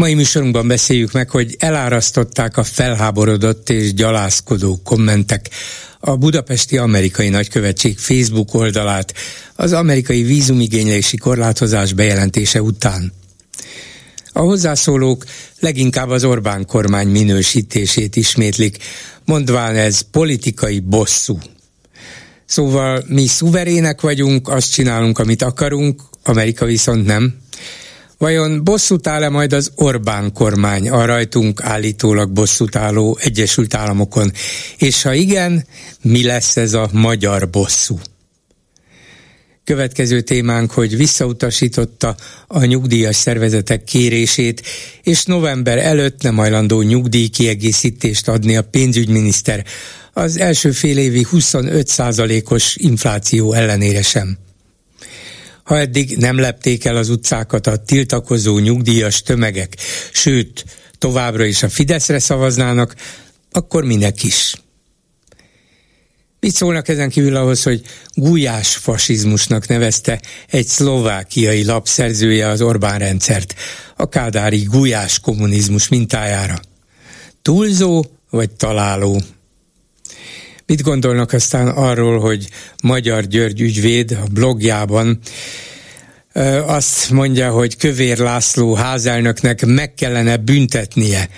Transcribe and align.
Mai 0.00 0.14
műsorunkban 0.14 0.68
beszéljük 0.68 1.12
meg, 1.12 1.30
hogy 1.30 1.56
elárasztották 1.58 2.56
a 2.56 2.64
felháborodott 2.64 3.70
és 3.70 3.94
gyalászkodó 3.94 4.80
kommentek 4.84 5.50
a 5.98 6.16
budapesti 6.16 6.78
amerikai 6.78 7.28
nagykövetség 7.28 7.98
Facebook 7.98 8.54
oldalát 8.54 9.14
az 9.54 9.72
amerikai 9.72 10.22
vízumigénylési 10.22 11.16
korlátozás 11.16 11.92
bejelentése 11.92 12.62
után. 12.62 13.12
A 14.32 14.40
hozzászólók 14.40 15.24
leginkább 15.58 16.08
az 16.08 16.24
Orbán 16.24 16.66
kormány 16.66 17.08
minősítését 17.08 18.16
ismétlik, 18.16 18.76
mondván 19.24 19.76
ez 19.76 20.00
politikai 20.00 20.80
bosszú. 20.80 21.38
Szóval 22.44 23.04
mi 23.06 23.26
szuverének 23.26 24.00
vagyunk, 24.00 24.48
azt 24.48 24.72
csinálunk, 24.72 25.18
amit 25.18 25.42
akarunk, 25.42 26.02
Amerika 26.22 26.64
viszont 26.64 27.06
nem. 27.06 27.34
Vajon 28.20 28.64
bosszút 28.64 29.06
áll-e 29.06 29.28
majd 29.28 29.52
az 29.52 29.72
Orbán 29.74 30.32
kormány 30.32 30.90
a 30.90 31.04
rajtunk 31.04 31.62
állítólag 31.62 32.30
bosszút 32.30 32.76
álló 32.76 33.18
Egyesült 33.20 33.74
Államokon? 33.74 34.32
És 34.78 35.02
ha 35.02 35.12
igen, 35.12 35.66
mi 36.02 36.24
lesz 36.24 36.56
ez 36.56 36.72
a 36.72 36.88
magyar 36.92 37.50
bosszú? 37.50 37.98
Következő 39.64 40.20
témánk, 40.20 40.70
hogy 40.70 40.96
visszautasította 40.96 42.16
a 42.46 42.64
nyugdíjas 42.64 43.16
szervezetek 43.16 43.84
kérését, 43.84 44.62
és 45.02 45.24
november 45.24 45.78
előtt 45.78 46.22
nem 46.22 46.36
hajlandó 46.36 46.82
nyugdíjkiegészítést 46.82 48.28
adni 48.28 48.56
a 48.56 48.62
pénzügyminiszter 48.62 49.64
az 50.12 50.38
első 50.38 50.70
fél 50.70 50.98
évi 50.98 51.26
25%-os 51.32 52.76
infláció 52.76 53.52
ellenére 53.52 54.02
sem. 54.02 54.38
Ha 55.70 55.78
eddig 55.78 56.16
nem 56.16 56.38
lepték 56.38 56.84
el 56.84 56.96
az 56.96 57.08
utcákat 57.08 57.66
a 57.66 57.76
tiltakozó 57.76 58.58
nyugdíjas 58.58 59.22
tömegek, 59.22 59.76
sőt, 60.12 60.64
továbbra 60.98 61.44
is 61.44 61.62
a 61.62 61.68
Fideszre 61.68 62.18
szavaznának, 62.18 62.94
akkor 63.50 63.84
minek 63.84 64.22
is. 64.22 64.54
Mit 66.40 66.54
szólnak 66.54 66.88
ezen 66.88 67.10
kívül 67.10 67.36
ahhoz, 67.36 67.62
hogy 67.62 67.82
gulyás 68.14 68.76
fasizmusnak 68.76 69.66
nevezte 69.66 70.20
egy 70.48 70.66
szlovákiai 70.66 71.64
lap 71.64 71.88
szerzője 71.88 72.48
az 72.48 72.62
Orbán 72.62 72.98
rendszert, 72.98 73.54
a 73.96 74.08
kádári 74.08 74.62
gulyás 74.62 75.18
kommunizmus 75.18 75.88
mintájára? 75.88 76.60
Túlzó 77.42 78.04
vagy 78.30 78.50
találó? 78.50 79.20
Mit 80.70 80.82
gondolnak 80.82 81.32
aztán 81.32 81.68
arról, 81.68 82.20
hogy 82.20 82.48
Magyar 82.82 83.24
György 83.24 83.60
ügyvéd 83.60 84.10
a 84.10 84.28
blogjában 84.32 85.18
azt 86.66 87.10
mondja, 87.10 87.50
hogy 87.50 87.76
Kövér 87.76 88.18
László 88.18 88.74
házelnöknek 88.74 89.66
meg 89.66 89.94
kellene 89.94 90.36
büntetnie 90.36 91.28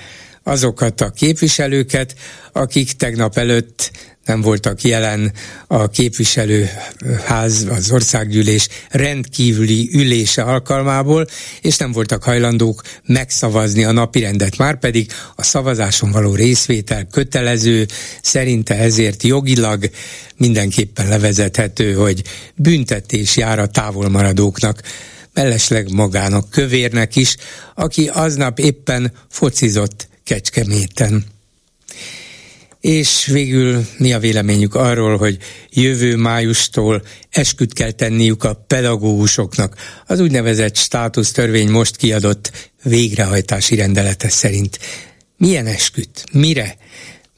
azokat 0.43 1.01
a 1.01 1.11
képviselőket, 1.11 2.15
akik 2.53 2.93
tegnap 2.93 3.37
előtt 3.37 3.91
nem 4.25 4.41
voltak 4.41 4.83
jelen 4.83 5.33
a 5.67 5.89
képviselőház, 5.89 7.67
az 7.71 7.91
országgyűlés 7.91 8.69
rendkívüli 8.89 9.91
ülése 9.93 10.43
alkalmából, 10.43 11.27
és 11.61 11.77
nem 11.77 11.93
voltak 11.93 12.23
hajlandók 12.23 12.83
megszavazni 13.07 13.85
a 13.85 13.93
napirendet. 13.93 14.57
Márpedig 14.57 15.13
a 15.37 15.43
szavazáson 15.43 16.11
való 16.11 16.35
részvétel 16.35 17.07
kötelező, 17.11 17.87
szerinte 18.23 18.79
ezért 18.79 19.23
jogilag 19.23 19.91
mindenképpen 20.37 21.09
levezethető, 21.09 21.93
hogy 21.93 22.23
büntetés 22.55 23.37
jár 23.37 23.59
a 23.59 23.67
távolmaradóknak 23.67 24.83
mellesleg 25.35 25.93
magának 25.93 26.51
kövérnek 26.51 27.17
is, 27.17 27.37
aki 27.75 28.09
aznap 28.09 28.59
éppen 28.59 29.13
focizott 29.29 30.09
Kecskeméten. 30.25 31.32
És 32.83 33.27
végül 33.27 33.87
mi 33.99 34.13
a 34.13 34.19
véleményük 34.19 34.75
arról, 34.75 35.17
hogy 35.17 35.39
jövő 35.71 36.17
májustól 36.17 37.03
esküt 37.31 37.73
kell 37.73 37.91
tenniük 37.91 38.45
a 38.45 38.65
pedagógusoknak. 38.67 39.77
Az 40.07 40.21
úgynevezett 40.21 40.77
státusztörvény 40.77 41.71
most 41.71 41.97
kiadott 41.97 42.71
végrehajtási 42.83 43.75
rendelete 43.75 44.29
szerint. 44.29 44.79
Milyen 45.37 45.67
esküt? 45.67 46.25
Mire? 46.33 46.77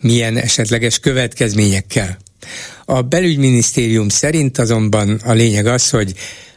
Milyen 0.01 0.37
esetleges 0.37 0.99
következményekkel? 0.99 2.19
A 2.85 3.03
belügyminisztérium 3.03 4.09
szerint 4.09 4.59
azonban 4.59 5.21
a 5.25 5.33
lényeg 5.33 5.67
az, 5.67 5.91
hogy 5.91 6.15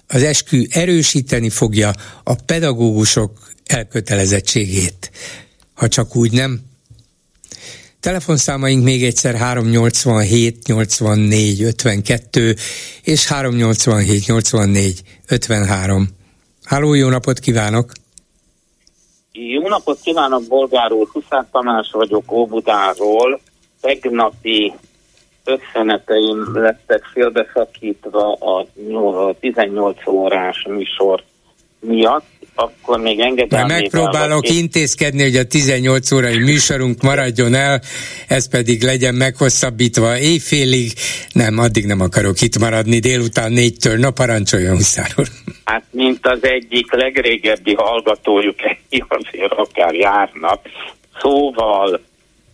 az 0.07 0.23
eskü 0.23 0.65
erősíteni 0.69 1.49
fogja 1.49 1.93
a 2.23 2.33
pedagógusok 2.33 3.51
elkötelezettségét. 3.65 5.11
Ha 5.73 5.87
csak 5.87 6.15
úgy 6.15 6.31
nem, 6.31 6.61
Telefonszámaink 8.07 8.83
még 8.83 9.03
egyszer 9.03 9.35
387 9.35 10.67
84 10.67 11.63
52 11.63 12.55
és 13.03 13.27
387 13.27 14.27
84 14.27 15.01
53. 15.29 16.07
Háló, 16.63 16.93
jó 16.93 17.09
napot 17.09 17.39
kívánok! 17.39 17.91
Jó 19.31 19.67
napot 19.67 19.99
kívánok, 20.03 20.47
Bolgár 20.47 20.91
úr! 20.91 21.07
Huszár 21.11 21.45
Tamás 21.51 21.89
vagyok 21.91 22.31
Óbudáról. 22.31 23.39
Tegnapi 23.81 24.73
összeneteim 25.43 26.53
lettek 26.53 27.03
félbeszakítva 27.13 28.33
a 28.33 28.67
18 29.39 30.07
órás 30.07 30.65
műsor 30.69 31.23
miatt, 31.79 32.25
akkor 32.55 32.99
még 32.99 33.19
engedem. 33.19 33.67
Megpróbálok 33.67 34.29
valaki. 34.29 34.57
intézkedni, 34.57 35.21
hogy 35.21 35.35
a 35.35 35.43
18 35.43 36.11
órai 36.11 36.37
műsorunk 36.37 37.01
maradjon 37.01 37.53
el, 37.53 37.81
ez 38.27 38.49
pedig 38.49 38.83
legyen 38.83 39.15
meghosszabbítva 39.15 40.17
éjfélig. 40.17 40.91
Nem, 41.31 41.57
addig 41.57 41.85
nem 41.85 42.01
akarok 42.01 42.41
itt 42.41 42.59
maradni, 42.59 42.99
délután 42.99 43.51
négytől, 43.51 43.97
na 43.97 44.11
parancsoljon 44.11 44.75
Huszár 44.75 45.11
úr. 45.17 45.27
Hát, 45.65 45.83
mint 45.91 46.27
az 46.27 46.39
egyik 46.41 46.91
legrégebbi 46.91 47.73
hallgatójuk, 47.73 48.55
azért 49.07 49.51
akár 49.51 49.93
járnak. 49.93 50.61
Szóval 51.19 52.01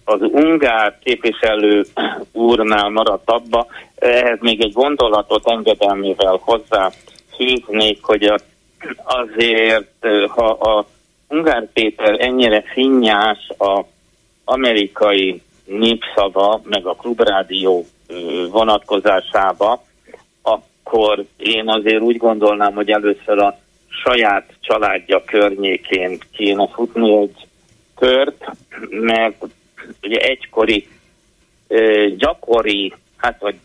az 0.03 0.19
ungár 0.21 0.99
képviselő 1.03 1.85
úrnál 2.31 2.89
maradt 2.89 3.29
abba, 3.29 3.67
ehhez 3.95 4.37
még 4.41 4.61
egy 4.61 4.71
gondolatot 4.71 5.49
engedelmével 5.49 6.39
hozzá 6.41 6.91
fűznék, 7.35 7.99
hogy 8.01 8.23
a 8.23 8.39
azért, 9.03 10.05
ha 10.27 10.49
a 10.49 10.85
Ungár 11.27 11.67
Péter 11.73 12.15
ennyire 12.19 12.61
finnyás 12.61 13.49
a 13.57 13.85
amerikai 14.43 15.41
népszava, 15.65 16.61
meg 16.63 16.85
a 16.85 16.95
klubrádió 16.95 17.85
vonatkozásába, 18.51 19.83
akkor 20.41 21.25
én 21.37 21.69
azért 21.69 22.01
úgy 22.01 22.17
gondolnám, 22.17 22.73
hogy 22.73 22.91
először 22.91 23.39
a 23.39 23.59
saját 23.87 24.53
családja 24.61 25.23
környékén 25.23 26.19
kéne 26.31 26.67
futni 26.67 27.17
egy 27.17 27.47
kört, 27.95 28.45
mert 28.89 29.45
ugye 30.01 30.17
egykori 30.17 30.87
gyakori, 32.17 32.93
hát 33.15 33.39
vagy 33.39 33.55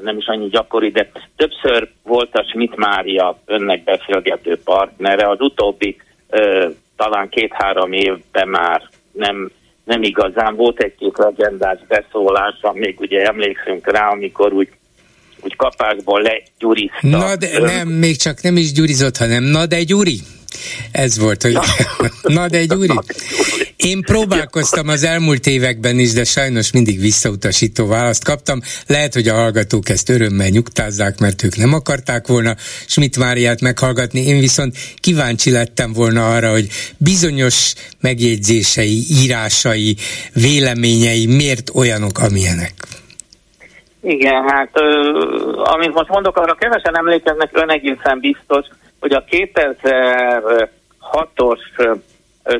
nem 0.00 0.16
is 0.16 0.26
annyi 0.26 0.48
gyakori, 0.48 0.90
de 0.90 1.10
többször 1.36 1.88
volt 2.02 2.34
a 2.34 2.44
Schmidt 2.48 2.76
Mária 2.76 3.38
önnek 3.46 3.84
beszélgető 3.84 4.60
partnere, 4.64 5.28
az 5.28 5.40
utóbbi 5.40 5.96
ö, 6.28 6.68
talán 6.96 7.28
két-három 7.28 7.92
évben 7.92 8.48
már 8.48 8.82
nem, 9.12 9.50
nem 9.84 10.02
igazán 10.02 10.56
volt 10.56 10.80
egy-két 10.80 11.18
legendás 11.18 11.78
beszólása, 11.88 12.72
még 12.72 13.00
ugye 13.00 13.22
emlékszünk 13.22 13.90
rá, 13.90 14.08
amikor 14.08 14.52
úgy 14.52 14.68
úgy 15.44 15.56
kapásból 15.56 16.22
legyurizta. 16.22 16.98
Na 17.00 17.36
de 17.36 17.48
ön. 17.54 17.62
nem, 17.62 17.88
még 17.88 18.16
csak 18.16 18.42
nem 18.42 18.56
is 18.56 18.72
gyurizott, 18.72 19.16
hanem 19.16 19.42
na 19.42 19.66
de 19.66 19.82
gyuri. 19.82 20.20
Ez 20.92 21.18
volt, 21.18 21.42
hogy 21.42 21.58
na 22.22 22.48
de 22.48 22.58
egy 22.58 22.74
úri. 22.74 22.92
Én 23.76 24.00
próbálkoztam 24.00 24.88
az 24.88 25.04
elmúlt 25.04 25.46
években 25.46 25.98
is, 25.98 26.12
de 26.12 26.24
sajnos 26.24 26.72
mindig 26.72 27.00
visszautasító 27.00 27.86
választ 27.86 28.24
kaptam. 28.24 28.60
Lehet, 28.86 29.14
hogy 29.14 29.28
a 29.28 29.34
hallgatók 29.34 29.88
ezt 29.88 30.08
örömmel 30.08 30.48
nyugtázzák, 30.48 31.18
mert 31.18 31.42
ők 31.42 31.56
nem 31.56 31.72
akarták 31.72 32.26
volna 32.26 32.54
Schmidt 32.86 33.18
Máriát 33.18 33.60
meghallgatni. 33.60 34.20
Én 34.26 34.40
viszont 34.40 34.76
kíváncsi 35.00 35.50
lettem 35.50 35.92
volna 35.92 36.34
arra, 36.34 36.50
hogy 36.50 36.68
bizonyos 36.96 37.74
megjegyzései, 38.00 39.02
írásai, 39.10 39.96
véleményei 40.32 41.26
miért 41.26 41.70
olyanok, 41.74 42.18
amilyenek. 42.18 42.72
Igen, 44.02 44.48
hát 44.48 44.70
amit 45.54 45.94
most 45.94 46.08
mondok, 46.08 46.36
arra 46.36 46.54
kevesen 46.54 46.96
emlékeznek, 46.96 47.50
ön 47.52 47.70
egészen 47.70 48.20
biztos, 48.20 48.66
hogy 49.04 49.12
a 49.12 49.24
2006-os 49.24 51.60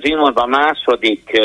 Zsinórban 0.02 0.48
második 0.48 1.40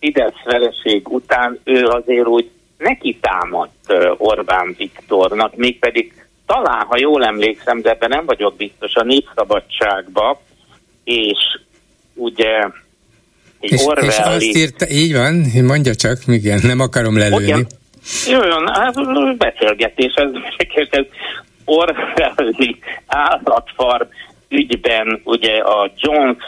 Fidesz 0.00 0.42
vereség 0.44 1.08
után 1.08 1.58
ő 1.64 1.84
azért 1.84 2.26
úgy 2.26 2.50
neki 2.78 3.18
támadt 3.20 3.92
Orbán 4.16 4.74
Viktornak, 4.78 5.56
mégpedig 5.56 6.26
talán, 6.46 6.86
ha 6.86 6.96
jól 6.98 7.24
emlékszem, 7.24 7.80
de 7.80 7.90
ebben 7.90 8.08
nem 8.08 8.26
vagyok 8.26 8.56
biztos, 8.56 8.94
a 8.94 9.02
népszabadságba, 9.02 10.40
és 11.04 11.58
ugye 12.14 12.64
egy 13.60 13.72
és, 13.72 13.84
Orwelli... 13.84 14.08
és 14.08 14.18
azt 14.18 14.56
írta, 14.56 14.88
így 14.88 15.14
van, 15.14 15.44
mondja 15.62 15.94
csak, 15.94 16.18
igen, 16.26 16.60
nem 16.62 16.80
akarom 16.80 17.18
lelőni. 17.18 17.42
Igen. 17.42 17.66
Jöjjön, 18.26 18.68
hát 18.68 18.94
beszélgetés, 19.36 20.12
ez, 20.24 20.30
ez 20.90 21.06
Orwelli 21.68 22.78
állatfarm 23.06 24.06
ügyben 24.48 25.20
ugye 25.24 25.56
a 25.58 25.90
Jones 25.96 26.42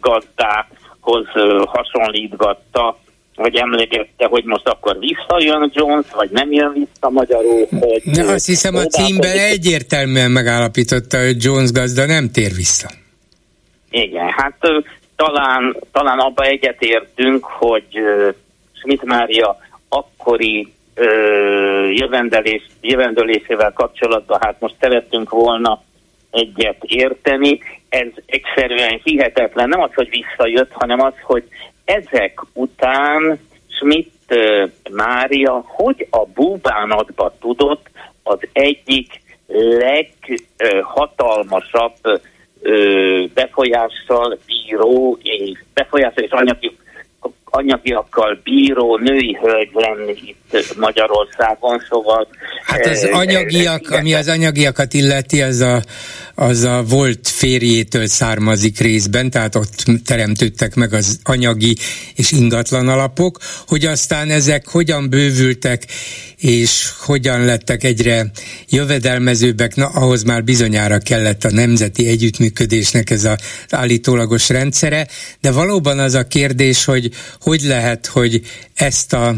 gazdához 0.00 1.26
hasonlítgatta, 1.66 2.98
hogy 3.34 3.56
emlegette, 3.56 4.26
hogy 4.26 4.44
most 4.44 4.68
akkor 4.68 4.98
visszajön 4.98 5.70
Jones, 5.74 6.06
vagy 6.14 6.30
nem 6.30 6.52
jön 6.52 6.72
vissza 6.72 7.10
magyarul. 7.10 7.66
Hogy 7.70 8.02
De 8.04 8.24
azt 8.24 8.46
hiszem 8.46 8.74
a 8.74 8.84
címben 8.84 9.38
egyértelműen 9.38 10.30
megállapította, 10.30 11.18
hogy 11.18 11.44
Jones 11.44 11.72
gazda 11.72 12.06
nem 12.06 12.30
tér 12.30 12.52
vissza. 12.54 12.88
Igen, 13.90 14.28
hát 14.28 14.58
talán, 15.16 15.76
talán 15.92 16.18
abba 16.18 16.42
egyetértünk, 16.44 17.44
hogy 17.44 17.86
Schmidt 18.72 19.04
Mária 19.04 19.56
akkori 19.88 20.72
jövendelés, 21.94 22.62
jövendelésével 22.80 23.72
kapcsolatban 23.72 24.38
hát 24.40 24.60
most 24.60 24.74
szerettünk 24.80 25.30
volna 25.30 25.82
egyet 26.30 26.84
érteni. 26.84 27.60
Ez 27.88 28.06
egyszerűen 28.26 29.00
hihetetlen. 29.04 29.68
Nem 29.68 29.80
az, 29.80 29.94
hogy 29.94 30.08
visszajött, 30.08 30.72
hanem 30.72 31.00
az, 31.00 31.14
hogy 31.22 31.44
ezek 31.84 32.40
után 32.52 33.40
Schmidt 33.68 34.16
Mária 34.90 35.64
hogy 35.66 36.06
a 36.10 36.26
búbánatba 36.26 37.34
tudott 37.40 37.90
az 38.22 38.38
egyik 38.52 39.20
leghatalmasabb 39.78 41.94
befolyással 43.34 44.38
bíró 44.46 45.18
és 45.22 45.58
befolyással 45.74 46.24
és 46.24 46.30
anyagiakkal 47.50 48.40
bíró 48.44 48.96
női 48.96 49.38
hölgy 49.40 49.70
lenni 49.72 50.14
itt 50.24 50.76
Magyarországon, 50.76 51.82
szóval... 51.88 52.28
Hát 52.64 52.86
az 52.86 53.08
anyagiak, 53.12 53.90
ami 53.90 54.14
az 54.14 54.28
anyagiakat 54.28 54.94
illeti, 54.94 55.42
az 55.42 55.60
a, 55.60 55.82
az 56.34 56.62
a 56.62 56.82
volt 56.88 57.28
férjétől 57.28 58.06
származik 58.06 58.78
részben, 58.78 59.30
tehát 59.30 59.54
ott 59.54 59.84
teremtődtek 60.04 60.74
meg 60.74 60.92
az 60.92 61.18
anyagi 61.22 61.76
és 62.14 62.32
ingatlan 62.32 62.88
alapok, 62.88 63.38
hogy 63.66 63.84
aztán 63.84 64.30
ezek 64.30 64.68
hogyan 64.68 65.10
bővültek, 65.10 65.82
és 66.36 66.90
hogyan 67.00 67.44
lettek 67.44 67.84
egyre 67.84 68.30
jövedelmezőbbek, 68.68 69.74
na 69.74 69.86
ahhoz 69.86 70.22
már 70.22 70.44
bizonyára 70.44 70.98
kellett 70.98 71.44
a 71.44 71.50
nemzeti 71.50 72.08
együttműködésnek 72.08 73.10
ez 73.10 73.24
az 73.24 73.36
állítólagos 73.70 74.48
rendszere, 74.48 75.06
de 75.40 75.52
valóban 75.52 75.98
az 75.98 76.14
a 76.14 76.26
kérdés, 76.26 76.84
hogy 76.84 77.10
hogy 77.40 77.62
lehet, 77.62 78.06
hogy 78.06 78.40
ezt 78.74 79.12
a 79.12 79.36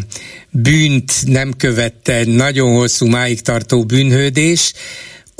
bűnt 0.50 1.12
nem 1.26 1.52
követte 1.56 2.14
egy 2.14 2.29
nagyon 2.29 2.75
hosszú 2.75 3.06
máig 3.06 3.41
tartó 3.41 3.85
bűnhődés, 3.85 4.73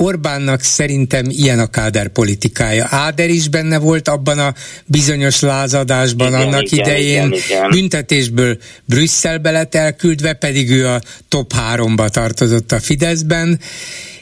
Orbánnak 0.01 0.61
szerintem 0.61 1.25
ilyen 1.29 1.59
a 1.59 1.67
káder 1.67 2.07
politikája. 2.07 2.87
Áder 2.89 3.29
is 3.29 3.47
benne 3.47 3.77
volt 3.77 4.07
abban 4.07 4.39
a 4.39 4.53
bizonyos 4.85 5.39
lázadásban 5.39 6.27
igen, 6.27 6.41
annak 6.41 6.71
igen, 6.71 6.85
idején. 6.85 7.25
Igen, 7.25 7.39
igen. 7.47 7.69
Büntetésből 7.69 8.57
Brüsszelbe 8.85 9.51
lett 9.51 9.75
elküldve, 9.75 10.33
pedig 10.33 10.69
ő 10.69 10.87
a 10.87 11.01
top 11.27 11.53
háromba 11.53 12.09
tartozott 12.09 12.71
a 12.71 12.79
Fideszben 12.79 13.59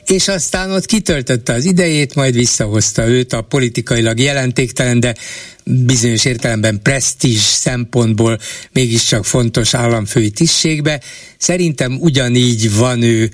és 0.05 0.27
aztán 0.27 0.71
ott 0.71 0.85
kitöltötte 0.85 1.53
az 1.53 1.65
idejét, 1.65 2.15
majd 2.15 2.33
visszahozta 2.33 3.07
őt 3.07 3.33
a 3.33 3.41
politikailag 3.41 4.19
jelentéktelen, 4.19 4.99
de 4.99 5.15
bizonyos 5.69 6.25
értelemben 6.25 6.79
presztízs 6.83 7.41
szempontból 7.41 8.37
mégiscsak 8.71 9.25
fontos 9.25 9.73
államfői 9.73 10.31
tisztségbe. 10.31 11.01
Szerintem 11.37 11.97
ugyanígy 11.99 12.77
van 12.77 13.01
ő 13.01 13.29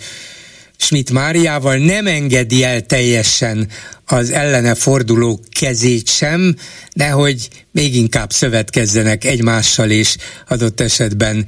Schmidt 0.78 1.12
Máriával, 1.12 1.78
nem 1.78 2.08
engedi 2.08 2.64
el 2.64 2.82
teljesen 2.82 3.68
az 4.08 4.32
ellene 4.32 4.76
forduló 4.76 5.40
kezét 5.60 6.08
sem, 6.08 6.56
de 6.96 7.10
hogy 7.10 7.48
még 7.72 7.96
inkább 7.96 8.30
szövetkezzenek 8.30 9.24
egymással, 9.24 9.90
és 9.90 10.18
adott 10.48 10.80
esetben 10.80 11.46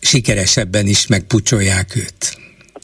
sikeresebben 0.00 0.86
is 0.86 1.06
megpucsolják 1.06 1.96
őt. 1.96 2.38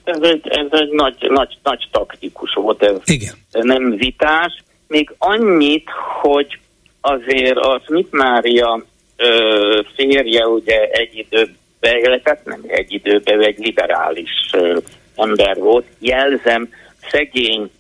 Ez 0.05 0.21
egy, 0.21 0.49
ez 0.49 0.67
egy 0.71 0.91
nagy, 0.91 1.17
nagy, 1.29 1.59
nagy 1.63 1.89
taktikus 1.93 2.55
volt, 2.55 2.83
ez 2.83 2.97
Igen. 3.05 3.35
nem 3.51 3.97
vitás. 3.97 4.65
Még 4.89 5.15
annyit, 5.19 5.89
hogy 6.23 6.59
azért 7.07 7.59
az 7.59 7.81
Schmidt 7.85 8.13
Mária 8.13 8.85
ö, 9.17 9.81
férje 9.95 10.47
ugye 10.47 10.89
egy 10.91 11.17
időben, 11.17 11.99
illetve 12.05 12.41
nem 12.45 12.61
egy 12.67 12.93
időben, 12.93 13.41
egy 13.41 13.59
liberális 13.59 14.51
ö, 14.53 14.79
ember 15.17 15.57
volt. 15.57 15.87
Jelzem, 15.99 16.69
szegény 17.11 17.71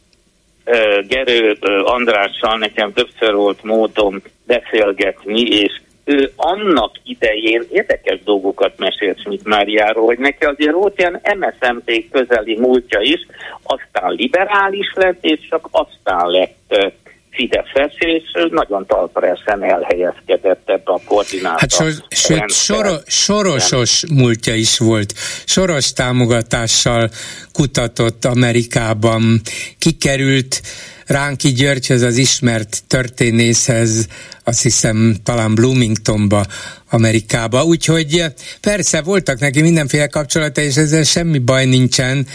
ö, 0.64 1.00
Gerő 1.08 1.56
ö, 1.60 1.82
Andrással 1.84 2.58
nekem 2.58 2.92
többször 2.92 3.34
volt 3.34 3.62
módom 3.62 4.22
beszélgetni, 4.46 5.40
és 5.40 5.80
ő 6.04 6.32
annak 6.36 6.90
idején 7.04 7.62
érdekes 7.70 8.22
dolgokat 8.24 8.78
mesélt 8.78 9.20
Schmidt 9.20 9.44
Máriáról, 9.44 10.04
hogy 10.04 10.18
neki 10.18 10.44
azért 10.44 10.72
volt 10.72 10.98
ilyen 10.98 11.20
MSZMP 11.38 12.10
közeli 12.10 12.58
múltja 12.58 13.00
is, 13.00 13.26
aztán 13.62 14.12
liberális 14.12 14.92
lett, 14.94 15.24
és 15.24 15.48
csak 15.48 15.68
aztán 15.70 16.30
lett 16.30 16.94
Fideszes, 17.36 17.94
és 17.98 18.22
nagyon 18.50 18.86
talpresen 18.86 19.62
elhelyezkedett 19.62 20.68
ebbe 20.68 20.92
a 20.92 21.00
koordinátor. 21.04 21.60
Hát 21.60 21.72
sor, 21.72 21.92
sőt, 22.08 22.50
soro, 22.50 22.94
sorosos 23.06 24.04
múltja 24.08 24.54
is 24.54 24.78
volt. 24.78 25.12
Soros 25.44 25.92
támogatással 25.92 27.10
kutatott 27.52 28.24
Amerikában, 28.24 29.40
kikerült 29.78 30.60
Ránki 31.06 31.52
Györgyhöz, 31.52 32.02
az 32.02 32.16
ismert 32.16 32.82
történészhez, 32.86 34.06
azt 34.44 34.62
hiszem 34.62 35.16
talán 35.22 35.54
Bloomingtonba, 35.54 36.44
Amerikába. 36.90 37.64
Úgyhogy 37.64 38.24
persze 38.60 39.02
voltak 39.02 39.38
neki 39.38 39.62
mindenféle 39.62 40.06
kapcsolata, 40.06 40.60
és 40.60 40.76
ezzel 40.76 41.02
semmi 41.02 41.38
baj 41.38 41.64
nincsen, 41.64 42.26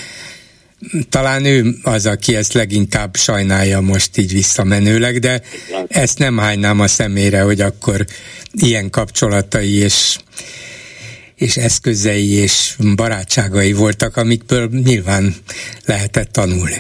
talán 1.10 1.46
ő 1.46 1.64
az, 1.84 2.06
aki 2.06 2.36
ezt 2.36 2.54
leginkább 2.54 3.16
sajnálja 3.16 3.80
most 3.80 4.18
így 4.18 4.34
visszamenőleg, 4.34 5.20
de 5.20 5.42
ezt 5.88 6.20
nem 6.20 6.38
hánynám 6.38 6.80
a 6.80 6.88
szemére, 6.88 7.42
hogy 7.42 7.62
akkor 7.62 8.06
ilyen 8.52 8.90
kapcsolatai 8.90 9.78
és 9.78 10.18
és 11.36 11.58
eszközei 11.58 12.34
és 12.34 12.76
barátságai 12.96 13.74
voltak, 13.74 14.18
amikből 14.18 14.70
nyilván 14.84 15.34
lehetett 15.86 16.32
tanulni. 16.32 16.80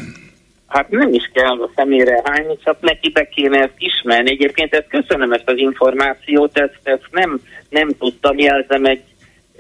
Hát 0.68 0.90
nem 0.90 1.14
is 1.14 1.30
kell 1.34 1.62
a 1.62 1.72
szemére 1.76 2.22
hányni, 2.24 2.58
csak 2.64 2.82
neki 2.82 3.10
be 3.10 3.28
kéne 3.28 3.60
ezt 3.60 3.78
ismerni. 3.78 4.30
Egyébként 4.30 4.74
ezt 4.74 4.88
köszönöm 4.88 5.32
ezt 5.32 5.50
az 5.50 5.58
információt, 5.58 6.58
ezt, 6.60 6.80
ezt 6.84 7.08
nem, 7.12 7.42
nem 7.70 7.90
tudtam, 8.00 8.38
jelzem 8.38 8.86
egy 8.86 9.02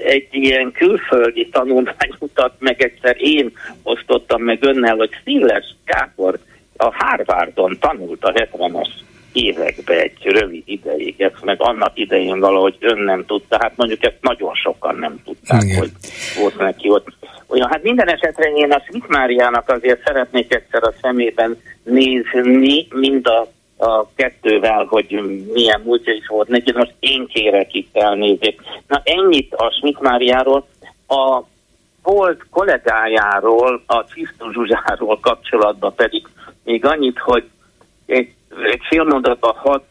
egy 0.03 0.27
ilyen 0.31 0.71
külföldi 0.71 1.49
tanulmány 1.49 2.13
mutat 2.19 2.53
meg, 2.59 2.81
egyszer 2.81 3.15
én 3.19 3.51
osztottam 3.83 4.41
meg 4.41 4.57
önnel, 4.61 4.95
hogy 4.95 5.09
Szilles 5.23 5.75
Kápor 5.85 6.39
a 6.77 6.93
Harvardon 6.93 7.77
tanult 7.79 8.23
a 8.23 8.31
70-es 8.31 8.89
évekbe 9.33 10.01
egy 10.01 10.23
rövid 10.23 10.63
ideig, 10.65 11.21
ezt 11.21 11.43
meg 11.43 11.61
annak 11.61 11.91
idején 11.93 12.39
valahogy 12.39 12.75
ön 12.79 12.97
nem 12.97 13.25
tudta, 13.25 13.57
hát 13.61 13.73
mondjuk 13.75 14.03
ezt 14.03 14.17
nagyon 14.21 14.53
sokan 14.53 14.95
nem 14.95 15.21
tudták, 15.25 15.63
Igen. 15.63 15.77
hogy 15.77 15.91
volt 16.39 16.57
neki 16.57 16.89
ott. 16.89 17.07
Olyan, 17.47 17.69
hát 17.69 17.83
minden 17.83 18.09
esetre 18.09 18.49
én 18.49 18.71
a 18.71 18.79
Schmidt 18.79 19.07
Máriának 19.07 19.69
azért 19.69 20.03
szeretnék 20.05 20.53
egyszer 20.53 20.83
a 20.83 20.93
szemében 21.01 21.57
nézni, 21.83 22.87
mind 22.89 23.27
a 23.27 23.47
a 23.81 24.09
kettővel, 24.15 24.85
hogy 24.89 25.21
milyen 25.53 25.81
múltja 25.83 26.13
is 26.13 26.27
volt 26.27 26.47
neki, 26.47 26.71
most 26.75 26.93
én 26.99 27.27
kérek 27.27 27.73
itt 27.73 27.95
elnézést. 27.95 28.59
Na 28.87 29.01
ennyit 29.03 29.53
a 29.53 29.71
Schmidt 29.71 29.99
Máriáról. 29.99 30.67
A 31.07 31.41
volt 32.03 32.45
kollégájáról, 32.49 33.83
a 33.85 34.05
Csisztó 34.05 34.51
Zsuzsáról 34.51 35.19
kapcsolatban 35.19 35.95
pedig 35.95 36.27
még 36.63 36.85
annyit, 36.85 37.19
hogy 37.19 37.49
egy, 38.05 38.33
egy 38.71 38.81
fél 38.89 39.03
mondatban 39.03 39.53
hadd 39.55 39.81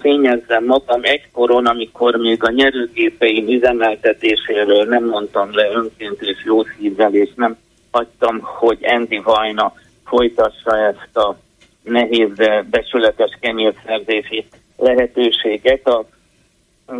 fényezzem 0.00 0.64
magam 0.64 1.00
egykoron, 1.02 1.66
amikor 1.66 2.14
még 2.14 2.44
a 2.44 2.50
nyerőgépeim 2.50 3.48
üzemeltetéséről 3.48 4.84
nem 4.84 5.04
mondtam 5.04 5.54
le 5.54 5.70
önként 5.72 6.20
és 6.22 6.44
jó 6.44 6.64
szívvel, 6.64 7.14
és 7.14 7.30
nem 7.34 7.56
hagytam, 7.90 8.40
hogy 8.40 8.78
Andy 8.82 9.18
Vajna 9.18 9.72
folytassa 10.04 10.76
ezt 10.76 11.16
a 11.16 11.36
nehéz, 11.82 12.28
de 12.34 12.64
becsületes 12.70 13.38
kenyérszerzési 13.40 14.44
lehetőséget. 14.76 15.86
A 15.88 16.06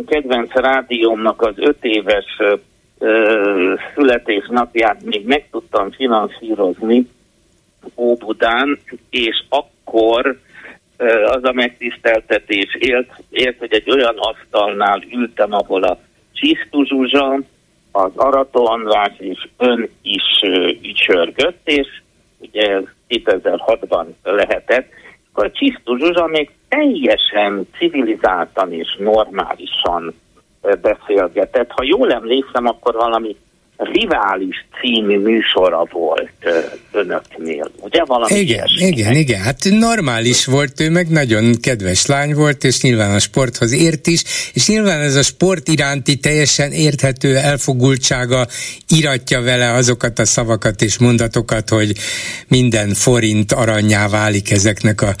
kedvenc 0.07 0.53
rádiómnak 0.53 1.41
az 1.41 1.53
öt 1.55 1.83
éves 1.83 2.25
ö, 2.97 3.73
születésnapját 3.95 5.03
még 5.03 5.25
meg 5.25 5.47
tudtam 5.51 5.91
finanszírozni 5.91 7.07
Óbudán, 7.95 8.79
és 9.09 9.43
akkor 9.49 10.39
ö, 10.97 11.23
az 11.23 11.43
a 11.43 11.51
megtiszteltetés 11.51 12.75
élt, 12.79 13.09
élt, 13.29 13.57
hogy 13.57 13.73
egy 13.73 13.91
olyan 13.91 14.15
asztalnál 14.17 15.03
ültem, 15.11 15.53
ahol 15.53 15.83
a 15.83 15.99
Csisztu 16.33 16.85
Zsuzsa, 16.85 17.39
az 17.91 18.11
Arató 18.15 18.67
András 18.67 19.13
és 19.17 19.47
ön 19.57 19.89
is 20.01 20.41
ücsörgött, 20.81 21.59
és 21.63 21.87
ugye 22.37 22.81
2006-ban 23.11 24.05
lehetett, 24.23 24.89
akkor 25.31 25.51
Csisztu 25.51 25.97
Zsuzsa 25.97 26.27
még 26.27 26.49
teljesen 26.67 27.67
civilizáltan 27.77 28.73
és 28.73 28.95
normálisan 28.99 30.13
beszélgetett. 30.81 31.71
Ha 31.71 31.83
jól 31.83 32.11
emlékszem, 32.11 32.65
akkor 32.65 32.93
valami 32.93 33.35
rivális 33.83 34.65
című 34.81 35.19
műsora 35.19 35.87
volt 35.91 36.31
önöknél, 36.91 37.71
ugye? 37.79 38.03
Valami 38.03 38.39
igen, 38.39 38.67
ilyesmi. 38.67 38.85
igen, 38.87 39.15
igen. 39.15 39.41
Hát 39.41 39.57
normális 39.69 40.45
volt 40.45 40.79
ő, 40.79 40.89
meg 40.89 41.09
nagyon 41.09 41.55
kedves 41.61 42.05
lány 42.05 42.33
volt, 42.33 42.63
és 42.63 42.81
nyilván 42.81 43.11
a 43.11 43.19
sporthoz 43.19 43.71
ért 43.71 44.07
is, 44.07 44.23
és 44.53 44.67
nyilván 44.67 45.01
ez 45.01 45.15
a 45.15 45.23
sport 45.23 45.67
iránti 45.67 46.17
teljesen 46.17 46.71
érthető 46.71 47.37
elfogultsága 47.37 48.47
iratja 48.87 49.41
vele 49.41 49.71
azokat 49.71 50.19
a 50.19 50.25
szavakat 50.25 50.81
és 50.81 50.99
mondatokat, 50.99 51.69
hogy 51.69 51.91
minden 52.47 52.93
forint 52.93 53.51
aranyá 53.51 54.07
válik 54.07 54.51
ezeknek 54.51 55.01
a 55.01 55.15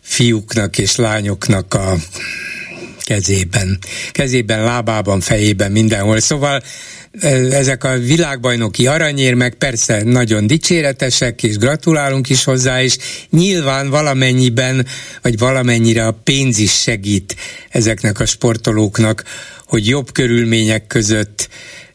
fiúknak 0.00 0.78
és 0.78 0.96
lányoknak 0.96 1.74
a 1.74 1.94
kezében, 3.10 3.78
kezében, 4.12 4.64
lábában, 4.64 5.20
fejében, 5.20 5.72
mindenhol. 5.72 6.20
Szóval 6.20 6.62
ezek 7.50 7.84
a 7.84 7.98
világbajnoki 7.98 8.86
aranyérmek 8.86 9.54
persze 9.54 10.02
nagyon 10.04 10.46
dicséretesek, 10.46 11.42
és 11.42 11.56
gratulálunk 11.56 12.28
is 12.28 12.44
hozzá, 12.44 12.82
és 12.82 12.96
nyilván 13.30 13.90
valamennyiben, 13.90 14.86
vagy 15.22 15.38
valamennyire 15.38 16.06
a 16.06 16.20
pénz 16.24 16.58
is 16.58 16.80
segít 16.80 17.36
ezeknek 17.68 18.20
a 18.20 18.26
sportolóknak, 18.26 19.24
hogy 19.66 19.86
jobb 19.86 20.12
körülmények 20.12 20.86
között 20.86 21.48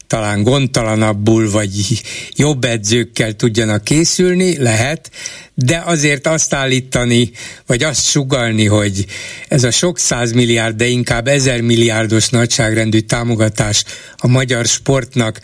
talán 0.07 0.43
gondtalanabbul, 0.43 1.51
vagy 1.51 2.01
jobb 2.35 2.63
edzőkkel 2.63 3.33
tudjanak 3.33 3.83
készülni, 3.83 4.57
lehet, 4.57 5.11
de 5.53 5.81
azért 5.85 6.27
azt 6.27 6.53
állítani, 6.53 7.31
vagy 7.65 7.83
azt 7.83 8.05
sugalni, 8.05 8.65
hogy 8.65 9.05
ez 9.47 9.63
a 9.63 9.71
sok 9.71 9.99
százmilliárd, 9.99 10.75
de 10.75 10.87
inkább 10.87 11.27
ezer 11.27 11.61
milliárdos 11.61 12.29
nagyságrendű 12.29 12.99
támogatás 12.99 13.83
a 14.17 14.27
magyar 14.27 14.65
sportnak 14.65 15.39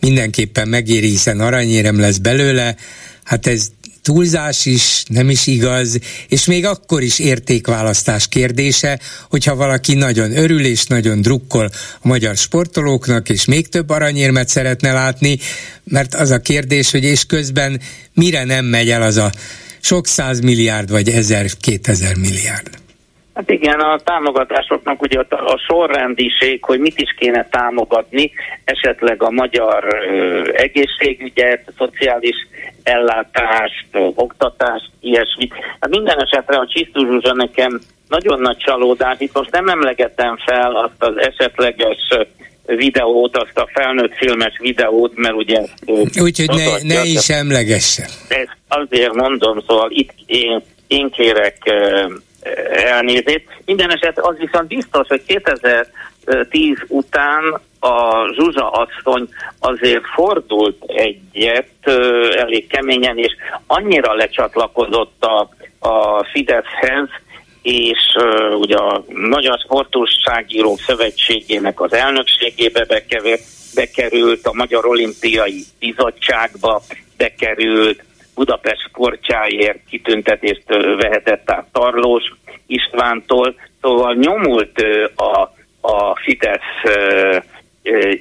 mindenképpen 0.00 0.68
megéri, 0.68 1.08
hiszen 1.08 1.40
aranyérem 1.40 2.00
lesz 2.00 2.18
belőle, 2.18 2.76
hát 3.24 3.46
ez 3.46 3.68
túlzás 4.06 4.66
is, 4.66 5.04
nem 5.08 5.30
is 5.30 5.46
igaz, 5.46 5.98
és 6.28 6.44
még 6.44 6.64
akkor 6.64 7.02
is 7.02 7.18
értékválasztás 7.18 8.28
kérdése, 8.28 9.00
hogyha 9.30 9.54
valaki 9.54 9.94
nagyon 9.94 10.36
örül 10.36 10.64
és 10.64 10.84
nagyon 10.84 11.20
drukkol 11.20 11.70
a 12.00 12.08
magyar 12.08 12.36
sportolóknak, 12.36 13.28
és 13.28 13.44
még 13.44 13.68
több 13.68 13.90
aranyérmet 13.90 14.48
szeretne 14.48 14.92
látni, 14.92 15.38
mert 15.84 16.14
az 16.14 16.30
a 16.30 16.40
kérdés, 16.40 16.90
hogy 16.90 17.04
és 17.04 17.24
közben 17.24 17.80
mire 18.14 18.44
nem 18.44 18.64
megy 18.64 18.90
el 18.90 19.02
az 19.02 19.16
a 19.16 19.32
sok 19.80 20.06
száz 20.06 20.40
milliárd 20.40 20.90
vagy 20.90 21.08
ezer, 21.08 21.50
kétezer 21.60 22.16
milliárd. 22.16 22.85
Hát 23.36 23.50
igen, 23.50 23.80
a 23.80 23.98
támogatásoknak 24.04 25.02
ugye 25.02 25.18
a 25.28 25.62
sorrendiség, 25.66 26.64
hogy 26.64 26.78
mit 26.78 27.00
is 27.00 27.14
kéne 27.18 27.48
támogatni, 27.50 28.30
esetleg 28.64 29.22
a 29.22 29.30
magyar 29.30 29.84
ö, 30.10 30.42
egészségügyet, 30.52 31.72
szociális 31.78 32.36
ellátást, 32.82 33.86
ö, 33.92 34.08
oktatást, 34.14 34.90
ilyesmit. 35.00 35.54
Hát 35.80 35.90
minden 35.90 36.22
esetre 36.22 36.56
a 36.56 36.66
Csisztú 36.66 37.06
Zsuzsa 37.06 37.34
nekem 37.34 37.80
nagyon 38.08 38.40
nagy 38.40 38.56
csalódás. 38.56 39.16
Itt 39.18 39.34
most 39.34 39.50
nem 39.50 39.68
emlegettem 39.68 40.36
fel 40.46 40.76
azt 40.76 41.02
az 41.10 41.16
esetleges 41.16 42.08
videót, 42.66 43.36
azt 43.36 43.58
a 43.58 43.68
felnőtt 43.72 44.14
filmes 44.14 44.58
videót, 44.58 45.16
mert 45.16 45.34
ugye... 45.34 45.60
Úgyhogy 46.20 46.48
ne, 46.48 46.94
ne 46.94 47.04
is 47.04 47.28
emlegesse. 47.28 48.02
Ezt 48.28 48.56
azért 48.68 49.14
mondom, 49.14 49.62
szóval 49.66 49.90
itt 49.90 50.12
én, 50.26 50.62
én 50.86 51.10
kérek 51.10 51.56
elnézést. 52.70 53.44
Minden 53.64 53.90
eset 53.90 54.18
az 54.18 54.36
viszont 54.38 54.66
biztos, 54.66 55.06
hogy 55.08 55.22
2010 55.26 56.76
után 56.88 57.60
a 57.80 58.26
Zsuzsa 58.34 58.70
asszony 58.70 59.28
azért 59.58 60.06
fordult 60.14 60.84
egyet 60.86 61.68
elég 62.36 62.66
keményen, 62.66 63.18
és 63.18 63.32
annyira 63.66 64.14
lecsatlakozott 64.14 65.24
a, 65.24 65.48
a 65.88 66.24
Fideszhez, 66.32 67.08
és 67.62 67.98
uh, 68.14 68.58
ugye 68.58 68.76
a 68.76 69.04
Magyar 69.08 69.58
Sportúságírók 69.58 70.78
Szövetségének 70.78 71.80
az 71.80 71.92
elnökségébe 71.92 72.84
bekerült, 72.84 73.40
bekerült, 73.74 74.46
a 74.46 74.52
Magyar 74.52 74.86
Olimpiai 74.86 75.64
Bizottságba 75.78 76.82
bekerült, 77.16 78.04
Budapest 78.36 78.88
sportjáért 78.88 79.78
kitüntetést 79.88 80.64
vehetett 80.96 81.50
át 81.50 81.66
Tarlós 81.72 82.34
Istvántól, 82.66 83.54
szóval 83.80 84.14
nyomult 84.14 84.82
a, 85.14 85.40
a 85.80 86.16
Fidesz 86.16 86.94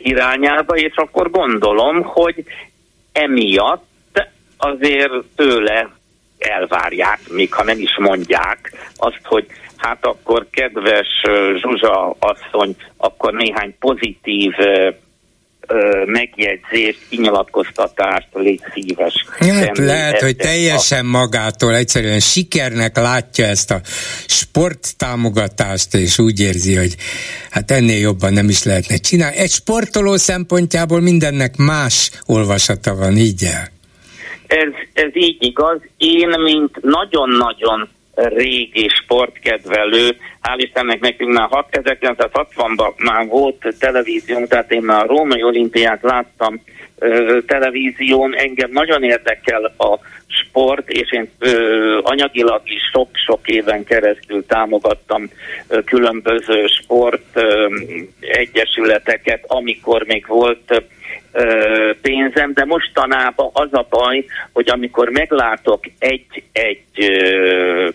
irányába, 0.04 0.76
és 0.76 0.96
akkor 0.96 1.30
gondolom, 1.30 2.02
hogy 2.04 2.44
emiatt 3.12 3.86
azért 4.58 5.24
tőle 5.36 5.90
elvárják, 6.38 7.20
még 7.30 7.54
ha 7.54 7.64
nem 7.64 7.80
is 7.80 7.98
mondják, 7.98 8.72
azt, 8.98 9.22
hogy 9.24 9.46
hát 9.78 10.06
akkor 10.06 10.48
kedves 10.52 11.08
Zsuzsa 11.56 12.16
asszony, 12.20 12.76
akkor 12.98 13.34
néhány 13.34 13.76
pozitív 13.80 14.54
megjegyzést, 16.06 17.00
kinyilatkoztatást, 17.10 18.28
légy 18.34 18.62
szíves. 18.74 19.26
Hát 19.40 19.78
lehet, 19.78 20.22
hogy 20.22 20.36
teljesen 20.36 21.06
a... 21.06 21.10
magától 21.10 21.76
egyszerűen 21.76 22.20
sikernek 22.20 22.98
látja 22.98 23.46
ezt 23.46 23.72
a 23.72 23.82
sporttámogatást, 24.28 25.94
és 25.94 26.20
úgy 26.20 26.40
érzi, 26.40 26.76
hogy 26.76 26.96
hát 27.50 27.72
ennél 27.72 28.00
jobban 28.00 28.34
nem 28.34 28.50
is 28.50 28.64
lehetne 28.64 28.98
csinálni. 28.98 29.38
Egy 29.38 29.52
sportoló 29.52 30.16
szempontjából 30.16 31.02
mindennek 31.02 31.58
más 31.58 32.12
olvasata 32.26 32.96
van, 32.96 33.18
így 33.18 33.44
el. 33.44 33.74
Ez, 34.48 34.74
ez 34.94 35.10
így 35.14 35.44
igaz. 35.44 35.80
Én, 35.98 36.30
mint 36.40 36.82
nagyon-nagyon 36.82 37.90
régi 38.16 38.90
sportkedvelő, 39.04 40.18
hál' 40.42 40.60
Istennek 40.60 41.00
nekünk 41.00 41.34
már 41.34 41.50
1960-ban 41.72 42.96
már 42.98 43.28
volt 43.28 43.76
televíziónk, 43.80 44.48
tehát 44.48 44.72
én 44.72 44.82
már 44.82 45.04
a 45.04 45.08
római 45.08 45.44
olimpiát 45.44 46.02
láttam 46.02 46.62
ö, 47.00 47.40
televízión, 47.48 48.36
engem 48.36 48.70
nagyon 48.72 49.04
érdekel 49.04 49.64
a 49.78 50.00
sport, 50.28 50.90
és 50.90 51.12
én 51.12 51.30
ö, 51.40 52.00
anyagilag 52.04 52.62
is 52.64 52.82
sok-sok 52.94 53.48
éven 53.48 53.84
keresztül 53.84 54.46
támogattam 54.46 55.30
ö, 55.68 55.84
különböző 55.84 56.66
sport 56.68 57.26
ö, 57.34 57.68
egyesületeket, 58.20 59.44
amikor 59.48 60.04
még 60.08 60.26
volt 60.28 60.84
pénzem, 62.02 62.54
de 62.54 62.66
mostanában 62.66 63.50
az 63.54 63.70
a 63.72 63.86
baj, 63.90 64.26
hogy 64.54 64.70
amikor 64.70 65.10
meglátok 65.10 65.80
egy-egy 66.00 66.84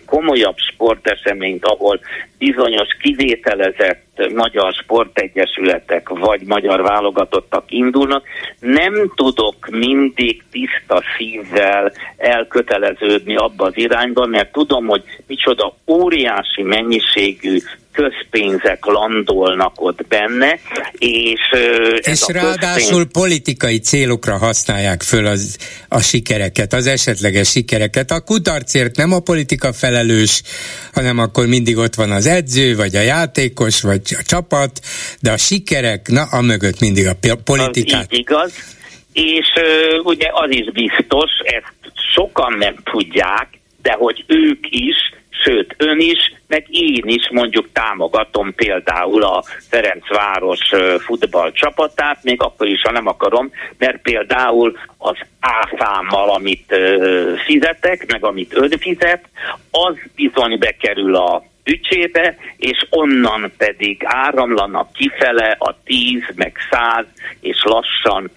komolyabb 0.05 0.57
sporteseményt, 0.57 1.65
ahol 1.65 1.99
bizonyos 2.37 2.87
kivételezett 3.01 4.29
magyar 4.33 4.73
sportegyesületek 4.73 6.09
vagy 6.09 6.41
magyar 6.45 6.81
válogatottak 6.81 7.63
indulnak, 7.67 8.23
nem 8.59 9.11
tudok 9.15 9.69
mindig 9.69 10.43
tiszta 10.51 11.03
szívvel 11.17 11.91
elköteleződni 12.17 13.35
abba 13.35 13.65
az 13.65 13.77
irányba, 13.77 14.25
mert 14.25 14.51
tudom, 14.51 14.87
hogy 14.87 15.03
micsoda 15.27 15.75
óriási 15.87 16.61
mennyiségű 16.61 17.57
közpénzek 17.91 18.85
landolnak 18.85 19.81
ott 19.81 20.07
benne, 20.07 20.59
és... 20.97 21.39
És 22.01 22.21
ráadásul 22.27 22.79
közpénz... 22.79 23.11
politikai 23.11 23.79
célokra 23.79 24.37
használják 24.37 25.01
föl 25.01 25.25
az, 25.25 25.57
a 25.89 26.01
sikereket, 26.01 26.73
az 26.73 26.87
esetleges 26.87 27.49
sikereket. 27.49 28.11
A 28.11 28.21
kudarcért 28.21 28.95
nem 28.95 29.13
a 29.13 29.19
politika 29.19 29.73
felelős, 29.73 30.41
hanem 30.93 31.19
akkor 31.19 31.47
mindig 31.47 31.77
ott 31.77 31.95
van 31.95 32.11
az 32.11 32.25
edző, 32.25 32.75
vagy 32.75 32.95
a 32.95 33.01
játékos, 33.01 33.81
vagy 33.81 34.01
a 34.19 34.23
csapat, 34.25 34.79
de 35.21 35.31
a 35.31 35.37
sikerek, 35.37 36.07
na, 36.07 36.23
a 36.23 36.41
mögött 36.41 36.79
mindig 36.79 37.07
a 37.07 37.15
politikát. 37.43 38.01
Az 38.01 38.13
így 38.13 38.19
igaz, 38.19 38.53
és 39.13 39.47
uh, 39.55 40.05
ugye 40.05 40.29
az 40.31 40.49
is 40.49 40.71
biztos, 40.71 41.29
ezt 41.43 41.93
sokan 42.13 42.53
nem 42.57 42.75
tudják, 42.83 43.47
de 43.81 43.91
hogy 43.91 44.23
ők 44.27 44.65
is 44.69 44.95
sőt 45.43 45.75
ön 45.77 45.99
is, 45.99 46.33
meg 46.47 46.65
én 46.69 47.03
is 47.05 47.29
mondjuk 47.31 47.69
támogatom 47.73 48.53
például 48.55 49.23
a 49.23 49.43
Ferencváros 49.69 50.71
futballcsapatát, 50.99 52.23
még 52.23 52.41
akkor 52.41 52.67
is, 52.67 52.81
ha 52.81 52.91
nem 52.91 53.07
akarom, 53.07 53.51
mert 53.77 54.01
például 54.01 54.77
az 54.97 55.17
áfámmal, 55.39 56.29
amit 56.29 56.75
fizetek, 57.45 58.11
meg 58.11 58.23
amit 58.23 58.55
ön 58.55 58.69
fizet, 58.79 59.23
az 59.71 59.95
bizony 60.15 60.57
bekerül 60.59 61.15
a 61.15 61.43
bücsébe, 61.63 62.35
és 62.57 62.85
onnan 62.89 63.51
pedig 63.57 64.01
áramlanak 64.05 64.93
kifele 64.93 65.55
a 65.59 65.75
10, 65.83 66.21
meg 66.35 66.57
100, 66.69 67.05
és 67.39 67.61
lassan 67.63 68.31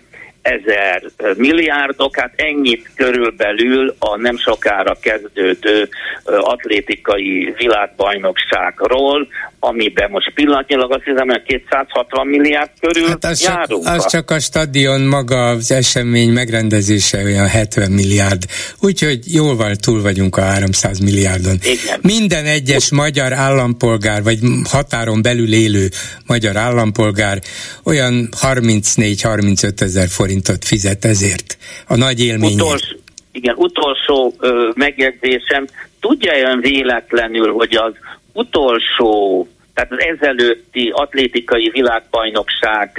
ezer 0.45 1.03
milliárdok, 1.37 2.17
hát 2.17 2.33
ennyit 2.37 2.91
körülbelül 2.97 3.95
a 3.99 4.17
nem 4.17 4.39
sokára 4.39 4.97
kezdődő 5.01 5.89
atlétikai 6.25 7.55
világbajnokságról, 7.57 9.29
amiben 9.59 10.11
most 10.11 10.33
pillanatnyilag 10.35 10.93
azt 10.93 11.05
hiszem, 11.05 11.29
hogy 11.29 11.43
260 11.43 12.27
milliárd 12.27 12.71
körül 12.81 13.09
hát 13.09 13.25
az 13.25 13.43
járunk. 13.43 13.85
Csak, 13.85 13.95
az 13.95 14.07
csak 14.07 14.31
a 14.31 14.41
stadion 14.41 15.01
maga 15.01 15.47
az 15.47 15.73
esemény 15.73 16.31
megrendezése 16.31 17.23
olyan 17.23 17.47
70 17.47 17.91
milliárd, 17.91 18.45
úgyhogy 18.81 19.35
jóval 19.35 19.77
túl 19.77 20.03
vagyunk 20.03 20.37
a 20.37 20.43
300 20.43 20.99
milliárdon. 20.99 21.59
Igen. 21.63 21.99
Minden 22.03 22.45
egyes 22.45 22.91
magyar 22.91 23.33
állampolgár, 23.33 24.23
vagy 24.23 24.39
határon 24.71 25.23
belül 25.23 25.53
élő 25.53 25.89
magyar 26.27 26.57
állampolgár 26.57 27.39
olyan 27.85 28.29
34-35 28.41 29.81
ezer 29.81 30.09
forintot 30.35 30.65
fizet 30.65 31.05
ezért 31.05 31.59
a 31.87 31.97
nagy 31.97 32.21
élmény. 32.21 32.55
Utolsó, 32.55 32.97
igen, 33.33 33.55
utolsó 33.57 34.35
ö, 34.39 34.71
megjegyzésem, 34.75 35.67
tudja 36.01 36.33
olyan 36.33 36.61
véletlenül, 36.61 37.53
hogy 37.53 37.75
az 37.75 37.93
utolsó 38.33 39.49
tehát 39.75 39.93
az 39.93 39.99
ezelőtti 39.99 40.91
atlétikai 40.95 41.71
világbajnokság 41.73 42.91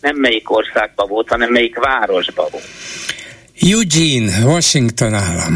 nem 0.00 0.16
melyik 0.16 0.50
országban 0.50 1.08
volt, 1.08 1.28
hanem 1.28 1.50
melyik 1.50 1.78
városban 1.78 2.46
volt. 2.50 2.64
Eugene, 3.60 4.44
Washington 4.44 5.14
állam. 5.14 5.54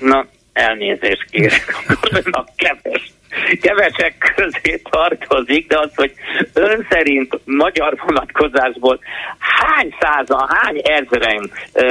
Na, 0.00 0.26
elnézést 0.52 1.24
kérek, 1.30 1.82
akkor 1.88 2.22
a 2.30 2.44
keves 2.56 3.12
kevesek 3.60 4.32
közé 4.36 4.80
tartozik, 4.90 5.66
de 5.66 5.78
az, 5.78 5.90
hogy 5.94 6.12
ön 6.52 6.86
szerint 6.90 7.40
magyar 7.44 7.96
vonatkozásból 8.06 8.98
hány 9.38 9.94
százan, 10.00 10.48
hány 10.48 10.80
ezeren 10.82 11.50
ö, 11.72 11.84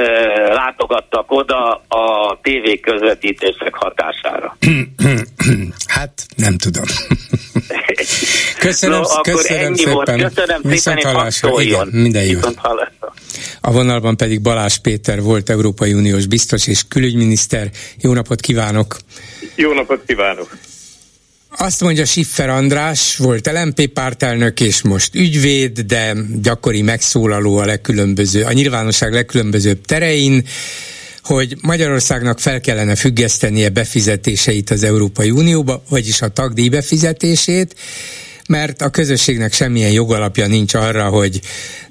látogattak 0.54 1.30
oda 1.30 1.84
a 1.88 2.38
tévé 2.42 2.80
közvetítések 2.80 3.74
hatására? 3.74 4.56
hát 5.86 6.26
nem 6.36 6.56
tudom. 6.58 6.84
köszönöm, 8.58 9.00
no, 9.00 9.20
köszönöm 9.20 9.64
ennyi 9.64 9.76
szépen. 9.76 9.92
Volt. 9.92 10.34
Köszönöm 10.34 10.60
Viszont 10.62 10.98
szépen, 10.98 11.14
hallásra. 11.14 11.60
Igen, 11.60 11.88
minden 11.92 12.24
jó. 12.24 12.38
A 13.60 13.72
vonalban 13.72 14.16
pedig 14.16 14.40
Balázs 14.42 14.76
Péter 14.76 15.20
volt 15.22 15.50
Európai 15.50 15.92
Uniós 15.92 16.26
biztos 16.26 16.66
és 16.66 16.82
külügyminiszter. 16.88 17.70
Jó 18.00 18.12
napot 18.12 18.40
kívánok! 18.40 18.96
Jó 19.54 19.72
napot 19.72 20.02
kívánok! 20.06 20.56
Azt 21.58 21.80
mondja 21.80 22.04
Siffer 22.04 22.48
András, 22.48 23.16
volt 23.16 23.50
LMP 23.52 23.86
pártelnök 23.86 24.60
és 24.60 24.82
most 24.82 25.14
ügyvéd, 25.14 25.80
de 25.80 26.14
gyakori 26.42 26.82
megszólaló 26.82 27.56
a 27.56 27.64
legkülönböző, 27.64 28.42
a 28.42 28.52
nyilvánosság 28.52 29.12
legkülönbözőbb 29.12 29.84
terein, 29.84 30.46
hogy 31.22 31.56
Magyarországnak 31.60 32.40
fel 32.40 32.60
kellene 32.60 32.94
függesztenie 32.94 33.68
befizetéseit 33.68 34.70
az 34.70 34.82
Európai 34.82 35.30
Unióba, 35.30 35.82
vagyis 35.88 36.22
a 36.22 36.28
tagdíj 36.28 36.68
befizetését, 36.68 37.74
mert 38.48 38.82
a 38.82 38.90
közösségnek 38.90 39.52
semmilyen 39.52 39.90
jogalapja 39.90 40.46
nincs 40.46 40.74
arra, 40.74 41.08
hogy 41.08 41.40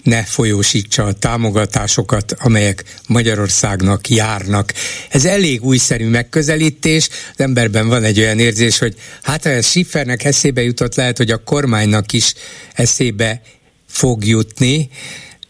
ne 0.04 0.24
folyósítsa 0.24 1.04
a 1.04 1.14
támogatásokat, 1.14 2.36
amelyek 2.40 2.84
Magyarországnak 3.08 4.10
járnak. 4.10 4.74
Ez 5.10 5.26
elég 5.26 5.64
újszerű 5.64 6.08
megközelítés, 6.08 7.10
az 7.10 7.40
emberben 7.40 7.88
van 7.88 8.04
egy 8.04 8.20
olyan 8.20 8.40
érzés, 8.40 8.78
hogy 8.78 8.96
hát 9.22 9.44
ha 9.44 9.50
ez 9.50 9.66
Schiffernek 9.66 10.24
eszébe 10.24 10.62
jutott, 10.62 10.96
lehet, 10.96 11.18
hogy 11.18 11.32
a 11.32 11.44
kormánynak 11.44 12.14
is 12.14 12.34
eszébe 12.74 13.42
fog 13.88 14.26
jutni, 14.26 14.90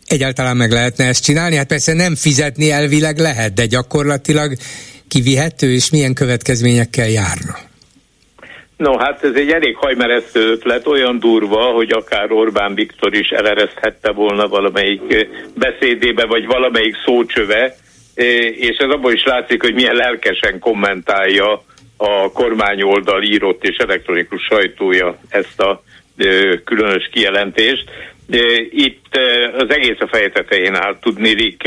egyáltalán 0.05 0.57
meg 0.57 0.71
lehetne 0.71 1.05
ezt 1.05 1.23
csinálni? 1.23 1.55
Hát 1.55 1.67
persze 1.67 1.93
nem 1.93 2.15
fizetni 2.15 2.71
elvileg 2.71 3.17
lehet, 3.17 3.53
de 3.53 3.65
gyakorlatilag 3.65 4.57
kivihető, 5.07 5.73
és 5.73 5.89
milyen 5.89 6.13
következményekkel 6.13 7.09
járna? 7.09 7.57
No, 8.77 8.97
hát 8.97 9.23
ez 9.23 9.33
egy 9.35 9.51
elég 9.51 9.75
hajmeresztő 9.75 10.51
ötlet, 10.51 10.87
olyan 10.87 11.19
durva, 11.19 11.63
hogy 11.63 11.91
akár 11.91 12.31
Orbán 12.31 12.75
Viktor 12.75 13.13
is 13.13 13.29
elereszthette 13.29 14.11
volna 14.11 14.47
valamelyik 14.47 15.27
beszédébe, 15.55 16.25
vagy 16.25 16.45
valamelyik 16.45 16.95
szócsöve, 17.05 17.75
és 18.55 18.77
ez 18.77 18.89
abból 18.89 19.13
is 19.13 19.23
látszik, 19.23 19.61
hogy 19.61 19.73
milyen 19.73 19.95
lelkesen 19.95 20.59
kommentálja 20.59 21.63
a 21.97 22.31
kormányoldal 22.31 23.23
írott 23.23 23.63
és 23.63 23.77
elektronikus 23.77 24.43
sajtója 24.43 25.17
ezt 25.29 25.61
a 25.61 25.83
különös 26.63 27.09
kijelentést. 27.11 27.83
Itt 28.69 29.19
az 29.57 29.69
egész 29.69 29.99
a 29.99 30.07
feje 30.07 30.29
tetején 30.29 30.75
áll 30.75 30.97
tudnélik, 31.01 31.61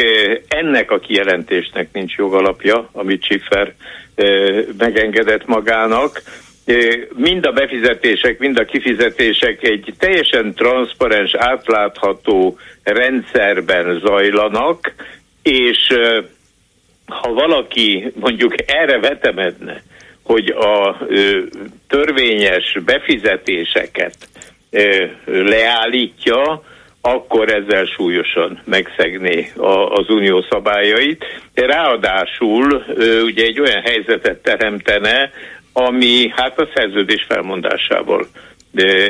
ennek 0.48 0.90
a 0.90 0.98
kijelentésnek 0.98 1.88
nincs 1.92 2.14
jogalapja, 2.14 2.88
amit 2.92 3.22
Schiffer 3.22 3.74
megengedett 4.78 5.46
magának 5.46 6.22
mind 7.14 7.46
a 7.46 7.52
befizetések, 7.52 8.38
mind 8.38 8.58
a 8.58 8.64
kifizetések 8.64 9.62
egy 9.62 9.94
teljesen 9.98 10.54
transzparens, 10.54 11.34
átlátható 11.34 12.58
rendszerben 12.82 14.00
zajlanak, 14.04 14.94
és 15.42 15.98
ha 17.06 17.32
valaki 17.32 18.12
mondjuk 18.14 18.54
erre 18.66 18.98
vetemedne, 18.98 19.82
hogy 20.22 20.48
a 20.48 20.98
törvényes 21.88 22.78
befizetéseket 22.84 24.16
leállítja, 25.24 26.62
akkor 27.00 27.52
ezzel 27.52 27.84
súlyosan 27.84 28.60
megszegné 28.64 29.52
az 29.88 30.08
unió 30.08 30.44
szabályait. 30.50 31.24
Ráadásul 31.54 32.84
ugye 33.24 33.44
egy 33.44 33.60
olyan 33.60 33.82
helyzetet 33.82 34.38
teremtene, 34.42 35.30
ami 35.86 36.32
hát 36.36 36.58
a 36.58 36.68
szerződés 36.74 37.24
felmondásával 37.28 38.28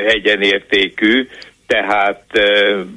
egyenértékű, 0.07 1.27
tehát 1.67 2.23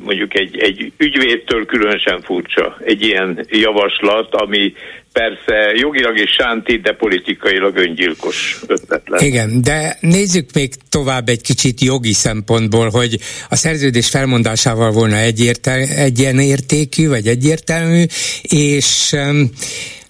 mondjuk 0.04 0.38
egy, 0.38 0.58
egy 0.58 0.92
ügyvédtől 0.96 1.66
különösen 1.66 2.22
furcsa 2.22 2.76
egy 2.84 3.02
ilyen 3.02 3.46
javaslat, 3.50 4.34
ami 4.34 4.72
persze 5.12 5.72
jogilag 5.74 6.18
is 6.18 6.30
sánti, 6.30 6.76
de 6.76 6.92
politikailag 6.92 7.76
öngyilkos 7.76 8.60
ötletlen. 8.66 9.20
Igen, 9.24 9.62
de 9.62 9.96
nézzük 10.00 10.48
még 10.54 10.72
tovább 10.88 11.28
egy 11.28 11.40
kicsit 11.40 11.80
jogi 11.80 12.12
szempontból, 12.12 12.88
hogy 12.88 13.18
a 13.48 13.56
szerződés 13.56 14.08
felmondásával 14.08 14.90
volna 14.90 15.16
egyértel- 15.16 15.90
egyenértékű, 15.96 17.08
vagy 17.08 17.26
egyértelmű, 17.26 18.04
és 18.42 19.14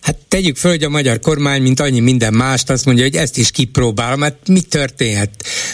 Hát 0.03 0.17
tegyük 0.29 0.57
föl, 0.57 0.71
hogy 0.71 0.83
a 0.83 0.89
magyar 0.89 1.21
kormány, 1.21 1.63
mint 1.63 1.81
annyi 1.81 2.01
minden 2.01 2.35
mást, 2.35 2.71
azt 2.71 2.85
mondja, 2.85 3.05
hogy 3.05 3.17
ezt 3.17 3.39
is 3.39 3.51
kipróbálom, 3.51 4.21
hát 4.21 4.37
mi 4.47 4.61
történhet? 4.61 5.31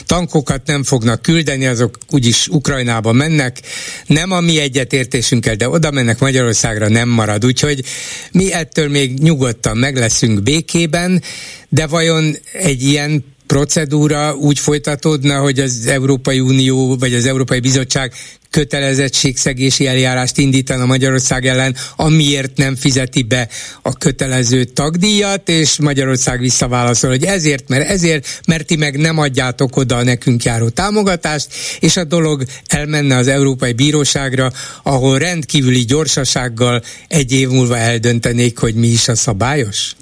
Tankokat 0.07 0.67
nem 0.67 0.85
fognak 0.85 1.23
küldeni, 1.23 1.67
azok 1.67 1.99
úgyis 2.11 2.49
Ukrajnába 2.49 3.13
mennek, 3.13 3.61
nem 4.07 4.31
a 4.31 4.41
mi 4.41 4.59
egyetértésünkkel, 4.59 5.55
de 5.55 5.69
oda 5.69 5.91
mennek 5.91 6.19
Magyarországra, 6.19 6.89
nem 6.89 7.09
marad. 7.09 7.45
Úgyhogy 7.45 7.85
mi 8.33 8.53
ettől 8.53 8.89
még 8.89 9.19
nyugodtan 9.19 9.77
meg 9.77 9.97
leszünk 9.97 10.43
békében, 10.43 11.23
de 11.69 11.87
vajon 11.87 12.37
egy 12.53 12.83
ilyen 12.83 13.25
procedúra 13.49 14.35
úgy 14.35 14.59
folytatódna, 14.59 15.41
hogy 15.41 15.59
az 15.59 15.87
Európai 15.87 16.41
Unió 16.41 16.97
vagy 16.97 17.15
az 17.15 17.27
Európai 17.27 17.61
Bizottság 17.61 18.13
kötelezettségszegési 18.51 19.87
eljárást 19.87 20.39
indítana 20.39 20.87
Magyarország 20.87 21.47
ellen, 21.47 21.77
amiért 21.97 22.57
nem 22.57 22.77
fizeti 22.77 23.23
be 23.23 23.49
a 23.83 23.93
kötelező 23.93 24.65
tagdíjat, 24.65 25.49
és 25.49 25.79
Magyarország 25.79 26.41
visszaválaszol, 26.41 27.11
hogy 27.11 27.25
ezért, 27.25 27.69
mert 27.69 27.89
ezért, 27.89 28.41
mert 28.47 28.67
ti 28.67 28.77
meg 28.77 28.97
nem 28.97 29.19
adjátok 29.19 29.77
oda 29.77 29.97
a 29.97 30.03
nekünk 30.03 30.43
járó 30.43 30.69
támogatást, 30.69 31.49
és 31.81 31.97
a 31.97 32.05
dolog 32.05 32.43
elmenne 32.67 33.17
az 33.17 33.29
Európai 33.29 33.73
Bíróságra, 33.73 34.53
ahol 34.83 35.19
rendkívüli 35.19 35.85
gyorsasággal 35.85 36.83
egy 37.09 37.33
év 37.33 37.49
múlva 37.49 37.77
eldöntenék, 37.77 38.59
hogy 38.59 38.75
mi 38.75 38.87
is 38.87 39.09
a 39.09 39.15
szabályos? 39.15 39.97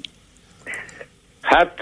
Hát 1.47 1.79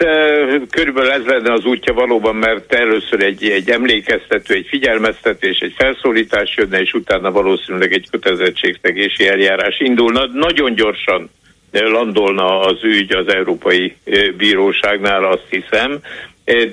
körülbelül 0.70 1.12
ez 1.12 1.26
lenne 1.26 1.54
az 1.54 1.66
útja 1.66 1.94
valóban, 1.94 2.36
mert 2.36 2.74
először 2.74 3.24
egy, 3.24 3.50
egy 3.50 3.70
emlékeztető, 3.70 4.54
egy 4.54 4.68
figyelmeztetés, 4.70 5.58
egy 5.60 5.74
felszólítás 5.78 6.56
jönne, 6.58 6.82
és 6.82 6.94
utána 6.94 7.32
valószínűleg 7.32 7.94
egy 7.94 8.08
kötelezettségszegési 8.12 9.28
eljárás 9.28 9.80
indulna. 9.80 10.26
Nagyon 10.34 10.74
gyorsan 10.74 11.30
landolna 11.72 12.60
az 12.60 12.84
ügy 12.84 13.16
az 13.16 13.28
Európai 13.28 13.96
Bíróságnál, 14.38 15.24
azt 15.24 15.48
hiszem. 15.50 16.00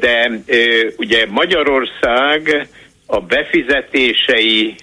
De 0.00 0.31
ugye 0.96 1.26
Magyarország 1.28 2.68
a 3.07 3.20
befizetései 3.20 4.74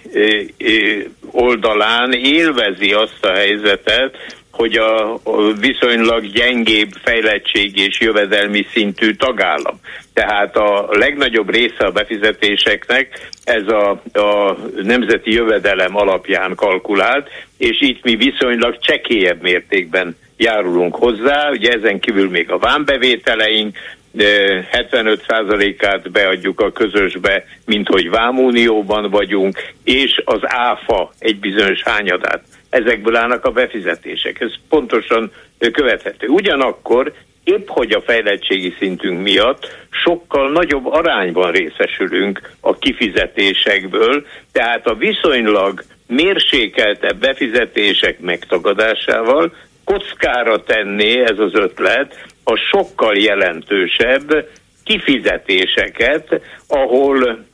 oldalán 1.31 2.11
élvezi 2.13 2.93
azt 2.93 3.25
a 3.25 3.33
helyzetet, 3.33 4.15
hogy 4.59 4.77
a 4.77 5.19
viszonylag 5.59 6.25
gyengébb 6.25 6.91
fejlettség 7.03 7.77
és 7.77 7.99
jövedelmi 7.99 8.65
szintű 8.73 9.11
tagállam. 9.11 9.79
Tehát 10.13 10.55
a 10.55 10.87
legnagyobb 10.91 11.49
része 11.49 11.85
a 11.85 11.91
befizetéseknek 11.91 13.29
ez 13.43 13.67
a, 13.67 13.89
a 14.13 14.57
nemzeti 14.83 15.31
jövedelem 15.31 15.95
alapján 15.95 16.55
kalkulált, 16.55 17.29
és 17.57 17.81
itt 17.81 18.03
mi 18.03 18.15
viszonylag 18.15 18.79
csekélyebb 18.79 19.41
mértékben 19.41 20.17
járulunk 20.37 20.95
hozzá, 20.95 21.49
ugye 21.49 21.71
ezen 21.71 21.99
kívül 21.99 22.29
még 22.29 22.51
a 22.51 22.57
vámbevételeink, 22.57 23.77
75%-át 24.17 26.11
beadjuk 26.11 26.59
a 26.61 26.71
közösbe, 26.71 27.45
mint 27.65 27.87
hogy 27.87 28.09
vámunióban 28.09 29.09
vagyunk, 29.09 29.73
és 29.83 30.21
az 30.25 30.39
áfa 30.41 31.11
egy 31.19 31.39
bizonyos 31.39 31.83
hányadát 31.83 32.43
ezekből 32.69 33.15
állnak 33.15 33.45
a 33.45 33.51
befizetések. 33.51 34.39
Ez 34.39 34.51
pontosan 34.69 35.31
követhető. 35.71 36.27
Ugyanakkor 36.27 37.13
épp 37.43 37.67
hogy 37.67 37.91
a 37.91 38.01
fejlettségi 38.01 38.75
szintünk 38.79 39.21
miatt 39.21 39.87
sokkal 40.03 40.51
nagyobb 40.51 40.85
arányban 40.85 41.51
részesülünk 41.51 42.41
a 42.61 42.77
kifizetésekből, 42.77 44.25
tehát 44.51 44.87
a 44.87 44.95
viszonylag 44.95 45.83
mérsékeltebb 46.07 47.19
befizetések 47.19 48.19
megtagadásával 48.19 49.53
kockára 49.83 50.63
tenné 50.63 51.21
ez 51.21 51.39
az 51.39 51.53
ötlet 51.53 52.25
a 52.43 52.55
sokkal 52.55 53.17
jelentősebb 53.17 54.47
kifizetéseket, 54.83 56.41
ahol 56.67 57.45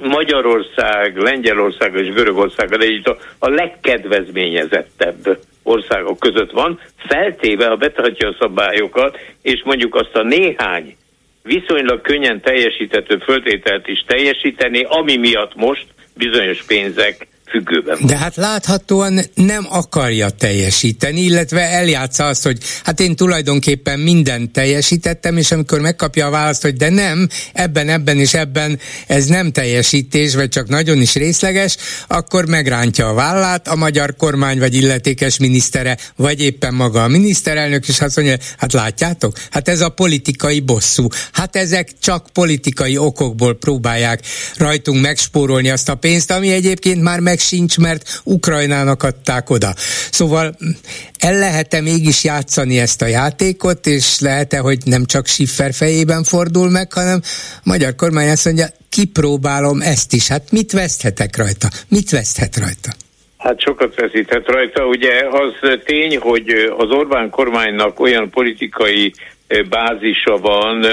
Magyarország, 0.00 1.16
Lengyelország 1.16 1.94
és 1.94 2.12
Görögország 2.12 2.72
együtt 2.72 3.06
a, 3.06 3.18
a 3.38 3.48
legkedvezményezettebb 3.48 5.38
országok 5.62 6.18
között 6.18 6.50
van, 6.50 6.80
feltéve, 6.96 7.66
ha 7.66 7.76
betartja 7.76 8.28
a 8.28 8.36
szabályokat, 8.40 9.18
és 9.42 9.62
mondjuk 9.64 9.94
azt 9.94 10.16
a 10.16 10.22
néhány 10.22 10.96
viszonylag 11.42 12.00
könnyen 12.00 12.40
teljesíthető 12.40 13.18
föltételt 13.18 13.88
is 13.88 14.04
teljesíteni, 14.06 14.82
ami 14.88 15.16
miatt 15.16 15.54
most 15.54 15.86
bizonyos 16.16 16.62
pénzek 16.62 17.26
függőben 17.50 17.96
van. 17.98 18.06
De 18.06 18.16
hát 18.16 18.36
láthatóan 18.36 19.20
nem 19.34 19.66
akarja 19.70 20.30
teljesíteni, 20.30 21.20
illetve 21.20 21.60
eljátsza 21.60 22.26
azt, 22.26 22.42
hogy 22.42 22.58
hát 22.84 23.00
én 23.00 23.16
tulajdonképpen 23.16 23.98
mindent 23.98 24.50
teljesítettem, 24.50 25.36
és 25.36 25.52
amikor 25.52 25.80
megkapja 25.80 26.26
a 26.26 26.30
választ, 26.30 26.62
hogy 26.62 26.76
de 26.76 26.90
nem, 26.90 27.28
ebben, 27.52 27.88
ebben 27.88 28.18
és 28.18 28.34
ebben 28.34 28.78
ez 29.06 29.26
nem 29.26 29.52
teljesítés, 29.52 30.34
vagy 30.34 30.48
csak 30.48 30.68
nagyon 30.68 31.00
is 31.00 31.14
részleges, 31.14 31.76
akkor 32.06 32.46
megrántja 32.46 33.08
a 33.08 33.14
vállát 33.14 33.68
a 33.68 33.76
magyar 33.76 34.16
kormány, 34.16 34.58
vagy 34.58 34.74
illetékes 34.74 35.38
minisztere, 35.38 35.96
vagy 36.16 36.40
éppen 36.40 36.74
maga 36.74 37.02
a 37.02 37.08
miniszterelnök, 37.08 37.88
és 37.88 38.00
azt 38.00 38.16
mondja, 38.16 38.36
hát 38.56 38.72
látjátok, 38.72 39.36
hát 39.50 39.68
ez 39.68 39.80
a 39.80 39.88
politikai 39.88 40.60
bosszú. 40.60 41.06
Hát 41.32 41.56
ezek 41.56 41.90
csak 42.00 42.28
politikai 42.32 42.98
okokból 42.98 43.54
próbálják 43.54 44.20
rajtunk 44.56 45.02
megspórolni 45.02 45.70
azt 45.70 45.88
a 45.88 45.94
pénzt, 45.94 46.30
ami 46.30 46.52
egyébként 46.52 47.02
már 47.02 47.20
meg 47.20 47.37
meg 47.38 47.46
sincs, 47.46 47.78
mert 47.78 48.20
Ukrajnának 48.24 49.02
adták 49.02 49.50
oda. 49.50 49.74
Szóval 50.10 50.56
el 51.18 51.38
lehet-e 51.38 51.80
mégis 51.80 52.24
játszani 52.24 52.78
ezt 52.78 53.02
a 53.02 53.06
játékot, 53.06 53.86
és 53.86 54.20
lehet-e, 54.20 54.58
hogy 54.58 54.78
nem 54.84 55.04
csak 55.04 55.26
Schiffer 55.26 55.72
fejében 55.74 56.24
fordul 56.24 56.70
meg, 56.70 56.92
hanem 56.92 57.20
a 57.56 57.60
magyar 57.64 57.94
kormány 57.94 58.28
azt 58.28 58.44
mondja, 58.44 58.66
kipróbálom 58.88 59.80
ezt 59.80 60.12
is. 60.12 60.28
Hát 60.28 60.50
mit 60.50 60.72
veszthetek 60.72 61.36
rajta? 61.36 61.68
Mit 61.88 62.10
veszthet 62.10 62.56
rajta? 62.56 62.90
Hát 63.38 63.60
sokat 63.60 63.94
veszíthet 63.94 64.46
rajta. 64.46 64.86
Ugye 64.86 65.12
az 65.30 65.78
tény, 65.84 66.18
hogy 66.18 66.48
az 66.76 66.90
Orbán 66.90 67.30
kormánynak 67.30 68.00
olyan 68.00 68.30
politikai 68.30 69.14
bázisa 69.68 70.36
van, 70.36 70.84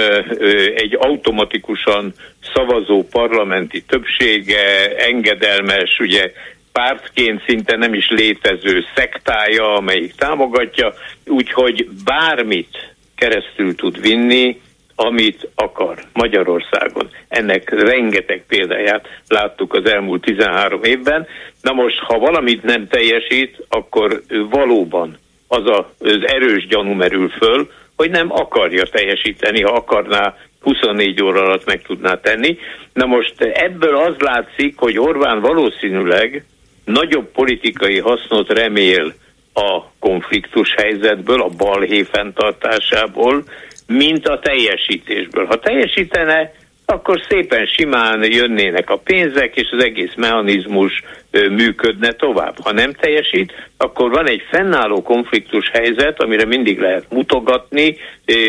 egy 0.76 0.96
automatikusan 1.00 2.13
szavazó 2.54 3.04
parlamenti 3.04 3.82
többsége, 3.82 4.96
engedelmes, 4.98 6.00
ugye 6.00 6.32
pártként 6.72 7.44
szinte 7.48 7.76
nem 7.76 7.94
is 7.94 8.10
létező 8.10 8.84
szektája, 8.96 9.76
amelyik 9.76 10.15
támogatja, 10.15 10.94
úgyhogy 11.26 11.88
bármit 12.04 12.94
keresztül 13.15 13.76
tud 13.76 14.02
vinni, 14.02 14.62
amit 14.96 15.48
akar 15.56 15.98
Magyarországon. 16.13 17.10
Ennek 17.28 17.70
rengeteg 17.70 18.44
példáját 18.48 19.08
láttuk 19.28 19.74
az 19.74 19.86
elmúlt 19.86 20.22
13 20.22 20.84
évben. 20.84 21.28
Na 21.62 21.72
most, 21.74 21.98
ha 22.00 22.20
valamit 22.20 22.63
nem 22.63 22.88
teljesít, 22.88 23.65
akkor 23.70 24.22
valóban 24.50 25.18
az 25.48 25.65
a, 25.65 25.91
az 26.00 26.20
erős 26.26 26.68
gyanú 26.68 26.91
merül 26.91 27.30
föl, 27.30 27.70
hogy 27.95 28.10
nem 28.10 28.31
akarja 28.31 28.84
teljesíteni, 28.84 29.62
ha 29.62 29.71
akarná 29.71 30.36
24 30.62 31.21
óra 31.23 31.41
alatt 31.41 31.65
meg 31.65 31.81
tudná 31.81 32.15
tenni. 32.15 32.58
Na 32.93 33.05
most 33.05 33.41
ebből 33.41 33.95
az 33.95 34.15
látszik, 34.19 34.77
hogy 34.77 34.99
Orbán 34.99 35.41
valószínűleg 35.41 36.45
nagyobb 36.86 37.31
politikai 37.31 37.99
hasznot 37.99 38.49
remél 38.49 39.13
a 39.53 39.84
konfliktus 39.99 40.73
helyzetből, 40.77 41.41
a 41.41 41.49
balhé 41.58 42.03
fenntartásából, 42.03 43.43
mint 43.88 44.27
a 44.27 44.39
teljesítésből. 44.39 45.45
Ha 45.45 45.60
teljesítene, 45.60 46.51
akkor 46.86 47.21
szépen 47.30 47.65
simán 47.65 48.24
jönnének 48.32 48.89
a 48.89 48.98
pénzek, 48.98 49.56
és 49.56 49.69
az 49.71 49.84
egész 49.84 50.13
mechanizmus 50.15 51.04
működne 51.32 52.12
tovább. 52.12 52.56
Ha 52.60 52.71
nem 52.71 52.93
teljesít, 52.93 53.54
akkor 53.78 54.10
van 54.12 54.30
egy 54.30 54.41
fennálló 54.50 55.02
konfliktus 55.02 55.69
helyzet, 55.74 56.21
amire 56.21 56.45
mindig 56.45 56.80
lehet 56.80 57.06
mutogatni, 57.10 57.98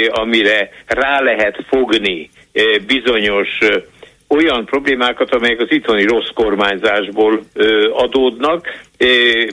amire 0.08 0.70
rá 0.86 1.20
lehet 1.20 1.64
fogni 1.68 2.30
bizonyos 2.86 3.58
olyan 4.28 4.64
problémákat, 4.64 5.34
amelyek 5.34 5.60
az 5.60 5.70
itthoni 5.70 6.02
rossz 6.02 6.28
kormányzásból 6.34 7.42
ö, 7.54 7.90
adódnak, 7.92 8.66
e, 8.96 9.06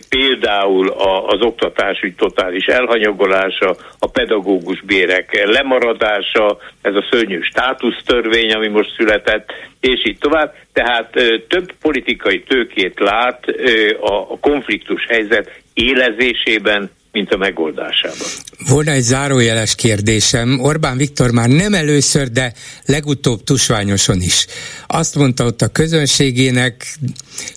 például 0.10 0.90
a, 0.90 1.28
az 1.28 1.42
oktatás 1.42 2.12
totális 2.18 2.66
elhanyagolása, 2.66 3.76
a 4.00 4.08
pedagógus 4.08 4.82
bérek 4.82 5.46
lemaradása, 5.46 6.58
ez 6.82 6.96
a 6.96 7.06
szörnyű 7.12 7.42
státusztörvény, 7.42 8.52
ami 8.52 8.68
most 8.68 8.96
született, 8.98 9.52
és 9.80 10.06
így 10.06 10.18
tovább. 10.18 10.56
Tehát 10.74 11.10
ö, 11.14 11.38
több 11.48 11.72
politikai 11.82 12.44
tőkét 12.44 13.00
lát 13.00 13.44
ö, 13.48 13.90
a, 14.02 14.32
a 14.32 14.38
konfliktus 14.40 15.06
helyzet 15.08 15.62
élezésében, 15.74 16.90
mint 17.14 17.32
a 17.32 17.38
megoldásában. 17.38 18.28
Volna 18.68 18.92
egy 18.92 19.02
zárójeles 19.02 19.76
kérdésem. 19.76 20.60
Orbán 20.60 20.98
Viktor 20.98 21.32
már 21.32 21.50
nem 21.50 21.74
először, 21.74 22.32
de 22.32 22.54
legutóbb 22.86 23.44
tusványoson 23.44 24.22
is. 24.22 24.46
Azt 24.88 25.16
mondta 25.16 25.46
ott 25.46 25.62
a 25.62 25.68
közönségének, 25.68 26.96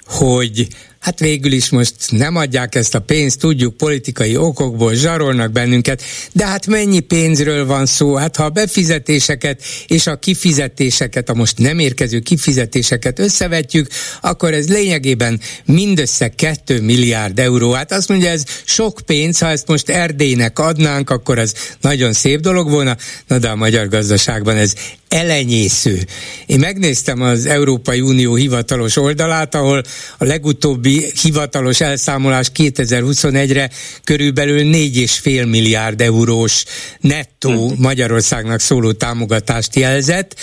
hogy 0.05 0.67
hát 1.07 1.19
végül 1.19 1.53
is 1.53 1.71
most 1.71 1.95
nem 2.11 2.37
adják 2.37 2.75
ezt 2.75 2.95
a 2.95 3.01
pénzt, 3.01 3.39
tudjuk, 3.39 3.77
politikai 3.77 4.37
okokból 4.37 4.95
zsarolnak 4.95 5.53
bennünket, 5.53 6.03
de 6.33 6.47
hát 6.47 6.67
mennyi 6.67 7.01
pénzről 7.01 7.67
van 7.67 7.87
szó? 7.87 8.15
Hát 8.15 8.37
ha 8.37 8.45
a 8.45 8.51
befizetéseket 8.51 9.63
és 9.87 10.07
a 10.07 10.17
kifizetéseket, 10.17 11.29
a 11.29 11.35
most 11.35 11.59
nem 11.59 11.79
érkező 11.79 12.19
kifizetéseket 12.19 13.19
összevetjük, 13.19 13.89
akkor 14.21 14.53
ez 14.53 14.69
lényegében 14.69 15.41
mindössze 15.65 16.29
2 16.29 16.81
milliárd 16.81 17.39
euró. 17.39 17.73
Hát 17.73 17.93
azt 17.93 18.09
mondja, 18.09 18.31
ez 18.31 18.45
sok 18.65 19.01
pénz, 19.07 19.39
ha 19.39 19.49
ezt 19.49 19.67
most 19.67 19.89
Erdélynek 19.89 20.59
adnánk, 20.59 21.11
akkor 21.11 21.39
az 21.39 21.55
nagyon 21.81 22.13
szép 22.13 22.41
dolog 22.41 22.71
volna, 22.71 22.97
na 23.27 23.39
de 23.39 23.49
a 23.49 23.57
magyar 23.57 23.89
gazdaságban 23.89 24.57
ez 24.57 24.75
elenyésző. 25.09 26.07
Én 26.47 26.59
megnéztem 26.59 27.21
az 27.21 27.47
Európai 27.47 28.01
Unió 28.01 28.35
hivatalos 28.35 28.97
oldalát, 28.97 29.55
ahol 29.55 29.83
a 30.19 30.25
legutóbbi 30.25 31.13
hivatalos 31.23 31.81
elszámolás 31.81 32.51
2021-re 32.57 33.71
körülbelül 34.05 34.61
4,5 34.63 35.51
milliárd 35.51 36.01
eurós 36.01 36.65
nettó 37.01 37.69
hm. 37.69 37.83
Magyarországnak 37.83 38.61
szóló 38.61 38.93
támogatást 38.93 39.77
jelzett, 39.77 40.35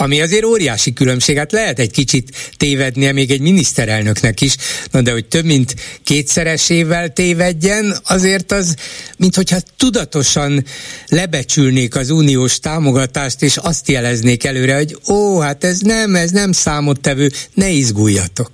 ami 0.00 0.20
azért 0.20 0.44
óriási 0.44 0.92
különbség. 0.92 1.36
Hát 1.36 1.52
lehet 1.52 1.78
egy 1.78 1.90
kicsit 1.90 2.52
tévednie 2.56 3.12
még 3.12 3.30
egy 3.30 3.40
miniszterelnöknek 3.40 4.40
is, 4.40 4.56
na 4.90 5.00
de 5.00 5.12
hogy 5.12 5.26
több 5.26 5.44
mint 5.44 5.74
kétszeresével 6.02 7.12
tévedjen, 7.12 7.96
azért 8.04 8.52
az, 8.52 8.74
mint 9.16 9.34
hogyha 9.34 9.58
tudatosan 9.76 10.64
lebecsülnék 11.06 11.96
az 11.96 12.10
uniós 12.10 12.58
támogatást, 12.58 13.42
és 13.42 13.56
azt 13.56 13.88
jeleznék 14.08 14.44
előre, 14.44 14.74
hogy 14.74 14.96
ó, 15.10 15.40
hát 15.40 15.64
ez 15.64 15.80
nem, 15.80 16.14
ez 16.14 16.30
nem 16.30 16.52
számottevő, 16.52 17.28
ne 17.54 17.68
izguljatok. 17.68 18.50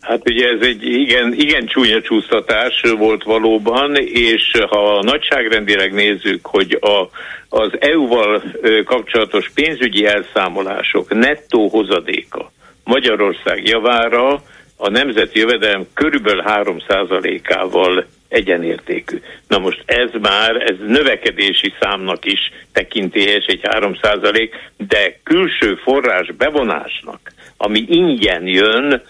Hát 0.00 0.30
ugye 0.30 0.46
ez 0.48 0.66
egy 0.66 0.82
igen, 0.84 1.32
igen 1.32 1.66
csúnya 1.66 2.00
csúsztatás 2.02 2.82
volt 2.98 3.22
valóban, 3.22 3.96
és 3.96 4.42
ha 4.70 5.02
nagyságrendileg 5.02 5.92
nézzük, 5.92 6.46
hogy 6.46 6.78
a, 6.80 7.08
az 7.48 7.70
EU-val 7.78 8.42
kapcsolatos 8.84 9.50
pénzügyi 9.54 10.06
elszámolások 10.06 11.14
nettó 11.14 11.68
hozadéka 11.68 12.52
Magyarország 12.84 13.64
javára 13.64 14.42
a 14.80 14.90
nemzeti 14.90 15.38
jövedelem 15.38 15.86
körülbelül 15.94 16.42
3%-ával 16.46 18.06
egyenértékű. 18.28 19.20
Na 19.48 19.58
most 19.58 19.82
ez 19.86 20.10
már, 20.20 20.56
ez 20.56 20.76
növekedési 20.86 21.72
számnak 21.80 22.24
is 22.24 22.52
tekintélyes 22.72 23.44
egy 23.46 23.60
3%, 23.62 24.50
de 24.76 25.20
külső 25.22 25.74
forrás 25.74 26.32
bevonásnak, 26.32 27.20
ami 27.56 27.84
ingyen 27.88 28.46
jön, 28.46 29.02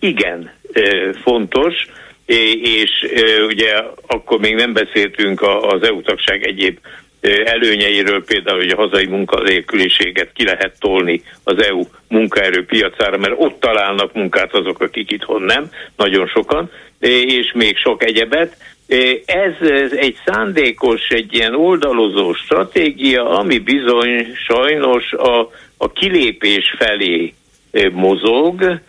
igen 0.00 0.52
fontos, 1.22 1.74
és 2.62 2.90
ugye 3.46 3.82
akkor 4.06 4.38
még 4.38 4.54
nem 4.54 4.72
beszéltünk 4.72 5.42
az 5.42 5.82
EU 5.82 6.02
tagság 6.02 6.46
egyéb 6.46 6.78
előnyeiről, 7.44 8.24
például, 8.24 8.58
hogy 8.58 8.70
a 8.70 8.76
hazai 8.76 9.06
munkanélküliséget 9.06 10.32
ki 10.32 10.44
lehet 10.44 10.76
tolni 10.78 11.22
az 11.44 11.62
EU 11.62 11.82
munkaerőpiacára, 12.08 13.18
mert 13.18 13.34
ott 13.36 13.60
találnak 13.60 14.12
munkát 14.12 14.54
azok, 14.54 14.80
akik 14.80 15.10
itthon 15.10 15.42
nem, 15.42 15.70
nagyon 15.96 16.26
sokan, 16.26 16.70
és 17.00 17.52
még 17.54 17.76
sok 17.76 18.04
egyebet. 18.04 18.56
Ez, 19.24 19.68
egy 19.90 20.16
szándékos, 20.24 21.08
egy 21.08 21.34
ilyen 21.34 21.54
oldalozó 21.54 22.32
stratégia, 22.32 23.30
ami 23.30 23.58
bizony 23.58 24.34
sajnos 24.46 25.12
a, 25.12 25.50
a 25.76 25.92
kilépés 25.92 26.74
felé 26.78 27.34
mozog, 27.92 28.80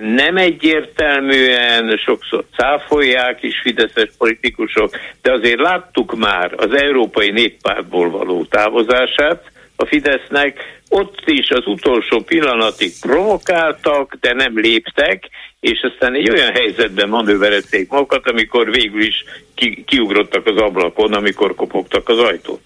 nem 0.00 0.36
egyértelműen, 0.36 2.00
sokszor 2.04 2.44
cáfolják 2.56 3.42
is 3.42 3.60
fideszes 3.62 4.10
politikusok, 4.18 4.90
de 5.22 5.32
azért 5.32 5.60
láttuk 5.60 6.16
már 6.16 6.52
az 6.56 6.70
Európai 6.72 7.30
Néppártból 7.30 8.10
való 8.10 8.44
távozását 8.44 9.50
a 9.76 9.86
Fidesznek, 9.86 10.80
ott 10.88 11.22
is 11.24 11.50
az 11.50 11.66
utolsó 11.66 12.20
pillanatig 12.20 12.92
provokáltak, 13.00 14.16
de 14.20 14.32
nem 14.32 14.58
léptek, 14.58 15.28
és 15.60 15.80
aztán 15.92 16.14
egy 16.14 16.30
olyan 16.30 16.52
helyzetben 16.52 17.08
manőverezték 17.08 17.88
magukat, 17.88 18.28
amikor 18.30 18.70
végül 18.70 19.02
is 19.02 19.24
ki, 19.54 19.84
kiugrottak 19.86 20.46
az 20.46 20.56
ablakon, 20.56 21.12
amikor 21.12 21.54
kopogtak 21.54 22.08
az 22.08 22.18
ajtó. 22.18 22.60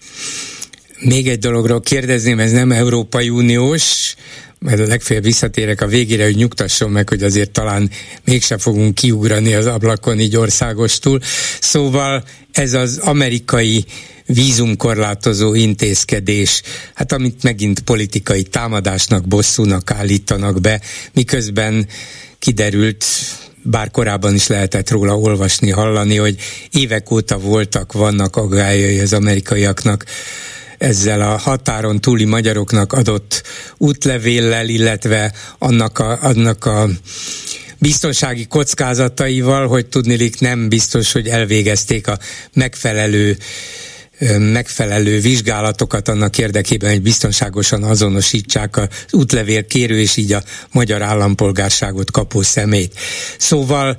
Még 0.99 1.27
egy 1.27 1.39
dologról 1.39 1.81
kérdezném, 1.81 2.39
ez 2.39 2.51
nem 2.51 2.71
Európai 2.71 3.29
Uniós, 3.29 4.15
mert 4.59 4.79
a 4.79 4.87
legfeljebb 4.87 5.23
visszatérek 5.23 5.81
a 5.81 5.87
végére, 5.87 6.23
hogy 6.23 6.35
nyugtasson 6.35 6.91
meg, 6.91 7.09
hogy 7.09 7.23
azért 7.23 7.51
talán 7.51 7.89
mégsem 8.23 8.57
fogunk 8.57 8.95
kiugrani 8.95 9.53
az 9.53 9.65
ablakon 9.65 10.19
így 10.19 10.37
országostul. 10.37 11.19
Szóval 11.59 12.23
ez 12.51 12.73
az 12.73 12.97
amerikai 12.97 13.85
vízumkorlátozó 14.25 15.53
intézkedés, 15.53 16.61
hát 16.93 17.11
amit 17.11 17.43
megint 17.43 17.79
politikai 17.79 18.43
támadásnak, 18.43 19.27
bosszúnak 19.27 19.91
állítanak 19.91 20.61
be, 20.61 20.81
miközben 21.13 21.87
kiderült, 22.39 23.05
bár 23.63 23.91
korábban 23.91 24.35
is 24.35 24.47
lehetett 24.47 24.89
róla 24.89 25.17
olvasni, 25.17 25.69
hallani, 25.69 26.15
hogy 26.15 26.35
évek 26.71 27.11
óta 27.11 27.37
voltak, 27.37 27.93
vannak 27.93 28.35
aggályai 28.35 28.99
az 28.99 29.13
amerikaiaknak 29.13 30.05
ezzel 30.77 31.21
a 31.21 31.37
határon 31.37 32.01
túli 32.01 32.25
magyaroknak 32.25 32.93
adott 32.93 33.43
útlevéllel, 33.77 34.67
illetve 34.69 35.33
annak 35.57 35.99
a, 35.99 36.19
annak 36.21 36.65
a 36.65 36.87
biztonsági 37.79 38.45
kockázataival, 38.45 39.67
hogy 39.67 39.85
tudnilik 39.85 40.39
nem 40.39 40.69
biztos, 40.69 41.11
hogy 41.11 41.27
elvégezték 41.27 42.07
a 42.07 42.19
megfelelő 42.53 43.37
megfelelő 44.39 45.19
vizsgálatokat 45.19 46.07
annak 46.07 46.37
érdekében, 46.37 46.89
hogy 46.89 47.01
biztonságosan 47.01 47.83
azonosítsák 47.83 48.77
az 48.77 48.87
útlevél 49.11 49.65
kérő 49.65 49.99
és 49.99 50.17
így 50.17 50.31
a 50.33 50.43
magyar 50.71 51.01
állampolgárságot 51.01 52.11
kapó 52.11 52.41
szemét. 52.41 52.99
Szóval 53.37 53.97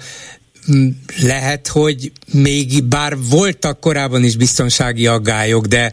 lehet, 1.23 1.69
hogy 1.69 2.12
még 2.33 2.85
bár 2.85 3.17
voltak 3.19 3.81
korábban 3.81 4.25
is 4.25 4.37
biztonsági 4.37 5.07
aggályok, 5.07 5.67
de 5.67 5.93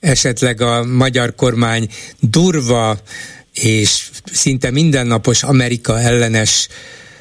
esetleg 0.00 0.60
a 0.60 0.84
magyar 0.84 1.34
kormány 1.34 1.88
durva 2.20 2.98
és 3.52 4.08
szinte 4.32 4.70
mindennapos 4.70 5.42
Amerika 5.42 6.00
ellenes 6.00 6.68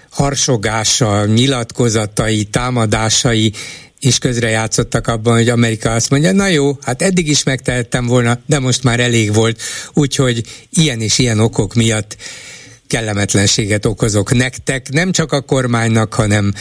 harsogása, 0.09 1.25
nyilatkozatai, 1.25 2.43
támadásai 2.43 3.53
és 3.99 4.17
közrejátszottak 4.17 5.07
abban, 5.07 5.33
hogy 5.33 5.49
Amerika 5.49 5.93
azt 5.93 6.09
mondja, 6.09 6.31
na 6.31 6.47
jó, 6.47 6.77
hát 6.81 7.01
eddig 7.01 7.27
is 7.27 7.43
megtehettem 7.43 8.05
volna, 8.05 8.39
de 8.45 8.59
most 8.59 8.83
már 8.83 8.99
elég 8.99 9.33
volt, 9.33 9.61
úgyhogy 9.93 10.43
ilyen 10.69 11.01
és 11.01 11.17
ilyen 11.17 11.39
okok 11.39 11.73
miatt 11.73 12.17
kellemetlenséget 12.87 13.85
okozok 13.85 14.33
nektek, 14.33 14.89
nem 14.89 15.11
csak 15.11 15.31
a 15.31 15.41
kormánynak, 15.41 16.13
hanem 16.13 16.53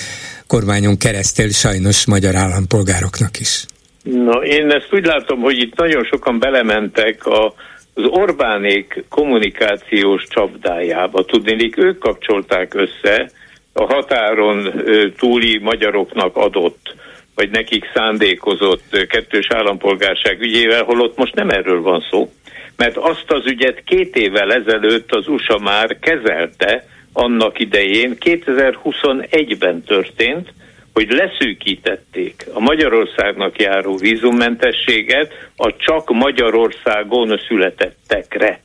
kormányon 0.47 0.97
keresztül 0.97 1.51
sajnos 1.53 2.05
magyar 2.05 2.35
állampolgároknak 2.35 3.41
is. 3.41 3.67
No, 4.12 4.42
én 4.42 4.71
ezt 4.71 4.92
úgy 4.92 5.07
látom, 5.07 5.40
hogy 5.40 5.59
itt 5.59 5.77
nagyon 5.77 6.05
sokan 6.05 6.38
belementek 6.38 7.27
a, 7.27 7.55
az 7.95 8.05
Orbánék 8.05 9.05
kommunikációs 9.09 10.25
csapdájába. 10.29 11.25
Tudnélik, 11.25 11.79
ők 11.79 11.99
kapcsolták 11.99 12.75
össze 12.75 13.31
a 13.73 13.85
határon 13.85 14.83
túli 15.16 15.59
magyaroknak 15.59 16.37
adott 16.37 16.95
vagy 17.35 17.51
nekik 17.51 17.90
szándékozott 17.95 19.07
kettős 19.09 19.47
állampolgárság 19.51 20.40
ügyével, 20.40 20.83
holott 20.85 21.16
most 21.16 21.35
nem 21.35 21.49
erről 21.49 21.83
van 21.83 22.05
szó, 22.11 22.33
mert 22.77 22.97
azt 22.97 23.31
az 23.31 23.47
ügyet 23.47 23.83
két 23.85 24.16
évvel 24.16 24.53
ezelőtt 24.53 25.12
az 25.12 25.29
USA 25.29 25.59
már 25.59 25.99
kezelte 25.99 26.87
annak 27.12 27.59
idején, 27.59 28.16
2021-ben 28.21 29.83
történt, 29.83 30.53
hogy 30.97 31.11
leszűkítették 31.11 32.47
a 32.53 32.61
Magyarországnak 32.61 33.61
járó 33.61 33.97
vízummentességet 33.97 35.33
a 35.57 35.77
csak 35.77 36.11
Magyarországon 36.11 37.41
születettekre. 37.49 38.61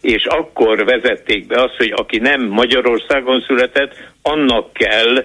És 0.00 0.24
akkor 0.24 0.84
vezették 0.84 1.46
be 1.46 1.62
azt, 1.62 1.76
hogy 1.76 1.92
aki 1.96 2.18
nem 2.18 2.40
Magyarországon 2.48 3.44
született, 3.46 3.94
annak 4.22 4.72
kell 4.72 5.24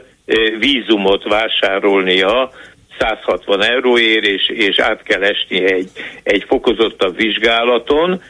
vízumot 0.60 1.24
vásárolnia 1.24 2.52
160 3.00 3.64
euróért, 3.64 4.26
és, 4.26 4.50
és 4.50 4.80
át 4.80 5.04
kell 5.04 5.24
esni 5.24 5.72
egy, 5.72 5.90
egy 6.24 6.44
fokozottabb 6.48 7.16
vizsgálaton. 7.16 8.22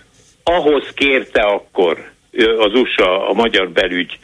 Ahhoz 0.43 0.93
kérte 0.93 1.41
akkor 1.41 2.11
az 2.57 2.73
USA 2.73 3.29
a 3.29 3.33
magyar 3.33 3.69
belügy 3.69 4.17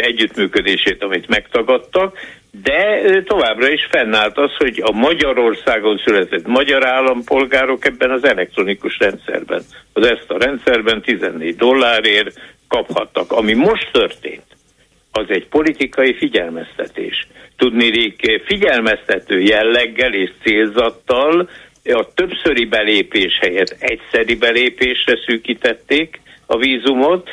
együttműködését, 0.00 1.02
amit 1.02 1.28
megtagadtak, 1.28 2.18
de 2.62 3.22
továbbra 3.22 3.68
is 3.68 3.86
fennállt 3.90 4.38
az, 4.38 4.56
hogy 4.56 4.80
a 4.84 4.92
Magyarországon 4.92 6.00
született 6.04 6.46
magyar 6.46 6.86
állampolgárok 6.86 7.84
ebben 7.84 8.10
az 8.10 8.24
elektronikus 8.24 8.98
rendszerben, 8.98 9.62
az 9.92 10.06
ezt 10.06 10.30
a 10.30 10.38
rendszerben 10.38 11.02
14 11.02 11.56
dollárért 11.56 12.40
kaphattak. 12.68 13.32
Ami 13.32 13.52
most 13.52 13.88
történt, 13.92 14.44
az 15.12 15.24
egy 15.28 15.46
politikai 15.46 16.14
figyelmeztetés. 16.14 17.26
Tudnék 17.56 18.42
figyelmeztető 18.46 19.40
jelleggel 19.40 20.14
és 20.14 20.30
célzattal 20.42 21.48
a 21.84 22.12
többszöri 22.14 22.64
belépés 22.64 23.38
helyett 23.40 23.76
egyszeri 23.78 24.34
belépésre 24.34 25.18
szűkítették 25.26 26.20
a 26.46 26.56
vízumot, 26.56 27.28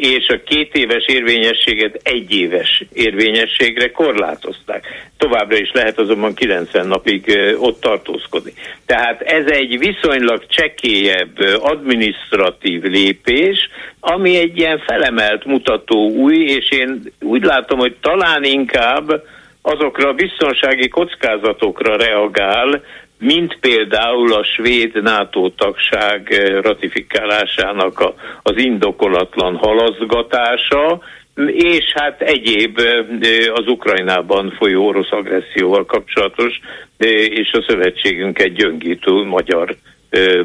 és 0.00 0.28
a 0.28 0.40
két 0.44 0.74
éves 0.74 1.04
érvényességet 1.06 2.00
egy 2.02 2.34
éves 2.34 2.84
érvényességre 2.92 3.90
korlátozták. 3.90 4.84
Továbbra 5.16 5.56
is 5.56 5.70
lehet 5.72 5.98
azonban 5.98 6.34
90 6.34 6.86
napig 6.86 7.38
ott 7.58 7.80
tartózkodni. 7.80 8.52
Tehát 8.86 9.20
ez 9.20 9.46
egy 9.46 9.78
viszonylag 9.78 10.46
csekélyebb 10.46 11.38
administratív 11.60 12.82
lépés, 12.82 13.68
ami 14.00 14.36
egy 14.36 14.58
ilyen 14.58 14.78
felemelt 14.78 15.44
mutató 15.44 16.10
új, 16.10 16.36
és 16.36 16.70
én 16.70 17.12
úgy 17.20 17.42
látom, 17.42 17.78
hogy 17.78 17.96
talán 18.00 18.44
inkább 18.44 19.22
azokra 19.62 20.08
a 20.08 20.12
biztonsági 20.12 20.88
kockázatokra 20.88 21.96
reagál, 21.96 22.82
mint 23.18 23.58
például 23.60 24.32
a 24.32 24.44
svéd 24.44 25.02
NATO 25.02 25.50
tagság 25.50 26.32
eh, 26.32 26.60
ratifikálásának 26.62 28.12
az 28.42 28.56
indokolatlan 28.56 29.56
halaszgatása, 29.56 31.00
és 31.46 31.92
hát 31.94 32.20
egyéb 32.20 32.78
eh, 32.78 33.06
az 33.54 33.66
Ukrajnában 33.66 34.54
folyó 34.58 34.86
orosz 34.86 35.12
agresszióval 35.12 35.84
kapcsolatos, 35.84 36.60
eh, 36.96 37.08
és 37.10 37.50
a 37.52 37.64
szövetségünket 37.68 38.52
gyöngítő 38.52 39.12
magyar 39.12 39.76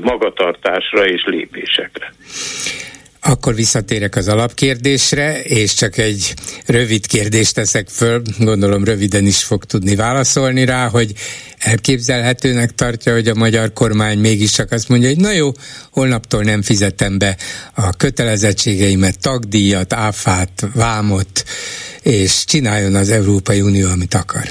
magatartásra 0.02 1.06
és 1.06 1.24
lépésekre. 1.26 2.14
Akkor 3.26 3.56
visszatérek 3.56 4.16
az 4.16 4.28
alapkérdésre, 4.28 5.42
és 5.42 5.74
csak 5.74 5.98
egy 5.98 6.34
rövid 6.68 7.08
kérdést 7.08 7.56
teszek 7.56 7.88
föl, 7.88 8.22
gondolom 8.40 8.84
röviden 8.84 9.26
is 9.26 9.44
fog 9.44 9.64
tudni 9.64 9.96
válaszolni 9.96 10.66
rá, 10.66 10.88
hogy 10.88 11.12
elképzelhetőnek 11.60 12.72
tartja, 12.72 13.14
hogy 13.14 13.28
a 13.28 13.36
magyar 13.36 13.74
kormány 13.74 14.20
mégiscsak 14.20 14.72
azt 14.72 14.90
mondja, 14.90 15.08
hogy 15.08 15.18
na 15.18 15.32
jó, 15.32 15.52
holnaptól 15.92 16.44
nem 16.44 16.62
fizetem 16.62 17.18
be 17.18 17.36
a 17.76 17.96
kötelezettségeimet, 17.98 19.20
tagdíjat, 19.22 19.94
áfát, 19.94 20.68
vámot, 20.76 21.44
és 22.02 22.46
csináljon 22.46 22.96
az 22.96 23.10
Európai 23.10 23.62
Unió, 23.62 23.88
amit 23.90 24.14
akar. 24.14 24.44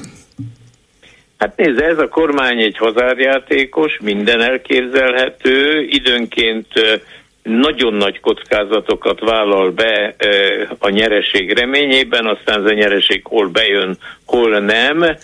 Hát 1.39 1.57
nézd, 1.57 1.81
ez 1.81 1.99
a 1.99 2.09
kormány 2.09 2.61
egy 2.61 2.77
hazárjátékos, 2.77 3.99
minden 4.03 4.41
elképzelhető, 4.41 5.87
időnként 5.89 6.67
nagyon 7.43 7.95
nagy 7.95 8.21
kockázatokat 8.21 9.21
vállal 9.21 9.71
be 9.71 10.15
a 10.79 10.89
nyereség 10.89 11.53
reményében, 11.53 12.27
aztán 12.27 12.65
ez 12.65 12.71
a 12.71 12.75
nyereség 12.75 13.21
hol 13.25 13.49
bejön, 13.49 13.99
hol 14.25 14.59
nem. 14.59 15.17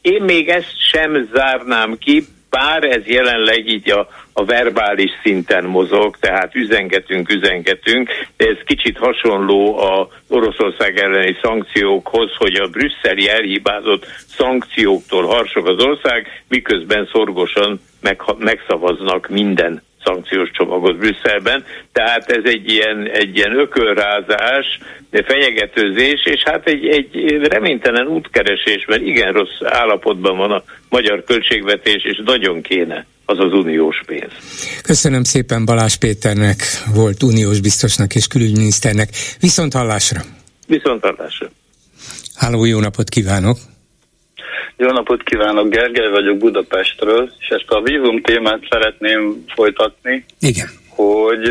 Én 0.00 0.22
még 0.22 0.48
ezt 0.48 0.88
sem 0.90 1.28
zárnám 1.32 1.98
ki, 1.98 2.26
bár 2.50 2.84
ez 2.84 3.06
jelenleg 3.06 3.68
így 3.68 3.90
a, 3.90 4.08
a 4.32 4.44
verbális 4.44 5.10
szinten 5.22 5.64
mozog, 5.64 6.16
tehát 6.20 6.54
üzengetünk, 6.54 7.32
üzengetünk, 7.32 8.10
de 8.36 8.46
ez 8.46 8.56
kicsit 8.64 8.98
hasonló 8.98 9.78
a 9.78 10.08
Oroszország 10.28 10.98
elleni 10.98 11.36
szankciókhoz, 11.42 12.30
hogy 12.36 12.54
a 12.54 12.68
brüsszeli 12.68 13.28
elhibázott 13.28 14.06
szankcióktól 14.36 15.26
harsog 15.26 15.68
az 15.68 15.84
ország, 15.84 16.42
miközben 16.48 17.08
szorgosan 17.12 17.80
meg, 18.00 18.22
megszavaznak 18.38 19.28
minden 19.28 19.82
szankciós 20.04 20.50
csomagot 20.50 20.96
Brüsszelben, 20.96 21.64
tehát 21.92 22.30
ez 22.30 22.42
egy 22.44 22.70
ilyen, 22.70 23.08
egy 23.12 23.36
ilyen 23.36 23.58
ökölrázás, 23.58 24.78
fenyegetőzés, 25.10 26.24
és 26.24 26.42
hát 26.44 26.66
egy, 26.66 26.86
egy 26.86 27.38
reménytelen 27.48 28.06
útkeresésben 28.06 29.06
igen 29.06 29.32
rossz 29.32 29.60
állapotban 29.64 30.36
van 30.36 30.50
a 30.50 30.62
magyar 30.88 31.24
költségvetés, 31.24 32.04
és 32.04 32.22
nagyon 32.24 32.62
kéne 32.62 33.06
az 33.24 33.38
az 33.38 33.52
uniós 33.52 34.00
pénz. 34.06 34.32
Köszönöm 34.82 35.24
szépen 35.24 35.64
Balázs 35.64 35.96
Péternek, 35.96 36.62
volt 36.94 37.22
uniós 37.22 37.60
biztosnak 37.60 38.14
és 38.14 38.26
külügyminiszternek. 38.26 39.08
Viszont 39.40 39.72
hallásra! 39.72 40.20
Viszont 40.66 41.02
hallásra! 41.02 41.50
Háló, 42.34 42.64
jó 42.64 42.80
napot 42.80 43.08
kívánok! 43.08 43.58
Jó 44.76 44.88
napot 44.88 45.22
kívánok, 45.22 45.68
Gergely 45.68 46.10
vagyok 46.10 46.38
Budapestről, 46.38 47.32
és 47.38 47.48
ezt 47.48 47.68
a 47.70 47.82
vízum 47.82 48.22
témát 48.22 48.66
szeretném 48.70 49.44
folytatni. 49.54 50.24
Igen. 50.40 50.68
Hogy 50.88 51.50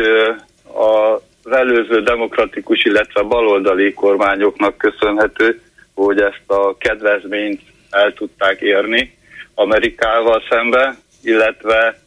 az 1.44 1.52
előző 1.52 2.02
demokratikus, 2.02 2.84
illetve 2.84 3.22
baloldali 3.22 3.92
kormányoknak 3.92 4.76
köszönhető, 4.76 5.60
hogy 5.94 6.20
ezt 6.20 6.44
a 6.46 6.76
kedvezményt 6.78 7.60
el 7.90 8.12
tudták 8.12 8.60
érni 8.60 9.16
Amerikával 9.54 10.42
szembe, 10.48 10.96
illetve 11.22 11.98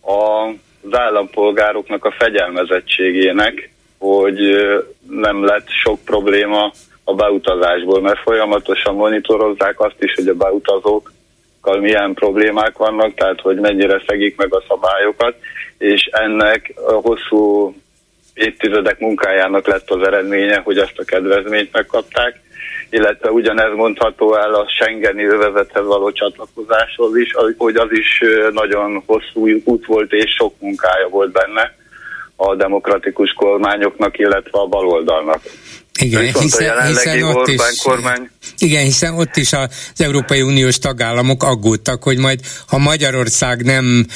az 0.00 0.98
állampolgároknak 0.98 2.04
a 2.04 2.14
fegyelmezettségének, 2.18 3.70
hogy 3.98 4.38
nem 5.08 5.44
lett 5.44 5.68
sok 5.68 6.04
probléma 6.04 6.72
a 7.10 7.14
beutazásból, 7.14 8.00
mert 8.00 8.18
folyamatosan 8.18 8.94
monitorozzák 8.94 9.80
azt 9.80 9.96
is, 9.98 10.14
hogy 10.14 10.28
a 10.28 10.34
beutazókkal 10.34 11.80
milyen 11.80 12.14
problémák 12.14 12.76
vannak, 12.76 13.14
tehát 13.14 13.40
hogy 13.40 13.56
mennyire 13.56 14.02
szegik 14.06 14.36
meg 14.36 14.54
a 14.54 14.62
szabályokat, 14.68 15.34
és 15.78 16.04
ennek 16.04 16.72
a 16.86 16.92
hosszú 16.92 17.74
évtizedek 18.34 18.98
munkájának 18.98 19.66
lett 19.66 19.90
az 19.90 20.02
eredménye, 20.02 20.60
hogy 20.64 20.78
ezt 20.78 20.98
a 20.98 21.04
kedvezményt 21.04 21.72
megkapták, 21.72 22.40
illetve 22.90 23.30
ugyanez 23.30 23.74
mondható 23.74 24.34
el 24.34 24.54
a 24.54 24.68
Schengeni 24.68 25.24
övezethez 25.24 25.86
való 25.86 26.12
csatlakozáshoz 26.12 27.16
is, 27.16 27.34
hogy 27.56 27.76
az 27.76 27.88
is 27.90 28.22
nagyon 28.50 29.02
hosszú 29.06 29.48
út 29.64 29.86
volt 29.86 30.12
és 30.12 30.34
sok 30.38 30.54
munkája 30.60 31.08
volt 31.08 31.32
benne 31.32 31.74
a 32.36 32.54
demokratikus 32.54 33.32
kormányoknak, 33.32 34.18
illetve 34.18 34.58
a 34.58 34.66
baloldalnak. 34.66 35.40
Igen, 36.00 36.34
hiszen, 36.34 36.86
hiszen 36.86 37.22
ott 37.22 37.48
is, 37.48 37.82
kormány. 37.82 38.30
Igen, 38.58 38.84
hiszen 38.84 39.14
ott 39.14 39.36
is 39.36 39.52
az 39.52 39.68
Európai 39.96 40.42
Uniós 40.42 40.78
tagállamok 40.78 41.42
aggódtak, 41.42 42.02
hogy 42.02 42.18
majd 42.18 42.40
ha 42.66 42.78
Magyarország 42.78 43.62
nem 43.62 44.06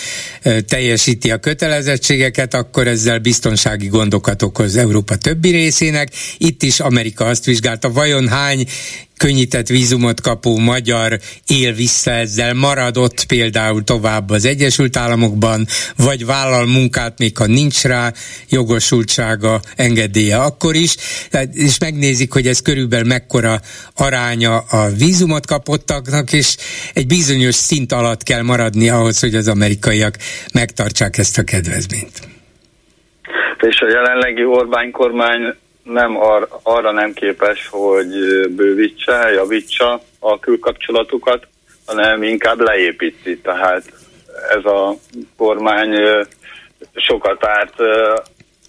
teljesíti 0.67 1.31
a 1.31 1.39
kötelezettségeket, 1.39 2.55
akkor 2.55 2.89
ezzel 2.89 3.19
biztonsági 3.19 3.87
gondokat 3.87 4.43
okoz 4.43 4.77
Európa 4.77 5.17
többi 5.17 5.51
részének. 5.51 6.09
Itt 6.39 6.63
is 6.63 6.81
Amerika 6.81 7.25
azt 7.25 7.45
vizsgálta, 7.45 7.93
vajon 7.93 8.29
hány 8.29 8.67
könnyített 9.17 9.69
vízumot 9.69 10.21
kapó 10.21 10.59
magyar 10.59 11.21
él 11.47 11.73
vissza 11.73 12.11
ezzel, 12.11 12.55
maradott 12.55 13.25
például 13.25 13.85
tovább 13.85 14.31
az 14.31 14.45
Egyesült 14.45 14.97
Államokban, 14.97 15.67
vagy 15.97 16.25
vállal 16.25 16.67
munkát, 16.67 17.19
még 17.19 17.37
ha 17.37 17.47
nincs 17.47 17.83
rá 17.83 18.13
jogosultsága, 18.49 19.61
engedélye 19.77 20.37
akkor 20.37 20.75
is, 20.75 20.97
és 21.53 21.79
megnézik, 21.79 22.33
hogy 22.33 22.47
ez 22.47 22.61
körülbelül 22.63 23.07
mekkora 23.07 23.61
aránya 24.25 24.57
a 24.71 24.89
vízumot 24.99 25.47
kapottaknak, 25.47 26.33
és 26.33 26.57
egy 26.95 27.07
bizonyos 27.07 27.55
szint 27.55 27.93
alatt 27.93 28.23
kell 28.23 28.43
maradni 28.43 28.89
ahhoz, 28.89 29.21
hogy 29.21 29.35
az 29.35 29.49
amerikaiak 29.49 30.15
megtartsák 30.55 31.19
ezt 31.19 31.39
a 31.39 31.45
kedvezményt. 31.45 32.19
És 33.61 33.81
a 33.81 33.89
jelenlegi 33.89 34.45
Orbán 34.45 34.91
kormány 34.91 35.55
nem 35.83 36.17
ar, 36.17 36.49
arra 36.63 36.93
nem 36.93 37.13
képes, 37.13 37.69
hogy 37.71 38.09
bővítse, 38.51 39.31
javítsa 39.35 40.01
a 40.19 40.39
külkapcsolatokat, 40.39 41.47
hanem 41.87 42.23
inkább 42.23 42.61
leépíti. 42.61 43.39
Tehát 43.39 43.83
ez 44.59 44.65
a 44.65 44.95
kormány 45.37 45.95
sokat 46.95 47.45
árt 47.47 47.81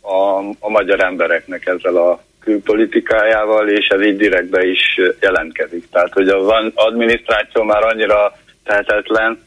a, 0.02 0.38
a 0.60 0.70
magyar 0.70 1.04
embereknek 1.04 1.66
ezzel 1.66 1.96
a 1.96 2.25
külpolitikájával, 2.46 3.70
és 3.70 3.88
ez 3.88 4.02
így 4.02 4.18
direktbe 4.18 4.66
is 4.66 5.00
jelentkezik. 5.20 5.90
Tehát, 5.92 6.14
hogy 6.14 6.28
az 6.28 6.48
adminisztráció 6.74 7.64
már 7.64 7.84
annyira 7.84 8.38
tehetetlen, 8.64 9.44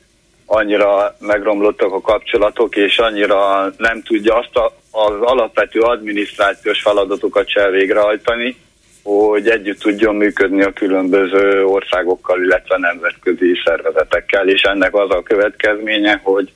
annyira 0.47 1.17
megromlottak 1.21 1.93
a 1.93 2.01
kapcsolatok, 2.01 2.77
és 2.77 2.99
annyira 2.99 3.73
nem 3.77 4.03
tudja 4.03 4.37
azt 4.37 4.57
a, 4.57 4.73
az 4.91 5.21
alapvető 5.21 5.81
adminisztrációs 5.81 6.83
feladatokat 6.83 7.49
se 7.49 7.71
végrehajtani, 7.71 8.57
hogy 9.03 9.49
együtt 9.49 9.79
tudjon 9.79 10.15
működni 10.15 10.63
a 10.63 10.73
különböző 10.73 11.65
országokkal, 11.65 12.43
illetve 12.43 12.79
nemzetközi 12.79 13.61
szervezetekkel, 13.65 14.49
és 14.49 14.63
ennek 14.63 14.95
az 14.95 15.11
a 15.11 15.23
következménye, 15.23 16.21
hogy 16.23 16.53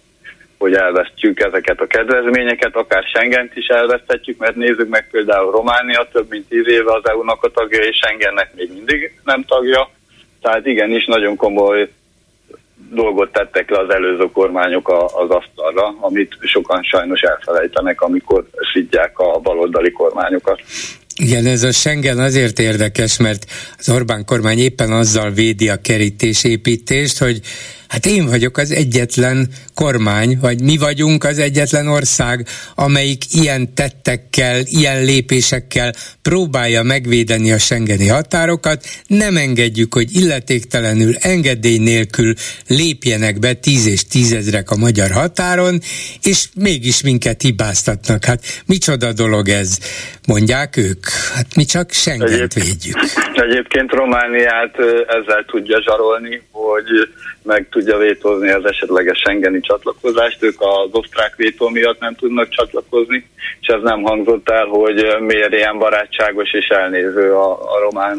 hogy 0.63 0.75
elvesztjük 0.75 1.41
ezeket 1.41 1.81
a 1.81 1.87
kedvezményeket, 1.87 2.77
akár 2.77 3.03
Schengent 3.05 3.57
is 3.57 3.67
elveszthetjük, 3.67 4.39
mert 4.39 4.57
nézzük 4.57 4.89
meg 4.89 5.09
például 5.11 5.51
Románia 5.51 6.09
több 6.13 6.27
mint 6.31 6.49
tíz 6.49 6.69
éve 6.69 6.93
az 6.93 7.09
EU-nak 7.09 7.45
a 7.45 7.51
tagja, 7.51 7.79
és 7.79 7.97
Schengennek 7.97 8.55
még 8.57 8.71
mindig 8.73 9.21
nem 9.25 9.45
tagja. 9.45 9.91
Tehát 10.41 10.67
igenis 10.67 11.07
nagyon 11.07 11.37
komoly 11.37 11.89
dolgot 12.91 13.33
tettek 13.33 13.71
le 13.71 13.79
az 13.79 13.91
előző 13.91 14.29
kormányok 14.33 14.89
az 15.15 15.31
asztalra, 15.31 15.95
amit 16.01 16.37
sokan 16.41 16.83
sajnos 16.83 17.21
elfelejtenek, 17.21 18.01
amikor 18.01 18.45
szidják 18.73 19.19
a 19.19 19.39
baloldali 19.39 19.91
kormányokat. 19.91 20.61
Igen, 21.17 21.47
ez 21.47 21.63
a 21.63 21.73
Schengen 21.73 22.19
azért 22.19 22.59
érdekes, 22.59 23.19
mert 23.19 23.45
az 23.79 23.89
Orbán 23.89 24.25
kormány 24.25 24.59
éppen 24.59 24.93
azzal 24.93 25.31
védi 25.31 25.69
a 25.69 25.81
kerítésépítést, 25.81 27.19
hogy 27.19 27.41
Hát 27.93 28.07
én 28.07 28.27
vagyok 28.27 28.57
az 28.57 28.71
egyetlen 28.71 29.49
kormány, 29.75 30.39
vagy 30.41 30.63
mi 30.63 30.77
vagyunk 30.77 31.25
az 31.25 31.39
egyetlen 31.39 31.87
ország, 31.87 32.47
amelyik 32.75 33.23
ilyen 33.33 33.75
tettekkel, 33.75 34.61
ilyen 34.65 35.05
lépésekkel 35.05 35.93
próbálja 36.23 36.83
megvédeni 36.83 37.53
a 37.53 37.59
Schengeni 37.59 38.09
határokat. 38.09 38.85
Nem 39.07 39.37
engedjük, 39.37 39.95
hogy 39.95 40.17
illetéktelenül, 40.17 41.15
engedély 41.21 41.79
nélkül 41.79 42.35
lépjenek 42.67 43.39
be 43.39 43.53
tíz 43.53 43.87
és 43.87 44.07
tízezrek 44.07 44.71
a 44.71 44.77
magyar 44.77 45.11
határon, 45.11 45.81
és 46.23 46.49
mégis 46.55 47.03
minket 47.03 47.43
hibáztatnak. 47.43 48.25
Hát 48.25 48.45
micsoda 48.67 49.13
dolog 49.13 49.49
ez, 49.49 49.79
mondják 50.27 50.77
ők. 50.77 51.07
Hát 51.35 51.57
mi 51.57 51.65
csak 51.65 51.91
Schengent 51.91 52.55
védjük. 52.55 52.97
Egyébként 53.35 53.91
Romániát 53.91 54.77
ezzel 55.07 55.45
tudja 55.47 55.83
zsarolni, 55.83 56.43
hogy 56.51 56.87
meg 57.43 57.67
tudja 57.71 57.97
vétózni 57.97 58.51
az 58.51 58.65
esetleges 58.65 59.19
Schengeni 59.19 59.61
csatlakozást. 59.61 60.43
Ők 60.43 60.61
az 60.61 60.89
osztrák 60.91 61.37
vétó 61.37 61.69
miatt 61.69 62.01
nem 62.01 62.15
tudnak 62.15 62.49
csatlakozni, 62.49 63.29
és 63.61 63.67
ez 63.67 63.83
nem 63.83 64.03
hangzott 64.03 64.49
el, 64.51 64.65
hogy 64.65 65.07
miért 65.21 65.53
ilyen 65.53 65.79
barátságos 65.79 66.53
és 66.53 66.67
elnéző 66.67 67.33
a, 67.33 67.53
a 67.53 67.81
román 67.81 68.19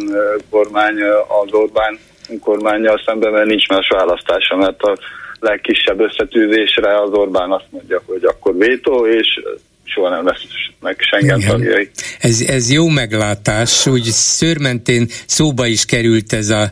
kormány 0.49 1.01
az 1.43 1.51
Orbán 1.51 1.99
kormányjal 2.39 3.01
szemben, 3.05 3.32
mert 3.32 3.47
nincs 3.47 3.67
más 3.67 3.88
választása, 3.88 4.55
mert 4.55 4.82
a 4.82 4.97
legkisebb 5.39 5.99
összetűzésre 5.99 7.01
az 7.01 7.11
Orbán 7.11 7.51
azt 7.51 7.67
mondja, 7.69 8.01
hogy 8.05 8.24
akkor 8.24 8.57
vétó, 8.57 9.07
és 9.07 9.28
soha 9.84 10.09
nem 10.09 10.26
lesz 10.26 10.41
meg 10.80 10.95
Schengen 10.99 11.39
Igen. 11.39 11.49
tagjai. 11.49 11.89
Ez, 12.19 12.41
ez 12.41 12.71
jó 12.71 12.88
meglátás, 12.88 13.88
úgy 13.88 14.03
szőrmentén 14.03 15.07
szóba 15.26 15.65
is 15.65 15.86
került 15.86 16.34
ez 16.34 16.49
a 16.49 16.69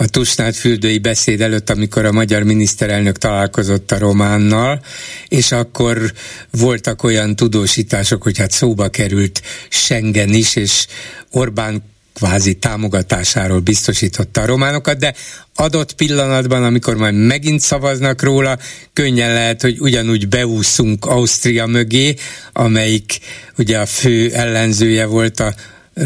a 0.00 0.06
Tusnád 0.06 0.54
fürdői 0.54 0.98
beszéd 0.98 1.40
előtt, 1.40 1.70
amikor 1.70 2.04
a 2.04 2.12
magyar 2.12 2.42
miniszterelnök 2.42 3.18
találkozott 3.18 3.90
a 3.90 3.98
románnal, 3.98 4.82
és 5.28 5.52
akkor 5.52 6.12
voltak 6.50 7.02
olyan 7.02 7.36
tudósítások, 7.36 8.22
hogy 8.22 8.38
hát 8.38 8.50
szóba 8.50 8.88
került 8.88 9.42
Schengen 9.68 10.28
is, 10.28 10.56
és 10.56 10.86
Orbán 11.30 11.82
kvázi 12.14 12.54
támogatásáról 12.54 13.60
biztosította 13.60 14.40
a 14.40 14.46
románokat, 14.46 14.98
de 14.98 15.14
adott 15.54 15.94
pillanatban, 15.94 16.64
amikor 16.64 16.96
majd 16.96 17.14
megint 17.14 17.60
szavaznak 17.60 18.22
róla, 18.22 18.58
könnyen 18.92 19.32
lehet, 19.32 19.62
hogy 19.62 19.80
ugyanúgy 19.80 20.28
beúszunk 20.28 21.04
Ausztria 21.04 21.66
mögé, 21.66 22.14
amelyik 22.52 23.18
ugye 23.58 23.78
a 23.78 23.86
fő 23.86 24.32
ellenzője 24.32 25.06
volt 25.06 25.40
a 25.40 25.54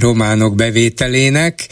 románok 0.00 0.54
bevételének, 0.54 1.66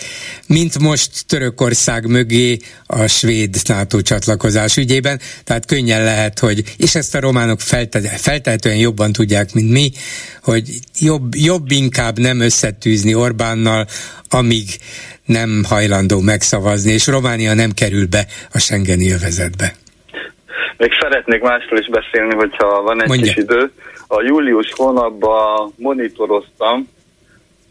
mint 0.47 0.79
most 0.79 1.27
Törökország 1.27 2.07
mögé 2.07 2.59
a 2.87 3.07
svéd 3.07 3.57
NATO 3.69 4.03
csatlakozás 4.03 4.77
ügyében, 4.77 5.21
tehát 5.45 5.67
könnyen 5.67 6.05
lehet, 6.05 6.39
hogy, 6.39 6.63
és 6.77 6.95
ezt 6.95 7.15
a 7.15 7.21
románok 7.21 7.61
feltehetően 8.17 8.77
jobban 8.77 9.13
tudják, 9.13 9.53
mint 9.53 9.71
mi, 9.71 9.91
hogy 10.43 10.71
jobb, 10.99 11.35
jobb 11.35 11.71
inkább 11.71 12.19
nem 12.19 12.41
összetűzni 12.41 13.15
Orbánnal, 13.15 13.87
amíg 14.29 14.69
nem 15.25 15.65
hajlandó 15.69 16.21
megszavazni, 16.21 16.93
és 16.93 17.07
Románia 17.07 17.55
nem 17.55 17.71
kerül 17.71 18.07
be 18.07 18.27
a 18.53 18.59
Schengeni 18.59 19.13
övezetbe. 19.13 19.75
Még 20.77 20.91
szeretnék 21.01 21.41
másról 21.41 21.79
is 21.79 21.89
beszélni, 21.89 22.35
hogyha 22.35 22.83
van 22.83 23.03
egy 23.03 23.09
Mondja. 23.09 23.33
kis 23.33 23.43
idő. 23.43 23.73
A 24.07 24.23
július 24.23 24.73
hónapban 24.77 25.73
monitoroztam 25.77 26.89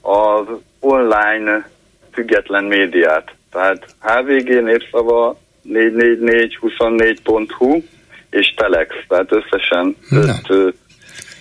az 0.02 0.45
online 0.80 1.70
független 2.12 2.64
médiát. 2.64 3.32
Tehát 3.52 3.86
HVG 3.99 4.64
népszava 4.64 5.38
44424.hu 5.70 7.82
és 8.30 8.54
Telex, 8.56 8.95
tehát 9.08 9.32
összesen 9.32 9.95
öt 10.12 10.76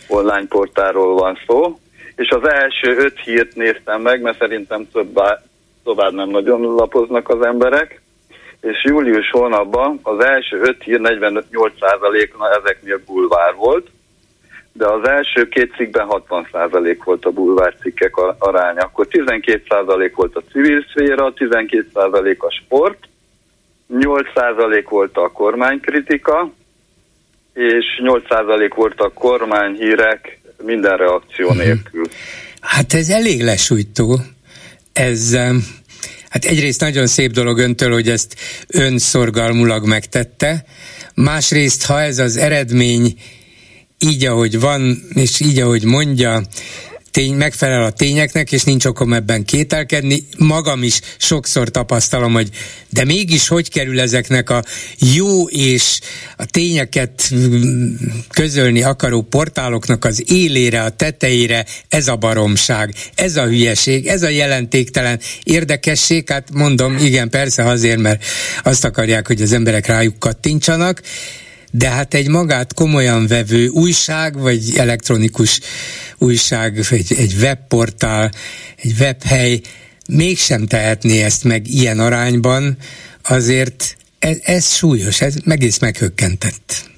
online 0.08 0.46
portáról 0.48 1.14
van 1.14 1.38
szó. 1.46 1.78
És 2.16 2.28
az 2.28 2.48
első 2.48 2.96
öt 2.96 3.20
hírt 3.20 3.54
néztem 3.54 4.00
meg, 4.00 4.20
mert 4.20 4.38
szerintem 4.38 4.88
többá, 4.92 5.42
tovább 5.84 6.12
nem 6.12 6.28
nagyon 6.28 6.60
lapoznak 6.60 7.28
az 7.28 7.46
emberek. 7.46 8.02
És 8.60 8.84
július 8.84 9.30
hónapban 9.30 10.00
az 10.02 10.24
első 10.24 10.60
öt 10.60 10.82
hír 10.82 11.00
48%-na 11.02 12.50
ezeknél 12.62 13.00
bulvár 13.06 13.54
volt, 13.54 13.90
de 14.72 14.86
az 14.86 15.08
első 15.08 15.48
két 15.48 15.74
cikkben 15.76 16.06
60% 16.08 16.98
volt 17.04 17.24
a 17.24 17.30
bulvár 17.30 17.74
cikkek 17.80 18.16
aránya. 18.38 18.82
Akkor 18.82 19.06
12% 19.10 20.12
volt 20.14 20.36
a 20.36 20.42
civil 20.52 20.84
szféra, 20.90 21.32
12% 21.36 22.38
a 22.38 22.50
sport, 22.50 23.08
8% 23.92 24.84
volt 24.88 25.16
a 25.16 25.28
kormánykritika, 25.28 26.52
és 27.54 27.84
8% 28.02 28.72
volt 28.74 29.00
a 29.00 29.12
kormányhírek 29.12 30.40
minden 30.62 30.96
reakció 30.96 31.48
mhm. 31.48 31.58
nélkül. 31.58 32.04
Hát 32.60 32.92
ez 32.92 33.08
elég 33.08 33.42
lesújtó. 33.42 34.18
Ez, 34.92 35.36
hát 36.28 36.44
egyrészt 36.44 36.80
nagyon 36.80 37.06
szép 37.06 37.30
dolog 37.30 37.58
öntől, 37.58 37.92
hogy 37.92 38.08
ezt 38.08 38.34
önszorgalmulag 38.68 39.86
megtette, 39.86 40.64
másrészt, 41.14 41.86
ha 41.86 42.00
ez 42.00 42.18
az 42.18 42.36
eredmény 42.36 43.14
így, 44.00 44.26
ahogy 44.26 44.60
van, 44.60 45.02
és 45.14 45.40
így, 45.40 45.58
ahogy 45.58 45.84
mondja, 45.84 46.42
tény, 47.10 47.34
megfelel 47.34 47.82
a 47.82 47.90
tényeknek, 47.90 48.52
és 48.52 48.62
nincs 48.62 48.84
okom 48.84 49.12
ebben 49.12 49.44
kételkedni. 49.44 50.26
Magam 50.38 50.82
is 50.82 51.00
sokszor 51.18 51.68
tapasztalom, 51.68 52.32
hogy 52.32 52.48
de 52.88 53.04
mégis 53.04 53.48
hogy 53.48 53.70
kerül 53.70 54.00
ezeknek 54.00 54.50
a 54.50 54.64
jó 55.14 55.48
és 55.48 56.00
a 56.36 56.44
tényeket 56.44 57.34
közölni 58.28 58.82
akaró 58.82 59.22
portáloknak 59.22 60.04
az 60.04 60.30
élére, 60.32 60.82
a 60.82 60.90
tetejére 60.90 61.66
ez 61.88 62.08
a 62.08 62.16
baromság, 62.16 62.94
ez 63.14 63.36
a 63.36 63.44
hülyeség, 63.44 64.06
ez 64.06 64.22
a 64.22 64.28
jelentéktelen 64.28 65.20
érdekesség. 65.42 66.28
Hát 66.28 66.48
mondom, 66.52 66.96
igen, 66.96 67.30
persze 67.30 67.64
azért, 67.64 67.98
mert 67.98 68.24
azt 68.62 68.84
akarják, 68.84 69.26
hogy 69.26 69.42
az 69.42 69.52
emberek 69.52 69.86
rájuk 69.86 70.18
kattintsanak, 70.18 71.02
de 71.70 71.88
hát 71.88 72.14
egy 72.14 72.28
magát 72.28 72.74
komolyan 72.74 73.26
vevő 73.26 73.68
újság, 73.68 74.38
vagy 74.38 74.60
elektronikus 74.76 75.60
újság, 76.18 76.78
egy, 76.90 77.14
egy 77.18 77.34
webportál, 77.42 78.30
egy 78.76 78.92
webhely 79.00 79.60
mégsem 80.08 80.66
tehetné 80.66 81.22
ezt 81.22 81.44
meg 81.44 81.66
ilyen 81.66 81.98
arányban, 81.98 82.76
azért 83.28 83.96
ez, 84.18 84.38
ez 84.44 84.74
súlyos, 84.76 85.20
ez 85.20 85.34
megész 85.44 85.78
meghökkentett. 85.78 86.88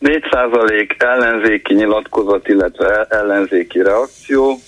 4% 0.00 1.02
ellenzéki 1.02 1.74
nyilatkozat, 1.74 2.48
illetve 2.48 3.06
ellenzéki 3.08 3.82
reakció, 3.82 4.58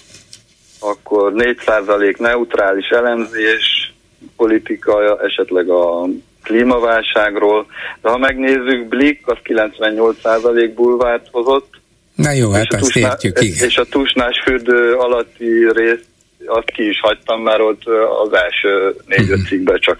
akkor 0.81 1.33
4% 1.37 2.19
neutrális 2.19 2.89
elemzés, 2.89 3.95
politika, 4.37 5.21
esetleg 5.25 5.69
a 5.69 6.09
klímaválságról, 6.43 7.67
de 8.01 8.09
ha 8.11 8.19
megnézzük, 8.19 8.89
Blik 8.89 9.21
az 9.25 9.37
98% 9.45 10.73
bulvárt 10.75 11.27
hozott. 11.31 11.81
Na 12.15 12.33
jó, 12.33 12.51
hát 12.51 12.73
azt 12.73 12.83
tusná, 12.83 13.09
értjük, 13.09 13.41
igen. 13.41 13.69
És 13.69 13.77
a 13.77 13.85
tusnás 13.85 14.41
fürdő 14.45 14.93
alatti 14.93 15.73
részt 15.73 16.11
azt 16.47 16.71
ki 16.71 16.89
is 16.89 17.01
hagytam, 17.01 17.43
mert 17.43 17.61
ott 17.61 17.83
az 18.25 18.33
első 18.33 18.97
négy-öt 19.07 19.29
uh-huh. 19.29 19.47
cikkben 19.47 19.79
csak 19.81 19.99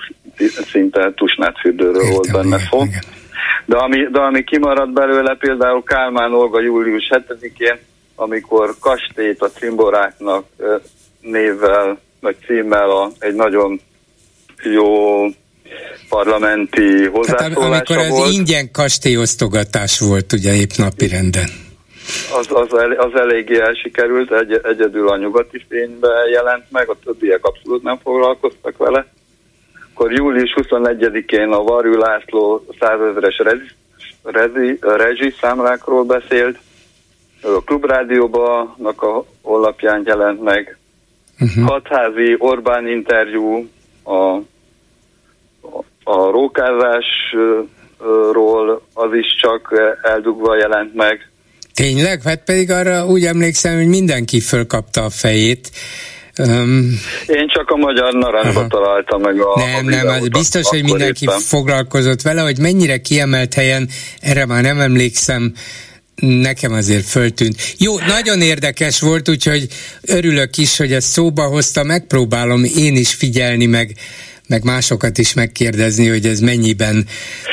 szinte 0.71 1.13
tusnát 1.15 1.59
fürdőről 1.61 2.03
Értem, 2.03 2.13
volt 2.13 2.33
benne 2.33 2.59
szó. 2.71 2.85
De 3.65 3.77
ami, 3.77 4.09
de 4.13 4.21
ami 4.21 4.45
kimaradt 4.45 4.93
belőle, 4.93 5.35
például 5.35 5.83
Kálmán 5.83 6.35
Olga 6.35 6.61
július 6.61 7.11
7-én, 7.11 7.79
amikor 8.15 8.75
kastélyt 8.81 9.43
a 9.43 9.51
cimboráknak 9.51 10.45
névvel, 11.21 12.01
vagy 12.21 12.37
címmel 12.47 12.91
a, 12.91 13.11
egy 13.19 13.35
nagyon 13.35 13.81
jó 14.63 15.25
parlamenti 16.09 17.07
hozzászólása 17.07 17.55
Tehát 17.55 17.57
amikor 17.57 18.09
volt. 18.09 18.27
az 18.27 18.33
ingyen 18.33 18.71
kastélyosztogatás 18.71 19.99
volt 19.99 20.33
ugye 20.33 20.55
épp 20.55 20.71
napi 20.77 21.09
renden. 21.09 21.49
Az, 22.39 22.47
az, 22.51 22.79
el, 22.79 22.91
az 22.91 23.21
eléggé 23.21 23.61
elsikerült, 23.61 24.33
egy, 24.33 24.61
egyedül 24.63 25.09
a 25.09 25.17
nyugati 25.17 25.65
fénybe 25.69 26.09
jelent 26.33 26.65
meg, 26.71 26.89
a 26.89 26.97
többiek 27.05 27.45
abszolút 27.45 27.83
nem 27.83 27.99
foglalkoztak 28.03 28.77
vele. 28.77 29.07
Akkor 29.93 30.13
július 30.13 30.55
21-én 30.57 31.49
a 31.49 31.63
Varjú 31.63 31.99
László 31.99 32.67
százezres 32.79 33.39
rezi, 33.39 33.71
rezi, 34.23 34.79
rezsi 34.81 35.35
számlákról 35.41 36.05
beszélt, 36.05 36.59
a 37.43 37.63
Klubrádióban 37.65 38.75
a 38.79 39.25
honlapján 39.43 40.03
jelent 40.05 40.43
meg. 40.43 40.79
Uh-huh. 41.41 41.69
Hatházi 41.69 42.35
Orbán 42.39 42.89
interjú 42.89 43.69
a 44.05 44.39
a 46.05 46.31
rókázásról 46.31 47.63
az 48.95 49.11
is 49.13 49.37
csak 49.41 49.69
eldugva 50.03 50.57
jelent 50.57 50.95
meg. 50.95 51.31
Tényleg? 51.75 52.23
Hát 52.23 52.45
pedig 52.45 52.71
arra 52.71 53.07
úgy 53.07 53.25
emlékszem, 53.25 53.77
hogy 53.77 53.87
mindenki 53.89 54.41
fölkapta 54.41 55.05
a 55.05 55.11
fejét, 55.11 55.71
Um, 56.39 57.01
Én 57.27 57.49
csak 57.49 57.71
a 57.71 57.77
magyar 57.77 58.13
narancsba 58.13 58.67
találtam 58.67 59.21
meg 59.21 59.41
a 59.41 59.59
Nem, 59.59 59.87
a 59.87 59.91
nem, 59.91 60.07
az 60.07 60.29
biztos, 60.29 60.69
hogy 60.69 60.83
mindenki 60.83 61.25
éppen. 61.25 61.39
foglalkozott 61.39 62.23
vele, 62.23 62.41
hogy 62.41 62.59
mennyire 62.59 62.99
kiemelt 63.01 63.55
helyen, 63.55 63.89
erre 64.21 64.47
már 64.47 64.63
nem 64.63 64.81
emlékszem, 64.81 65.53
nekem 66.17 66.73
azért 66.73 67.05
föltűnt. 67.05 67.75
Jó, 67.79 67.99
nagyon 67.99 68.41
érdekes 68.41 69.01
volt, 69.01 69.29
úgyhogy 69.29 69.67
örülök 70.03 70.57
is, 70.57 70.77
hogy 70.77 70.93
ezt 70.93 71.11
szóba 71.11 71.43
hozta, 71.43 71.83
megpróbálom 71.83 72.65
én 72.77 72.97
is 72.97 73.15
figyelni, 73.15 73.67
meg 73.67 73.95
meg 74.53 74.65
másokat 74.65 75.19
is 75.19 75.35
megkérdezni, 75.35 76.09
hogy 76.09 76.27
ez 76.27 76.41
mennyiben, 76.41 76.97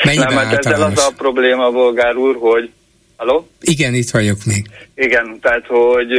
mennyiben 0.04 0.34
Nem, 0.34 0.46
hát 0.46 0.66
ezzel 0.66 0.82
az 0.82 0.98
a 0.98 1.12
probléma, 1.16 1.70
Bolgár 1.70 2.16
úr, 2.16 2.36
hogy... 2.40 2.70
Halló? 3.16 3.48
Igen, 3.60 3.94
itt 3.94 4.10
vagyok 4.10 4.38
még. 4.44 4.64
Igen, 4.94 5.38
tehát, 5.40 5.66
hogy 5.66 6.12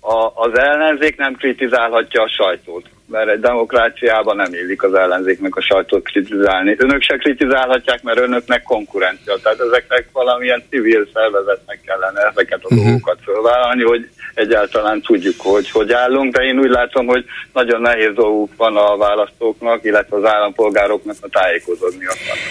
a, 0.00 0.18
az 0.34 0.58
ellenzék 0.58 1.16
nem 1.16 1.34
kritizálhatja 1.34 2.22
a 2.22 2.28
sajtót 2.28 2.84
mert 3.10 3.28
egy 3.28 3.40
demokráciában 3.40 4.36
nem 4.36 4.52
illik 4.52 4.82
az 4.82 4.94
ellenzéknek 4.94 5.56
a 5.56 5.60
sajtót 5.60 6.04
kritizálni. 6.04 6.74
Önök 6.78 7.02
se 7.02 7.16
kritizálhatják, 7.16 8.02
mert 8.02 8.18
önöknek 8.18 8.62
konkurencia. 8.62 9.36
Tehát 9.42 9.60
ezeknek 9.60 10.08
valamilyen 10.12 10.62
civil 10.70 11.08
szervezetnek 11.14 11.80
kellene 11.86 12.20
ezeket 12.20 12.60
a 12.62 12.66
uh-huh. 12.70 12.84
dolgokat 12.84 13.18
fölvállalni, 13.24 13.82
hogy 13.82 14.08
egyáltalán 14.34 15.02
tudjuk, 15.02 15.40
hogy 15.40 15.70
hogy 15.70 15.92
állunk, 15.92 16.34
de 16.34 16.42
én 16.42 16.58
úgy 16.58 16.70
látom, 16.70 17.06
hogy 17.06 17.24
nagyon 17.52 17.80
nehéz 17.80 18.14
dolguk 18.14 18.50
van 18.56 18.76
a 18.76 18.96
választóknak, 18.96 19.84
illetve 19.84 20.16
az 20.16 20.24
állampolgároknak 20.24 21.16
a 21.20 21.28
tájékozódni. 21.28 22.04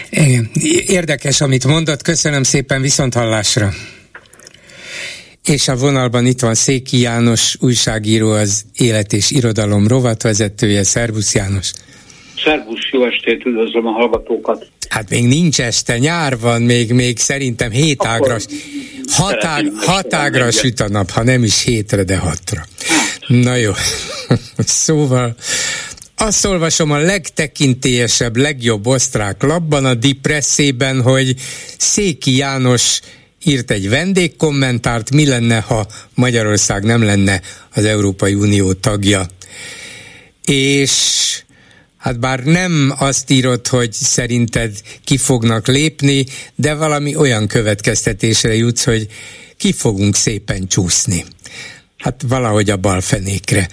Igen. 0.10 0.50
Érdekes, 0.88 1.42
amit 1.42 1.66
mondott. 1.66 2.02
Köszönöm 2.02 2.44
szépen, 2.44 2.82
viszont 2.82 3.14
hallásra. 3.14 3.70
És 5.44 5.68
a 5.68 5.76
vonalban 5.76 6.26
itt 6.26 6.40
van 6.40 6.54
Széki 6.54 7.00
János, 7.00 7.56
újságíró, 7.60 8.30
az 8.30 8.66
Élet 8.78 9.14
és 9.14 9.32
Irodalom 9.32 9.88
rovatvezetője. 9.88 10.84
Szervusz 10.84 11.36
János! 11.36 11.72
Szervusz, 12.44 12.90
jó 12.92 13.06
estét, 13.06 13.46
üdvözlöm 13.46 13.88
a 13.88 13.92
hallgatókat! 13.92 14.68
Hát 14.90 15.10
még 15.10 15.26
nincs 15.26 15.62
este, 15.62 15.98
nyár 15.98 16.40
van, 16.40 16.62
még, 16.62 16.92
még 16.92 17.20
szerintem 17.20 17.72
hét 17.72 18.00
Akkor 18.00 18.32
ágra, 18.32 18.38
hatág, 19.12 19.66
hatágra 19.76 20.52
süt 20.52 20.80
a 20.80 20.90
nap, 20.90 21.10
ha 21.10 21.24
nem 21.24 21.44
is 21.44 21.64
hétre, 21.64 22.04
de 22.04 22.18
hatra. 22.18 22.66
Na 23.28 23.56
jó, 23.56 23.72
szóval 24.58 25.36
azt 26.16 26.46
olvasom 26.46 26.92
a 26.92 26.98
legtekintélyesebb, 26.98 28.36
legjobb 28.36 28.88
osztrák 28.88 29.44
labban, 29.44 29.86
a 29.86 29.94
Dipresszében, 29.94 31.02
hogy 31.02 31.36
Széki 31.78 32.36
János 32.36 33.00
írt 33.44 33.72
egy 33.72 33.90
vendégkommentárt, 33.90 35.12
mi 35.12 35.26
lenne, 35.26 35.60
ha 35.60 35.88
Magyarország 36.14 36.84
nem 36.84 37.04
lenne 37.04 37.42
az 37.74 37.86
Európai 37.86 38.34
Unió 38.34 38.74
tagja. 38.74 39.26
És 40.46 40.92
hát 42.08 42.20
bár 42.20 42.43
nem 42.43 42.93
azt 42.99 43.32
írott, 43.32 43.68
hogy 43.68 43.91
szerinted 43.91 44.72
ki 45.03 45.18
fognak 45.18 45.68
lépni, 45.68 46.26
de 46.55 46.76
valami 46.76 47.16
olyan 47.16 47.47
következtetésre 47.47 48.55
jutsz, 48.55 48.86
hogy 48.86 49.08
ki 49.58 49.72
fogunk 49.74 50.16
szépen 50.16 50.68
csúszni. 50.68 51.24
Hát 51.97 52.22
valahogy 52.28 52.70
a 52.70 52.78
balfenékre. 52.78 53.68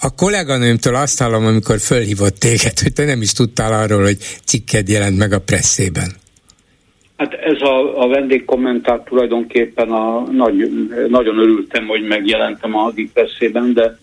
A 0.00 0.14
kolléganőmtől 0.16 0.94
azt 0.94 1.22
hallom, 1.22 1.46
amikor 1.46 1.78
fölhívott 1.78 2.38
téged, 2.38 2.78
hogy 2.82 2.92
te 2.92 3.04
nem 3.04 3.22
is 3.22 3.32
tudtál 3.32 3.72
arról, 3.82 4.02
hogy 4.02 4.18
cikked 4.44 4.88
jelent 4.88 5.18
meg 5.18 5.32
a 5.32 5.40
presszében. 5.40 6.10
Hát 7.16 7.32
ez 7.32 7.60
a, 7.60 8.02
a 8.02 8.08
vendégkommentár 8.08 9.02
tulajdonképpen 9.04 9.90
a, 9.90 10.20
nagy, 10.30 10.70
nagyon 11.08 11.38
örültem, 11.38 11.86
hogy 11.86 12.02
megjelentem 12.02 12.76
a 12.76 12.90
Dipresszében, 12.90 13.72
de 13.72 13.98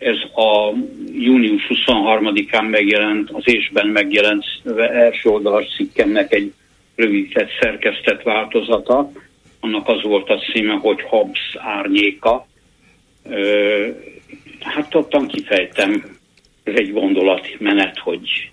ez 0.00 0.16
a 0.34 0.74
június 1.12 1.62
23-án 1.68 2.70
megjelent, 2.70 3.30
az 3.30 3.42
ésben 3.44 3.86
megjelent 3.86 4.44
első 4.76 5.28
oldalas 5.28 5.66
cikkemnek 5.76 6.32
egy 6.32 6.52
rövidített 6.96 7.48
szerkesztett 7.60 8.22
változata. 8.22 9.10
Annak 9.60 9.88
az 9.88 10.02
volt 10.02 10.28
a 10.28 10.38
címe, 10.52 10.72
hogy 10.72 11.00
Hobbes 11.02 11.56
árnyéka. 11.58 12.46
Hát 14.60 14.94
ottan 14.94 15.26
kifejtem, 15.26 16.18
ez 16.62 16.74
egy 16.76 16.92
gondolatmenet, 16.92 17.98
hogy 17.98 18.50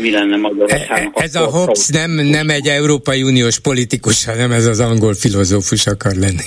mi 0.00 0.10
lenne 0.10 0.36
Magyarországnak. 0.36 1.20
E, 1.20 1.22
ez 1.22 1.34
a 1.34 1.44
Hobbes 1.44 1.88
nem, 1.88 2.10
nem 2.10 2.48
egy 2.48 2.66
Európai 2.66 3.22
Uniós 3.22 3.60
politikus, 3.60 4.24
hanem 4.24 4.50
ez 4.50 4.66
az 4.66 4.80
angol 4.80 5.14
filozófus 5.14 5.86
akar 5.86 6.14
lenni. 6.14 6.44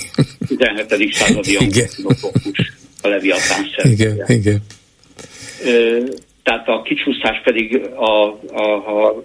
17. 0.47 1.13
századi 1.13 1.55
angol 1.55 1.87
filozófus, 1.87 2.71
a 3.03 3.07
Leviatán 3.07 3.65
Igen, 3.83 4.23
igen. 4.27 4.61
Tehát 6.43 6.67
a 6.67 6.81
kicsúszás 6.81 7.41
pedig, 7.43 7.81
a, 7.95 8.27
a, 8.53 8.79
ha 8.85 9.23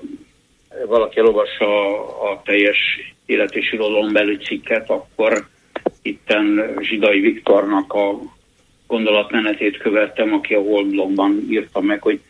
valaki 0.86 1.18
elolvassa 1.18 1.66
a, 1.66 2.30
a 2.30 2.42
teljes 2.44 2.78
élet 3.26 3.54
és 3.54 3.72
irodalom 3.72 4.12
belül 4.12 4.38
cikket, 4.38 4.90
akkor 4.90 5.46
itten 6.02 6.76
Zsidai 6.80 7.20
Viktornak 7.20 7.92
a 7.92 8.20
gondolatmenetét 8.86 9.76
követtem, 9.76 10.32
aki 10.32 10.54
a 10.54 10.60
Holdblogban 10.60 11.46
írta 11.50 11.80
meg, 11.80 12.02
hogy 12.02 12.20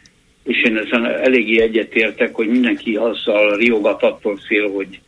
és 0.44 0.62
én 0.62 0.76
ezen 0.76 1.06
eléggé 1.06 1.60
egyetértek, 1.60 2.34
hogy 2.34 2.48
mindenki 2.48 2.96
azzal 2.96 3.56
riogat 3.56 4.02
attól 4.02 4.36
fél, 4.46 4.70
hogy 4.70 5.00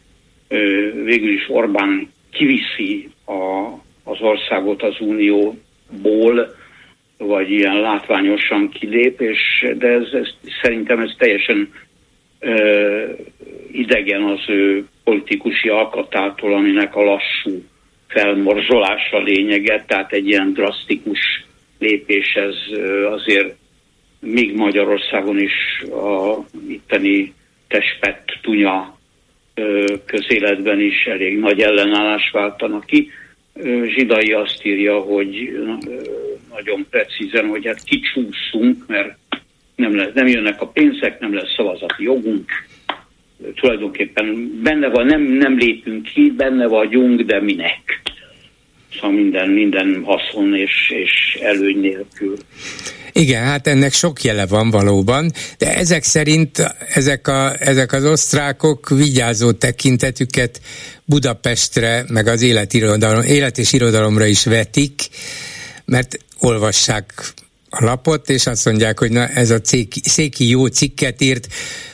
ö, 0.49 0.57
végül 1.05 1.33
is 1.33 1.49
Orbán 1.49 2.13
kiviszi 2.33 3.11
a, 3.27 3.67
az 4.05 4.21
országot 4.21 4.83
az 4.83 4.97
unióból, 5.93 6.55
vagy 7.19 7.51
ilyen 7.51 7.81
látványosan 7.81 8.69
kilép, 8.69 9.21
és, 9.21 9.67
de 9.79 9.89
ez, 9.89 10.13
ez, 10.13 10.29
szerintem 10.63 10.99
ez 10.99 11.11
teljesen 11.19 11.73
ö, 12.39 13.05
idegen 13.73 14.23
az 14.23 14.41
ő 14.49 14.85
politikusi 15.05 15.69
alkatától, 15.69 16.55
aminek 16.55 16.97
a 16.97 17.03
lassú 17.03 17.63
felmorzolása 18.09 19.19
lényege, 19.19 19.85
tehát 19.87 20.13
egy 20.13 20.29
ilyen 20.29 20.53
drasztikus 20.53 21.45
lépés 21.79 22.35
ez 22.35 22.55
azért 23.11 23.57
még 24.21 24.55
Magyarországon 24.55 25.39
is 25.39 25.83
a 25.91 26.39
itteni 26.69 27.35
tespett 27.69 28.39
tunya 28.43 28.99
közéletben 30.07 30.81
is 30.81 31.05
elég 31.05 31.39
nagy 31.39 31.61
ellenállás 31.61 32.31
váltanak 32.31 32.87
ki. 32.87 33.11
Zsidai 33.85 34.33
azt 34.33 34.65
írja, 34.65 34.99
hogy 34.99 35.59
nagyon 36.55 36.87
precízen, 36.91 37.47
hogy 37.47 37.67
hát 37.67 37.83
kicsúszunk, 37.83 38.87
mert 38.87 39.19
nem, 39.75 39.97
lesz, 39.97 40.11
nem 40.15 40.27
jönnek 40.27 40.61
a 40.61 40.67
pénzek, 40.67 41.21
nem 41.21 41.35
lesz 41.35 41.55
szavazati 41.57 42.03
jogunk. 42.03 42.51
Tulajdonképpen 43.55 44.59
benne 44.63 44.89
van, 44.89 45.07
nem, 45.07 45.23
nem 45.23 45.59
lépünk 45.59 46.03
ki, 46.03 46.33
benne 46.37 46.67
vagyunk, 46.67 47.21
de 47.21 47.41
minek? 47.41 48.03
Szóval 48.95 49.11
minden, 49.11 49.49
minden 49.49 50.03
haszon 50.05 50.55
és, 50.55 50.91
és 50.91 51.39
előny 51.43 51.81
nélkül. 51.81 52.37
Igen, 53.13 53.45
hát 53.45 53.67
ennek 53.67 53.93
sok 53.93 54.23
jele 54.23 54.47
van 54.47 54.71
valóban, 54.71 55.33
de 55.59 55.77
ezek 55.77 56.05
szerint 56.05 56.75
ezek, 56.95 57.29
a, 57.29 57.55
ezek 57.59 57.93
az 57.93 58.05
osztrákok 58.05 58.89
vigyázó 58.89 59.53
tekintetüket 59.53 60.61
Budapestre, 61.05 62.05
meg 62.09 62.27
az 62.27 62.43
életirodalom, 62.43 63.23
élet 63.23 63.59
és 63.59 63.73
irodalomra 63.73 64.27
is 64.27 64.45
vetik, 64.45 65.03
mert 65.85 66.19
olvassák 66.39 67.33
a 67.71 67.85
lapot, 67.85 68.31
és 68.31 68.47
azt 68.47 68.65
mondják, 68.65 68.99
hogy 68.99 69.11
na 69.11 69.29
ez 69.29 69.51
a 69.51 69.61
céki, 69.61 70.01
széki 70.05 70.49
jó 70.49 70.67
cikket 70.67 71.21
írt, 71.21 71.49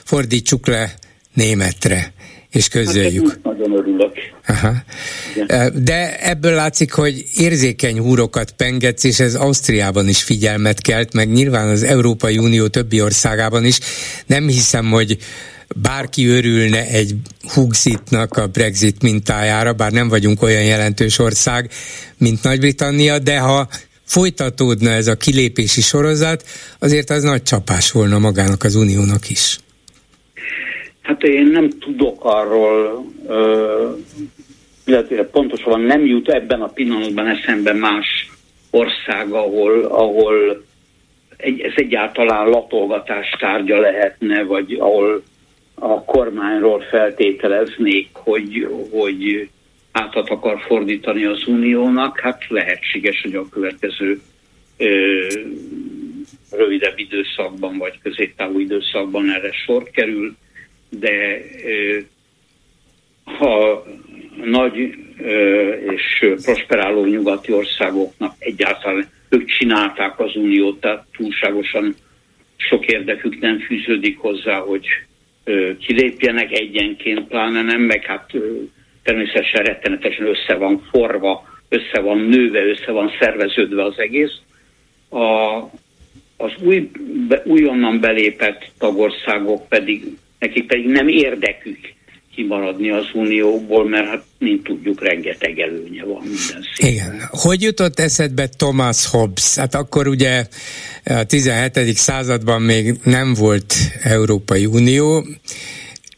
fordítsuk 0.04 0.66
le 0.66 0.94
németre, 1.34 2.12
és 2.56 2.68
közöljük. 2.68 3.28
Hát 3.28 3.42
nagyon 3.42 3.72
örülök. 3.72 4.12
Aha. 4.46 4.72
De 5.74 6.18
ebből 6.20 6.54
látszik, 6.54 6.92
hogy 6.92 7.24
érzékeny 7.34 7.98
húrokat 7.98 8.50
pengetsz, 8.50 9.04
és 9.04 9.20
ez 9.20 9.34
Ausztriában 9.34 10.08
is 10.08 10.22
figyelmet 10.22 10.80
kelt, 10.80 11.12
meg 11.12 11.32
nyilván 11.32 11.68
az 11.68 11.82
Európai 11.82 12.38
Unió 12.38 12.66
többi 12.66 13.02
országában 13.02 13.64
is. 13.64 13.78
Nem 14.26 14.48
hiszem, 14.48 14.90
hogy 14.90 15.18
bárki 15.76 16.26
örülne 16.26 16.86
egy 16.86 17.14
Hugzitnak 17.54 18.36
a 18.36 18.46
Brexit 18.46 19.02
mintájára, 19.02 19.72
bár 19.72 19.92
nem 19.92 20.08
vagyunk 20.08 20.42
olyan 20.42 20.64
jelentős 20.64 21.18
ország, 21.18 21.70
mint 22.18 22.42
Nagy-Britannia, 22.42 23.18
de 23.18 23.38
ha 23.38 23.68
folytatódna 24.04 24.90
ez 24.90 25.06
a 25.06 25.14
kilépési 25.14 25.80
sorozat, 25.80 26.44
azért 26.78 27.10
az 27.10 27.22
nagy 27.22 27.42
csapás 27.42 27.90
volna 27.90 28.18
magának 28.18 28.64
az 28.64 28.74
uniónak 28.74 29.30
is. 29.30 29.58
Hát 31.06 31.22
én 31.22 31.46
nem 31.46 31.68
tudok 31.68 32.24
arról, 32.24 33.04
illetve 34.86 35.24
pontosan 35.24 35.80
nem 35.80 36.06
jut 36.06 36.28
ebben 36.28 36.62
a 36.62 36.68
pillanatban 36.68 37.26
eszembe 37.26 37.72
más 37.72 38.30
ország, 38.70 39.32
ahol, 39.32 39.84
ahol 39.84 40.64
egy, 41.36 41.60
ez 41.60 41.72
egyáltalán 41.74 42.48
latolgatás 42.48 43.30
tárgya 43.38 43.80
lehetne, 43.80 44.42
vagy 44.42 44.72
ahol 44.72 45.22
a 45.74 46.04
kormányról 46.04 46.80
feltételeznék, 46.80 48.08
hogy, 48.12 48.68
hogy 48.90 49.48
átat 49.92 50.28
akar 50.28 50.60
fordítani 50.66 51.24
az 51.24 51.46
uniónak, 51.46 52.20
hát 52.20 52.44
lehetséges, 52.48 53.20
hogy 53.22 53.34
a 53.34 53.48
következő 53.48 54.20
ö, 54.76 55.26
rövidebb 56.50 56.98
időszakban 56.98 57.78
vagy 57.78 57.98
középtávú 58.02 58.58
időszakban 58.58 59.30
erre 59.30 59.52
sor 59.52 59.90
kerül, 59.90 60.36
de 60.98 61.42
ha 63.24 63.84
nagy 64.44 64.94
és 65.94 66.26
prosperáló 66.42 67.04
nyugati 67.04 67.52
országoknak 67.52 68.34
egyáltalán 68.38 69.08
ők 69.28 69.44
csinálták 69.44 70.20
az 70.20 70.36
uniót, 70.36 70.80
tehát 70.80 71.04
túlságosan 71.16 71.94
sok 72.56 72.86
érdekük 72.86 73.38
nem 73.40 73.58
fűződik 73.58 74.18
hozzá, 74.18 74.58
hogy 74.58 74.86
kilépjenek 75.80 76.52
egyenként, 76.52 77.28
pláne 77.28 77.62
nem, 77.62 77.80
meg 77.80 78.04
hát 78.04 78.30
természetesen 79.02 79.62
rettenetesen 79.62 80.26
össze 80.26 80.54
van 80.54 80.82
forva, 80.90 81.44
össze 81.68 82.00
van 82.00 82.18
nőve, 82.18 82.64
össze 82.64 82.92
van 82.92 83.10
szerveződve 83.20 83.84
az 83.84 83.98
egész. 83.98 84.38
A, 85.08 85.56
az 86.36 86.52
új, 86.64 86.90
újonnan 87.44 88.00
belépett 88.00 88.70
tagországok 88.78 89.68
pedig, 89.68 90.04
nekik 90.38 90.66
pedig 90.66 90.86
nem 90.86 91.08
érdekük 91.08 91.78
kimaradni 92.34 92.90
az 92.90 93.04
unióból, 93.14 93.88
mert 93.88 94.06
hát, 94.06 94.24
mint 94.38 94.62
tudjuk, 94.62 95.02
rengeteg 95.02 95.58
előnye 95.58 96.04
van 96.04 96.22
minden 96.22 96.66
szépen. 96.74 96.92
Igen. 96.92 97.28
Hogy 97.30 97.62
jutott 97.62 97.98
eszedbe 97.98 98.48
Thomas 98.48 99.06
Hobbes? 99.06 99.54
Hát 99.54 99.74
akkor 99.74 100.08
ugye 100.08 100.46
a 101.04 101.24
17. 101.24 101.94
században 101.94 102.62
még 102.62 102.94
nem 103.02 103.34
volt 103.34 103.74
Európai 104.02 104.66
Unió, 104.66 105.26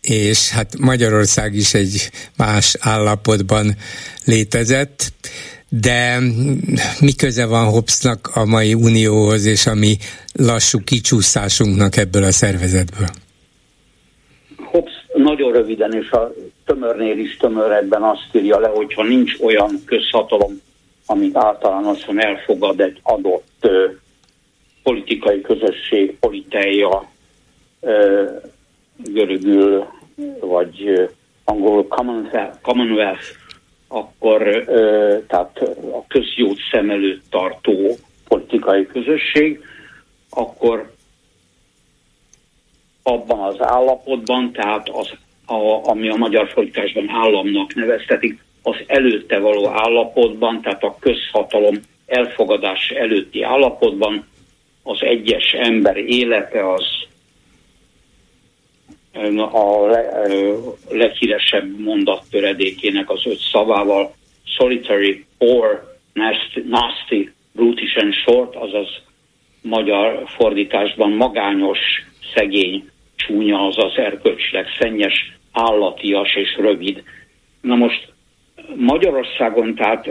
és 0.03 0.49
hát 0.49 0.79
Magyarország 0.79 1.55
is 1.55 1.75
egy 1.75 2.11
más 2.37 2.77
állapotban 2.79 3.77
létezett, 4.25 5.13
de 5.69 6.19
mi 7.01 7.13
köze 7.13 7.47
van 7.47 7.65
Hobbesnak 7.65 8.31
a 8.33 8.45
mai 8.45 8.75
unióhoz 8.75 9.45
és 9.45 9.67
a 9.67 9.75
mi 9.75 9.97
lassú 10.33 10.81
kicsúszásunknak 10.85 11.97
ebből 11.97 12.25
a 12.25 12.33
szervezetből? 12.33 13.09
Nagyon 15.29 15.53
röviden, 15.53 15.93
és 15.93 16.11
a 16.11 16.33
tömörnél 16.65 17.19
is 17.19 17.37
tömörebben 17.37 18.03
azt 18.03 18.29
írja 18.33 18.59
le, 18.59 18.69
hogyha 18.69 19.03
nincs 19.03 19.41
olyan 19.41 19.71
közhatalom, 19.85 20.61
amit 21.07 21.37
általánosan 21.37 22.21
elfogad 22.21 22.81
egy 22.81 23.01
adott 23.03 23.57
ö, 23.61 23.87
politikai 24.83 25.41
közösség, 25.41 26.17
politeia, 26.21 27.09
ö, 27.81 28.25
görögül 28.97 29.87
vagy 30.41 31.09
angolul 31.45 31.87
Commonwealth, 32.63 33.27
akkor 33.89 34.65
tehát 35.27 35.59
a 35.93 36.07
közjót 36.07 36.59
szem 36.71 36.91
előtt 36.91 37.23
tartó 37.31 37.97
politikai 38.29 38.87
közösség, 38.87 39.61
akkor 40.31 40.91
abban 43.09 43.39
az 43.39 43.57
állapotban, 43.59 44.53
tehát 44.53 44.89
az, 44.89 45.11
a, 45.47 45.89
ami 45.91 46.09
a 46.09 46.17
magyar 46.17 46.49
fordításban 46.49 47.09
államnak 47.09 47.75
neveztetik, 47.75 48.45
az 48.63 48.77
előtte 48.87 49.39
való 49.39 49.67
állapotban, 49.67 50.61
tehát 50.61 50.83
a 50.83 50.97
közhatalom 51.01 51.75
elfogadás 52.07 52.91
előtti 52.91 53.43
állapotban 53.43 54.27
az 54.83 54.99
egyes 55.01 55.53
ember 55.53 55.97
élete 55.97 56.73
az 56.73 56.85
a 59.37 59.87
leghíresebb 60.89 61.79
mondat 61.79 62.23
töredékének 62.31 63.11
az 63.11 63.27
öt 63.27 63.39
szavával 63.53 64.15
solitary 64.45 65.25
or 65.39 65.97
nasty, 66.13 66.61
nasty 66.69 67.33
brutish 67.53 68.03
and 68.03 68.15
short, 68.15 68.57
azaz 68.57 68.89
magyar 69.63 70.23
fordításban 70.27 71.11
magányos, 71.11 71.79
szegény, 72.35 72.91
csúnya, 73.19 73.67
azaz 73.67 73.97
erkölcsileg 73.97 74.67
szennyes, 74.79 75.39
állatias 75.53 76.35
és 76.35 76.57
rövid. 76.57 77.03
Na 77.61 77.75
most 77.75 78.13
Magyarországon 78.77 79.75
tehát 79.75 80.09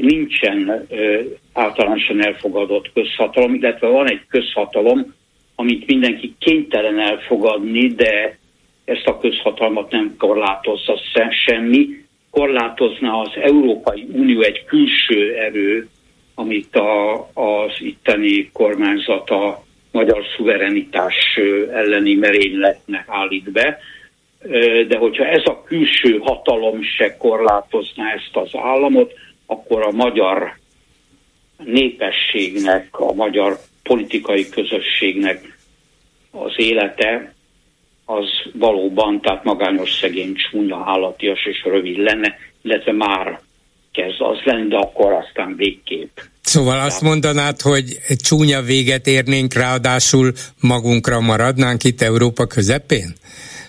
nincsen 0.00 0.86
ö, 0.88 1.20
általánosan 1.52 2.24
elfogadott 2.24 2.92
közhatalom, 2.92 3.54
illetve 3.54 3.86
van 3.86 4.10
egy 4.10 4.20
közhatalom, 4.28 5.14
amit 5.54 5.86
mindenki 5.86 6.34
kénytelen 6.38 6.98
elfogadni, 7.00 7.86
de 7.86 8.38
ezt 8.84 9.06
a 9.06 9.18
közhatalmat 9.18 9.90
nem 9.90 10.14
korlátozza 10.18 11.00
semmi. 11.46 11.86
Korlátozna 12.30 13.20
az 13.20 13.30
Európai 13.42 14.06
Unió 14.12 14.40
egy 14.40 14.64
külső 14.64 15.34
erő, 15.34 15.88
amit 16.34 16.76
a, 16.76 17.14
az 17.34 17.72
itteni 17.78 18.50
kormányzata 18.52 19.64
magyar 19.92 20.24
szuverenitás 20.36 21.38
elleni 21.72 22.14
merényletnek 22.14 23.04
állít 23.08 23.50
be. 23.50 23.78
De 24.88 24.96
hogyha 24.98 25.24
ez 25.24 25.42
a 25.44 25.62
külső 25.62 26.18
hatalom 26.18 26.82
se 26.82 27.16
korlátozná 27.16 28.12
ezt 28.12 28.36
az 28.36 28.50
államot, 28.52 29.12
akkor 29.46 29.82
a 29.82 29.90
magyar 29.90 30.54
népességnek, 31.64 33.00
a 33.00 33.12
magyar 33.12 33.58
politikai 33.82 34.48
közösségnek 34.48 35.58
az 36.30 36.52
élete 36.56 37.34
az 38.04 38.28
valóban, 38.52 39.20
tehát 39.20 39.44
magányos, 39.44 39.92
szegény, 39.92 40.34
csúnya, 40.34 40.82
állatias 40.86 41.46
és 41.46 41.64
rövid 41.64 41.96
lenne, 41.96 42.38
illetve 42.62 42.92
már 42.92 43.40
kezd 43.92 44.20
az 44.20 44.38
lenni, 44.44 44.68
de 44.68 44.76
akkor 44.76 45.12
aztán 45.12 45.56
végképp. 45.56 46.18
Szóval 46.54 46.78
azt 46.78 47.00
mondanád, 47.02 47.60
hogy 47.60 47.84
csúnya 48.22 48.60
véget 48.60 49.06
érnénk, 49.06 49.54
ráadásul 49.54 50.32
magunkra 50.60 51.20
maradnánk 51.20 51.84
itt 51.84 52.02
Európa 52.02 52.46
közepén? 52.46 53.12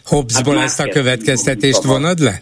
Hobbesból 0.05 0.55
hát 0.55 0.63
ezt 0.63 0.79
a 0.79 0.87
következtetést 0.87 1.83
vonad 1.83 2.19
le? 2.19 2.39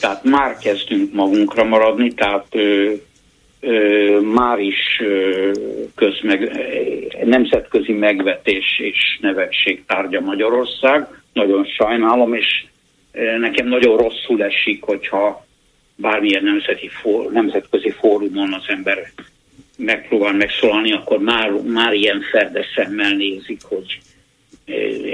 Tehát 0.00 0.24
már 0.24 0.56
kezdünk 0.58 1.12
magunkra 1.12 1.64
maradni, 1.64 2.14
tehát 2.14 2.46
ö, 2.50 4.20
már 4.20 4.58
is 4.58 5.02
közmeg, 5.94 6.50
nemzetközi 7.24 7.92
megvetés 7.92 8.78
és 8.78 9.18
nevetség 9.20 9.84
tárgya 9.86 10.20
Magyarország. 10.20 11.06
Nagyon 11.32 11.64
sajnálom, 11.64 12.34
és 12.34 12.64
nekem 13.40 13.68
nagyon 13.68 13.96
rosszul 13.96 14.42
esik, 14.42 14.82
hogyha 14.82 15.46
bármilyen 15.96 16.44
nemzeti 16.44 16.88
for, 16.88 17.32
nemzetközi 17.32 17.90
fórumon 17.90 18.52
az 18.52 18.64
ember 18.66 18.98
megpróbál 19.76 20.32
megszólalni, 20.32 20.92
akkor 20.92 21.18
már, 21.18 21.50
már 21.50 21.92
ilyen 21.92 22.20
ferdeszemmel 22.30 23.12
nézik, 23.12 23.62
hogy 23.62 23.98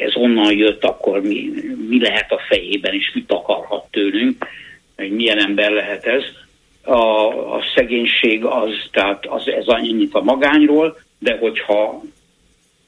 ez 0.01 0.17
onnan 0.17 0.57
jött, 0.57 0.85
akkor 0.85 1.21
mi, 1.21 1.51
mi 1.89 2.01
lehet 2.01 2.33
a 2.33 2.41
fejében, 2.49 2.95
és 2.95 3.11
mit 3.15 3.33
akarhat 3.33 3.87
tőlünk, 3.91 4.47
milyen 4.97 5.39
ember 5.39 5.71
lehet 5.71 6.05
ez 6.05 6.23
a, 6.83 7.27
a 7.55 7.63
szegénység 7.75 8.45
az, 8.45 8.71
tehát 8.91 9.27
az, 9.27 9.49
ez 9.49 9.67
annyit 9.67 10.15
a 10.15 10.23
magányról, 10.23 10.99
de 11.19 11.37
hogyha 11.41 12.03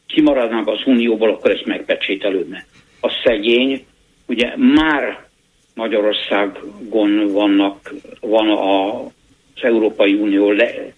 kimaradnánk 0.06 0.68
az 0.68 0.80
unióból, 0.84 1.30
akkor 1.30 1.50
ez 1.50 1.60
megpecsételődne. 1.64 2.66
A 3.00 3.10
szegény, 3.24 3.86
ugye 4.26 4.56
már 4.56 5.26
Magyarországon 5.74 7.32
vannak, 7.32 7.94
van 8.20 8.50
a, 8.50 9.00
az 9.04 9.62
Európai 9.62 10.14
Unió 10.14 10.50
le, 10.50 10.92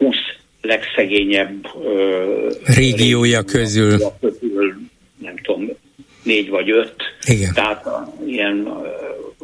20 0.00 0.16
legszegényebb 0.60 1.66
régiója 2.64 3.42
közül. 3.42 3.98
közül, 4.20 4.74
nem 5.18 5.36
tudom, 5.42 5.68
négy 6.22 6.48
vagy 6.48 6.70
öt. 6.70 6.94
Igen. 7.26 7.54
Tehát 7.54 7.86
ilyen 8.26 8.68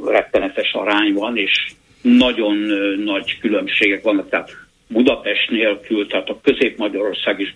rettenetes 0.04 0.72
arány 0.72 1.12
van, 1.12 1.36
és 1.36 1.72
nagyon 2.02 2.56
nagy 3.04 3.38
különbségek 3.40 4.02
vannak, 4.02 4.28
tehát 4.28 4.50
Budapest 4.86 5.50
nélkül, 5.50 6.06
tehát 6.06 6.28
a 6.28 6.40
Közép-Magyarország 6.42 7.40
is 7.40 7.54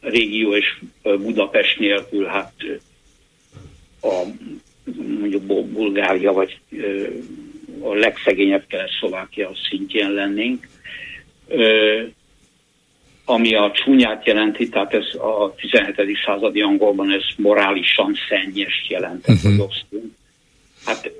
régió 0.00 0.54
és 0.54 0.78
Budapest 1.02 1.78
nélkül, 1.78 2.24
hát 2.24 2.52
a 4.02 4.22
mondjuk 5.20 5.42
Bulgária 5.72 6.32
vagy 6.32 6.58
a 7.80 7.94
legszegényebb 7.94 8.64
kelet-szlovákia 8.66 9.50
szintjén 9.70 10.12
lennénk. 10.12 10.68
Ami 13.30 13.54
a 13.54 13.72
csúnyát 13.74 14.26
jelenti, 14.26 14.68
tehát 14.68 14.94
ez 14.94 15.04
a 15.14 15.54
17. 15.54 15.96
századi 16.26 16.60
angolban 16.60 17.10
ez 17.10 17.22
morálisan 17.36 18.16
szennyest 18.28 18.88
jelent, 18.88 19.28
uh-huh. 19.28 19.68
Hát, 20.84 21.10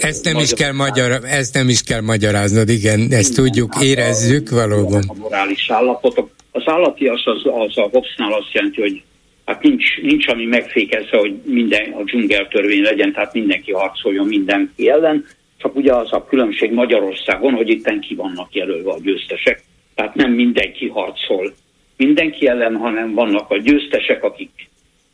ezt 0.00 0.24
nem, 0.24 0.38
is 0.38 0.52
kell 0.52 0.72
magyar, 0.72 1.10
ezt 1.24 1.54
nem 1.54 1.68
is 1.68 1.82
kell 1.82 2.00
magyaráznod, 2.00 2.68
igen, 2.68 3.06
ezt 3.10 3.34
tudjuk, 3.34 3.74
hát 3.74 3.82
érezzük 3.82 4.50
a, 4.50 4.54
valóban. 4.54 5.02
A 5.06 5.14
morális 5.14 5.70
állapotok. 5.70 6.30
Az 6.50 6.62
állatias 6.66 7.24
az, 7.24 7.42
az 7.44 7.78
a 7.78 7.88
Hobbesnál 7.92 8.32
azt 8.32 8.52
jelenti, 8.52 8.80
hogy 8.80 9.02
hát 9.44 9.62
nincs, 9.62 9.96
nincs 10.02 10.28
ami 10.28 10.44
megfékezze, 10.44 11.16
hogy 11.16 11.34
minden 11.44 11.92
a 11.92 12.02
dzsungeltörvény 12.02 12.82
legyen, 12.82 13.12
tehát 13.12 13.32
mindenki 13.32 13.72
harcoljon 13.72 14.26
mindenki 14.26 14.88
ellen. 14.88 15.26
csak 15.58 15.76
ugye 15.76 15.94
az 15.94 16.12
a 16.12 16.24
különbség 16.24 16.72
Magyarországon, 16.72 17.52
hogy 17.52 17.68
itt 17.68 18.00
ki 18.00 18.14
vannak 18.14 18.54
jelölve 18.54 18.90
a 18.90 19.00
győztesek, 19.02 19.62
tehát 19.94 20.14
nem 20.14 20.32
mindenki 20.32 20.88
harcol 20.88 21.52
mindenki 21.96 22.46
ellen, 22.46 22.76
hanem 22.76 23.14
vannak 23.14 23.50
a 23.50 23.58
győztesek, 23.58 24.24
akik 24.24 24.68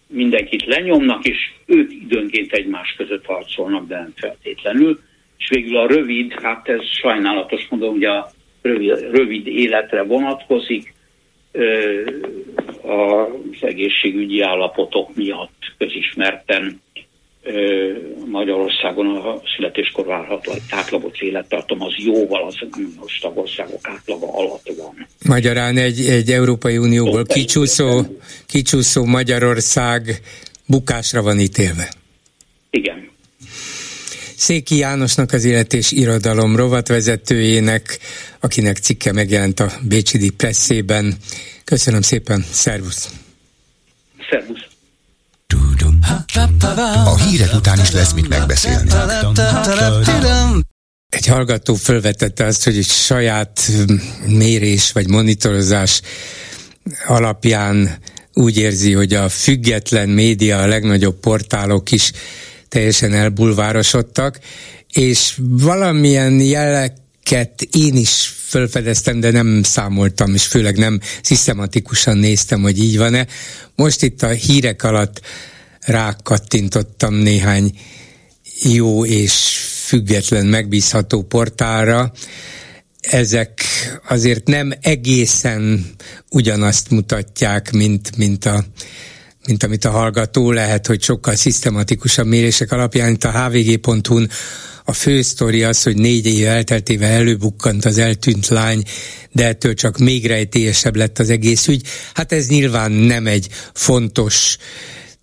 mindenkit 0.07 0.65
lenyomnak, 0.65 1.25
és 1.25 1.37
ők 1.67 1.93
időnként 1.93 2.53
egymás 2.53 2.95
között 2.97 3.25
harcolnak, 3.25 3.87
de 3.87 3.97
nem 3.97 4.13
feltétlenül. 4.17 5.01
És 5.39 5.49
végül 5.49 5.77
a 5.77 5.87
rövid, 5.87 6.33
hát 6.33 6.69
ez 6.69 6.81
sajnálatos 6.85 7.67
mondom, 7.71 7.95
ugye 7.95 8.09
a 8.09 8.31
rövid, 8.63 9.11
rövid 9.11 9.47
életre 9.47 10.03
vonatkozik, 10.03 10.95
az 12.83 13.63
egészségügyi 13.63 14.41
állapotok 14.41 15.15
miatt 15.15 15.75
közismerten 15.79 16.81
Magyarországon 18.31 19.17
a 19.17 19.41
születéskor 19.57 20.07
várható 20.07 20.53
átlagos 20.71 21.21
élettartam 21.21 21.83
az 21.83 21.95
jóval 21.97 22.47
az 22.47 22.55
uniós 22.77 23.19
tagországok 23.19 23.89
átlaga 23.89 24.27
alatt 24.33 24.73
van. 24.77 25.07
Magyarán 25.27 25.77
egy, 25.77 26.01
egy 26.01 26.31
Európai 26.31 26.79
Unióból 26.79 27.25
kicsúszó, 27.25 28.03
kicsúszó 28.47 29.05
Magyarország 29.05 30.21
bukásra 30.67 31.23
van 31.23 31.41
ítélve. 31.41 31.89
Igen. 32.71 33.11
Széki 34.37 34.77
Jánosnak 34.77 35.33
az 35.33 35.45
élet 35.45 35.73
és 35.73 35.93
irodalom 35.93 36.57
rovatvezetőjének, 36.57 37.99
akinek 38.41 38.77
cikke 38.77 39.13
megjelent 39.13 39.61
a 39.61 39.71
Bécsi 39.89 40.31
Presszében. 40.31 41.15
Köszönöm 41.65 42.03
szépen! 42.03 42.45
Szervusz! 42.51 43.28
A 47.05 47.17
hírek 47.17 47.55
után 47.55 47.81
is 47.81 47.91
lesz 47.91 48.13
mit 48.13 48.29
megbeszélni. 48.29 48.91
Egy 51.09 51.27
hallgató 51.27 51.75
felvetette 51.75 52.45
azt, 52.45 52.65
hogy 52.65 52.77
egy 52.77 52.87
saját 52.87 53.71
mérés 54.27 54.93
vagy 54.93 55.09
monitorozás 55.09 56.01
alapján 57.07 57.99
úgy 58.35 58.57
érzi, 58.57 58.93
hogy 58.93 59.15
a 59.15 59.29
független 59.29 60.09
média, 60.09 60.59
a 60.59 60.67
legnagyobb 60.67 61.21
portálok 61.21 61.91
is 61.91 62.13
teljesen 62.69 63.15
elbulvárosodtak, 63.15 64.39
és 64.93 65.39
valamilyen 65.39 66.41
jeleket 66.41 67.63
én 67.73 67.97
is 67.97 68.35
fölfedeztem, 68.49 69.21
de 69.21 69.31
nem 69.31 69.63
számoltam, 69.63 70.35
és 70.35 70.47
főleg 70.47 70.77
nem 70.77 71.01
szisztematikusan 71.23 72.17
néztem, 72.17 72.63
hogy 72.63 72.79
így 72.79 72.99
van-e. 72.99 73.27
Most 73.75 74.03
itt 74.03 74.23
a 74.23 74.29
hírek 74.29 74.83
alatt 74.83 75.21
rákattintottam 75.89 77.15
néhány 77.15 77.79
jó 78.63 79.05
és 79.05 79.33
független, 79.85 80.47
megbízható 80.47 81.23
portálra. 81.23 82.13
Ezek 83.01 83.63
azért 84.09 84.47
nem 84.47 84.73
egészen 84.81 85.87
ugyanazt 86.31 86.91
mutatják, 86.91 87.73
mint, 87.73 88.17
mint 88.17 88.45
a 88.45 88.65
mint 89.47 89.63
amit 89.63 89.85
a 89.85 89.91
hallgató 89.91 90.51
lehet, 90.51 90.87
hogy 90.87 91.03
sokkal 91.03 91.35
szisztematikusabb 91.35 92.27
mérések 92.27 92.73
alapján, 92.73 93.13
itt 93.13 93.25
a 93.25 93.49
hvg.hu-n 93.49 94.31
a 94.85 94.93
fő 94.93 95.23
sztori 95.23 95.63
az, 95.63 95.83
hogy 95.83 95.97
négy 95.97 96.27
év 96.27 96.47
elteltével 96.47 97.11
előbukkant 97.11 97.85
az 97.85 97.99
eltűnt 97.99 98.49
lány, 98.49 98.83
de 99.33 99.47
ettől 99.47 99.75
csak 99.75 99.99
még 99.99 100.27
rejtélyesebb 100.27 100.97
lett 100.97 101.19
az 101.19 101.31
egész 101.31 101.69
ügy. 101.69 101.87
Hát 102.15 102.33
ez 102.33 102.47
nyilván 102.47 102.93
nem 102.93 103.27
egy 103.27 103.49
fontos 103.73 104.57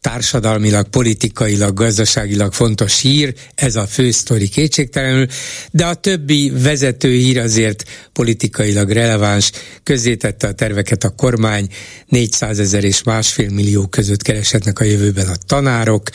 társadalmilag, 0.06 0.88
politikailag, 0.88 1.74
gazdaságilag 1.74 2.54
fontos 2.54 3.02
hír, 3.02 3.34
ez 3.56 3.76
a 3.76 3.88
fő 3.88 4.12
sztori 4.12 4.48
kétségtelenül, 4.48 5.28
de 5.72 5.86
a 5.86 5.94
többi 5.94 6.52
vezető 6.62 7.10
hír 7.10 7.40
azért 7.40 7.84
politikailag 8.14 8.90
releváns, 8.90 9.52
közzétette 9.84 10.48
a 10.48 10.54
terveket 10.54 11.04
a 11.04 11.10
kormány, 11.10 11.68
400 12.08 12.60
ezer 12.60 12.84
és 12.84 13.04
másfél 13.04 13.50
millió 13.50 13.88
között 13.88 14.22
keresetnek 14.22 14.80
a 14.80 14.84
jövőben 14.84 15.28
a 15.28 15.36
tanárok, 15.46 16.10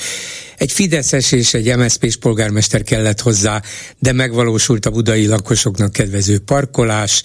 egy 0.56 0.72
Fideszes 0.72 1.32
és 1.32 1.54
egy 1.54 1.76
MSZP-s 1.76 2.16
polgármester 2.16 2.82
kellett 2.82 3.20
hozzá, 3.20 3.62
de 3.98 4.12
megvalósult 4.12 4.86
a 4.86 4.90
budai 4.90 5.26
lakosoknak 5.26 5.92
kedvező 5.92 6.38
parkolás, 6.38 7.22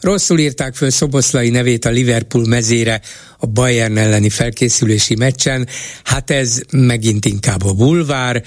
Rosszul 0.00 0.38
írták 0.38 0.74
föl 0.74 0.90
Szoboszlai 0.90 1.50
nevét 1.50 1.84
a 1.84 1.90
Liverpool 1.90 2.46
mezére 2.46 3.00
a 3.38 3.46
Bayern 3.46 3.96
elleni 3.96 4.28
felkészülési 4.28 5.14
meccsen. 5.14 5.68
Hát 6.04 6.30
ez 6.30 6.60
megint 6.70 7.24
inkább 7.24 7.64
a 7.64 7.72
bulvár, 7.72 8.42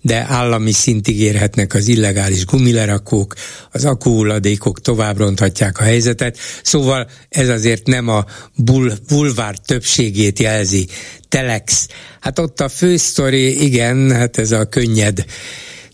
de 0.00 0.26
állami 0.28 0.72
szintig 0.72 1.20
érhetnek 1.20 1.74
az 1.74 1.88
illegális 1.88 2.44
gumilerakók, 2.44 3.34
az 3.70 3.84
akúhulladékok 3.84 4.80
tovább 4.80 5.18
ronthatják 5.18 5.78
a 5.78 5.82
helyzetet, 5.82 6.38
szóval 6.62 7.08
ez 7.28 7.48
azért 7.48 7.86
nem 7.86 8.08
a 8.08 8.24
bul- 8.56 9.02
bulvár 9.08 9.58
többségét 9.58 10.38
jelzi. 10.38 10.86
Telex, 11.28 11.88
hát 12.20 12.38
ott 12.38 12.60
a 12.60 12.68
fősztori, 12.68 13.64
igen, 13.64 14.12
hát 14.12 14.38
ez 14.38 14.52
a 14.52 14.64
könnyed 14.64 15.24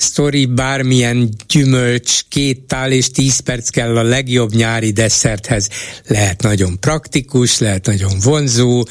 sztori, 0.01 0.47
bármilyen 0.47 1.29
gyümölcs, 1.49 2.21
két 2.29 2.61
tál 2.61 2.93
és 2.93 3.11
tíz 3.11 3.39
perc 3.39 3.69
kell 3.69 3.97
a 3.97 4.03
legjobb 4.03 4.55
nyári 4.55 4.91
desszerthez. 4.91 5.69
Lehet 6.07 6.43
nagyon 6.43 6.81
praktikus, 6.81 7.59
lehet 7.59 7.87
nagyon 7.87 8.13
vonzó, 8.23 8.85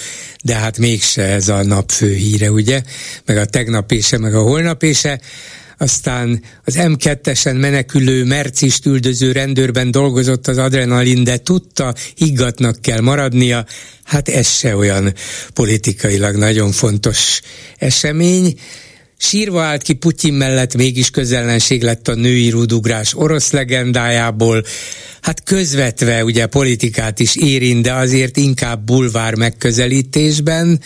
de 0.44 0.56
hát 0.56 0.78
mégse 0.78 1.24
ez 1.24 1.48
a 1.48 1.64
nap 1.64 1.92
fő 1.92 2.14
híre, 2.14 2.52
ugye? 2.52 2.82
Meg 3.26 3.38
a 3.38 3.46
tegnapése, 3.46 4.18
meg 4.18 4.36
a 4.36 4.42
holnapése 4.42 5.20
aztán 5.82 6.44
az 6.66 6.76
M2-esen 6.78 7.60
menekülő 7.60 8.24
mercist 8.24 8.86
üldöző 8.86 9.32
rendőrben 9.32 9.92
dolgozott 9.92 10.48
az 10.48 10.58
adrenalin, 10.58 11.24
de 11.24 11.38
tudta, 11.38 11.94
higgatnak 12.16 12.82
kell 12.82 13.00
maradnia, 13.00 13.66
hát 14.04 14.30
ez 14.30 14.48
se 14.48 14.76
olyan 14.76 15.14
politikailag 15.54 16.36
nagyon 16.36 16.72
fontos 16.72 17.42
esemény. 17.78 18.60
Sírva 19.22 19.62
állt 19.62 19.82
ki 19.82 19.94
Putyin 19.94 20.34
mellett, 20.34 20.76
mégis 20.76 21.10
közellenség 21.10 21.84
lett 21.84 22.08
a 22.08 22.16
női 22.16 22.50
rudugrás 22.50 23.16
orosz 23.16 23.52
legendájából. 23.52 24.64
Hát 25.22 25.44
közvetve 25.44 26.24
ugye 26.24 26.46
politikát 26.46 27.20
is 27.20 27.36
érint, 27.36 27.84
de 27.84 27.94
azért 27.94 28.38
inkább 28.38 28.86
bulvár 28.86 29.36
megközelítésben. 29.36 30.82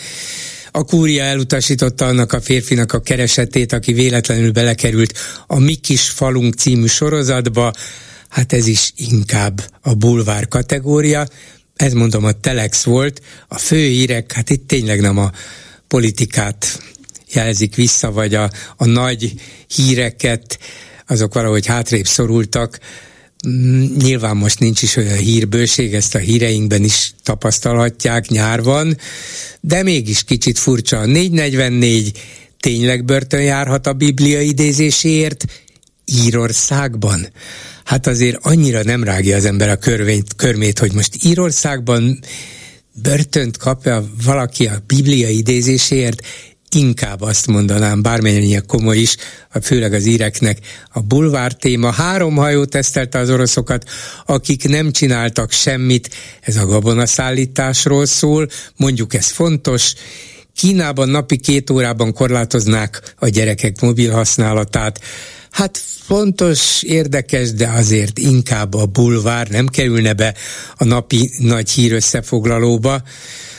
A 0.70 0.84
kúria 0.84 1.22
elutasította 1.22 2.06
annak 2.06 2.32
a 2.32 2.40
férfinak 2.40 2.92
a 2.92 3.00
keresetét, 3.00 3.72
aki 3.72 3.92
véletlenül 3.92 4.52
belekerült 4.52 5.18
a 5.46 5.58
Mi 5.58 5.74
kis 5.74 6.08
falunk 6.08 6.54
című 6.54 6.86
sorozatba. 6.86 7.72
Hát 8.28 8.52
ez 8.52 8.66
is 8.66 8.92
inkább 8.96 9.60
a 9.80 9.94
bulvár 9.94 10.48
kategória. 10.48 11.26
Ez 11.76 11.92
mondom 11.92 12.24
a 12.24 12.32
Telex 12.32 12.82
volt. 12.82 13.20
A 13.48 13.58
fő 13.58 13.86
hírek, 13.86 14.32
hát 14.32 14.50
itt 14.50 14.68
tényleg 14.68 15.00
nem 15.00 15.18
a 15.18 15.30
politikát 15.88 16.78
jelzik 17.34 17.74
vissza, 17.74 18.12
vagy 18.12 18.34
a, 18.34 18.50
a 18.76 18.84
nagy 18.84 19.32
híreket, 19.66 20.58
azok 21.06 21.34
valahogy 21.34 21.66
hátrébb 21.66 22.06
szorultak. 22.06 22.78
Mm, 23.48 23.84
nyilván 23.96 24.36
most 24.36 24.58
nincs 24.58 24.82
is 24.82 24.96
olyan 24.96 25.16
hírbőség, 25.16 25.94
ezt 25.94 26.14
a 26.14 26.18
híreinkben 26.18 26.84
is 26.84 27.14
tapasztalhatják, 27.22 28.28
nyár 28.28 28.62
van, 28.62 28.96
de 29.60 29.82
mégis 29.82 30.24
kicsit 30.24 30.58
furcsa. 30.58 30.98
A 30.98 31.06
444 31.06 32.18
tényleg 32.60 33.04
börtön 33.04 33.42
járhat 33.42 33.86
a 33.86 33.92
Biblia 33.92 34.40
idézéséért 34.40 35.44
Írországban? 36.04 37.28
Hát 37.84 38.06
azért 38.06 38.38
annyira 38.42 38.82
nem 38.82 39.04
rágja 39.04 39.36
az 39.36 39.44
ember 39.44 39.68
a 39.68 39.76
körvényt, 39.76 40.34
körmét, 40.36 40.78
hogy 40.78 40.92
most 40.92 41.24
Írországban 41.24 42.18
börtönt 43.02 43.56
kapja 43.56 44.04
valaki 44.24 44.66
a 44.66 44.82
Biblia 44.86 45.28
idézéséért, 45.28 46.22
inkább 46.74 47.20
azt 47.20 47.46
mondanám, 47.46 48.02
bármennyire 48.02 48.60
komoly 48.60 48.98
is, 48.98 49.16
főleg 49.62 49.92
az 49.92 50.06
íreknek 50.06 50.58
a 50.92 51.00
bulvár 51.00 51.52
téma. 51.52 51.90
Három 51.92 52.36
hajó 52.36 52.64
tesztelte 52.64 53.18
az 53.18 53.30
oroszokat, 53.30 53.88
akik 54.26 54.68
nem 54.68 54.90
csináltak 54.90 55.50
semmit, 55.50 56.10
ez 56.40 56.56
a 56.56 56.66
gabonaszállításról 56.66 58.06
szól, 58.06 58.48
mondjuk 58.76 59.14
ez 59.14 59.26
fontos, 59.26 59.94
Kínában 60.56 61.08
napi 61.08 61.36
két 61.36 61.70
órában 61.70 62.12
korlátoznák 62.12 63.14
a 63.18 63.28
gyerekek 63.28 63.80
mobil 63.80 64.12
használatát. 64.12 65.00
Hát 65.50 65.80
fontos, 66.06 66.82
érdekes, 66.82 67.52
de 67.52 67.68
azért 67.68 68.18
inkább 68.18 68.74
a 68.74 68.86
bulvár 68.86 69.48
nem 69.48 69.66
kerülne 69.66 70.12
be 70.12 70.34
a 70.76 70.84
napi 70.84 71.30
nagy 71.38 71.70
hír 71.70 71.92
összefoglalóba. 71.92 73.02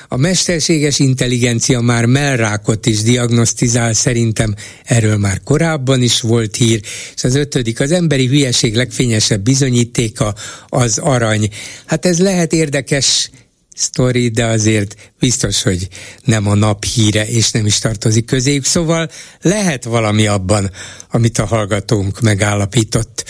A 0.07 0.17
mesterséges 0.17 0.99
intelligencia 0.99 1.79
már 1.79 2.05
mellrákot 2.05 2.85
is 2.85 3.01
diagnosztizál, 3.01 3.93
szerintem 3.93 4.55
erről 4.83 5.17
már 5.17 5.41
korábban 5.43 6.01
is 6.01 6.21
volt 6.21 6.55
hír, 6.55 6.81
és 7.15 7.23
az 7.23 7.35
ötödik, 7.35 7.79
az 7.79 7.91
emberi 7.91 8.27
hülyeség 8.27 8.75
legfényesebb 8.75 9.41
bizonyítéka 9.41 10.35
az 10.67 10.97
arany. 10.97 11.49
Hát 11.85 12.05
ez 12.05 12.19
lehet 12.19 12.53
érdekes 12.53 13.29
sztori, 13.75 14.29
de 14.29 14.45
azért 14.45 14.95
biztos, 15.19 15.61
hogy 15.61 15.87
nem 16.23 16.47
a 16.47 16.55
nap 16.55 16.83
híre, 16.83 17.27
és 17.27 17.51
nem 17.51 17.65
is 17.65 17.79
tartozik 17.79 18.25
közéjük, 18.25 18.65
szóval 18.65 19.09
lehet 19.41 19.83
valami 19.83 20.27
abban, 20.27 20.71
amit 21.11 21.37
a 21.37 21.45
hallgatónk 21.45 22.21
megállapított. 22.21 23.23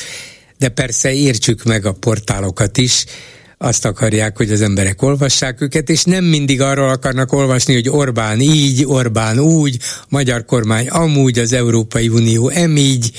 De 0.57 0.69
persze 0.69 1.13
értsük 1.13 1.63
meg 1.63 1.85
a 1.85 1.93
portálokat 1.93 2.77
is, 2.77 3.05
azt 3.57 3.85
akarják, 3.85 4.37
hogy 4.37 4.51
az 4.51 4.61
emberek 4.61 5.01
olvassák 5.01 5.61
őket, 5.61 5.89
és 5.89 6.03
nem 6.03 6.23
mindig 6.23 6.61
arról 6.61 6.89
akarnak 6.89 7.33
olvasni, 7.33 7.73
hogy 7.73 7.89
Orbán 7.89 8.39
így, 8.39 8.83
Orbán 8.85 9.39
úgy, 9.39 9.77
magyar 10.09 10.45
kormány 10.45 10.87
amúgy, 10.87 11.39
az 11.39 11.53
Európai 11.53 12.07
Unió 12.07 12.49
emígy. 12.49 13.11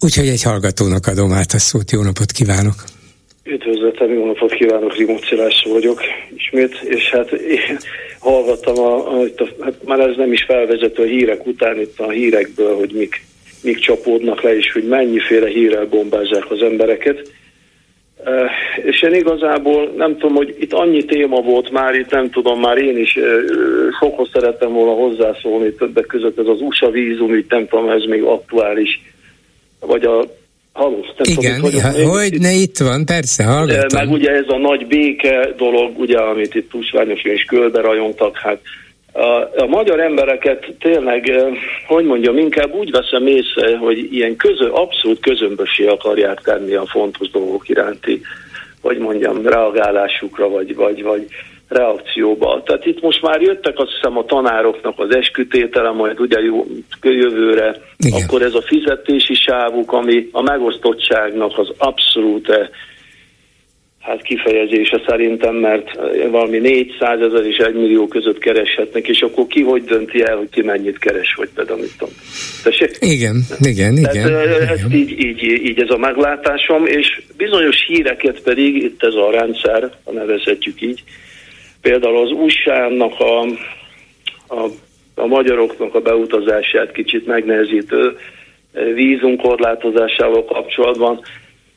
Úgyhogy 0.00 0.28
egy 0.28 0.42
hallgatónak 0.42 1.06
adom 1.06 1.32
át 1.32 1.52
a 1.52 1.58
szót. 1.58 1.90
Jó 1.90 2.02
napot 2.02 2.32
kívánok! 2.32 2.74
Üdvözletem, 3.44 4.12
jó 4.12 4.26
napot 4.26 4.52
kívánok, 4.52 4.96
Rimó 4.96 5.18
vagyok 5.64 6.00
ismét, 6.36 6.80
és 6.84 7.10
hát 7.10 7.30
én 7.32 7.78
hallgattam, 8.18 8.78
a, 8.78 9.12
a, 9.12 9.22
a, 9.36 9.48
hát 9.60 9.74
már 9.84 10.00
ez 10.00 10.16
nem 10.16 10.32
is 10.32 10.42
felvezető 10.42 11.02
a 11.02 11.06
hírek 11.06 11.46
után, 11.46 11.80
itt 11.80 11.98
a 11.98 12.10
hírekből, 12.10 12.76
hogy 12.76 12.92
mik, 12.92 13.22
mik 13.62 13.78
csapódnak 13.78 14.42
le, 14.42 14.56
és 14.56 14.72
hogy 14.72 14.88
mennyiféle 14.88 15.48
hírrel 15.48 15.86
bombázzák 15.86 16.50
az 16.50 16.62
embereket. 16.62 17.32
És 18.84 19.02
én 19.02 19.14
igazából 19.14 19.92
nem 19.96 20.16
tudom, 20.18 20.34
hogy 20.36 20.56
itt 20.58 20.72
annyi 20.72 21.04
téma 21.04 21.40
volt 21.40 21.70
már, 21.70 21.94
itt 21.94 22.10
nem 22.10 22.30
tudom, 22.30 22.60
már 22.60 22.78
én 22.78 22.98
is 22.98 23.18
sokhoz 24.00 24.28
szerettem 24.32 24.72
volna 24.72 24.92
hozzászólni, 24.92 25.74
többek 25.74 26.06
között 26.06 26.38
ez 26.38 26.46
az 26.46 26.60
USA 26.60 26.90
vízum, 26.90 27.34
itt 27.34 27.50
nem 27.50 27.66
tudom, 27.68 27.88
ez 27.88 28.04
még 28.04 28.22
aktuális, 28.22 29.00
vagy 29.80 30.04
a 30.04 30.24
Hallós, 30.72 31.06
Igen, 31.22 31.60
tudom, 31.60 31.82
hogy, 31.82 32.04
hogy 32.04 32.40
ne 32.40 32.52
itt 32.52 32.78
van, 32.78 33.06
persze, 33.06 33.44
hallgatom. 33.44 33.98
Meg 33.98 34.10
ugye 34.10 34.30
ez 34.30 34.48
a 34.48 34.58
nagy 34.58 34.86
béke 34.86 35.48
dolog, 35.56 35.98
ugye, 35.98 36.18
amit 36.18 36.54
itt 36.54 36.70
Tusványos 36.70 37.22
és 37.22 37.44
Kölbe 37.44 37.80
rajongtak, 37.80 38.36
hát 38.38 38.60
a, 39.20 39.50
a 39.56 39.66
magyar 39.66 40.00
embereket 40.00 40.74
tényleg, 40.78 41.32
hogy 41.86 42.04
mondjam, 42.04 42.38
inkább 42.38 42.74
úgy 42.74 42.90
veszem 42.90 43.26
észre, 43.26 43.76
hogy 43.76 44.12
ilyen 44.12 44.36
közö, 44.36 44.70
abszolút 44.70 45.20
közömbösé 45.20 45.86
akarják 45.86 46.40
tenni 46.40 46.74
a 46.74 46.86
fontos 46.86 47.30
dolgok 47.30 47.68
iránti, 47.68 48.20
hogy 48.82 48.98
mondjam, 48.98 49.46
reagálásukra, 49.46 50.48
vagy, 50.48 50.74
vagy, 50.74 51.02
vagy 51.02 51.26
reakcióba. 51.68 52.62
Tehát 52.62 52.86
itt 52.86 53.02
most 53.02 53.22
már 53.22 53.40
jöttek 53.40 53.78
azt 53.78 53.90
hiszem 53.94 54.18
a 54.18 54.24
tanároknak 54.24 54.98
az 54.98 55.14
eskütétele, 55.14 55.90
majd 55.90 56.20
ugye 56.20 56.38
jövőre, 57.02 57.74
Igen. 57.98 58.22
akkor 58.22 58.42
ez 58.42 58.54
a 58.54 58.62
fizetési 58.62 59.34
sávuk, 59.34 59.92
ami 59.92 60.28
a 60.32 60.42
megosztottságnak 60.42 61.58
az 61.58 61.72
abszolút 61.78 62.70
hát 64.00 64.22
kifejezése 64.22 65.02
szerintem, 65.06 65.54
mert 65.54 65.90
valami 66.30 66.58
400 66.58 67.20
ezer 67.20 67.44
és 67.44 67.56
1 67.56 67.74
millió 67.74 68.08
között 68.08 68.38
kereshetnek, 68.38 69.08
és 69.08 69.20
akkor 69.20 69.46
ki 69.46 69.62
hogy 69.62 69.84
dönti 69.84 70.22
el, 70.22 70.36
hogy 70.36 70.48
ki 70.50 70.62
mennyit 70.62 70.98
keres, 70.98 71.34
vagy 71.36 71.48
például 71.54 71.80
mit 71.80 71.96
tudom. 71.98 72.14
Tessék? 72.62 72.96
Igen, 73.00 73.44
igen, 73.58 73.96
igen. 73.96 74.12
Tehát, 74.12 74.70
ez 74.70 74.80
így, 74.92 75.24
így, 75.24 75.42
így 75.42 75.80
ez 75.80 75.90
a 75.90 75.98
meglátásom, 75.98 76.86
és 76.86 77.22
bizonyos 77.36 77.76
híreket 77.86 78.42
pedig 78.42 78.76
itt 78.76 79.02
ez 79.02 79.14
a 79.14 79.30
rendszer, 79.30 79.90
ha 80.04 80.12
nevezhetjük 80.12 80.82
így, 80.82 81.02
Például 81.80 82.16
az 82.16 82.30
USA-nak 82.30 83.20
a, 83.20 83.40
a, 84.54 84.68
a 85.14 85.26
magyaroknak 85.26 85.94
a 85.94 86.00
beutazását 86.00 86.92
kicsit 86.92 87.26
megnehezítő 87.26 88.16
eh, 88.72 88.94
vízunkorlátozásával 88.94 90.44
kapcsolatban, 90.44 91.20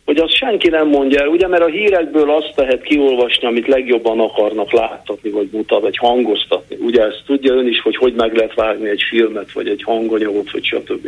hogy 0.05 0.17
azt 0.17 0.35
senki 0.35 0.69
nem 0.69 0.87
mondja 0.87 1.21
el, 1.21 1.27
ugye, 1.27 1.47
mert 1.47 1.63
a 1.63 1.69
hírekből 1.69 2.31
azt 2.31 2.53
lehet 2.55 2.81
kiolvasni, 2.81 3.47
amit 3.47 3.67
legjobban 3.67 4.19
akarnak 4.19 4.71
láttatni, 4.71 5.29
vagy 5.29 5.49
mutat, 5.51 5.81
vagy 5.81 5.97
hangoztatni. 5.97 6.75
Ugye 6.79 7.01
ezt 7.01 7.23
tudja 7.25 7.53
ön 7.53 7.67
is, 7.67 7.81
hogy 7.81 7.95
hogy 7.95 8.13
meg 8.13 8.35
lehet 8.35 8.53
vágni 8.53 8.89
egy 8.89 9.03
filmet, 9.09 9.51
vagy 9.51 9.67
egy 9.67 9.83
hanganyagot, 9.83 10.51
vagy 10.51 10.63
stb. 10.63 11.07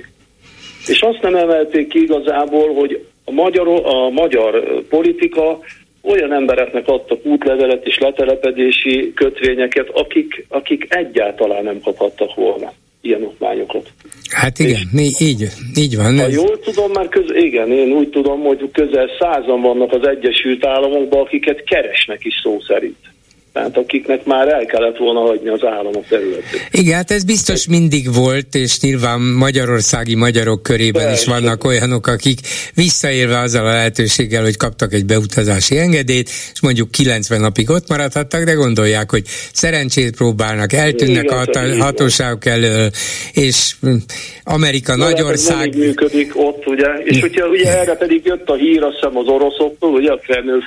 És 0.87 1.01
azt 1.01 1.21
nem 1.21 1.35
emelték 1.35 1.87
ki 1.87 2.01
igazából, 2.01 2.73
hogy 2.73 3.05
a 3.25 3.31
magyar, 3.31 3.67
a 3.83 4.09
magyar 4.09 4.63
politika 4.89 5.59
olyan 6.01 6.33
embereknek 6.33 6.87
adtak 6.87 7.25
útlevelet 7.25 7.85
és 7.85 7.97
letelepedési 7.97 9.13
kötvényeket, 9.15 9.89
akik, 9.89 10.45
akik 10.49 10.85
egyáltalán 10.89 11.63
nem 11.63 11.81
kaphattak 11.81 12.35
volna 12.35 12.73
ilyen 13.05 13.23
okmányokat. 13.23 13.91
Hát 14.29 14.59
igen, 14.59 14.87
és 14.95 15.19
így, 15.19 15.47
így 15.75 15.95
van. 15.95 16.19
Ha 16.19 16.27
jól 16.27 16.59
tudom, 16.59 16.91
már 16.91 17.09
köz, 17.09 17.31
igen, 17.33 17.71
én 17.71 17.91
úgy 17.91 18.09
tudom, 18.09 18.41
hogy 18.41 18.69
közel 18.71 19.09
százan 19.19 19.61
vannak 19.61 19.91
az 19.91 20.07
Egyesült 20.07 20.65
Államokban, 20.65 21.21
akiket 21.21 21.63
keresnek 21.63 22.25
is 22.25 22.33
szó 22.43 22.59
szerint 22.67 23.14
tehát 23.55 23.77
akiknek 23.77 24.25
már 24.25 24.47
el 24.47 24.65
kellett 24.65 24.97
volna 24.97 25.19
hagyni 25.19 25.49
az 25.49 25.63
állam 25.63 25.95
a 25.95 25.99
területét. 26.09 26.67
Igen, 26.71 26.95
hát 26.95 27.11
ez 27.11 27.23
biztos 27.23 27.67
mindig 27.67 28.13
volt, 28.13 28.55
és 28.55 28.79
nyilván 28.79 29.21
magyarországi 29.21 30.15
magyarok 30.15 30.63
körében 30.63 31.03
Persze. 31.03 31.21
is 31.21 31.27
vannak 31.27 31.63
olyanok, 31.63 32.07
akik 32.07 32.39
visszaélve 32.73 33.39
azzal 33.39 33.65
a 33.65 33.71
lehetőséggel, 33.71 34.43
hogy 34.43 34.57
kaptak 34.57 34.93
egy 34.93 35.05
beutazási 35.05 35.77
engedélyt, 35.77 36.29
és 36.53 36.61
mondjuk 36.61 36.91
90 36.91 37.39
napig 37.41 37.69
ott 37.69 37.89
maradhattak, 37.89 38.43
de 38.43 38.53
gondolják, 38.53 39.11
hogy 39.11 39.23
szerencsét 39.53 40.15
próbálnak, 40.15 40.73
eltűnnek 40.73 41.23
Igen, 41.23 41.37
a 41.37 41.37
hat- 41.37 41.77
hatóságok 41.79 42.45
elől, 42.45 42.89
és 43.33 43.75
hm, 43.81 43.95
Amerika 44.43 44.97
de 44.97 45.03
nagyország... 45.03 45.69
Nem 45.69 45.79
működik 45.79 46.31
ott, 46.37 46.67
ugye, 46.67 46.87
és 47.03 47.21
hogyha 47.21 47.47
ugye 47.47 47.79
erre 47.79 47.95
pedig 47.95 48.25
jött 48.25 48.49
a 48.49 48.55
hír, 48.55 48.83
azt 48.83 48.93
hiszem 48.93 49.17
az 49.17 49.27
oroszoktól, 49.27 49.93
ugye 49.93 50.11
a 50.11 50.19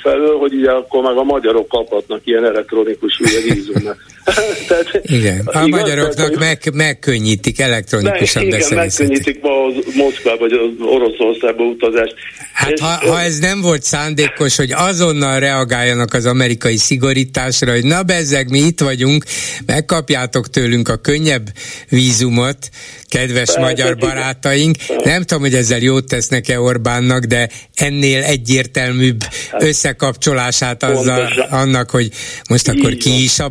felől, 0.02 0.38
hogy 0.38 0.54
ugye 0.54 0.70
akkor 0.70 1.02
meg 1.02 1.16
a 1.16 1.22
magyarok 1.22 1.68
kaphatnak 1.68 2.20
ilyen 2.24 2.44
elektronikus 2.44 2.76
elektronikus 2.78 3.20
ugye 3.20 3.40
vízumnak. 3.54 4.04
Tehát, 4.68 5.00
igen, 5.02 5.40
a 5.44 5.62
igaz, 5.64 5.80
magyaroknak 5.80 6.34
tehát, 6.34 6.38
meg, 6.38 6.74
megkönnyítik 6.74 7.60
elektronikusan 7.60 8.46
meg, 8.46 8.60
Igen, 8.60 8.74
megkönnyítik 8.74 9.40
ma 9.40 9.64
az 9.64 9.94
Moszkvába 9.94 10.38
vagy 10.38 10.52
az 10.52 10.86
Oroszországba 10.86 11.64
utazást. 11.64 12.14
Hát 12.52 12.70
és, 12.70 12.80
ha, 12.80 12.86
ha 12.86 13.20
ez 13.20 13.38
nem 13.38 13.60
volt 13.60 13.82
szándékos, 13.82 14.56
hogy 14.56 14.72
azonnal 14.72 15.38
reagáljanak 15.38 16.14
az 16.14 16.26
amerikai 16.26 16.76
szigorításra, 16.76 17.72
hogy 17.72 17.84
na 17.84 18.02
bezzeg, 18.02 18.50
mi 18.50 18.58
itt 18.58 18.80
vagyunk, 18.80 19.24
megkapjátok 19.66 20.50
tőlünk 20.50 20.88
a 20.88 20.96
könnyebb 20.96 21.48
vízumot, 21.88 22.68
kedves 23.08 23.44
Persze, 23.44 23.60
magyar 23.60 23.96
barátaink. 23.96 24.76
Nem 25.04 25.22
tudom, 25.22 25.42
hogy 25.42 25.54
ezzel 25.54 25.78
jót 25.78 26.06
tesznek-e 26.06 26.60
Orbánnak, 26.60 27.24
de 27.24 27.48
ennél 27.74 28.22
egyértelműbb 28.22 29.22
hát, 29.50 29.62
összekapcsolását 29.62 30.82
azzal, 30.82 31.46
annak, 31.50 31.90
hogy 31.90 32.10
most 32.48 32.68
akkor 32.68 32.94
ki 32.94 33.22
is 33.22 33.38
a 33.38 33.48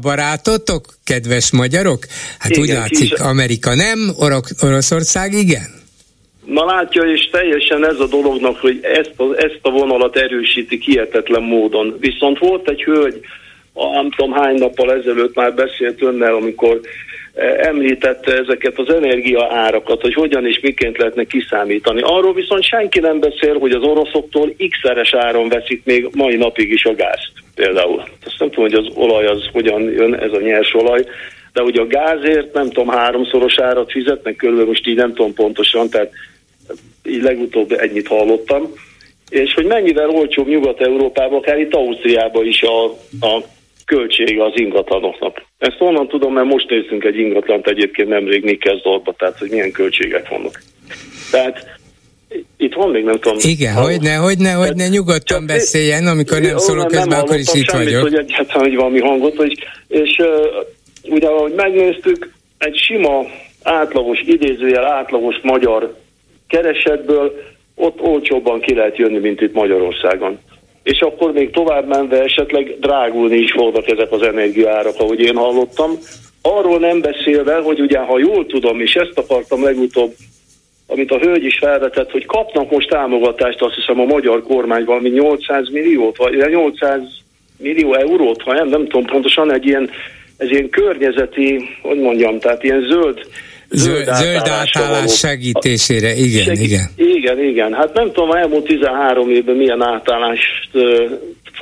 barátotok, 0.68 0.94
kedves 1.04 1.52
magyarok? 1.52 2.06
Hát 2.40 2.52
igen, 2.52 2.62
úgy 2.62 2.70
látszik, 2.70 3.12
is... 3.12 3.20
Amerika 3.20 3.76
nem, 3.76 4.00
Or- 4.20 4.64
Oroszország 4.64 5.34
igen? 5.34 5.76
Na 6.46 6.66
látja, 6.66 7.02
és 7.02 7.30
teljesen 7.32 7.86
ez 7.86 8.00
a 8.00 8.08
dolognak, 8.08 8.58
hogy 8.58 8.80
ezt 8.82 9.14
a, 9.18 9.24
ezt 9.38 9.60
a 9.62 9.70
vonalat 9.70 10.16
erősíti 10.16 10.80
hihetetlen 10.86 11.44
módon. 11.44 11.96
Viszont 12.00 12.40
volt 12.40 12.70
egy 12.70 12.84
hölgy, 12.84 13.20
nem 13.74 14.12
tudom 14.12 14.32
hány 14.32 14.56
nappal 14.56 14.94
ezelőtt 14.94 15.36
már 15.36 15.54
beszélt 15.54 16.02
önnel, 16.02 16.34
amikor 16.34 16.80
említette 17.58 18.34
ezeket 18.34 18.80
az 18.80 18.94
energia 18.94 19.48
árakat, 19.50 20.02
hogy 20.02 20.14
hogyan 20.14 20.46
és 20.46 20.60
miként 20.60 20.98
lehetne 20.98 21.24
kiszámítani. 21.24 22.02
Arról 22.02 22.34
viszont 22.34 22.64
senki 22.64 23.00
nem 23.00 23.20
beszél, 23.20 23.60
hogy 23.60 23.72
az 23.72 23.84
oroszoktól 23.84 24.54
x-szeres 24.70 25.14
áron 25.14 25.50
veszik 25.50 25.82
még 25.86 26.08
mai 26.14 26.36
napig 26.36 26.72
is 26.72 26.86
a 26.86 26.96
gázt 26.96 27.32
például. 27.56 28.04
Azt 28.26 28.40
nem 28.40 28.50
tudom, 28.50 28.70
hogy 28.70 28.74
az 28.74 28.88
olaj 28.96 29.26
az 29.26 29.50
hogyan 29.52 29.82
jön, 29.82 30.16
ez 30.16 30.32
a 30.32 30.40
nyers 30.40 30.74
olaj, 30.74 31.06
de 31.54 31.62
ugye 31.62 31.82
a 31.82 31.88
gázért 31.88 32.54
nem 32.54 32.70
tudom, 32.70 32.88
háromszoros 32.88 33.60
árat 33.60 33.92
fizetnek, 33.92 34.36
körülbelül 34.36 34.70
most 34.70 34.88
így 34.88 34.96
nem 34.96 35.14
tudom 35.14 35.34
pontosan, 35.34 35.90
tehát 35.90 36.12
így 37.04 37.22
legutóbb 37.22 37.72
ennyit 37.72 38.08
hallottam. 38.08 38.74
És 39.30 39.54
hogy 39.54 39.66
mennyivel 39.66 40.10
olcsóbb 40.10 40.48
Nyugat-Európában, 40.48 41.38
akár 41.38 41.60
itt 41.60 41.74
Ausztriában 41.74 42.46
is 42.46 42.62
a, 42.62 42.86
a 43.22 43.44
költsége 43.88 44.44
az 44.44 44.52
ingatlanoknak. 44.56 45.44
Ezt 45.58 45.76
onnan 45.80 46.08
tudom, 46.08 46.34
mert 46.34 46.48
most 46.48 46.70
nézzünk 46.70 47.04
egy 47.04 47.18
ingatlant 47.18 47.68
egyébként 47.68 48.10
nemrég 48.10 48.44
Nikkezdorba, 48.44 49.14
tehát 49.18 49.38
hogy 49.38 49.50
milyen 49.50 49.72
költségek 49.72 50.30
vannak. 50.30 50.62
Tehát 51.32 51.80
itt 52.58 52.74
van 52.74 52.90
még 52.90 53.04
nem 53.04 53.20
tudom. 53.20 53.38
Igen, 53.42 53.74
ha, 53.74 53.82
hogy 53.82 54.02
ne, 54.02 54.16
hogy 54.16 54.38
ne, 54.38 54.52
hogy 54.52 54.76
ne 54.76 54.88
nyugodtan 54.88 55.46
beszéljen, 55.46 56.08
amikor 56.08 56.40
nem 56.40 56.58
szólok 56.58 56.88
közben, 56.88 57.08
nem 57.08 57.20
akkor 57.20 57.36
is 57.38 57.54
itt 57.54 57.70
semmit, 57.70 57.86
vagyok. 57.86 58.02
hogy 58.02 58.16
egyáltalán 58.16 58.68
hogy 58.68 58.76
valami 58.76 59.00
hangot, 59.00 59.36
hogy, 59.36 59.58
és 59.88 60.18
uh, 60.20 61.14
ugye 61.14 61.28
ahogy 61.28 61.54
megnéztük, 61.54 62.32
egy 62.58 62.76
sima, 62.76 63.26
átlagos, 63.64 64.20
idézőjel 64.26 64.86
átlagos 64.86 65.36
magyar 65.44 65.96
keresetből 66.48 67.34
ott 67.76 68.02
olcsóbban 68.02 68.60
ki 68.60 68.74
lehet 68.74 68.98
jönni, 68.98 69.18
mint 69.18 69.42
itt 69.42 69.54
Magyarországon 69.54 70.40
és 70.88 71.00
akkor 71.00 71.32
még 71.32 71.50
tovább 71.50 71.88
menve 71.88 72.24
esetleg 72.24 72.80
drágulni 72.80 73.38
is 73.38 73.52
fognak 73.52 73.88
ezek 73.88 74.12
az 74.12 74.22
energiaárak, 74.22 75.00
ahogy 75.00 75.20
én 75.20 75.36
hallottam. 75.36 75.92
Arról 76.42 76.80
nem 76.80 77.02
beszélve, 77.02 77.56
hogy 77.56 77.80
ugye, 77.80 78.00
ha 78.00 78.20
jól 78.20 78.46
tudom, 78.46 78.82
és 78.82 78.94
ezt 78.94 79.18
akartam 79.18 79.64
legutóbb, 79.64 80.14
amit 80.88 81.12
a 81.12 81.18
hölgy 81.18 81.44
is 81.44 81.58
felvetett, 81.58 82.12
hogy 82.12 82.26
kapnak 82.26 82.72
most 82.72 82.90
támogatást, 82.90 83.62
azt 83.62 83.76
hiszem 83.76 84.00
a 84.00 84.06
magyar 84.06 84.44
kormány 84.44 84.86
valami 84.86 85.10
800 85.10 85.70
milliót, 85.70 86.18
vagy 86.18 86.36
800 86.36 87.02
millió 87.58 87.94
eurót, 87.94 88.42
ha 88.42 88.54
nem, 88.54 88.68
nem 88.68 88.84
tudom 88.88 89.06
pontosan, 89.06 89.54
egy 89.54 89.66
ilyen, 89.66 89.90
ez 90.38 90.50
ilyen 90.50 90.70
környezeti, 90.70 91.64
hogy 91.82 92.00
mondjam, 92.00 92.40
tehát 92.40 92.64
ilyen 92.64 92.82
zöld 92.82 93.20
Zöld, 93.70 94.06
zöld 94.14 94.48
átállás 94.48 95.18
segítésére, 95.18 96.14
igen, 96.14 96.44
segít, 96.44 96.64
igen. 96.64 96.86
Igen, 96.96 97.40
igen. 97.40 97.74
Hát 97.74 97.94
nem 97.94 98.12
tudom, 98.12 98.32
elmúlt 98.32 98.66
13 98.66 99.30
évben 99.30 99.56
milyen 99.56 99.82
átállást, 99.82 100.70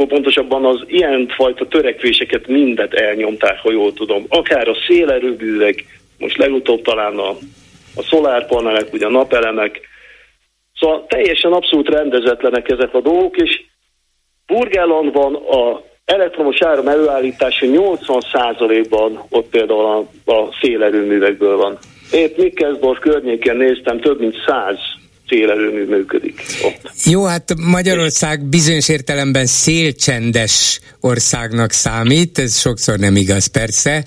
pontosabban 0.08 0.66
az 0.66 0.84
ilyen 0.88 1.28
fajta 1.36 1.68
törekvéseket 1.68 2.47
mindet 2.47 2.93
elnyomták, 2.93 3.60
ha 3.60 3.72
jól 3.72 3.93
tudom. 3.93 4.26
Akár 4.30 4.68
a 4.68 4.76
szélerőbűvek, 4.88 5.86
most 6.18 6.38
legutóbb 6.38 6.82
talán 6.82 7.18
a, 7.18 7.30
a 7.95 8.03
szolárpanelek, 8.10 8.93
ugye 8.93 9.06
a 9.06 9.10
napelemek. 9.10 9.82
Szóval 10.80 11.06
teljesen 11.08 11.51
abszolút 11.51 11.89
rendezetlenek 11.89 12.70
ezek 12.70 12.93
a 12.93 13.01
dolgok, 13.01 13.38
és 13.38 13.62
Burgálandban 14.45 15.36
a 15.36 15.82
elektromos 16.06 16.62
áram 16.62 16.88
előállítása 16.88 17.66
80%-ban 17.70 19.24
ott 19.30 19.49
például 19.49 19.86
a, 19.86 20.32
a 20.32 20.49
szélerőművekből 20.62 21.58
van. 21.58 21.78
Épp 22.12 22.38
Mikkelsdorf 22.38 22.99
környéken 22.99 23.58
néztem, 23.58 23.99
több 23.99 24.20
mint 24.20 24.36
száz 24.47 24.78
szélerőmű 25.30 25.86
működik 25.86 26.41
ott. 26.64 26.91
Jó, 27.06 27.26
hát 27.26 27.53
Magyarország 27.58 28.43
bizonyos 28.43 28.89
értelemben 28.89 29.45
szélcsendes 29.45 30.80
országnak 30.99 31.72
számít, 31.72 32.39
ez 32.39 32.60
sokszor 32.60 32.97
nem 32.97 33.16
igaz 33.16 33.45
persze, 33.45 34.06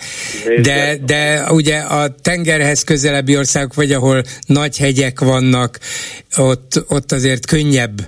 de, 0.63 0.99
de 1.07 1.43
ugye 1.51 1.77
a 1.77 2.15
tengerhez 2.23 2.85
közelebbi 2.85 3.37
országok, 3.37 3.75
vagy 3.75 3.93
ahol 3.93 4.23
nagy 4.47 4.79
hegyek 4.79 5.21
vannak, 5.21 5.79
ott, 6.37 6.85
ott 6.89 7.13
azért 7.13 7.47
könnyebb 7.47 8.01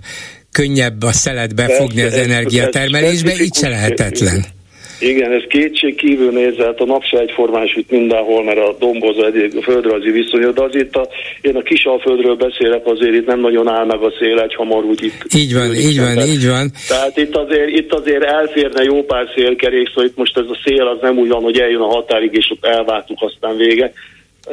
könnyebb 0.52 1.02
a 1.02 1.12
szelet 1.12 1.54
befogni 1.54 2.02
az 2.02 2.12
energiatermelésbe, 2.12 3.32
így 3.42 3.54
se 3.54 3.68
lehetetlen. 3.68 4.44
Igen, 5.00 5.32
ez 5.32 5.42
kétség 5.48 5.94
kívül 5.94 6.30
nézve, 6.30 6.64
hát 6.64 6.80
a 6.80 6.84
nap 6.84 7.04
se 7.04 7.18
egyformán 7.18 7.66
süt 7.66 7.90
mindenhol, 7.90 8.44
mert 8.44 8.58
a 8.58 8.76
domboz 8.78 9.16
egy 9.24 9.56
a 9.56 9.62
földrajzi 9.62 10.10
viszonyod, 10.10 10.54
de 10.54 10.62
az 10.62 10.74
itt 10.74 10.96
a, 10.96 11.08
én 11.40 11.56
a 11.56 11.62
kisalföldről 11.62 12.36
beszélek, 12.36 12.86
azért 12.86 13.14
itt 13.14 13.26
nem 13.26 13.40
nagyon 13.40 13.68
áll 13.68 13.84
meg 13.84 14.02
a 14.02 14.12
szél 14.18 14.40
egy 14.40 14.54
hamar 14.54 14.84
úgy 14.84 15.04
itt. 15.04 15.34
Így 15.34 15.54
van, 15.54 15.74
így 15.74 15.98
van, 15.98 16.14
tehát, 16.14 16.28
így 16.28 16.46
van. 16.46 16.70
Tehát 16.88 17.16
itt 17.16 17.36
azért, 17.36 17.68
itt 17.68 17.92
azért 17.92 18.24
elférne 18.24 18.82
jó 18.82 19.02
pár 19.02 19.28
szélkerék, 19.34 19.88
szóval 19.88 20.04
itt 20.04 20.16
most 20.16 20.36
ez 20.36 20.46
a 20.48 20.58
szél 20.64 20.86
az 20.86 20.98
nem 21.00 21.18
úgy 21.18 21.28
van, 21.28 21.42
hogy 21.42 21.60
eljön 21.60 21.80
a 21.80 21.94
határig, 21.94 22.32
és 22.32 22.50
ott 22.50 22.64
elváltuk, 22.64 23.18
aztán 23.22 23.56
vége. 23.56 23.92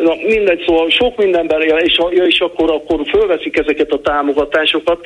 Na, 0.02 0.14
mindegy, 0.28 0.64
szóval 0.66 0.90
sok 0.90 1.18
mindenben, 1.18 1.62
és, 1.62 2.00
és 2.28 2.40
akkor, 2.40 2.72
akkor 2.72 3.00
fölveszik 3.10 3.58
ezeket 3.58 3.92
a 3.92 4.02
támogatásokat, 4.02 5.00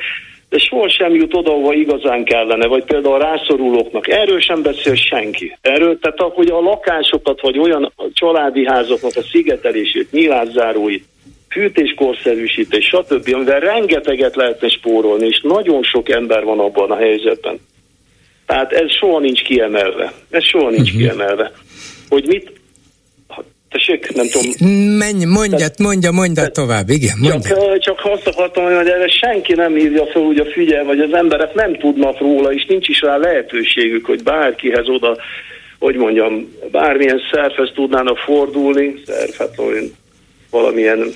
de 0.52 0.58
sohasem 0.58 1.14
jut 1.14 1.34
oda, 1.34 1.50
ahova 1.50 1.74
igazán 1.74 2.24
kellene, 2.24 2.66
vagy 2.66 2.84
például 2.84 3.14
a 3.14 3.18
rászorulóknak. 3.18 4.08
Erről 4.08 4.40
sem 4.40 4.62
beszél 4.62 4.94
senki. 4.94 5.58
Erről, 5.60 5.98
tehát 5.98 6.32
hogy 6.34 6.48
a 6.48 6.60
lakásokat, 6.60 7.40
vagy 7.40 7.58
olyan 7.58 7.92
családi 8.12 8.66
házaknak 8.66 9.12
a 9.14 9.22
szigetelését, 9.22 10.10
nyilászáróit, 10.10 11.04
fűtéskorszerűsítés, 11.48 12.84
stb., 12.84 13.34
amivel 13.34 13.60
rengeteget 13.60 14.36
lehetne 14.36 14.68
spórolni, 14.68 15.26
és 15.26 15.40
nagyon 15.42 15.82
sok 15.82 16.08
ember 16.08 16.44
van 16.44 16.58
abban 16.58 16.90
a 16.90 16.96
helyzetben. 16.96 17.60
Tehát 18.46 18.72
ez 18.72 18.90
soha 18.90 19.18
nincs 19.18 19.42
kiemelve. 19.42 20.12
Ez 20.30 20.44
soha 20.44 20.70
nincs 20.70 20.92
uh-huh. 20.92 21.00
kiemelve. 21.00 21.52
Hogy 22.08 22.26
mit, 22.26 22.52
Tessék, 23.72 24.12
nem 24.14 24.26
tudom. 24.28 24.70
Menj, 24.96 25.24
mondja, 25.24 25.66
mondja, 25.78 26.10
mondja 26.10 26.48
tovább, 26.48 26.88
igen, 26.88 27.16
mondja. 27.20 27.56
Csak, 27.56 27.78
csak 27.78 28.00
azt 28.04 28.26
akartam 28.26 28.64
hogy 28.64 28.88
erre 28.88 29.08
senki 29.08 29.52
nem 29.52 29.74
hívja 29.74 30.06
fel 30.06 30.22
úgy 30.22 30.38
a 30.38 30.44
figyel, 30.44 30.84
vagy 30.84 31.00
az 31.00 31.12
emberek 31.12 31.54
nem 31.54 31.78
tudnak 31.78 32.18
róla, 32.18 32.52
és 32.52 32.66
nincs 32.68 32.88
is 32.88 33.00
rá 33.00 33.16
lehetőségük, 33.16 34.06
hogy 34.06 34.22
bárkihez 34.22 34.88
oda, 34.88 35.18
hogy 35.78 35.94
mondjam, 35.94 36.56
bármilyen 36.70 37.20
szervhez 37.32 37.70
tudnának 37.74 38.18
fordulni, 38.18 38.94
szerv, 39.06 39.30
hát 39.38 39.60
valamilyen 40.50 41.12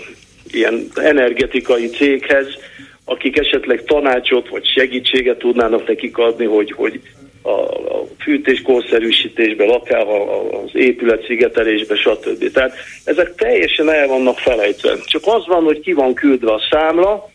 ilyen 0.51 0.87
energetikai 0.95 1.87
céghez, 1.89 2.47
akik 3.05 3.39
esetleg 3.39 3.85
tanácsot 3.85 4.49
vagy 4.49 4.67
segítséget 4.67 5.39
tudnának 5.39 5.87
nekik 5.87 6.19
adni, 6.19 6.45
hogy, 6.45 6.73
hogy 6.73 7.01
a, 7.47 7.61
a 7.99 8.07
fűtéskorszerűsítésbe, 8.19 9.65
lakával, 9.65 10.49
az 10.65 10.71
épület 10.73 11.25
szigetelésbe, 11.27 11.97
stb. 11.97 12.53
Tehát 12.53 12.75
ezek 13.05 13.35
teljesen 13.35 13.91
el 13.91 14.07
vannak 14.07 14.39
felejtve. 14.39 14.97
Csak 15.05 15.23
az 15.25 15.47
van, 15.47 15.65
hogy 15.65 15.81
ki 15.81 15.93
van 15.93 16.15
küldve 16.15 16.53
a 16.53 16.63
számla, 16.71 17.31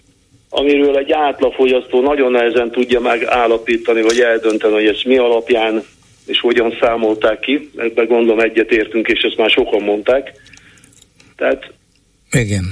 amiről 0.49 0.97
egy 0.97 1.11
átlagfogyasztó 1.11 2.01
nagyon 2.01 2.31
nehezen 2.31 2.71
tudja 2.71 2.99
megállapítani, 2.99 4.01
vagy 4.01 4.19
eldönteni, 4.19 4.73
hogy 4.73 4.87
ezt 4.87 5.05
mi 5.05 5.17
alapján 5.17 5.83
és 6.25 6.39
hogyan 6.39 6.77
számolták 6.81 7.39
ki. 7.39 7.69
Ebben 7.77 8.07
gondolom 8.07 8.39
egyetértünk, 8.39 9.07
és 9.07 9.21
ezt 9.21 9.37
már 9.37 9.49
sokan 9.49 9.81
mondták. 9.81 10.31
Tehát 11.35 11.71
igen 12.31 12.63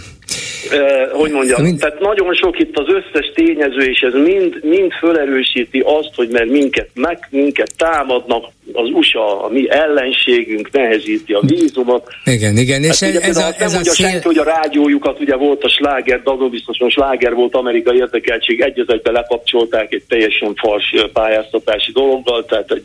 eh, 0.72 1.10
hogy 1.12 1.32
mondjam, 1.32 1.62
mind... 1.62 1.80
tehát 1.80 2.00
nagyon 2.00 2.34
sok 2.34 2.60
itt 2.60 2.78
az 2.78 2.88
összes 2.88 3.32
tényező, 3.36 3.82
és 3.82 4.00
ez 4.00 4.14
mind, 4.14 4.60
mind 4.64 4.92
fölerősíti 4.92 5.80
azt, 5.86 6.16
hogy 6.16 6.30
mert 6.30 6.50
minket 6.50 6.90
meg, 6.94 7.28
minket 7.30 7.72
támadnak, 7.78 8.46
az 8.74 8.90
USA, 8.94 9.44
a 9.44 9.50
mi 9.50 9.70
ellenségünk 9.70 10.72
nehezíti 10.72 11.34
a 11.34 11.42
vízumot. 11.46 12.08
Igen, 12.26 12.58
igen, 12.58 12.84
és 12.84 13.00
hát, 13.00 13.16
ez, 13.16 13.16
ez, 13.16 13.38
a, 13.38 13.48
ez 13.58 13.72
nem 13.72 13.82
a 13.82 13.84
szél... 13.84 14.08
senki, 14.08 14.28
hogy 14.28 14.38
a 14.38 14.44
rádiójukat, 14.44 15.20
ugye 15.20 15.36
volt 15.36 15.64
a 15.64 15.70
sláger, 15.70 16.22
biztosan 16.50 16.90
sláger 16.90 17.34
volt 17.34 17.56
amerikai 17.56 17.98
érdekeltség, 17.98 18.62
egy 18.62 19.02
lekapcsolták 19.04 19.94
egy 19.94 20.04
teljesen 20.08 20.56
fals 20.56 20.94
pályáztatási 21.14 21.92
dologgal, 21.92 22.46
tehát 22.46 22.72
egy 22.72 22.84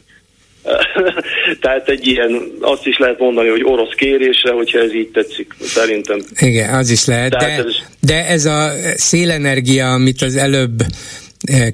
Tehát 1.61 1.89
egy 1.89 2.07
ilyen, 2.07 2.43
azt 2.61 2.87
is 2.87 2.99
lehet 2.99 3.19
mondani, 3.19 3.49
hogy 3.49 3.65
orosz 3.65 3.95
kérésre, 3.97 4.53
hogyha 4.53 4.79
ez 4.79 4.95
így 4.95 5.11
tetszik, 5.11 5.55
szerintem. 5.61 6.19
Igen, 6.39 6.75
az 6.75 6.91
is 6.91 7.05
lehet, 7.05 7.31
de, 7.31 7.47
ez... 7.47 7.65
de 8.01 8.27
ez 8.27 8.45
a 8.45 8.71
szélenergia, 8.95 9.93
amit 9.93 10.23
az 10.23 10.37
előbb 10.37 10.83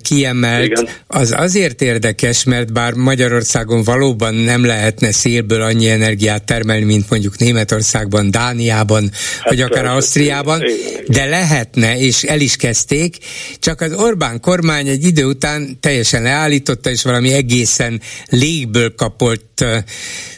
kiemelt, 0.02 0.64
Igen. 0.64 0.88
az 1.06 1.34
azért 1.36 1.82
érdekes, 1.82 2.44
mert 2.44 2.72
bár 2.72 2.92
Magyarországon 2.92 3.82
valóban 3.82 4.34
nem 4.34 4.64
lehetne 4.64 5.12
szélből 5.12 5.62
annyi 5.62 5.88
energiát 5.88 6.44
termelni, 6.44 6.84
mint 6.84 7.10
mondjuk 7.10 7.38
Németországban, 7.38 8.30
Dániában, 8.30 9.10
hát 9.40 9.48
vagy 9.48 9.60
akár 9.60 9.84
Ausztriában, 9.84 10.62
de 11.06 11.24
lehetne, 11.24 11.98
és 11.98 12.22
el 12.22 12.40
is 12.40 12.56
kezdték, 12.56 13.16
csak 13.58 13.80
az 13.80 13.92
Orbán 13.92 14.40
kormány 14.40 14.88
egy 14.88 15.04
idő 15.04 15.24
után 15.24 15.78
teljesen 15.80 16.22
leállította, 16.22 16.90
és 16.90 17.02
valami 17.02 17.32
egészen 17.32 18.00
légből 18.28 18.94
kapott 18.94 19.60
eh, 19.60 19.82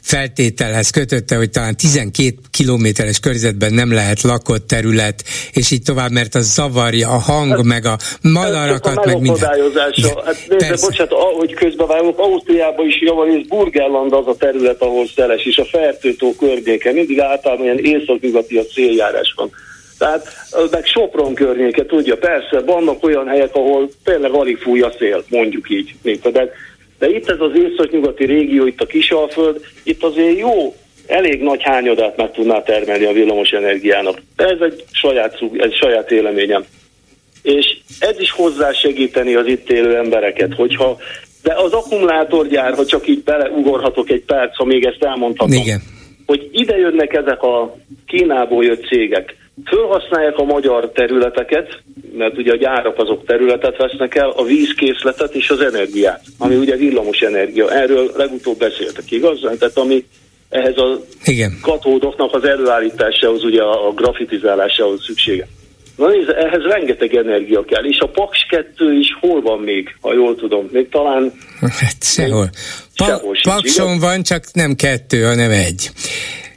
feltételhez 0.02 0.90
kötötte, 0.90 1.36
hogy 1.36 1.50
talán 1.50 1.76
12 1.76 2.34
kilométeres 2.50 3.20
körzetben 3.20 3.72
nem 3.72 3.92
lehet 3.92 4.20
lakott 4.22 4.66
terület, 4.66 5.24
és 5.52 5.70
így 5.70 5.82
tovább, 5.82 6.10
mert 6.10 6.34
az 6.34 6.52
zavarja 6.54 7.08
a 7.08 7.18
hang, 7.18 7.50
hát, 7.50 7.62
meg 7.62 7.84
a 7.86 7.96
madarakat, 8.22 9.04
meg 9.04 9.20
minden. 9.20 9.48
Hát 10.24 10.48
nézd, 10.48 10.80
bocsánat, 10.80 11.12
ahogy 11.12 11.54
közbevágok, 11.54 12.18
Ausztriában 12.18 12.86
is 12.86 13.00
javarészt 13.00 13.48
Burgerland 13.48 14.12
az 14.12 14.26
a 14.26 14.36
terület, 14.36 14.82
ahol 14.82 15.06
szeles, 15.16 15.44
és 15.44 15.56
a 15.56 15.64
Fertőtó 15.64 16.34
környéke, 16.34 16.92
mindig 16.92 17.20
általában 17.20 17.64
ilyen 17.64 17.78
észak-nyugati 17.78 18.56
a 18.56 18.64
céljárás 18.64 19.32
van. 19.36 19.50
Tehát 19.98 20.26
meg 20.70 20.84
Sopron 20.84 21.34
környéke, 21.34 21.86
tudja, 21.86 22.16
persze, 22.16 22.60
vannak 22.60 23.04
olyan 23.04 23.28
helyek, 23.28 23.54
ahol 23.54 23.90
tényleg 24.04 24.32
alig 24.32 24.58
fúj 24.58 24.80
a 24.80 24.92
szél, 24.98 25.24
mondjuk 25.28 25.70
így. 25.70 25.94
De 26.32 26.50
de 27.02 27.08
itt 27.08 27.28
ez 27.28 27.40
az 27.40 27.50
észak-nyugati 27.54 28.24
régió, 28.24 28.66
itt 28.66 28.80
a 28.80 28.86
Kisalföld, 28.86 29.60
itt 29.82 30.02
azért 30.02 30.38
jó, 30.38 30.74
elég 31.06 31.42
nagy 31.42 31.62
hányadát 31.62 32.16
meg 32.16 32.32
tudná 32.32 32.62
termelni 32.62 33.04
a 33.04 33.12
villamos 33.12 33.50
energiának. 33.50 34.22
De 34.36 34.44
ez 34.44 34.60
egy 34.60 34.84
saját, 34.90 35.38
egy 35.56 35.74
saját 35.74 36.10
éleményem. 36.10 36.64
És 37.42 37.76
ez 37.98 38.18
is 38.20 38.30
hozzá 38.30 38.72
segíteni 38.72 39.34
az 39.34 39.46
itt 39.46 39.70
élő 39.70 39.96
embereket, 39.96 40.54
hogyha 40.54 40.96
de 41.42 41.54
az 41.54 41.72
akkumulátorgyár, 41.72 42.74
ha 42.74 42.86
csak 42.86 43.08
így 43.08 43.22
beleugorhatok 43.22 44.10
egy 44.10 44.22
perc, 44.24 44.56
ha 44.56 44.64
még 44.64 44.84
ezt 44.84 45.02
elmondhatom, 45.04 45.52
Igen. 45.52 45.82
hogy 46.26 46.48
ide 46.52 46.76
jönnek 46.76 47.12
ezek 47.12 47.42
a 47.42 47.76
Kínából 48.06 48.64
jött 48.64 48.86
cégek, 48.86 49.36
Fölhasználják 49.66 50.38
a 50.38 50.44
magyar 50.44 50.90
területeket, 50.94 51.82
mert 52.12 52.38
ugye 52.38 52.52
a 52.52 52.56
gyárak 52.56 52.98
azok 52.98 53.24
területet 53.24 53.76
vesznek 53.76 54.14
el, 54.14 54.30
a 54.30 54.44
vízkészletet 54.44 55.34
és 55.34 55.50
az 55.50 55.60
energiát, 55.60 56.22
ami 56.38 56.56
ugye 56.56 56.76
villamos 56.76 57.20
energia. 57.20 57.70
Erről 57.70 58.10
legutóbb 58.16 58.58
beszéltek, 58.58 59.10
igaz? 59.10 59.40
Tehát 59.40 59.76
ami 59.76 60.04
ehhez 60.48 60.76
a 60.76 61.00
Igen. 61.24 61.58
katódoknak 61.62 62.34
az 62.34 62.44
előállításához, 62.44 63.44
ugye 63.44 63.62
a 63.62 63.92
grafitizálásához 63.92 65.04
szüksége. 65.04 65.46
Na 65.96 66.08
nézd, 66.08 66.28
ehhez 66.28 66.62
rengeteg 66.62 67.14
energia 67.14 67.64
kell, 67.64 67.84
és 67.84 67.98
a 67.98 68.08
Paks 68.08 68.46
2 68.48 68.92
is 68.98 69.06
hol 69.20 69.40
van 69.40 69.58
még, 69.58 69.96
ha 70.00 70.14
jól 70.14 70.36
tudom, 70.36 70.68
még 70.72 70.88
talán... 70.88 71.32
Hát 71.60 71.96
sehol. 72.00 72.50
Pa- 72.96 73.06
sehol 73.06 73.34
Pakson 73.42 73.98
van, 73.98 74.22
csak 74.22 74.44
nem 74.52 74.74
kettő, 74.74 75.22
hanem 75.22 75.50
egy. 75.50 75.90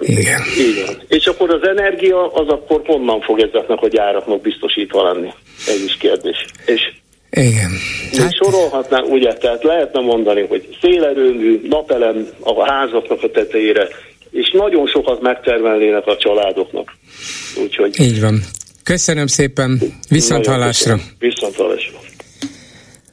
Igen. 0.06 0.42
Igen. 0.72 1.02
És 1.08 1.26
akkor 1.26 1.50
az 1.50 1.68
energia, 1.68 2.32
az 2.34 2.48
akkor 2.48 2.82
honnan 2.86 3.22
fog 3.22 3.40
ezeknek 3.40 3.82
a 3.82 3.88
gyáraknak 3.88 4.42
biztosítva 4.42 5.12
lenni? 5.14 5.30
Ez 5.68 5.82
is 5.86 5.98
kérdés. 5.98 6.46
És 6.66 6.82
Igen. 7.30 7.72
Hát... 8.18 8.34
sorolhatnánk, 8.34 9.10
ugye, 9.10 9.34
tehát 9.34 9.64
lehetne 9.64 10.00
mondani, 10.00 10.46
hogy 10.48 10.78
szélerőmű, 10.82 11.62
napelem 11.70 12.28
a 12.40 12.72
házaknak 12.72 13.24
a 13.24 13.32
tetejére, 13.32 13.88
és 14.32 14.52
nagyon 14.52 14.88
sokat 14.88 15.22
megtermelnének 15.22 16.08
a 16.08 16.18
családoknak. 16.18 16.96
Úgyhogy... 17.62 18.00
Így 18.00 18.22
van. 18.22 18.42
Köszönöm 18.84 19.28
szépen, 19.28 19.80
viszont 20.10 20.46
hallásra. 20.46 20.98
Viszont 21.20 21.56
hallásra. 21.56 21.98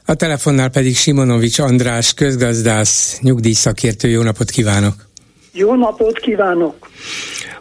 A 0.06 0.14
telefonnál 0.14 0.68
pedig 0.68 0.96
Simonovics 0.96 1.58
András, 1.58 2.14
közgazdász, 2.14 3.18
nyugdíjszakértő. 3.20 4.08
Jó 4.08 4.22
napot 4.22 4.50
kívánok! 4.50 4.94
Jó 5.54 5.74
napot 5.74 6.18
kívánok! 6.18 6.90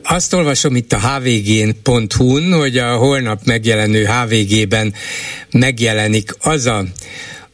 Azt 0.03 0.33
olvasom 0.33 0.75
itt 0.75 0.93
a 0.93 0.99
hvg.hu-n, 0.99 2.53
hogy 2.53 2.77
a 2.77 2.95
holnap 2.95 3.39
megjelenő 3.45 4.05
HVG-ben 4.05 4.93
megjelenik 5.51 6.35
az 6.39 6.65
a, 6.65 6.83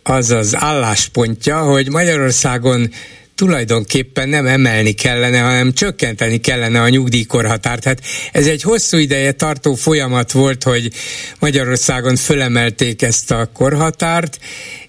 az, 0.03 0.31
az 0.31 0.55
álláspontja, 0.55 1.61
hogy 1.61 1.89
Magyarországon 1.89 2.89
tulajdonképpen 3.37 4.29
nem 4.29 4.45
emelni 4.45 4.91
kellene, 4.91 5.39
hanem 5.39 5.73
csökkenteni 5.73 6.37
kellene 6.37 6.81
a 6.81 6.89
nyugdíjkorhatárt. 6.89 7.83
Hát 7.83 8.01
ez 8.31 8.47
egy 8.47 8.61
hosszú 8.61 8.97
ideje 8.97 9.31
tartó 9.31 9.75
folyamat 9.75 10.31
volt, 10.31 10.63
hogy 10.63 10.91
Magyarországon 11.39 12.15
fölemelték 12.15 13.01
ezt 13.01 13.31
a 13.31 13.49
korhatárt, 13.53 14.39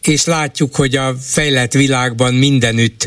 és 0.02 0.24
látjuk, 0.24 0.76
hogy 0.76 0.96
a 0.96 1.16
fejlett 1.20 1.72
világban 1.72 2.34
mindenütt, 2.34 3.06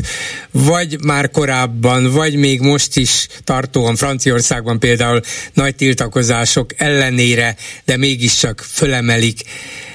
vagy 0.50 1.04
már 1.04 1.30
korábban, 1.30 2.12
vagy 2.12 2.34
még 2.34 2.60
most 2.60 2.96
is 2.96 3.26
tartóan 3.44 3.96
Franciaországban 3.96 4.78
például 4.78 5.20
nagy 5.52 5.74
tiltakozások 5.74 6.70
ellenére, 6.76 7.56
de 7.84 7.96
mégiscsak 7.96 8.64
fölemelik 8.72 9.40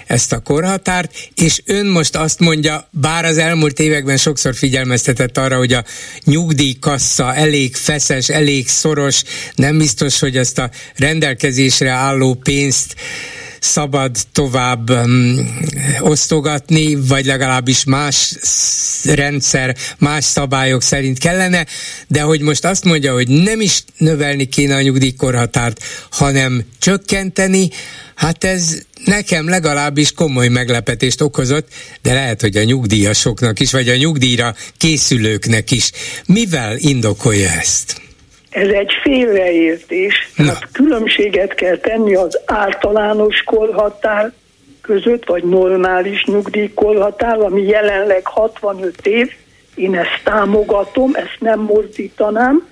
ezt 0.07 0.31
a 0.31 0.39
korhatárt, 0.39 1.29
és 1.35 1.61
ön 1.65 1.85
most 1.85 2.15
azt 2.15 2.39
mondja, 2.39 2.87
bár 2.91 3.25
az 3.25 3.37
elmúlt 3.37 3.79
években 3.79 4.17
sokszor 4.17 4.55
figyelmeztetett 4.55 5.37
arra, 5.37 5.57
hogy 5.57 5.73
a 5.73 5.83
nyugdíjkassa 6.23 7.35
elég 7.35 7.75
feszes, 7.75 8.29
elég 8.29 8.67
szoros, 8.67 9.23
nem 9.55 9.77
biztos, 9.77 10.19
hogy 10.19 10.37
ezt 10.37 10.57
a 10.57 10.69
rendelkezésre 10.95 11.89
álló 11.89 12.33
pénzt 12.33 12.95
szabad 13.59 14.15
tovább 14.31 14.89
um, 14.89 15.59
osztogatni, 15.99 16.95
vagy 16.95 17.25
legalábbis 17.25 17.83
más 17.83 18.35
rendszer, 19.03 19.75
más 19.97 20.23
szabályok 20.23 20.81
szerint 20.81 21.17
kellene, 21.17 21.65
de 22.07 22.21
hogy 22.21 22.41
most 22.41 22.65
azt 22.65 22.83
mondja, 22.83 23.13
hogy 23.13 23.27
nem 23.27 23.61
is 23.61 23.83
növelni 23.97 24.45
kéne 24.45 24.75
a 24.75 24.81
nyugdíjkorhatárt, 24.81 25.83
hanem 26.09 26.63
csökkenteni, 26.79 27.69
hát 28.15 28.43
ez 28.43 28.81
nekem 29.05 29.49
legalábbis 29.49 30.11
komoly 30.11 30.47
meglepetést 30.47 31.21
okozott, 31.21 31.67
de 32.01 32.13
lehet, 32.13 32.41
hogy 32.41 32.57
a 32.57 32.63
nyugdíjasoknak 32.63 33.59
is, 33.59 33.71
vagy 33.71 33.89
a 33.89 33.95
nyugdíjra 33.95 34.55
készülőknek 34.77 35.71
is. 35.71 35.91
Mivel 36.25 36.77
indokolja 36.77 37.49
ezt? 37.49 38.06
Ez 38.57 38.69
egy 38.69 38.91
félreértés. 39.01 40.29
Tehát 40.35 40.67
különbséget 40.71 41.53
kell 41.53 41.77
tenni 41.77 42.15
az 42.15 42.39
általános 42.45 43.43
korhatár 43.43 44.31
között, 44.81 45.25
vagy 45.25 45.43
normális 45.43 46.25
nyugdíjkorhatár, 46.25 47.39
ami 47.39 47.61
jelenleg 47.61 48.25
65 48.25 49.07
év. 49.07 49.31
Én 49.75 49.95
ezt 49.95 50.21
támogatom, 50.23 51.11
ezt 51.13 51.37
nem 51.39 51.59
mozdítanám. 51.59 52.67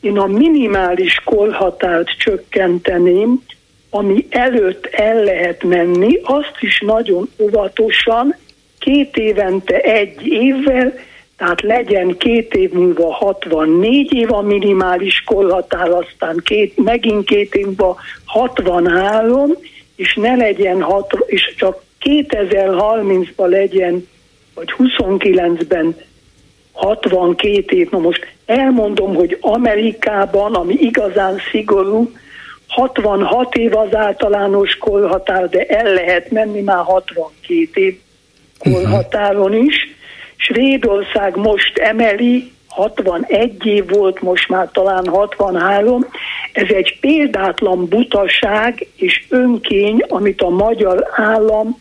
Én 0.00 0.18
a 0.18 0.26
minimális 0.26 1.20
korhatárt 1.24 2.08
csökkenteném, 2.18 3.42
ami 3.90 4.26
előtt 4.30 4.86
el 4.86 5.22
lehet 5.22 5.62
menni, 5.62 6.20
azt 6.22 6.56
is 6.60 6.80
nagyon 6.86 7.30
óvatosan, 7.38 8.36
két 8.78 9.16
évente 9.16 9.80
egy 9.80 10.26
évvel, 10.26 10.92
tehát 11.40 11.60
legyen 11.60 12.16
két 12.16 12.54
év 12.54 12.72
múlva 12.72 13.12
64 13.12 14.12
év 14.14 14.32
a 14.32 14.40
minimális 14.40 15.22
korhatár, 15.26 15.88
aztán 15.88 16.40
két, 16.44 16.76
megint 16.84 17.24
két 17.24 17.54
év 17.54 17.64
múlva 17.64 17.96
63, 18.24 19.50
és 19.96 20.14
ne 20.14 20.34
legyen 20.36 20.82
hat, 20.82 21.16
és 21.26 21.54
csak 21.56 21.82
2030-ban 22.00 23.48
legyen, 23.48 24.08
vagy 24.54 24.74
29-ben 24.78 25.96
62 26.72 27.76
év. 27.76 27.90
Na 27.90 27.98
most 27.98 28.26
elmondom, 28.46 29.14
hogy 29.14 29.38
Amerikában, 29.40 30.54
ami 30.54 30.74
igazán 30.74 31.38
szigorú, 31.50 32.10
66 32.68 33.54
év 33.54 33.76
az 33.76 33.94
általános 33.94 34.76
korhatár, 34.76 35.48
de 35.48 35.64
el 35.64 35.92
lehet 35.92 36.30
menni 36.30 36.60
már 36.60 36.84
62 36.84 37.80
év 37.80 37.98
korhatáron 38.58 39.54
is. 39.54 39.98
Svédország 40.40 41.36
most 41.36 41.78
emeli, 41.78 42.52
61 42.68 43.66
év 43.66 43.88
volt, 43.88 44.20
most 44.20 44.48
már 44.48 44.68
talán 44.72 45.06
63. 45.06 46.06
Ez 46.52 46.68
egy 46.68 46.98
példátlan 47.00 47.86
butaság 47.86 48.86
és 48.96 49.24
önkény, 49.28 50.04
amit 50.08 50.42
a 50.42 50.48
magyar 50.48 51.08
állam 51.16 51.78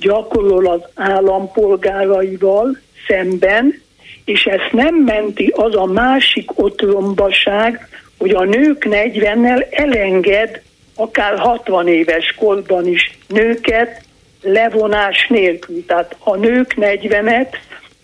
gyakorol 0.00 0.66
az 0.66 0.80
állampolgáraival 0.94 2.78
szemben, 3.08 3.82
és 4.24 4.44
ezt 4.44 4.72
nem 4.72 4.94
menti 4.94 5.52
az 5.56 5.76
a 5.76 5.84
másik 5.84 6.62
otrombaság, 6.62 7.88
hogy 8.18 8.30
a 8.30 8.44
nők 8.44 8.86
40-nel 8.90 9.66
elenged 9.70 10.62
akár 10.94 11.38
60 11.38 11.88
éves 11.88 12.34
korban 12.38 12.86
is 12.86 13.18
nőket 13.28 14.02
levonás 14.42 15.26
nélkül. 15.28 15.84
Tehát 15.86 16.16
a 16.18 16.36
nők 16.36 16.74
40-et 16.76 17.54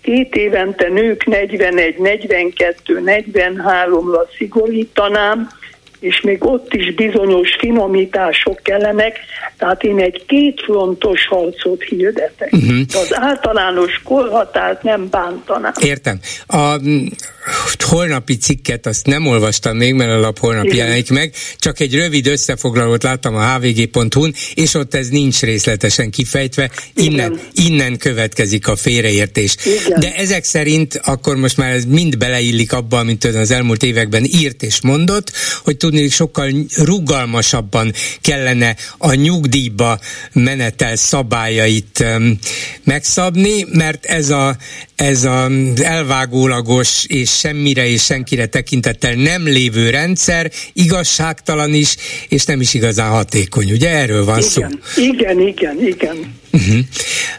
két 0.02 0.34
évente 0.34 0.88
nők 0.88 1.24
41, 1.26 1.98
42, 1.98 3.02
43-ra 3.04 4.28
szigorítanám, 4.36 5.48
és 6.02 6.20
még 6.20 6.44
ott 6.44 6.74
is 6.74 6.94
bizonyos 6.94 7.56
finomítások 7.58 8.60
kellenek, 8.62 9.18
tehát 9.58 9.82
én 9.82 9.98
egy 9.98 10.24
kétfrontos 10.26 11.26
harcot 11.26 11.82
hirdetek. 11.82 12.52
Uh-huh. 12.52 12.78
Az 12.88 13.08
általános 13.10 14.00
korhatárt 14.04 14.82
nem 14.82 15.08
bántanám. 15.10 15.72
Értem. 15.80 16.20
A 16.46 16.76
holnapi 17.78 18.36
cikket 18.36 18.86
azt 18.86 19.06
nem 19.06 19.26
olvastam 19.26 19.76
még, 19.76 19.94
mert 19.94 20.10
a 20.10 20.18
lap 20.18 20.38
holnap 20.38 20.64
Igen. 20.64 20.76
jelenik 20.76 21.10
meg, 21.10 21.34
csak 21.58 21.80
egy 21.80 21.94
rövid 21.94 22.26
összefoglalót 22.26 23.02
láttam 23.02 23.34
a 23.34 23.58
hvg.hu-n, 23.58 24.34
és 24.54 24.74
ott 24.74 24.94
ez 24.94 25.08
nincs 25.08 25.40
részletesen 25.40 26.10
kifejtve, 26.10 26.70
innen, 26.94 27.40
innen 27.52 27.98
következik 27.98 28.68
a 28.68 28.76
félreértés. 28.76 29.56
Igen. 29.86 30.00
De 30.00 30.14
ezek 30.14 30.44
szerint 30.44 31.00
akkor 31.04 31.36
most 31.36 31.56
már 31.56 31.70
ez 31.70 31.84
mind 31.84 32.18
beleillik 32.18 32.72
abba, 32.72 32.98
amit 32.98 33.24
ön 33.24 33.36
az 33.36 33.50
elmúlt 33.50 33.82
években 33.82 34.24
írt 34.24 34.62
és 34.62 34.80
mondott, 34.80 35.32
hogy 35.64 35.76
tudni 35.92 36.08
sokkal 36.08 36.50
rugalmasabban 36.76 37.92
kellene 38.20 38.76
a 38.98 39.14
nyugdíjba 39.14 39.98
menetel 40.32 40.96
szabályait 40.96 42.04
um, 42.16 42.38
megszabni, 42.84 43.66
mert 43.72 44.04
ez 44.04 44.30
a, 44.30 44.56
ez 44.96 45.24
az 45.24 45.82
elvágólagos 45.82 47.04
és 47.04 47.30
semmire 47.30 47.88
és 47.88 48.04
senkire 48.04 48.46
tekintettel 48.46 49.14
nem 49.14 49.44
lévő 49.44 49.90
rendszer 49.90 50.50
igazságtalan 50.72 51.74
is, 51.74 51.96
és 52.28 52.44
nem 52.44 52.60
is 52.60 52.74
igazán 52.74 53.10
hatékony. 53.10 53.72
Ugye 53.72 53.88
erről 53.90 54.24
van 54.24 54.38
igen, 54.38 54.50
szó? 54.50 54.62
Igen, 55.02 55.40
igen, 55.40 55.86
igen. 55.86 56.40
Uh-huh. 56.52 56.78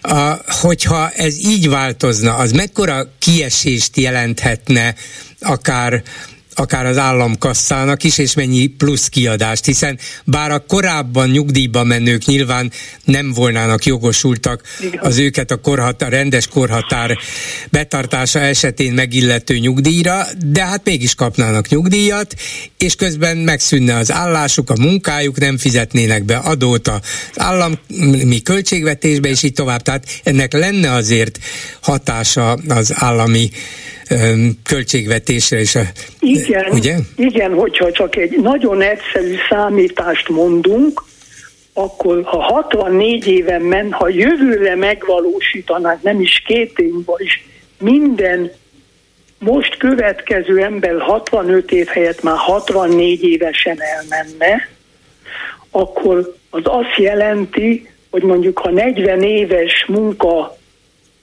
A, 0.02 0.42
hogyha 0.48 1.10
ez 1.10 1.38
így 1.38 1.70
változna, 1.70 2.36
az 2.36 2.52
mekkora 2.52 3.14
kiesést 3.20 3.98
jelenthetne 3.98 4.96
akár 5.40 6.04
akár 6.56 6.86
az 6.86 6.98
államkasszának 6.98 8.04
is, 8.04 8.18
és 8.18 8.34
mennyi 8.34 8.68
plusz 8.68 9.08
kiadást, 9.08 9.66
hiszen 9.66 10.00
bár 10.24 10.52
a 10.52 10.60
korábban 10.60 11.30
nyugdíjba 11.30 11.84
menők 11.84 12.26
nyilván 12.26 12.72
nem 13.04 13.32
volnának 13.34 13.86
jogosultak 13.86 14.62
az 15.00 15.18
őket 15.18 15.52
a, 15.52 15.56
korhatár, 15.56 16.14
a 16.14 16.16
rendes 16.16 16.48
korhatár 16.48 17.18
betartása 17.72 18.40
esetén 18.40 18.94
megillető 18.94 19.58
nyugdíjra, 19.58 20.26
de 20.46 20.66
hát 20.66 20.82
mégis 20.84 21.16
kapnának 21.16 21.70
nyugdíjat, 21.70 22.36
és 22.78 22.96
közben 22.96 23.38
megszűnne 23.38 23.96
az 23.96 24.12
állásuk, 24.12 24.70
a 24.70 24.76
munkájuk, 24.80 25.40
nem 25.40 25.58
fizetnének 25.58 26.24
be 26.24 26.38
adót 26.38 26.88
az 26.88 27.00
állami 27.36 28.42
költségvetésbe, 28.44 29.30
és 29.30 29.44
így 29.44 29.54
tovább. 29.54 29.82
Tehát 29.82 30.06
ennek 30.24 30.54
lenne 30.54 30.92
azért 30.92 31.40
hatása 31.82 32.52
az 32.68 32.94
állami 32.96 33.50
költségvetésre 34.64 35.60
is. 35.60 35.76
A, 35.76 35.82
igen, 36.20 36.66
ugye? 36.72 36.96
igen, 37.16 37.54
hogyha 37.54 37.92
csak 37.92 38.16
egy 38.16 38.40
nagyon 38.42 38.82
egyszerű 38.82 39.36
számítást 39.50 40.30
mondunk, 40.30 41.04
akkor 41.74 42.24
ha 42.24 42.42
64 42.42 43.28
éven 43.28 43.62
men, 43.62 43.92
ha 43.92 44.08
jövőre 44.08 44.76
megvalósítanák, 44.76 46.02
nem 46.02 46.22
is 46.22 46.44
két 46.46 46.80
évben 46.80 47.16
is, 47.18 47.48
minden 47.80 48.52
most 49.40 49.78
következő 49.78 50.58
ember 50.58 51.00
65 51.00 51.72
év 51.72 51.88
helyett 51.88 52.24
már 52.24 52.38
64 52.38 53.24
évesen 53.24 53.78
elmenne, 53.82 54.70
akkor 55.72 56.36
az 56.50 56.62
azt 56.64 56.98
jelenti, 56.98 57.90
hogy 58.10 58.24
mondjuk 58.24 58.58
ha 58.58 58.72
40 58.72 59.22
éves 59.22 59.86
munka 59.88 60.58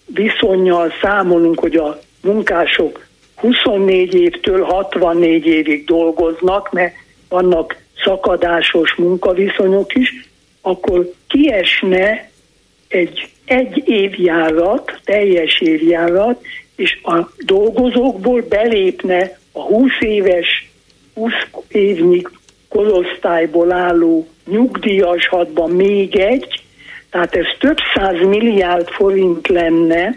viszonyjal 0.07 0.93
számolunk, 1.03 1.61
hogy 1.61 1.77
a 1.77 2.01
munkások 2.23 3.07
24 3.37 4.15
évtől 4.15 4.63
64 4.63 5.47
évig 5.47 5.85
dolgoznak, 5.85 6.73
mert 6.73 6.95
vannak 7.29 7.77
szakadásos 8.05 8.95
munkaviszonyok 8.95 9.95
is, 9.95 10.29
akkor 10.61 11.13
kiesne 11.27 12.31
egy 12.89 13.31
egy 13.51 13.83
évjárat, 13.89 15.01
teljes 15.05 15.61
évjárat, 15.61 16.43
és 16.77 16.99
a 17.03 17.31
dolgozókból 17.39 18.45
belépne 18.49 19.39
a 19.53 19.61
20 19.61 19.91
éves, 20.01 20.71
20 21.15 21.33
évnyi 21.69 22.23
korosztályból 22.69 23.73
álló 23.73 24.29
nyugdíjashatban 24.47 25.71
még 25.71 26.17
egy, 26.17 26.63
tehát 27.11 27.37
ez 27.37 27.47
több 27.59 27.77
száz 27.95 28.27
milliárd 28.27 28.89
forint 28.89 29.49
lenne, 29.49 30.17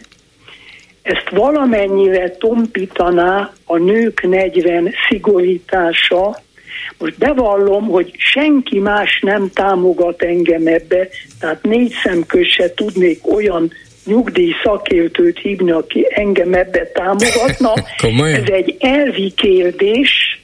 ezt 1.04 1.30
valamennyire 1.30 2.30
tompítaná 2.30 3.54
a 3.66 3.78
nők 3.78 4.22
40 4.28 4.94
szigorítása. 5.10 6.42
Most 6.98 7.18
bevallom, 7.18 7.88
hogy 7.88 8.12
senki 8.18 8.80
más 8.80 9.20
nem 9.22 9.50
támogat 9.54 10.22
engem 10.22 10.68
ebbe, 10.68 11.08
tehát 11.40 11.64
négy 11.64 11.94
szemköz 12.04 12.48
se 12.48 12.74
tudnék 12.74 13.34
olyan 13.34 13.72
nyugdíj 14.06 14.52
szakértőt 14.64 15.40
hívni, 15.40 15.72
aki 15.72 16.08
engem 16.10 16.54
ebbe 16.54 16.92
támogatna. 16.94 17.74
Ez 18.42 18.50
egy 18.50 18.76
elvi 18.80 19.34
kérdés, 19.36 20.42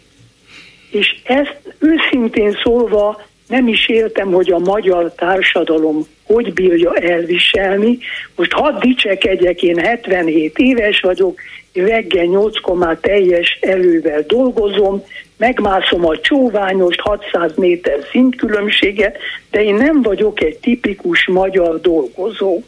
és 0.92 1.16
ezt 1.24 1.58
őszintén 1.80 2.58
szólva 2.64 3.22
nem 3.48 3.68
is 3.68 3.88
értem, 3.88 4.32
hogy 4.32 4.52
a 4.52 4.60
magyar 4.60 5.14
társadalom 5.16 6.08
hogy 6.34 6.54
bírja 6.54 6.94
elviselni. 6.94 7.98
Most 8.36 8.52
hadd 8.52 8.80
dicsekedjek, 8.80 9.64
én 9.64 9.78
77 9.78 10.58
éves 10.58 11.00
vagyok, 11.00 11.40
reggel 11.74 12.26
8 12.26 12.60
komá 12.60 12.98
teljes 13.02 13.58
elővel 13.62 14.24
dolgozom, 14.28 15.04
megmászom 15.38 16.06
a 16.06 16.20
csóványost, 16.20 17.00
600 17.00 17.56
méter 17.56 18.00
szintkülönbséget, 18.12 19.18
de 19.52 19.64
én 19.64 19.76
nem 19.76 20.02
vagyok 20.02 20.42
egy 20.42 20.58
tipikus 20.58 21.28
magyar 21.28 21.82
dolgozó. 21.82 22.62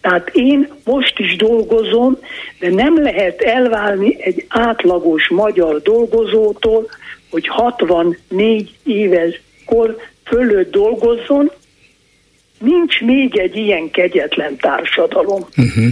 Tehát 0.00 0.30
én 0.32 0.68
most 0.84 1.18
is 1.18 1.36
dolgozom, 1.36 2.18
de 2.58 2.70
nem 2.70 3.02
lehet 3.02 3.40
elválni 3.40 4.16
egy 4.22 4.44
átlagos 4.48 5.28
magyar 5.28 5.82
dolgozótól, 5.82 6.86
hogy 7.30 7.46
64 7.48 8.74
éves 8.84 9.40
kor 9.66 9.96
fölött 10.24 10.70
dolgozzon, 10.70 11.50
nincs 12.58 13.00
még 13.00 13.38
egy 13.38 13.56
ilyen 13.56 13.90
kegyetlen 13.90 14.56
társadalom. 14.56 15.46
Uh-huh. 15.56 15.86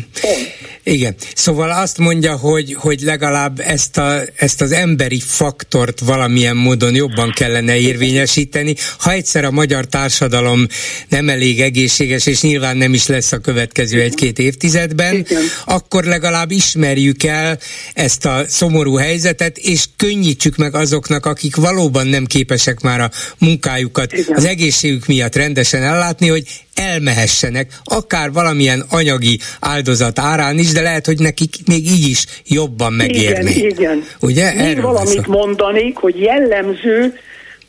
Igen, 0.83 1.15
szóval 1.35 1.71
azt 1.71 1.99
mondja, 1.99 2.37
hogy, 2.37 2.75
hogy 2.75 3.01
legalább 3.01 3.61
ezt, 3.61 3.99
a, 3.99 4.21
ezt 4.37 4.61
az 4.61 4.73
emberi 4.73 5.21
faktort 5.21 6.01
valamilyen 6.01 6.57
módon 6.57 6.95
jobban 6.95 7.33
kellene 7.35 7.77
érvényesíteni. 7.77 8.75
Ha 8.99 9.13
egyszer 9.13 9.45
a 9.45 9.51
magyar 9.51 9.85
társadalom 9.85 10.67
nem 11.09 11.29
elég 11.29 11.61
egészséges, 11.61 12.27
és 12.27 12.41
nyilván 12.41 12.77
nem 12.77 12.95
is 12.95 13.07
lesz 13.07 13.33
a 13.33 13.39
következő 13.39 14.01
egy-két 14.01 14.39
évtizedben, 14.39 15.15
Igen. 15.15 15.43
akkor 15.65 16.05
legalább 16.05 16.51
ismerjük 16.51 17.23
el 17.23 17.59
ezt 17.95 18.27
a 18.27 18.45
szomorú 18.49 18.95
helyzetet, 18.95 19.59
és 19.59 19.85
könnyítsük 19.97 20.57
meg 20.57 20.75
azoknak, 20.75 21.27
akik 21.27 21.57
valóban 21.57 22.07
nem 22.07 22.25
képesek 22.25 22.81
már 22.81 23.01
a 23.01 23.11
munkájukat 23.39 24.13
Igen. 24.13 24.37
az 24.37 24.45
egészségük 24.45 25.07
miatt 25.07 25.37
rendesen 25.37 25.83
ellátni, 25.83 26.29
hogy 26.29 26.54
elmehessenek, 26.75 27.73
akár 27.85 28.33
valamilyen 28.33 28.85
anyagi 28.91 29.39
áldozat 29.61 30.19
árán 30.19 30.59
is, 30.59 30.73
de 30.73 30.81
lehet, 30.81 31.07
hogy 31.07 31.19
nekik 31.19 31.55
még 31.67 31.87
így 31.87 32.09
is 32.09 32.25
jobban 32.47 32.93
megérni. 32.93 33.51
Igen, 33.51 33.71
igen. 33.71 34.05
Ugye? 34.21 34.55
Még 34.55 34.81
valamit 34.81 35.27
mondanék, 35.27 35.97
hogy 35.97 36.21
jellemző 36.21 37.19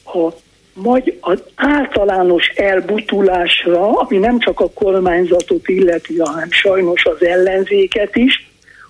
a 0.05 0.29
magy- 0.73 1.17
az 1.19 1.39
általános 1.55 2.47
elbutulásra, 2.55 3.91
ami 3.91 4.17
nem 4.17 4.39
csak 4.39 4.59
a 4.59 4.69
kormányzatot 4.69 5.67
illeti, 5.67 6.17
hanem 6.17 6.51
sajnos 6.51 7.05
az 7.05 7.25
ellenzéket 7.25 8.15
is, 8.15 8.49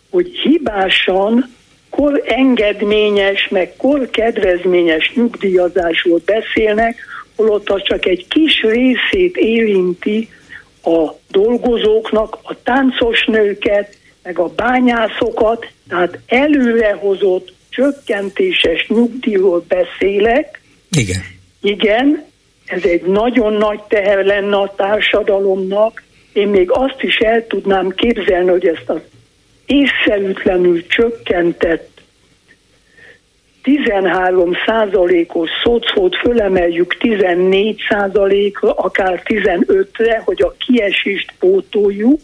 hogy 0.10 0.28
hibásan 0.44 1.54
kor 1.90 2.22
engedményes, 2.26 3.48
meg 3.50 3.74
kor 3.78 4.10
kedvezményes 4.10 5.12
nyugdíjazásról 5.16 6.22
beszélnek, 6.26 6.96
holott 7.36 7.70
az 7.70 7.82
csak 7.84 8.06
egy 8.06 8.26
kis 8.28 8.62
részét 8.62 9.38
érinti 9.38 10.30
a 10.84 11.10
dolgozóknak, 11.30 12.38
a 12.42 12.62
táncos 12.64 13.26
nőket, 13.26 13.98
meg 14.24 14.40
a 14.40 14.48
bányászokat, 14.48 15.68
tehát 15.88 16.20
előrehozott 16.28 17.54
csökkentéses 17.70 18.88
nyugdíjról 18.88 19.66
beszélek. 19.68 20.62
Igen. 20.92 21.22
Igen, 21.62 22.26
ez 22.66 22.84
egy 22.84 23.02
nagyon 23.02 23.54
nagy 23.54 23.80
teher 23.88 24.26
lenne 24.26 24.56
a 24.56 24.74
társadalomnak. 24.76 26.04
Én 26.34 26.48
még 26.48 26.72
azt 26.72 27.02
is 27.02 27.18
el 27.18 27.48
tudnám 27.48 27.90
képzelni, 27.90 28.50
hogy 28.50 28.68
ezt 28.68 28.90
az 28.90 29.00
észszerűtlenül 29.66 30.88
csökkentett 30.88 31.95
13 33.66 34.52
százalékos 34.66 35.50
szocót 35.64 36.16
fölemeljük 36.16 36.98
14 36.98 37.82
százalékra, 37.90 38.74
akár 38.74 39.22
15-re, 39.26 40.22
hogy 40.26 40.42
a 40.42 40.56
kiesést 40.58 41.34
pótoljuk, 41.40 42.22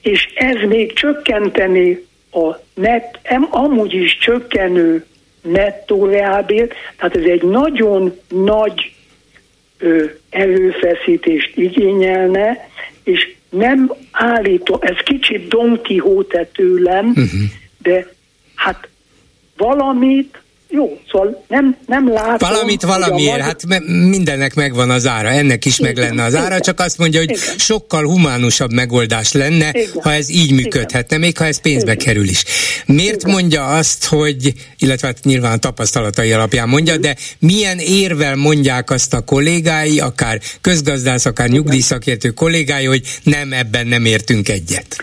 és 0.00 0.28
ez 0.34 0.68
még 0.68 0.92
csökkenteni 0.92 2.06
a 2.32 2.54
net, 2.74 3.18
amúgy 3.50 3.94
is 3.94 4.18
csökkenő 4.18 5.04
nettó 5.42 6.06
reálbért, 6.06 6.74
tehát 6.96 7.16
ez 7.16 7.24
egy 7.24 7.42
nagyon 7.42 8.18
nagy 8.28 8.94
ö, 9.78 10.04
erőfeszítést 10.30 11.56
igényelne, 11.56 12.68
és 13.04 13.34
nem 13.50 13.92
állítom, 14.10 14.78
ez 14.80 14.96
kicsit 15.04 15.48
Don 15.48 15.80
Quixote 15.82 16.44
tőlem, 16.44 17.06
uh-huh. 17.06 17.40
de 17.78 18.06
hát 18.54 18.88
valamit, 19.56 20.42
jó, 20.74 21.00
szóval 21.10 21.44
nem, 21.48 21.76
nem 21.86 22.12
látom. 22.12 22.50
Valamit 22.50 22.82
valamiért, 22.82 23.30
magyar... 23.30 23.46
hát 23.46 23.64
mindennek 23.86 24.54
megvan 24.54 24.90
az 24.90 25.06
ára, 25.06 25.28
ennek 25.28 25.64
is 25.64 25.78
igen, 25.78 25.92
meg 25.94 26.04
lenne 26.04 26.24
az 26.24 26.34
ára, 26.34 26.46
igen, 26.46 26.60
csak 26.60 26.80
azt 26.80 26.98
mondja, 26.98 27.20
hogy 27.20 27.30
igen. 27.30 27.58
sokkal 27.58 28.04
humánusabb 28.04 28.72
megoldás 28.72 29.32
lenne, 29.32 29.68
igen, 29.68 29.88
ha 30.02 30.12
ez 30.12 30.30
így 30.30 30.52
működhetne, 30.52 31.16
még 31.16 31.38
ha 31.38 31.44
ez 31.44 31.60
pénzbe 31.60 31.92
igen. 31.92 32.04
kerül 32.04 32.28
is. 32.28 32.44
Miért 32.86 33.20
igen. 33.20 33.32
mondja 33.32 33.66
azt, 33.66 34.04
hogy, 34.04 34.52
illetve 34.78 35.06
hát 35.06 35.18
nyilván 35.22 35.52
a 35.52 35.56
tapasztalatai 35.56 36.32
alapján 36.32 36.68
mondja, 36.68 36.96
de 36.96 37.16
milyen 37.38 37.78
érvel 37.78 38.36
mondják 38.36 38.90
azt 38.90 39.14
a 39.14 39.20
kollégái, 39.20 40.00
akár 40.00 40.40
közgazdász, 40.60 41.24
akár 41.24 41.48
nyugdíjszakértő 41.48 42.30
kollégái, 42.30 42.84
hogy 42.84 43.02
nem, 43.22 43.52
ebben 43.52 43.86
nem 43.86 44.04
értünk 44.04 44.48
egyet? 44.48 44.96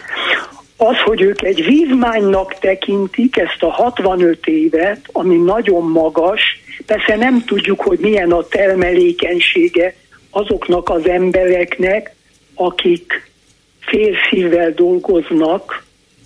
Az, 0.82 0.98
hogy 1.06 1.22
ők 1.22 1.42
egy 1.42 1.66
vívmánynak 1.66 2.60
tekintik 2.60 3.38
ezt 3.38 3.64
a 3.64 3.72
65 3.72 4.48
évet, 4.48 5.00
ami 5.12 5.36
nagyon 5.36 5.84
magas, 5.92 6.42
persze 6.86 7.16
nem 7.16 7.44
tudjuk, 7.46 7.82
hogy 7.82 8.00
milyen 8.00 8.32
a 8.32 8.48
termelékenysége 8.48 9.96
azoknak 10.30 10.90
az 10.90 11.08
embereknek, 11.08 12.16
akik 12.56 13.32
félszívvel 13.80 14.72
dolgoznak. 14.72 15.84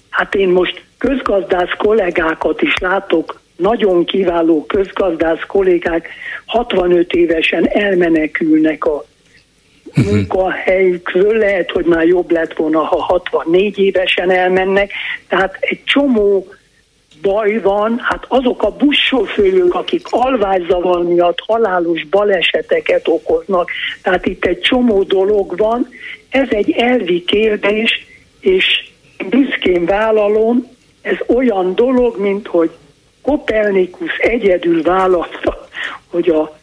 Hát 0.10 0.36
én 0.36 0.50
most 0.50 0.84
közgazdász 0.98 1.74
kollégákat 1.78 2.62
is 2.62 2.78
látok, 2.78 3.42
nagyon 3.56 4.06
kiváló 4.06 4.66
közgazdász 4.66 5.44
kollégák 5.48 6.08
65 6.46 7.14
évesen 7.14 7.68
elmenekülnek 7.68 8.86
a. 8.86 9.06
munkahelyükről, 9.96 11.38
lehet, 11.38 11.72
hogy 11.72 11.86
már 11.86 12.06
jobb 12.06 12.32
lett 12.32 12.54
volna, 12.54 12.80
ha 12.80 13.02
64 13.02 13.78
évesen 13.78 14.32
elmennek, 14.32 14.92
tehát 15.28 15.58
egy 15.60 15.84
csomó 15.84 16.48
baj 17.22 17.60
van, 17.62 18.00
hát 18.00 18.26
azok 18.28 18.64
a 18.64 18.76
buszsofőrök, 18.76 19.74
akik 19.74 20.08
alványzavar 20.10 21.04
miatt 21.04 21.40
halálos 21.48 22.06
baleseteket 22.06 23.08
okoznak, 23.08 23.70
tehát 24.02 24.26
itt 24.26 24.46
egy 24.46 24.60
csomó 24.60 25.04
dolog 25.04 25.58
van, 25.58 25.88
ez 26.30 26.48
egy 26.50 26.72
elvi 26.72 27.24
kérdés, 27.24 28.06
és 28.40 28.92
büszkén 29.30 29.86
vállalom, 29.86 30.72
ez 31.02 31.18
olyan 31.28 31.76
dolog, 31.76 32.20
mint 32.20 32.48
hogy 32.48 32.72
Kopernikus 33.22 34.18
egyedül 34.18 34.82
vállalta, 34.82 35.68
hogy 36.08 36.30
a 36.30 36.58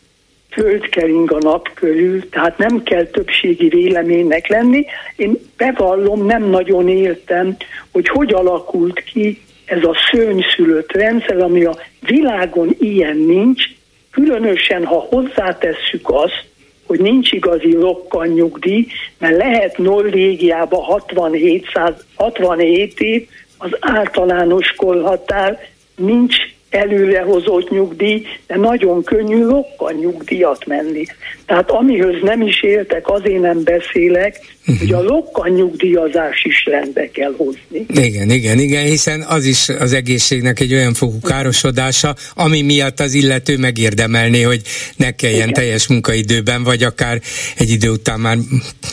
föld 0.50 0.88
kering 0.88 1.32
a 1.32 1.38
nap 1.38 1.74
körül, 1.74 2.28
tehát 2.28 2.58
nem 2.58 2.82
kell 2.82 3.04
többségi 3.04 3.68
véleménynek 3.68 4.48
lenni. 4.48 4.84
Én 5.16 5.38
bevallom, 5.56 6.26
nem 6.26 6.44
nagyon 6.44 6.88
értem, 6.88 7.56
hogy 7.92 8.08
hogy 8.08 8.32
alakult 8.32 9.02
ki 9.02 9.40
ez 9.64 9.84
a 9.84 9.96
szőnyszülött 10.10 10.92
rendszer, 10.92 11.38
ami 11.38 11.64
a 11.64 11.76
világon 12.00 12.76
ilyen 12.78 13.16
nincs, 13.16 13.64
különösen 14.10 14.84
ha 14.84 15.06
hozzátesszük 15.10 16.10
azt, 16.10 16.44
hogy 16.86 17.00
nincs 17.00 17.32
igazi 17.32 17.72
rokkan 17.72 18.26
nyugdíj, 18.26 18.86
mert 19.18 19.36
lehet 19.36 19.78
Norvégiában 19.78 20.82
67, 20.82 21.66
67 22.14 23.00
év 23.00 23.28
az 23.58 23.76
általános 23.80 24.74
korhatár, 24.76 25.68
nincs 25.96 26.36
előrehozott 26.70 27.70
nyugdíj, 27.70 28.26
de 28.46 28.56
nagyon 28.56 29.02
könnyű 29.02 29.44
rokkan 29.44 29.94
nyugdíjat 29.94 30.66
menni. 30.66 31.04
Tehát 31.46 31.70
amihez 31.70 32.14
nem 32.22 32.42
is 32.42 32.62
éltek, 32.62 33.08
azért 33.08 33.40
nem 33.40 33.62
beszélek, 33.62 34.40
uh-huh. 34.60 34.78
hogy 34.78 34.92
a 34.92 35.02
rokkan 35.02 35.50
nyugdíjazás 35.50 36.44
is 36.44 36.64
rendbe 36.64 37.10
kell 37.10 37.34
hozni. 37.36 37.86
Igen, 37.88 38.30
igen, 38.30 38.58
igen, 38.58 38.84
hiszen 38.84 39.20
az 39.20 39.44
is 39.44 39.68
az 39.68 39.92
egészségnek 39.92 40.60
egy 40.60 40.72
olyan 40.72 40.94
fokú 40.94 41.20
károsodása, 41.20 42.14
ami 42.34 42.62
miatt 42.62 43.00
az 43.00 43.14
illető 43.14 43.58
megérdemelné, 43.58 44.42
hogy 44.42 44.62
ne 44.96 45.10
kelljen 45.10 45.40
igen. 45.40 45.52
teljes 45.52 45.86
munkaidőben, 45.86 46.62
vagy 46.62 46.82
akár 46.82 47.20
egy 47.56 47.70
idő 47.70 47.90
után 47.90 48.20
már 48.20 48.36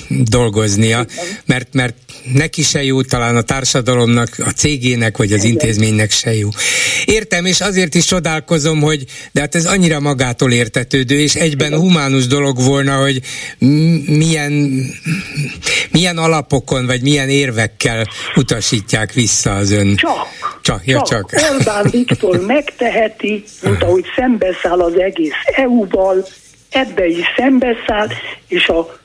dolgoznia, 0.09 1.05
mert, 1.45 1.73
mert 1.73 1.95
neki 2.33 2.61
se 2.61 2.83
jó, 2.83 3.01
talán 3.01 3.35
a 3.35 3.41
társadalomnak, 3.41 4.29
a 4.45 4.49
cégének, 4.49 5.17
vagy 5.17 5.31
az 5.31 5.43
intézménynek 5.43 6.11
se 6.11 6.33
jó. 6.33 6.49
Értem, 7.05 7.45
és 7.45 7.61
azért 7.61 7.95
is 7.95 8.05
csodálkozom, 8.05 8.81
hogy 8.81 9.05
de 9.31 9.39
hát 9.39 9.55
ez 9.55 9.65
annyira 9.65 9.99
magától 9.99 10.51
értetődő, 10.51 11.19
és 11.19 11.35
egyben 11.35 11.73
humánus 11.73 12.27
dolog 12.27 12.61
volna, 12.63 12.95
hogy 12.95 13.21
milyen, 14.05 14.83
milyen 15.91 16.17
alapokon, 16.17 16.85
vagy 16.85 17.01
milyen 17.01 17.29
érvekkel 17.29 18.07
utasítják 18.35 19.13
vissza 19.13 19.55
az 19.55 19.71
ön. 19.71 19.95
Csak. 19.95 20.27
Csak, 20.61 20.85
ja, 20.85 21.01
csak. 21.01 21.31
csak. 21.31 21.51
Orbán 21.57 21.87
Viktor 21.91 22.39
megteheti, 22.55 23.43
mint 23.61 23.83
ahogy 23.83 24.05
szembeszáll 24.15 24.79
az 24.79 24.99
egész 24.99 25.31
EU-val, 25.55 26.27
ebbe 26.69 27.05
is 27.05 27.25
szembeszáll, 27.37 28.07
és 28.47 28.67
a 28.67 28.99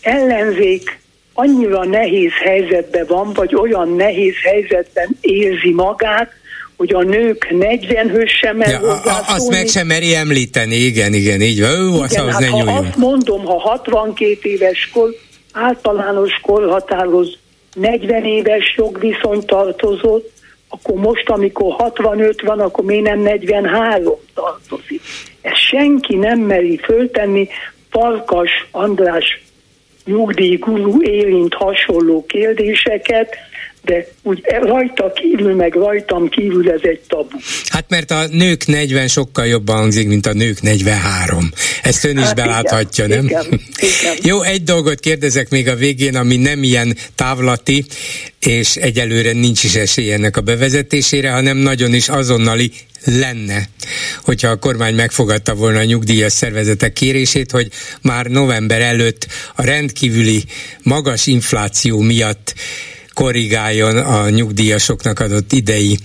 ellenzék 0.00 0.98
annyira 1.36 1.84
nehéz 1.84 2.32
helyzetben 2.44 3.04
van, 3.08 3.32
vagy 3.32 3.54
olyan 3.54 3.94
nehéz 3.94 4.34
helyzetben 4.42 5.18
érzi 5.20 5.72
magát, 5.72 6.30
hogy 6.76 6.94
a 6.94 7.02
nők 7.02 7.46
40-höz 7.50 8.30
sem 8.40 8.56
mer 8.56 8.68
ja, 8.68 9.00
Azt 9.26 9.50
meg 9.50 9.66
sem 9.66 9.86
meri 9.86 10.14
említeni, 10.14 10.74
igen, 10.74 11.12
igen, 11.12 11.40
így 11.40 11.60
van. 11.60 11.94
Ó, 11.94 12.04
igen, 12.04 12.30
hát 12.30 12.40
ne 12.40 12.48
ha 12.48 12.72
azt 12.72 12.96
mondom, 12.96 13.44
ha 13.44 13.58
62 13.58 14.38
éves 14.42 14.90
kor, 14.92 15.14
általános 15.52 16.40
korhatároz 16.42 17.38
40 17.74 18.24
éves 18.24 18.74
jogviszony 18.76 19.44
tartozott, 19.44 20.32
akkor 20.68 20.94
most, 20.94 21.28
amikor 21.28 21.72
65 21.72 22.42
van, 22.42 22.60
akkor 22.60 22.84
miért 22.84 23.04
nem 23.04 23.18
43 23.18 24.14
tartozik? 24.34 25.00
Ezt 25.40 25.68
senki 25.68 26.14
nem 26.14 26.38
meri 26.38 26.76
föltenni, 26.76 27.48
Farkas 27.90 28.50
András 28.70 29.45
nyugdíjgurú 30.06 31.02
érint 31.02 31.54
hasonló 31.54 32.24
kérdéseket, 32.26 33.36
de 33.86 34.06
úgy 34.22 34.44
rajta 34.62 35.12
kívül, 35.12 35.54
meg 35.54 35.74
rajtam 35.74 36.28
kívül 36.28 36.70
ez 36.70 36.80
egy 36.82 37.00
tabu. 37.08 37.38
Hát 37.68 37.84
mert 37.88 38.10
a 38.10 38.26
nők 38.30 38.66
40 38.66 39.08
sokkal 39.08 39.46
jobban 39.46 39.76
hangzik, 39.76 40.08
mint 40.08 40.26
a 40.26 40.32
nők 40.32 40.62
43. 40.62 41.50
Ezt 41.82 42.04
ön 42.04 42.18
is 42.18 42.24
hát 42.24 42.34
beláthatja, 42.34 43.04
igen, 43.04 43.24
nem? 43.24 43.26
Igen, 43.26 43.60
igen. 43.76 44.16
Jó, 44.30 44.42
egy 44.42 44.62
dolgot 44.62 45.00
kérdezek 45.00 45.50
még 45.50 45.68
a 45.68 45.74
végén, 45.74 46.16
ami 46.16 46.36
nem 46.36 46.62
ilyen 46.62 46.96
távlati, 47.14 47.84
és 48.40 48.76
egyelőre 48.76 49.32
nincs 49.32 49.64
is 49.64 49.74
esély 49.74 50.12
ennek 50.12 50.36
a 50.36 50.40
bevezetésére, 50.40 51.30
hanem 51.30 51.56
nagyon 51.56 51.94
is 51.94 52.08
azonnali 52.08 52.70
lenne, 53.06 53.68
hogyha 54.22 54.48
a 54.48 54.56
kormány 54.56 54.94
megfogadta 54.94 55.54
volna 55.54 55.78
a 55.78 55.84
nyugdíjas 55.84 56.32
szervezetek 56.32 56.92
kérését, 56.92 57.50
hogy 57.50 57.70
már 58.02 58.26
november 58.26 58.80
előtt 58.80 59.26
a 59.54 59.62
rendkívüli 59.62 60.44
magas 60.82 61.26
infláció 61.26 62.00
miatt 62.00 62.54
korrigáljon 63.14 63.96
a 63.96 64.28
nyugdíjasoknak 64.28 65.20
adott 65.20 65.52
idei 65.52 65.98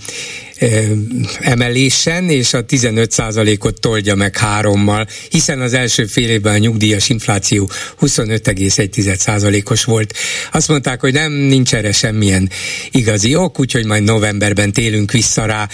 emelésen, 1.40 2.28
és 2.28 2.54
a 2.54 2.64
15%-ot 2.64 3.80
toldja 3.80 4.14
meg 4.14 4.36
hárommal, 4.36 5.06
hiszen 5.30 5.60
az 5.60 5.72
első 5.72 6.04
fél 6.04 6.30
évben 6.30 6.54
a 6.54 6.58
nyugdíjas 6.58 7.08
infláció 7.08 7.70
25,1%-os 8.00 9.84
volt. 9.84 10.14
Azt 10.52 10.68
mondták, 10.68 11.00
hogy 11.00 11.12
nem, 11.12 11.32
nincs 11.32 11.74
erre 11.74 11.92
semmilyen 11.92 12.50
igazi 12.90 13.34
ok, 13.34 13.60
úgyhogy 13.60 13.84
majd 13.84 14.02
novemberben 14.02 14.72
télünk 14.72 15.12
vissza 15.12 15.44
rá 15.44 15.68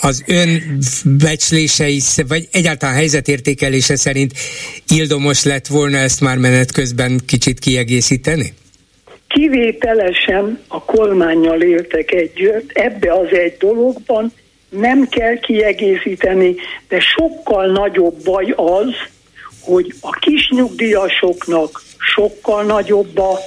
az 0.00 0.22
ön 0.26 0.78
becslései, 1.04 2.00
vagy 2.28 2.48
egyáltalán 2.52 2.94
helyzetértékelése 2.94 3.96
szerint 3.96 4.32
ildomos 4.88 5.44
lett 5.44 5.66
volna 5.66 5.96
ezt 5.96 6.20
már 6.20 6.38
menet 6.38 6.72
közben 6.72 7.20
kicsit 7.26 7.58
kiegészíteni? 7.58 8.54
kivételesen 9.36 10.60
a 10.68 10.84
kormányjal 10.84 11.62
éltek 11.62 12.12
együtt, 12.12 12.70
ebbe 12.72 13.12
az 13.12 13.28
egy 13.30 13.56
dologban 13.56 14.32
nem 14.68 15.08
kell 15.08 15.38
kiegészíteni, 15.38 16.54
de 16.88 17.00
sokkal 17.00 17.66
nagyobb 17.66 18.24
baj 18.24 18.54
az, 18.56 18.94
hogy 19.60 19.94
a 20.00 20.10
kis 20.10 20.48
nyugdíjasoknak 20.50 21.82
sokkal 22.14 22.64
nagyobb 22.64 23.18
a 23.18 23.38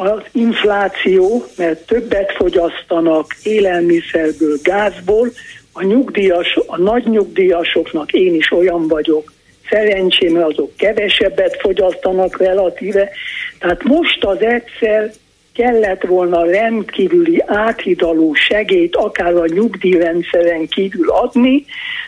az 0.00 0.22
infláció, 0.32 1.44
mert 1.56 1.86
többet 1.86 2.32
fogyasztanak 2.32 3.36
élelmiszerből, 3.42 4.58
gázból, 4.62 5.28
a 5.72 5.82
nyugdíjas, 5.82 6.58
a 6.66 6.78
nagy 6.78 7.04
nyugdíjasoknak 7.04 8.12
én 8.12 8.34
is 8.34 8.52
olyan 8.52 8.88
vagyok, 8.88 9.32
szerencsém, 9.70 10.42
azok 10.42 10.76
kevesebbet 10.76 11.56
fogyasztanak 11.60 12.38
relatíve, 12.38 13.08
tehát 13.58 13.82
most 13.82 14.24
az 14.24 14.40
egyszer 14.40 15.10
kellett 15.52 16.02
volna 16.02 16.44
rendkívüli 16.44 17.42
áthidaló 17.46 18.34
segélyt 18.34 18.96
akár 18.96 19.34
a 19.34 19.46
nyugdíjrendszeren 19.46 20.66
kívül 20.66 21.10
adni, 21.10 21.64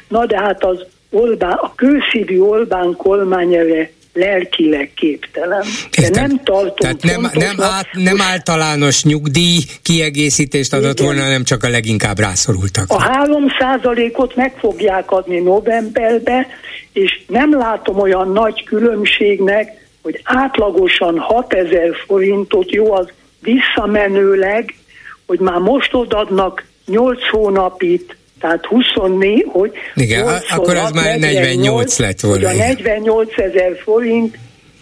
na 0.08 0.26
de 0.26 0.38
hát 0.38 0.64
az 0.64 0.84
Olbán, 1.10 1.52
a 1.52 1.74
kőszívű 1.74 2.40
Olbán 2.40 2.96
kormány 2.96 3.54
erre 3.54 3.90
lelkileg 4.12 4.90
képtelen. 4.94 5.64
De 6.00 6.08
nem 6.08 6.40
tartom 6.44 6.74
Tehát 6.76 7.02
nem, 7.02 7.30
nem, 7.32 7.60
át, 7.60 7.86
nem 7.92 8.20
általános 8.20 9.04
nyugdíj 9.04 9.58
kiegészítést 9.82 10.72
adott 10.72 10.92
Igen. 10.92 11.04
volna, 11.04 11.22
hanem 11.22 11.44
csak 11.44 11.62
a 11.62 11.68
leginkább 11.68 12.18
rászorultak. 12.18 12.84
A 12.88 13.00
3 13.00 13.44
ot 14.12 14.36
meg 14.36 14.54
fogják 14.58 15.10
adni 15.10 15.38
novemberbe, 15.38 16.46
és 16.92 17.20
nem 17.26 17.58
látom 17.58 17.98
olyan 17.98 18.32
nagy 18.32 18.64
különbségnek, 18.64 19.80
hogy 20.02 20.20
átlagosan 20.24 21.18
6000 21.18 21.94
forintot, 22.06 22.70
jó 22.70 22.92
az 22.92 23.06
visszamenőleg, 23.40 24.74
hogy 25.26 25.38
már 25.38 25.58
most 25.58 25.94
odadnak 25.94 26.64
8 26.86 27.28
hónapit, 27.30 28.16
tehát 28.42 28.66
24, 28.66 29.46
hogy 29.48 29.72
Igen, 29.94 30.28
akkor 30.48 30.76
az 30.76 30.90
már 30.90 31.18
48 31.18 31.98
lett 31.98 32.20
volna. 32.20 32.48
Hogy 32.48 32.58
a 32.58 32.64
48 32.64 33.38
ezer 33.38 33.76
forint 33.82 34.38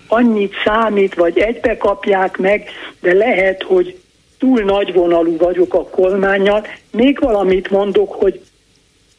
annyit 0.09 0.55
számít, 0.65 1.15
vagy 1.15 1.39
egybe 1.39 1.77
kapják 1.77 2.37
meg, 2.37 2.69
de 3.01 3.13
lehet, 3.13 3.63
hogy 3.63 3.99
túl 4.39 4.61
nagy 4.61 4.93
vonalú 4.93 5.37
vagyok 5.37 5.75
a 5.75 5.85
kormányjal. 5.85 6.67
Még 6.91 7.19
valamit 7.21 7.71
mondok, 7.71 8.13
hogy 8.13 8.41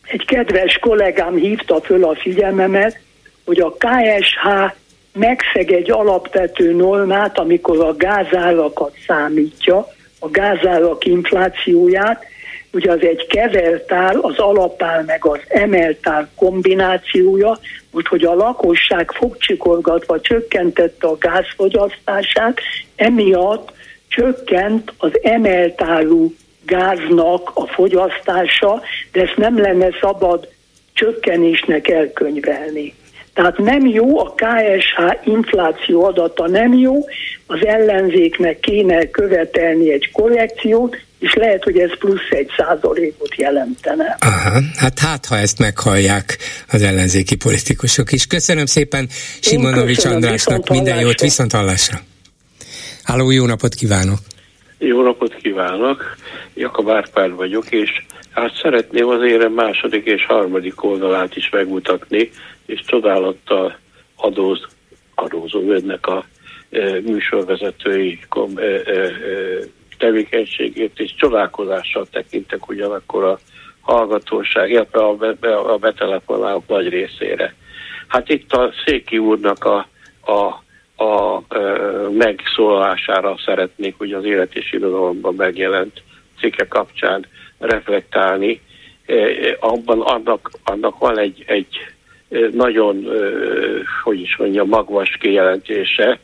egy 0.03 0.25
kedves 0.25 0.77
kollégám 0.77 1.35
hívta 1.35 1.81
föl 1.81 2.03
a 2.03 2.15
figyelmemet, 2.15 2.99
hogy 3.45 3.59
a 3.59 3.75
KSH 3.77 4.75
megszeg 5.13 5.71
egy 5.71 5.91
alapvető 5.91 6.73
normát, 6.73 7.37
amikor 7.37 7.79
a 7.79 7.95
gázárakat 7.95 8.93
számítja, 9.07 9.87
a 10.19 10.29
gázárak 10.29 11.05
inflációját, 11.05 12.23
ugye 12.71 12.91
az 12.91 13.01
egy 13.01 13.27
kevertál, 13.27 14.17
az 14.17 14.37
alapál 14.37 15.03
meg 15.03 15.25
az 15.25 15.39
emeltál 15.47 16.29
kombinációja, 16.35 17.59
úgyhogy 17.91 18.23
a 18.23 18.33
lakosság 18.33 19.11
fogcsikorgatva 19.11 20.21
csökkentette 20.21 21.07
a 21.07 21.17
gázfogyasztását, 21.17 22.59
emiatt 22.95 23.71
csökkent 24.07 24.93
az 24.97 25.11
emeltálú 25.21 26.33
gáznak 26.65 27.51
a 27.53 27.65
fogyasztása, 27.67 28.81
de 29.11 29.21
ezt 29.21 29.37
nem 29.37 29.59
lenne 29.59 29.89
szabad 30.01 30.47
csökkenésnek 30.93 31.87
elkönyvelni. 31.87 32.93
Tehát 33.33 33.57
nem 33.57 33.85
jó, 33.85 34.19
a 34.19 34.33
KSH 34.35 35.27
infláció 35.27 36.03
adata 36.03 36.47
nem 36.47 36.73
jó, 36.73 36.95
az 37.47 37.65
ellenzéknek 37.65 38.59
kéne 38.59 39.09
követelni 39.09 39.91
egy 39.91 40.11
korrekciót, 40.11 40.97
és 41.21 41.33
lehet, 41.33 41.63
hogy 41.63 41.77
ez 41.77 41.97
plusz 41.97 42.29
egy 42.29 42.49
százalékot 42.57 43.35
jelentene. 43.35 44.17
Aha, 44.19 44.61
hát 44.75 44.99
hát, 44.99 45.25
ha 45.25 45.37
ezt 45.37 45.59
meghallják 45.59 46.37
az 46.71 46.81
ellenzéki 46.81 47.35
politikusok 47.35 48.11
is. 48.11 48.27
Köszönöm 48.27 48.65
szépen 48.65 49.07
Simonovics 49.39 50.05
Andrásnak, 50.05 50.69
minden 50.69 50.99
jót, 50.99 51.19
viszont 51.21 51.51
hallásra. 51.51 51.99
Háló, 53.03 53.31
jó 53.31 53.45
napot 53.45 53.73
kívánok! 53.73 54.19
Jó 54.77 55.01
napot 55.03 55.35
kívánok! 55.35 56.15
Jakab 56.53 56.89
Árpád 56.89 57.35
vagyok, 57.35 57.71
és 57.71 57.89
hát 58.31 58.51
szeretném 58.61 59.07
az 59.07 59.23
érem 59.23 59.53
második 59.53 60.05
és 60.05 60.25
harmadik 60.25 60.83
oldalát 60.83 61.35
is 61.35 61.49
megmutatni, 61.49 62.31
és 62.65 62.81
csodálattal 62.85 63.77
adóz 64.15 64.67
adózom 65.15 65.71
önnek 65.71 66.07
a 66.07 66.25
műsorvezetői 67.03 68.19
tevékenységét, 70.01 70.99
és 70.99 71.15
csodálkozással 71.15 72.07
tekintek 72.11 72.67
ugyanakkor 72.67 73.23
a 73.23 73.39
hallgatóság, 73.81 74.69
illetve 74.69 74.99
a, 74.99 75.15
be, 75.15 75.55
a 75.55 75.77
betelefonálók 75.77 76.67
nagy 76.67 76.89
részére. 76.89 77.53
Hát 78.07 78.29
itt 78.29 78.53
a 78.53 78.71
Széki 78.85 79.17
úrnak 79.17 79.65
a, 79.65 79.87
a, 80.21 80.63
a, 81.03 81.35
a 81.35 81.43
megszólalására 82.11 83.37
szeretnék, 83.45 83.95
hogy 83.97 84.13
az 84.13 84.23
élet 84.25 84.55
és 84.55 84.73
irodalomban 84.73 85.35
megjelent 85.35 86.01
cikke 86.39 86.67
kapcsán 86.67 87.25
reflektálni. 87.59 88.61
Abban 89.59 90.01
annak, 90.01 90.51
annak 90.63 90.97
van 90.99 91.19
egy, 91.19 91.43
egy 91.47 91.77
nagyon, 92.51 93.07
hogy 94.03 94.21
is 94.21 94.37
mondja, 94.37 94.63
magvas 94.63 95.17
kijelentése, 95.19 96.19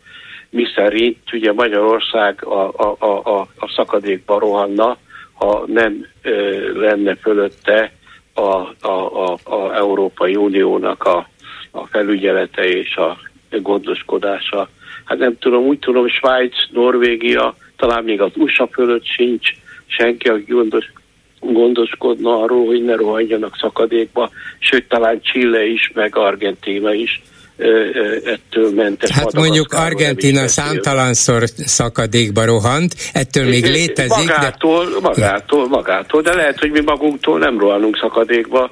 mi 0.50 0.66
szerint 0.76 1.18
ugye 1.32 1.54
Magyarország 1.54 2.46
a, 2.46 2.68
a, 2.68 2.98
a, 3.00 3.40
a 3.40 3.72
szakadékba 3.76 4.40
rohanna, 4.40 4.98
ha 5.34 5.64
nem 5.68 6.06
ö, 6.22 6.80
lenne 6.80 7.16
fölötte 7.16 7.92
a, 8.34 8.42
a, 8.42 8.88
a, 8.88 9.38
a 9.44 9.76
Európai 9.76 10.36
Uniónak 10.36 11.04
a, 11.04 11.30
a 11.72 11.86
felügyelete 11.86 12.68
és 12.68 12.96
a 12.96 13.18
gondoskodása. 13.62 14.70
Hát 15.06 15.18
nem 15.18 15.38
tudom, 15.38 15.64
úgy 15.64 15.80
tudom, 15.80 16.08
Svájc, 16.08 16.56
Norvégia, 16.72 17.56
talán 17.76 18.04
még 18.04 18.22
az 18.22 18.32
USA 18.36 18.68
fölött 18.72 19.06
sincs 19.06 19.50
senki, 19.86 20.28
aki 20.28 20.52
gondos, 20.52 20.92
gondoskodna 21.40 22.42
arról, 22.42 22.66
hogy 22.66 22.84
ne 22.84 22.96
rohanjanak 22.96 23.58
szakadékba, 23.60 24.30
sőt 24.60 24.88
talán 24.88 25.22
Chile 25.22 25.66
is, 25.66 25.92
meg 25.94 26.16
Argentina 26.16 26.94
is 26.94 27.22
ettől 27.58 28.74
mentes. 28.76 29.10
Hát 29.10 29.34
mondjuk 29.34 29.74
Argentina 29.74 30.48
számtalanszor 30.48 31.44
szakadékba 31.56 32.46
rohant, 32.46 32.94
ettől 33.14 33.48
még 33.48 33.66
létezik. 33.66 34.28
Magától, 34.28 34.86
de... 34.86 35.00
magától, 35.02 35.68
magától, 35.68 36.22
de 36.22 36.34
lehet, 36.34 36.60
hogy 36.60 36.72
mi 36.72 36.82
magunktól 36.86 37.40
nem 37.40 37.60
rohanunk 37.60 37.98
szakadékba, 37.98 38.72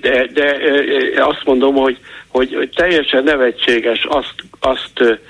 de, 0.00 0.26
de 0.34 0.56
azt 1.16 1.42
mondom, 1.44 1.74
hogy, 1.74 1.98
hogy 2.28 2.70
teljesen 2.74 3.24
nevetséges 3.24 4.06
azt, 4.08 4.34
azt 4.60 5.20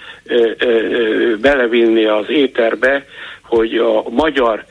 belevinni 1.40 2.04
az 2.04 2.24
éterbe, 2.28 3.04
hogy 3.42 3.74
a 3.74 4.02
magyar 4.10 4.64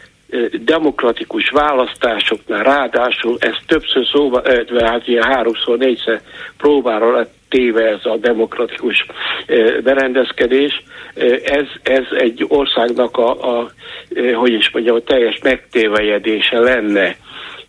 demokratikus 0.63 1.49
választásoknál 1.49 2.63
ráadásul 2.63 3.37
ez 3.39 3.55
többször 3.67 4.05
szóba, 4.11 4.41
hát 4.79 5.07
ilyen 5.07 5.23
háromszor, 5.23 5.77
négyszer 5.77 6.21
próbára 6.57 7.11
lett 7.11 7.34
téve 7.55 7.83
ez 7.83 8.03
a 8.03 8.17
demokratikus 8.17 9.05
berendezkedés. 9.83 10.83
Ez, 11.43 11.67
ez 11.83 12.05
egy 12.19 12.45
országnak 12.47 13.17
a, 13.17 13.59
a 13.59 13.71
hogy 14.35 14.53
is 14.53 14.69
mondjam, 14.73 14.95
a 14.95 14.99
teljes 14.99 15.39
megtévejedése 15.43 16.59
lenne. 16.59 17.15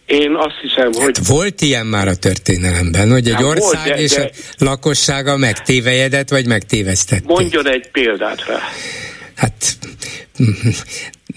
Én 0.07 0.35
azt 0.35 0.59
hiszem, 0.63 0.93
hát 0.93 1.03
hogy... 1.03 1.17
Volt 1.29 1.61
ilyen 1.61 1.87
már 1.87 2.09
a 2.09 2.17
történelemben, 2.17 3.11
hogy 3.11 3.29
egy 3.29 3.35
hát 3.35 3.45
ország 3.45 3.85
volt, 3.85 3.97
de, 3.97 4.03
és 4.03 4.15
de... 4.15 4.23
a 4.23 4.65
lakossága 4.65 5.37
megtévejedett, 5.37 6.29
vagy 6.29 6.47
megtévesztett. 6.47 7.25
Mondjon 7.25 7.69
egy 7.69 7.91
példát 7.91 8.47
rá. 8.47 8.59
Hát 9.37 9.53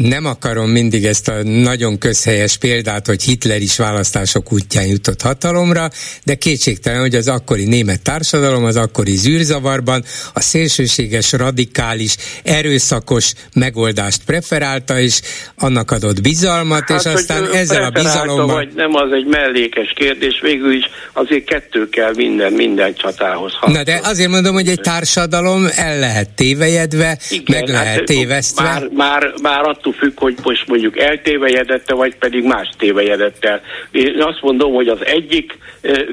nem 0.07 0.25
akarom 0.25 0.69
mindig 0.69 1.05
ezt 1.05 1.27
a 1.27 1.43
nagyon 1.43 1.97
közhelyes 1.97 2.57
példát, 2.57 3.07
hogy 3.07 3.23
Hitler 3.23 3.61
is 3.61 3.77
választások 3.77 4.53
útján 4.53 4.85
jutott 4.85 5.21
hatalomra, 5.21 5.89
de 6.23 6.35
kétségtelen, 6.35 6.99
hogy 6.99 7.15
az 7.15 7.27
akkori 7.27 7.65
német 7.65 8.01
társadalom 8.01 8.63
az 8.63 8.75
akkori 8.75 9.15
zűrzavarban 9.15 10.03
a 10.33 10.39
szélsőséges, 10.39 11.31
radikális, 11.31 12.15
erőszakos 12.43 13.33
megoldást 13.53 14.21
preferálta, 14.25 14.99
és 14.99 15.21
annak 15.55 15.91
adott 15.91 16.21
bizalmat, 16.21 16.89
hát, 16.89 16.99
és 16.99 17.05
aztán 17.05 17.51
ezzel 17.53 17.83
a 17.83 17.89
bizalommal... 17.89 18.55
Vagy 18.55 18.73
nem, 18.75 18.95
az 18.95 19.11
egy 19.11 19.25
mellékes 19.25 19.93
kérdés, 19.95 20.39
végül 20.41 20.73
is 20.73 20.85
azért 21.13 21.43
kettő 21.43 21.89
kell 21.89 22.11
minden, 22.15 22.53
minden 22.53 22.93
csatához. 22.95 23.53
Na 23.65 23.83
de 23.83 23.99
azért 24.03 24.29
mondom, 24.29 24.53
hogy 24.53 24.67
egy 24.67 24.81
társadalom 24.81 25.67
el 25.75 25.99
lehet 25.99 26.29
tévejedve, 26.29 27.17
Igen, 27.29 27.59
meg 27.59 27.69
lehet 27.69 27.95
hát, 27.95 28.05
tévesztve. 28.05 28.63
Már, 28.63 28.87
már, 28.93 29.33
már 29.41 29.61
attól 29.63 29.88
attól 29.89 29.93
függ, 29.93 30.19
hogy 30.19 30.35
most 30.43 30.67
mondjuk 30.67 30.99
eltévejedette, 30.99 31.93
vagy 31.93 32.15
pedig 32.15 32.43
más 32.43 32.69
tévejedettel. 32.77 33.61
Én 33.91 34.21
azt 34.21 34.41
mondom, 34.41 34.73
hogy 34.73 34.87
az 34.87 35.05
egyik 35.05 35.57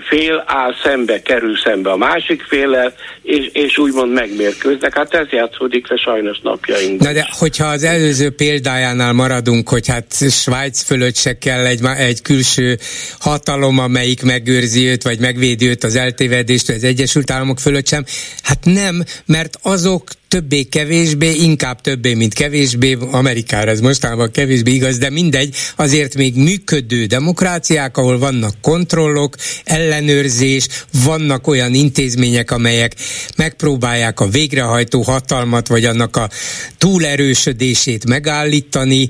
fél 0.09 0.45
áll 0.47 0.75
szembe, 0.85 1.23
kerül 1.23 1.57
szembe 1.57 1.91
a 1.91 1.97
másik 1.97 2.43
féllel, 2.43 2.95
és, 3.23 3.51
és 3.53 3.79
úgymond 3.79 4.13
megmérkőznek. 4.13 4.95
Hát 4.95 5.15
ez 5.15 5.27
játszódik 5.31 5.89
le 5.89 5.97
sajnos 5.97 6.39
napjainkban. 6.43 7.07
Na 7.07 7.13
de 7.13 7.27
hogyha 7.39 7.67
az 7.67 7.83
előző 7.83 8.31
példájánál 8.31 9.13
maradunk, 9.13 9.69
hogy 9.69 9.87
hát 9.89 10.31
Svájc 10.31 10.83
fölött 10.83 11.17
se 11.17 11.39
kell 11.39 11.67
egy, 11.67 11.81
egy 11.99 12.23
külső 12.23 12.79
hatalom, 13.19 13.79
amelyik 13.79 14.23
megőrzi 14.23 14.87
őt, 14.87 15.03
vagy 15.03 15.19
megvédi 15.19 15.67
őt 15.67 15.85
az 15.85 15.97
eltévedést, 15.97 16.69
az 16.69 16.85
Egyesült 16.85 17.31
Államok 17.31 17.59
fölött 17.59 17.87
sem, 17.87 18.05
hát 18.43 18.65
nem, 18.65 19.05
mert 19.27 19.59
azok 19.63 20.05
többé-kevésbé, 20.29 21.33
inkább 21.33 21.81
többé, 21.81 22.15
mint 22.15 22.35
kevésbé, 22.35 22.97
Amerikára 23.11 23.71
ez 23.71 23.81
mostában 23.81 24.31
kevésbé 24.31 24.71
igaz, 24.73 24.99
de 24.99 25.11
mindegy, 25.11 25.55
azért 25.77 26.15
még 26.15 26.37
működő 26.37 27.05
demokráciák, 27.05 27.97
ahol 27.97 28.19
vannak 28.19 28.55
kontrollok, 28.61 29.37
ellenőrzés, 29.65 30.67
vannak 31.05 31.47
olyan 31.47 31.75
intézmények, 31.75 32.51
amelyek 32.51 32.95
megpróbálják 33.37 34.21
a 34.21 34.29
végrehajtó 34.29 35.03
hatalmat, 35.03 35.67
vagy 35.67 35.85
annak 35.85 36.17
a 36.17 36.31
túlerősödését 36.79 38.07
megállítani, 38.07 39.09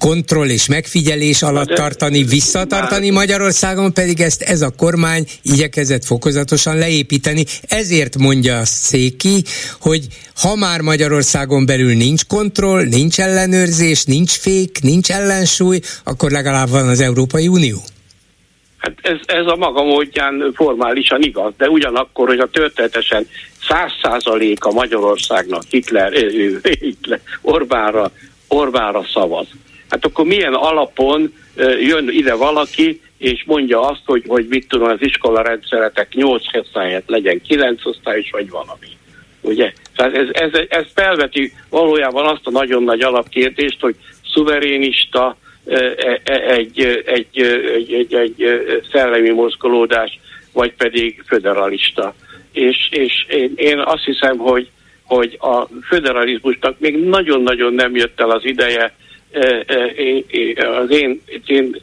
kontroll 0.00 0.48
és 0.48 0.68
megfigyelés 0.68 1.42
alatt 1.42 1.68
tartani, 1.68 2.22
visszatartani, 2.22 3.10
Magyarországon 3.10 3.92
pedig 3.92 4.20
ezt 4.20 4.42
ez 4.42 4.60
a 4.60 4.72
kormány 4.76 5.24
igyekezett 5.42 6.04
fokozatosan 6.04 6.76
leépíteni. 6.78 7.44
Ezért 7.68 8.16
mondja 8.18 8.58
a 8.58 8.64
Széki, 8.64 9.42
hogy 9.80 10.06
ha 10.42 10.56
már 10.56 10.80
Magyarországon 10.80 11.66
belül 11.66 11.94
nincs 11.94 12.26
kontroll, 12.26 12.84
nincs 12.84 13.20
ellenőrzés, 13.20 14.04
nincs 14.04 14.38
fék, 14.38 14.78
nincs 14.82 15.10
ellensúly, 15.10 15.80
akkor 16.04 16.30
legalább 16.30 16.68
van 16.68 16.88
az 16.88 17.00
Európai 17.00 17.48
Unió. 17.48 17.78
Hát 18.76 18.94
ez, 19.02 19.18
ez 19.26 19.46
a 19.46 19.56
maga 19.56 19.82
módján 19.82 20.52
formálisan 20.54 21.22
igaz, 21.22 21.52
de 21.56 21.68
ugyanakkor, 21.68 22.28
hogy 22.28 22.38
a 22.38 22.50
történetesen 22.50 23.26
száz 23.68 23.90
százalék 24.02 24.64
a 24.64 24.72
Magyarországnak 24.72 25.62
Hitler, 25.68 26.12
Hitler 26.62 27.20
Orbánra, 27.40 28.10
Orbánra 28.48 29.06
szavaz. 29.12 29.46
Hát 29.90 30.04
akkor 30.04 30.24
milyen 30.24 30.54
alapon 30.54 31.34
jön 31.80 32.08
ide 32.08 32.34
valaki, 32.34 33.00
és 33.18 33.44
mondja 33.46 33.80
azt, 33.80 34.02
hogy, 34.04 34.24
hogy 34.26 34.46
mit 34.48 34.68
tudom, 34.68 34.88
az 34.88 34.98
iskola 35.00 35.42
rendszeretek 35.42 36.14
8 36.14 36.42
osztályát 36.54 37.02
legyen 37.06 37.40
9 37.42 37.86
osztályos, 37.86 38.30
vagy 38.30 38.50
valami. 38.50 38.86
Ugye? 39.40 39.72
Tehát 39.96 40.14
ez, 40.14 40.26
ez, 40.30 40.50
ez 40.68 40.84
felveti 40.94 41.52
valójában 41.68 42.26
azt 42.26 42.46
a 42.46 42.50
nagyon 42.50 42.82
nagy 42.82 43.00
alapkérdést, 43.00 43.80
hogy 43.80 43.96
szuverénista, 44.32 45.36
egy, 45.64 46.80
egy, 47.06 47.40
egy, 47.76 47.94
egy, 47.94 48.14
egy 48.14 48.44
szellemi 48.92 49.30
mozgolódás, 49.30 50.20
vagy 50.52 50.72
pedig 50.72 51.22
föderalista. 51.26 52.14
És, 52.52 52.88
és 52.90 53.26
én, 53.28 53.52
én 53.56 53.78
azt 53.78 54.04
hiszem, 54.04 54.36
hogy, 54.36 54.70
hogy 55.04 55.38
a 55.40 55.66
föderalizmusnak 55.86 56.78
még 56.78 56.96
nagyon-nagyon 56.96 57.74
nem 57.74 57.96
jött 57.96 58.20
el 58.20 58.30
az 58.30 58.44
ideje. 58.44 58.94
Az 60.56 60.90
én, 60.90 61.22
én 61.46 61.76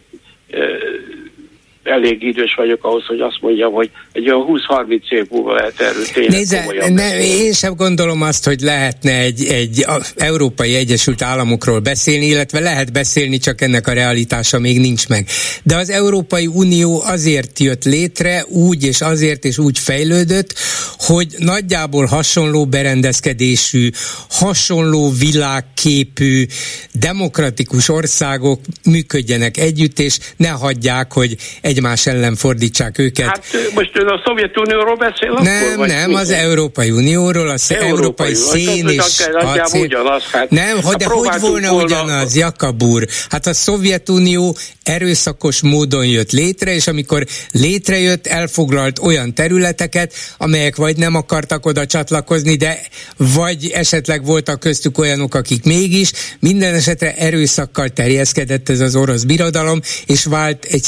elég 1.88 2.24
idős 2.24 2.54
vagyok 2.56 2.84
ahhoz, 2.84 3.06
hogy 3.06 3.20
azt 3.20 3.38
mondjam, 3.42 3.74
hogy 3.74 3.90
egy 4.12 4.30
olyan 4.30 4.46
20-30 4.48 5.10
év 5.10 5.26
múlva 5.30 5.54
lehet 5.54 5.80
erről 5.80 6.06
tényleg 6.14 6.32
Nézze, 6.32 6.90
ne, 6.90 7.24
Én 7.24 7.54
sem 7.54 7.76
gondolom 7.76 8.22
azt, 8.22 8.46
hogy 8.46 8.60
lehetne 8.60 9.20
egy, 9.20 9.46
egy 9.46 9.86
Európai 10.16 10.76
Egyesült 10.76 11.22
Államokról 11.22 11.80
beszélni, 11.80 12.26
illetve 12.26 12.60
lehet 12.60 12.92
beszélni, 12.92 13.38
csak 13.38 13.62
ennek 13.62 13.88
a 13.88 13.94
realitása 13.94 14.60
még 14.60 14.80
nincs 14.80 15.08
meg. 15.08 15.28
De 15.64 15.76
az 15.76 15.90
Európai 15.90 16.48
Unió 16.48 17.02
azért 17.06 17.60
jött 17.60 17.84
létre, 17.84 18.46
úgy 18.48 18.84
és 18.84 19.02
azért 19.02 19.46
és 19.46 19.58
úgy 19.58 19.80
fejlődött, 19.80 20.54
hogy 20.98 21.28
nagyjából 21.38 22.06
hasonló 22.06 22.66
berendezkedésű, 22.66 23.90
hasonló 24.30 25.12
világképű, 25.20 26.46
demokratikus 26.92 27.90
országok 27.90 28.60
működjenek 28.84 29.58
együtt, 29.58 30.00
és 30.00 30.18
ne 30.38 30.50
hagyják, 30.50 31.14
hogy 31.14 31.36
egy 31.62 31.77
egymás 31.78 32.08
ellen 32.08 32.36
fordítsák 32.36 32.98
őket. 32.98 33.26
Hát 33.26 33.44
most 33.74 33.92
ön 33.94 34.08
a 34.08 34.22
Szovjetunióról 34.26 34.96
beszél 34.96 35.32
Nem, 35.42 35.72
akkor, 35.74 35.88
nem, 35.88 36.10
mi? 36.10 36.16
az 36.16 36.30
Európai 36.30 36.92
Unióról, 36.92 37.50
az 37.50 37.72
Európai, 37.72 37.90
Európai 37.90 38.34
Szén 38.34 38.88
és 38.88 39.28
acél. 39.34 39.82
Ugyanaz, 39.82 40.24
hát, 40.32 40.50
nem, 40.50 40.82
hogy, 40.82 40.96
de 40.96 41.06
hogy 41.06 41.40
volna, 41.40 41.70
volna 41.70 41.84
ugyanaz, 41.84 42.36
Jakab 42.36 42.84
úr? 42.84 43.06
Hát 43.30 43.48
a 43.48 43.54
Szovjetunió 43.54 44.58
erőszakos 44.84 45.62
módon 45.62 46.06
jött 46.06 46.32
létre, 46.32 46.74
és 46.74 46.88
amikor 46.88 47.26
létrejött, 47.52 48.28
elfoglalt 48.28 49.00
olyan 49.00 49.34
területeket, 49.34 50.14
amelyek 50.38 50.76
vagy 50.76 50.98
nem 50.98 51.16
akartak 51.16 51.66
oda 51.66 51.86
csatlakozni, 51.86 52.56
de 52.56 52.80
vagy 53.18 53.72
esetleg 53.74 54.26
voltak 54.26 54.60
köztük 54.60 54.98
olyanok, 54.98 55.36
akik 55.36 55.64
mégis, 55.64 56.12
minden 56.40 56.74
esetre 56.74 57.16
erőszakkal 57.16 57.90
terjeszkedett 57.90 58.70
ez 58.70 58.80
az 58.80 58.96
orosz 58.96 59.24
birodalom, 59.24 59.82
és 60.06 60.26
vált 60.26 60.66
egy 60.66 60.84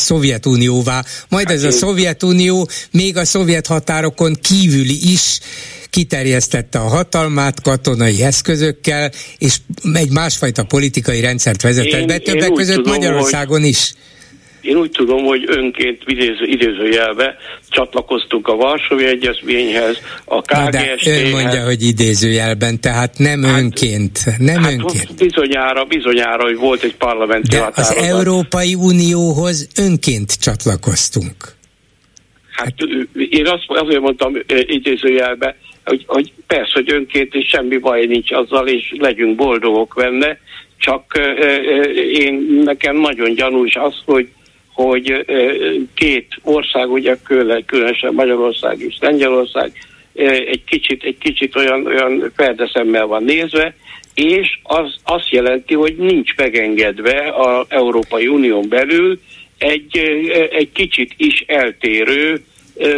Szovjetunióvá. 0.80 1.04
Majd 1.30 1.48
hát 1.48 1.56
ez 1.56 1.64
a 1.64 1.72
Szovjetunió 1.72 2.70
még 2.92 3.18
a 3.18 3.26
szovjet 3.26 3.68
határokon 3.68 4.38
kívüli 4.42 5.12
is 5.12 5.40
kiterjesztette 5.90 6.80
a 6.80 6.88
hatalmát 6.88 7.62
katonai 7.62 8.24
eszközökkel, 8.24 9.12
és 9.38 9.58
egy 9.94 10.12
másfajta 10.12 10.64
politikai 10.64 11.20
rendszert 11.22 11.62
vezetett 11.62 12.08
be, 12.08 12.18
többek 12.18 12.52
között 12.52 12.76
tudom, 12.76 12.94
Magyarországon 12.94 13.60
hogy... 13.60 13.70
is. 13.70 13.94
Én 14.62 14.76
úgy 14.76 14.92
tudom, 14.92 15.24
hogy 15.24 15.44
önként 15.48 16.02
idéző, 16.06 16.46
idézőjelbe 16.46 17.38
csatlakoztunk 17.70 18.48
a 18.48 18.56
Varsói 18.56 19.06
Egyezményhez, 19.06 19.98
a 20.26 20.42
KGST-hez. 20.42 21.04
De 21.04 21.24
ön 21.24 21.30
mondja, 21.30 21.64
hogy 21.64 21.82
idézőjelben, 21.82 22.82
tehát 22.82 23.18
nem 23.18 23.44
hát, 23.44 23.62
önként. 23.62 24.20
Nem 24.38 24.64
hát 24.64 24.72
önként. 24.72 25.16
Bizonyára, 25.18 25.86
bizonyára, 25.86 26.44
hogy 26.44 26.58
volt 26.58 26.84
egy 26.84 26.96
parlamenti 26.96 27.48
De 27.50 27.60
határozat. 27.60 27.98
az 27.98 28.04
Európai 28.04 28.76
Unióhoz 28.76 29.68
önként 29.78 30.40
csatlakoztunk. 30.42 31.36
Hát, 32.52 32.74
én 33.30 33.48
azt, 33.48 33.66
azért 33.68 34.02
mondtam 34.02 34.34
idézőjelbe, 34.66 35.56
hogy, 35.86 36.04
hogy 36.08 36.34
persze, 36.48 36.72
hogy 36.74 36.94
önként 36.94 37.34
és 37.34 37.48
semmi 37.48 37.78
baj 37.78 38.06
nincs 38.06 38.32
azzal, 38.32 38.68
és 38.68 38.94
legyünk 38.98 39.36
boldogok 39.36 39.94
benne, 39.96 40.38
csak 40.78 41.20
én 42.14 42.62
nekem 42.64 42.96
nagyon 42.96 43.34
gyanús 43.34 43.76
az, 43.76 43.94
hogy 44.06 44.30
hogy 44.84 45.26
két 45.94 46.28
ország, 46.44 46.92
ugye 46.92 47.16
különösen 47.66 48.14
Magyarország 48.14 48.80
és 48.80 48.98
Lengyelország 49.00 49.72
egy 50.52 50.64
kicsit, 50.66 51.04
egy 51.04 51.18
kicsit 51.18 51.56
olyan, 51.56 51.86
olyan 51.86 52.32
perdeszemmel 52.36 53.06
van 53.06 53.24
nézve, 53.24 53.76
és 54.14 54.48
az 54.64 54.96
azt 55.04 55.30
jelenti, 55.30 55.74
hogy 55.74 55.96
nincs 55.98 56.36
megengedve 56.36 57.34
az 57.38 57.66
Európai 57.70 58.28
Unión 58.28 58.70
belül 58.70 59.20
egy, 59.58 59.98
egy 60.52 60.72
kicsit 60.74 61.14
is 61.18 61.44
eltérő 61.48 62.44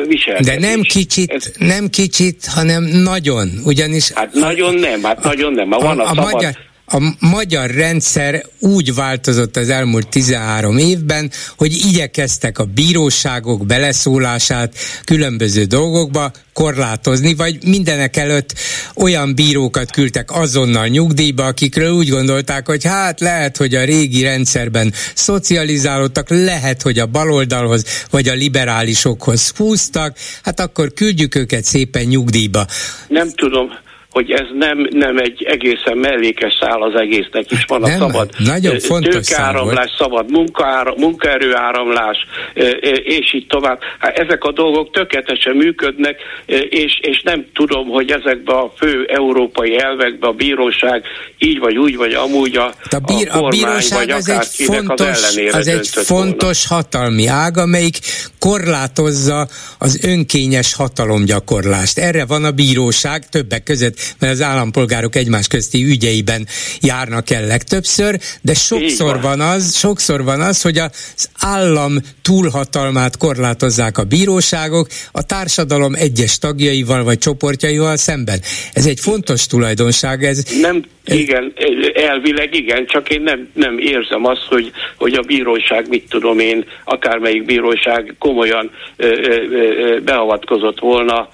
viselkedés. 0.07 0.55
De 0.55 0.59
nem 0.59 0.81
kicsit, 0.81 1.31
Ez, 1.31 1.53
nem 1.57 1.89
kicsit, 1.89 2.45
hanem 2.45 2.83
nagyon, 2.83 3.49
ugyanis... 3.65 4.11
Hát 4.11 4.33
nagyon 4.33 4.75
nem, 4.75 5.03
hát 5.03 5.23
nagyon 5.23 5.53
nem. 5.53 5.69
Van 5.69 5.99
a, 5.99 6.03
a, 6.03 6.05
a 6.05 6.07
szabad, 6.07 6.31
magyar, 6.31 6.51
a 6.91 7.15
magyar 7.19 7.69
rendszer 7.69 8.45
úgy 8.59 8.95
változott 8.95 9.57
az 9.57 9.69
elmúlt 9.69 10.07
13 10.07 10.77
évben, 10.77 11.31
hogy 11.57 11.73
igyekeztek 11.73 12.59
a 12.59 12.63
bíróságok 12.63 13.65
beleszólását 13.65 14.75
különböző 15.05 15.63
dolgokba 15.63 16.31
korlátozni, 16.53 17.35
vagy 17.35 17.57
mindenek 17.65 18.17
előtt 18.17 18.53
olyan 18.95 19.35
bírókat 19.35 19.91
küldtek 19.91 20.31
azonnal 20.31 20.87
nyugdíjba, 20.87 21.45
akikről 21.45 21.91
úgy 21.91 22.09
gondolták, 22.09 22.67
hogy 22.67 22.83
hát 22.83 23.19
lehet, 23.19 23.57
hogy 23.57 23.75
a 23.75 23.83
régi 23.83 24.23
rendszerben 24.23 24.93
szocializálódtak, 25.13 26.29
lehet, 26.29 26.81
hogy 26.81 26.99
a 26.99 27.05
baloldalhoz 27.05 27.85
vagy 28.09 28.27
a 28.27 28.33
liberálisokhoz 28.33 29.53
húztak, 29.57 30.17
hát 30.43 30.59
akkor 30.59 30.93
küldjük 30.93 31.35
őket 31.35 31.63
szépen 31.63 32.03
nyugdíjba. 32.03 32.65
Nem 33.07 33.29
tudom 33.29 33.69
hogy 34.11 34.31
ez 34.31 34.47
nem, 34.53 34.87
nem 34.89 35.17
egy 35.17 35.43
egészen 35.43 35.97
mellékes 35.97 36.57
szál 36.59 36.81
az 36.81 36.95
egésznek 36.95 37.51
is 37.51 37.65
van 37.67 37.83
a 37.83 37.87
nem, 37.87 37.99
szabad 37.99 38.29
nagyon 38.37 38.79
fontos 38.79 39.13
tőkeáramlás, 39.13 39.91
szabad 39.97 40.31
munkaára, 40.31 40.93
munkaerőáramlás, 40.97 42.17
és 43.03 43.33
így 43.33 43.47
tovább. 43.47 43.79
Hát 43.99 44.17
ezek 44.17 44.43
a 44.43 44.51
dolgok 44.51 44.91
tökéletesen 44.91 45.55
működnek, 45.55 46.19
és, 46.69 46.99
és 47.01 47.21
nem 47.23 47.45
tudom, 47.53 47.87
hogy 47.87 48.11
ezekben 48.11 48.55
a 48.55 48.71
fő 48.77 49.05
európai 49.05 49.79
elvekben 49.79 50.29
a 50.29 50.33
bíróság 50.33 51.03
így 51.37 51.59
vagy 51.59 51.77
úgy, 51.77 51.95
vagy 51.95 52.13
amúgy 52.13 52.55
a, 52.55 52.73
a, 52.89 52.99
bír, 52.99 53.27
a, 53.29 53.31
kormány, 53.31 53.43
a 53.43 53.49
bíróság 53.49 53.97
vagy 53.97 54.11
az 54.11 54.29
egy 54.29 54.65
fontos, 54.65 55.07
az, 55.07 55.41
az 55.51 55.67
egy 55.67 55.87
fontos 55.87 56.67
volna. 56.67 56.83
hatalmi 56.83 57.27
ág, 57.27 57.57
amelyik 57.57 57.97
korlátozza 58.39 59.47
az 59.77 59.99
önkényes 60.03 60.73
hatalomgyakorlást. 60.73 61.97
Erre 61.97 62.25
van 62.25 62.43
a 62.43 62.51
bíróság 62.51 63.29
többek 63.29 63.63
között 63.63 63.99
mert 64.19 64.33
az 64.33 64.41
állampolgárok 64.41 65.15
egymás 65.15 65.47
közti 65.47 65.83
ügyeiben 65.83 66.47
járnak 66.81 67.29
el 67.29 67.45
legtöbbször, 67.45 68.19
de 68.41 68.53
sokszor 68.53 69.21
van 69.21 69.39
az, 69.39 69.77
sokszor 69.77 70.23
van 70.23 70.41
az, 70.41 70.61
hogy 70.61 70.77
az 70.77 71.29
állam 71.39 71.93
túlhatalmát 72.21 73.17
korlátozzák 73.17 73.97
a 73.97 74.03
bíróságok 74.03 74.87
a 75.11 75.25
társadalom 75.25 75.93
egyes 75.93 76.37
tagjaival 76.37 77.03
vagy 77.03 77.17
csoportjaival 77.17 77.95
szemben. 77.95 78.39
Ez 78.73 78.85
egy 78.85 78.99
fontos 78.99 79.45
tulajdonság. 79.45 80.23
Ez, 80.23 80.43
nem, 80.61 80.83
ez, 81.03 81.17
igen, 81.17 81.53
elvileg 81.93 82.55
igen, 82.55 82.85
csak 82.85 83.09
én 83.09 83.21
nem, 83.21 83.49
nem 83.53 83.77
érzem 83.77 84.25
azt, 84.25 84.45
hogy, 84.49 84.71
hogy 84.97 85.13
a 85.13 85.21
bíróság, 85.21 85.89
mit 85.89 86.09
tudom 86.09 86.39
én, 86.39 86.65
akármelyik 86.83 87.45
bíróság 87.45 88.15
komolyan 88.19 88.71
ö, 88.97 89.05
ö, 89.05 89.41
ö, 89.51 89.99
beavatkozott 89.99 90.79
volna 90.79 91.29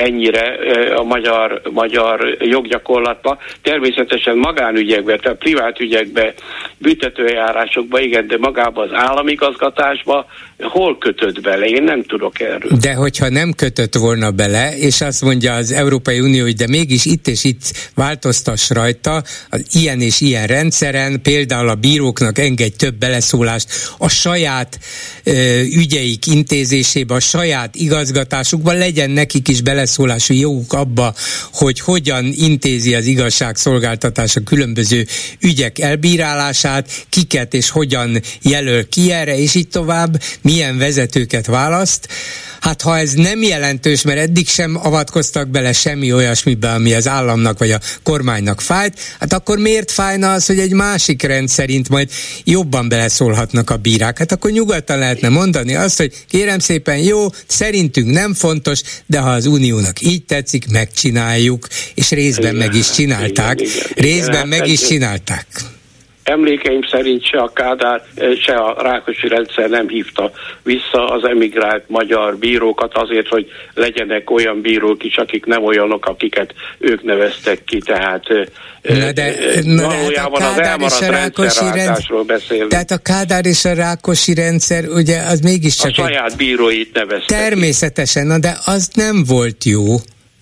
ennyire 0.00 0.58
a 0.96 1.02
magyar, 1.02 1.60
magyar 1.72 2.36
joggyakorlatba. 2.40 3.38
Természetesen 3.62 4.36
magánügyekbe, 4.36 5.16
tehát 5.16 5.38
privát 5.38 5.80
ügyekbe, 5.80 6.34
büntetőjárásokba, 6.78 8.00
igen, 8.00 8.26
de 8.26 8.36
magába 8.38 8.82
az 8.82 8.90
államigazgatásba 8.92 10.26
hol 10.58 10.98
kötött 10.98 11.40
bele? 11.40 11.66
Én 11.66 11.82
nem 11.82 12.02
tudok 12.02 12.40
erről. 12.40 12.70
De 12.80 12.94
hogyha 12.94 13.28
nem 13.28 13.52
kötött 13.52 13.94
volna 13.94 14.30
bele, 14.30 14.76
és 14.76 15.00
azt 15.00 15.22
mondja 15.22 15.54
az 15.54 15.72
Európai 15.72 16.20
Unió, 16.20 16.42
hogy 16.42 16.54
de 16.54 16.66
mégis 16.68 17.04
itt 17.04 17.26
és 17.26 17.44
itt 17.44 17.90
változtass 17.94 18.70
rajta, 18.70 19.22
az 19.50 19.64
ilyen 19.72 20.00
és 20.00 20.20
ilyen 20.20 20.46
rendszeren, 20.46 21.22
például 21.22 21.68
a 21.68 21.74
bíróknak 21.74 22.38
engedj 22.38 22.76
több 22.76 22.94
beleszólást 22.94 23.68
a 23.98 24.08
saját 24.08 24.78
ö, 25.24 25.60
ügyeik 25.60 26.26
intézésébe, 26.26 27.14
a 27.14 27.20
saját 27.20 27.74
igazgatásukban, 27.74 28.78
legyen 28.78 29.10
nekik 29.10 29.48
is 29.48 29.62
beleszólási 29.90 30.38
joguk 30.38 30.72
abba, 30.72 31.14
hogy 31.52 31.80
hogyan 31.80 32.32
intézi 32.36 32.94
az 32.94 33.06
igazságszolgáltatás 33.06 34.36
a 34.36 34.40
különböző 34.40 35.06
ügyek 35.40 35.78
elbírálását, 35.78 37.06
kiket 37.08 37.54
és 37.54 37.70
hogyan 37.70 38.20
jelöl 38.42 38.88
ki 38.88 39.12
erre, 39.12 39.38
és 39.38 39.54
így 39.54 39.68
tovább 39.68 40.22
milyen 40.42 40.78
vezetőket 40.78 41.46
választ. 41.46 42.08
Hát 42.60 42.82
ha 42.82 42.98
ez 42.98 43.12
nem 43.12 43.42
jelentős, 43.42 44.02
mert 44.02 44.18
eddig 44.18 44.48
sem 44.48 44.76
avatkoztak 44.82 45.48
bele 45.48 45.72
semmi 45.72 46.12
olyasmibe, 46.12 46.70
ami 46.70 46.92
az 46.94 47.08
államnak 47.08 47.58
vagy 47.58 47.70
a 47.70 47.80
kormánynak 48.02 48.60
fájt, 48.60 49.00
hát 49.18 49.32
akkor 49.32 49.58
miért 49.58 49.90
fájna 49.90 50.32
az, 50.32 50.46
hogy 50.46 50.58
egy 50.58 50.72
másik 50.72 51.22
rend 51.22 51.48
szerint 51.48 51.88
majd 51.88 52.10
jobban 52.44 52.88
beleszólhatnak 52.88 53.70
a 53.70 53.76
bírák? 53.76 54.18
Hát 54.18 54.32
akkor 54.32 54.50
nyugodtan 54.50 54.98
lehetne 54.98 55.28
mondani 55.28 55.74
azt, 55.74 55.96
hogy 55.96 56.24
kérem 56.28 56.58
szépen, 56.58 56.98
jó, 56.98 57.26
szerintünk 57.46 58.10
nem 58.10 58.34
fontos, 58.34 58.80
de 59.06 59.18
ha 59.18 59.30
az 59.30 59.46
uniónak 59.46 60.00
így 60.00 60.24
tetszik, 60.24 60.70
megcsináljuk, 60.70 61.66
és 61.94 62.10
részben 62.10 62.54
igen, 62.54 62.66
meg 62.66 62.74
is 62.74 62.90
csinálták. 62.90 63.60
Igen, 63.60 63.72
igen, 63.72 64.04
részben 64.04 64.46
igen, 64.46 64.48
meg 64.48 64.68
is 64.68 64.80
csinálták 64.80 65.46
emlékeim 66.30 66.80
szerint 66.90 67.24
se 67.24 67.38
a 67.38 67.52
Kádár, 67.52 68.02
eh, 68.14 68.36
se 68.36 68.52
a 68.52 68.82
Rákosi 68.82 69.28
rendszer 69.28 69.68
nem 69.68 69.88
hívta 69.88 70.30
vissza 70.62 71.08
az 71.08 71.24
emigrált 71.24 71.84
magyar 71.88 72.36
bírókat 72.36 72.94
azért, 72.94 73.28
hogy 73.28 73.46
legyenek 73.74 74.30
olyan 74.30 74.60
bírók 74.60 75.04
is, 75.04 75.16
akik 75.16 75.44
nem 75.44 75.64
olyanok, 75.64 76.06
akiket 76.06 76.54
ők 76.78 77.02
neveztek 77.02 77.64
ki, 77.64 77.78
tehát 77.78 78.24
eh, 78.28 78.46
na 78.82 79.12
de, 79.12 79.22
eh, 79.22 79.62
na 79.62 79.88
de 79.88 80.20
hát 80.20 80.26
a 80.26 80.38
Kádár 80.38 80.80
és 80.80 81.00
a 81.00 81.10
Rákosi 81.10 81.64
rendszer, 81.74 82.24
beszélünk. 82.26 82.70
Tehát 82.70 82.90
a 82.90 82.98
Kádár 82.98 83.46
és 83.46 83.64
a 83.64 83.74
Rákosi 83.74 84.34
rendszer, 84.34 84.84
ugye 84.88 85.18
az 85.20 85.40
mégiscsak... 85.40 85.90
A 85.90 85.92
saját 85.92 86.36
bíróit 86.36 86.94
neveztek 86.94 87.38
Természetesen, 87.38 88.26
na 88.26 88.38
de 88.38 88.58
az 88.64 88.90
nem 88.94 89.24
volt 89.26 89.64
jó. 89.64 89.96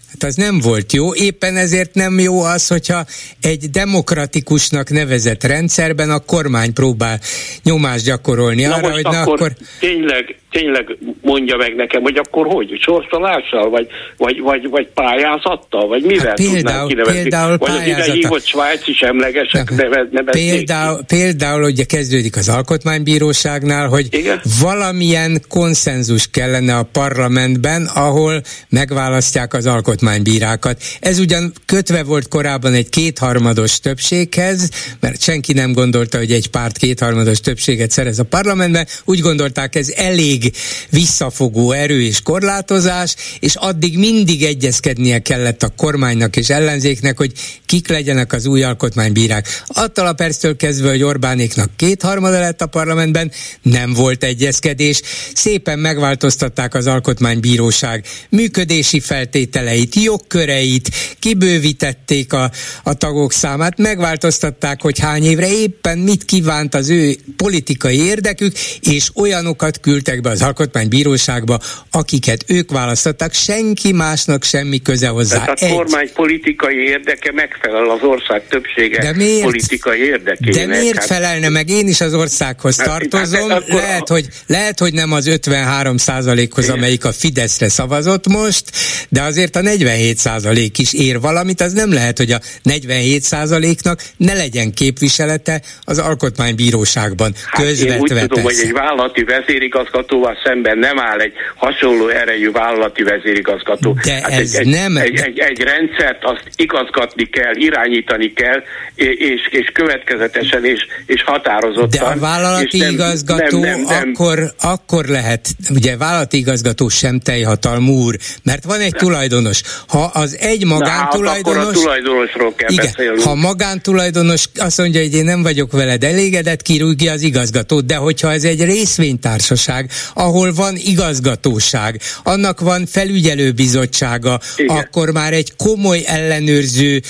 Hát 0.09 0.23
az 0.23 0.35
nem 0.35 0.61
volt 0.61 0.93
jó, 0.93 1.15
éppen 1.15 1.57
ezért 1.57 1.95
nem 1.95 2.19
jó 2.19 2.43
az, 2.43 2.67
hogyha 2.67 3.07
egy 3.41 3.71
demokratikusnak 3.71 4.91
nevezett 4.91 5.45
rendszerben 5.45 6.11
a 6.11 6.19
kormány 6.19 6.73
próbál 6.73 7.21
nyomást 7.63 8.05
gyakorolni 8.05 8.63
na 8.63 8.75
arra, 8.75 8.93
hogy 8.93 9.03
na 9.03 9.21
akkor... 9.21 9.35
akkor... 9.35 9.53
Tényleg 9.81 10.39
tényleg 10.51 10.97
mondja 11.23 11.57
meg 11.57 11.75
nekem, 11.75 12.03
hogy 12.03 12.17
akkor 12.17 12.47
hogy, 12.47 12.79
sorsolással, 12.81 13.71
vagy, 13.71 13.87
vagy, 14.17 14.41
vagy, 14.41 14.69
vagy 14.69 14.89
pályázattal, 14.95 15.87
vagy 15.87 16.03
mivel 16.03 16.27
hát 16.27 16.37
például, 16.37 16.89
kinevezni? 16.89 17.21
Például 17.21 17.57
vagy 17.57 17.71
az 17.71 17.87
ide 17.87 18.13
hívott 18.13 18.45
svájci 18.47 18.93
semlegesek 18.93 19.71
neveznék? 19.71 20.31
Például, 20.31 21.05
például 21.07 21.63
ugye 21.63 21.85
kezdődik 21.85 22.37
az 22.37 22.49
alkotmánybíróságnál, 22.49 23.89
hogy 23.89 24.07
Igen? 24.11 24.41
valamilyen 24.61 25.43
konszenzus 25.49 26.31
kellene 26.31 26.77
a 26.77 26.89
parlamentben, 26.93 27.91
ahol 27.95 28.43
megválasztják 28.69 29.55
az 29.55 29.67
alkotmánybírákat. 29.67 30.83
Ez 31.01 31.19
ugyan 31.19 31.53
kötve 31.67 32.03
volt 32.03 32.29
korábban 32.29 32.75
egy 32.75 32.89
kétharmados 32.89 33.81
többséghez, 33.81 34.71
mert 35.01 35.23
senki 35.23 35.53
nem 35.53 35.73
gondolta, 35.73 36.19
hogy 36.19 36.33
egy 36.33 36.49
párt 36.51 36.77
kétharmados 36.77 37.41
többséget 37.41 37.91
szerez 37.91 38.19
a 38.19 38.25
parlamentben, 38.25 38.87
úgy 39.05 39.21
gondolták 39.21 39.75
ez 39.75 39.93
elég 39.97 40.38
elég 40.39 40.55
visszafogó 40.91 41.73
erő 41.73 42.03
és 42.03 42.23
korlátozás, 42.23 43.15
és 43.41 43.55
addig 43.55 43.99
mindig 43.99 44.43
egyezkednie 44.43 45.19
kellett 45.19 45.63
a 45.63 45.73
kormánynak 45.77 46.37
és 46.37 46.49
ellenzéknek, 46.49 47.17
hogy 47.17 47.33
kik 47.67 47.89
legyenek 47.89 48.33
az 48.33 48.47
új 48.47 48.63
alkotmánybírák. 48.63 49.63
Attól 49.67 50.07
a 50.07 50.13
perctől 50.13 50.57
kezdve, 50.57 50.89
hogy 50.89 51.03
Orbánéknak 51.03 51.71
kétharmada 51.77 52.41
lett 52.41 52.63
a 52.63 52.67
parlamentben, 52.67 53.33
nem 53.63 53.93
volt 53.93 54.25
egyezkedés. 54.25 55.01
Szépen 55.35 55.79
megváltoztatták 55.79 56.75
az 56.75 56.87
alkotmánybíróság 56.87 58.05
működési 58.29 59.01
feltételeit, 59.01 59.95
jogköreit, 59.95 60.91
kibővítették 61.19 62.33
a, 62.33 62.51
a 62.83 62.95
tagok 62.95 63.33
számát, 63.33 63.79
megváltoztatták, 63.79 64.83
hogy 64.83 64.99
hány 64.99 65.25
évre 65.25 65.53
éppen 65.53 65.99
mit 65.99 66.25
kívánt 66.25 66.75
az 66.75 66.89
ő 66.89 67.17
politikai 67.37 67.97
érdekük, 67.97 68.57
és 68.81 69.11
olyanokat 69.15 69.81
küldtek 69.81 70.21
be 70.21 70.28
be 70.29 70.35
az 70.35 70.43
alkotmánybíróságba, 70.43 71.59
akiket 71.91 72.45
ők 72.47 72.71
választottak, 72.71 73.33
senki 73.33 73.93
másnak 73.93 74.45
semmi 74.45 74.83
köze 74.83 75.09
hozzá. 75.09 75.39
Tehát 75.39 75.63
a 75.63 75.65
Egy. 75.65 75.73
kormány 75.73 76.11
politikai 76.15 76.77
érdeke 76.77 77.33
megfelel 77.33 77.91
az 77.91 78.03
ország 78.03 78.43
többsége 78.49 78.99
de 79.01 79.13
miért, 79.13 79.43
politikai 79.43 80.01
érdekének. 80.01 80.55
De 80.55 80.67
miért 80.67 80.99
hát, 80.99 81.07
felelne 81.07 81.49
meg? 81.49 81.69
Én 81.69 81.89
is 81.89 82.01
az 82.01 82.15
országhoz 82.15 82.77
hát, 82.77 82.87
tartozom. 82.87 83.51
Hát, 83.51 83.69
lehet, 83.69 84.09
hogy, 84.09 84.27
lehet, 84.47 84.79
hogy 84.79 84.93
nem 84.93 85.13
az 85.13 85.27
53 85.27 85.97
százalékhoz, 85.97 86.69
amelyik 86.69 87.05
a 87.05 87.13
Fideszre 87.13 87.69
szavazott 87.69 88.27
most, 88.27 88.65
de 89.09 89.23
azért 89.23 89.57
a 89.57 89.61
47 89.61 90.17
százalék 90.17 90.79
is 90.79 90.93
ér 90.93 91.21
valamit, 91.21 91.61
az 91.61 91.73
nem 91.73 91.93
lehet, 91.93 92.19
hogy 92.19 92.31
a 92.31 92.41
47 92.63 93.23
százaléknak 93.23 94.03
ne 94.17 94.35
legyen 94.35 94.73
képviselete 94.73 95.63
az 95.85 95.99
alkotmánybíróságban. 95.99 97.35
Hát 97.51 97.65
közvetve 97.65 97.95
én 97.95 98.01
úgy 98.01 98.09
tudom, 98.09 98.29
persze. 98.29 98.43
hogy 98.43 98.69
egy 98.69 98.73
vállalati 98.73 99.25
vezérigazgató 99.25 100.18
igazgatóval 100.19 100.39
szemben 100.45 100.79
nem 100.79 100.99
áll 100.99 101.19
egy 101.19 101.33
hasonló 101.55 102.09
erejű 102.09 102.51
vállalati 102.51 103.03
vezérigazgató. 103.03 103.97
De 104.05 104.13
hát 104.13 104.31
ez 104.31 104.55
egy, 104.55 104.67
nem... 104.67 104.97
Egy, 104.97 105.21
egy, 105.21 105.39
egy 105.39 105.61
rendszert 105.61 106.25
azt 106.25 106.43
igazgatni 106.57 107.25
kell, 107.25 107.55
irányítani 107.55 108.33
kell, 108.33 108.63
és, 108.95 109.41
és 109.51 109.71
következetesen 109.73 110.65
és, 110.65 110.87
és 111.07 111.23
határozottan. 111.23 111.89
De 111.89 112.01
a 112.01 112.19
vállalati 112.19 112.79
nem, 112.79 112.91
igazgató 112.91 113.59
nem, 113.59 113.81
nem, 113.81 113.81
nem, 113.81 114.13
akkor, 114.15 114.39
akkor 114.63 115.05
lehet, 115.05 115.49
ugye 115.71 115.97
vállalati 115.97 116.37
igazgató 116.37 116.89
sem 116.89 117.21
teljhatalmú 117.21 117.93
úr, 117.93 118.17
mert 118.45 118.65
van 118.65 118.81
egy 118.81 118.93
nem. 118.93 119.01
tulajdonos. 119.01 119.63
Ha 119.89 120.11
az 120.15 120.37
egy 120.41 120.65
magántulajdonos... 120.65 121.63
Na, 121.63 121.65
hát 121.65 121.77
a 121.77 121.81
tulajdonosról 121.81 122.55
kell 122.55 122.71
igen, 122.71 122.85
beszélni. 122.85 123.23
Ha 123.23 123.35
magántulajdonos 123.35 124.45
azt 124.57 124.79
mondja, 124.79 125.01
hogy 125.01 125.15
én 125.15 125.25
nem 125.25 125.43
vagyok 125.43 125.73
veled 125.73 126.05
elégedett, 126.05 126.63
kirúgja 126.63 127.13
az 127.13 127.23
igazgatót, 127.23 127.87
de 127.87 127.97
hogyha 127.97 128.33
ez 128.33 128.45
egy 128.45 128.65
részvénytársaság, 128.65 129.91
ahol 130.15 130.53
van 130.53 130.77
igazgatóság, 130.77 132.01
annak 132.23 132.61
van 132.61 132.87
felügyelőbizottsága, 132.87 134.41
Igen. 134.57 134.77
akkor 134.77 135.13
már 135.13 135.33
egy 135.33 135.53
komoly 135.57 136.01
ellenőrző 136.07 137.01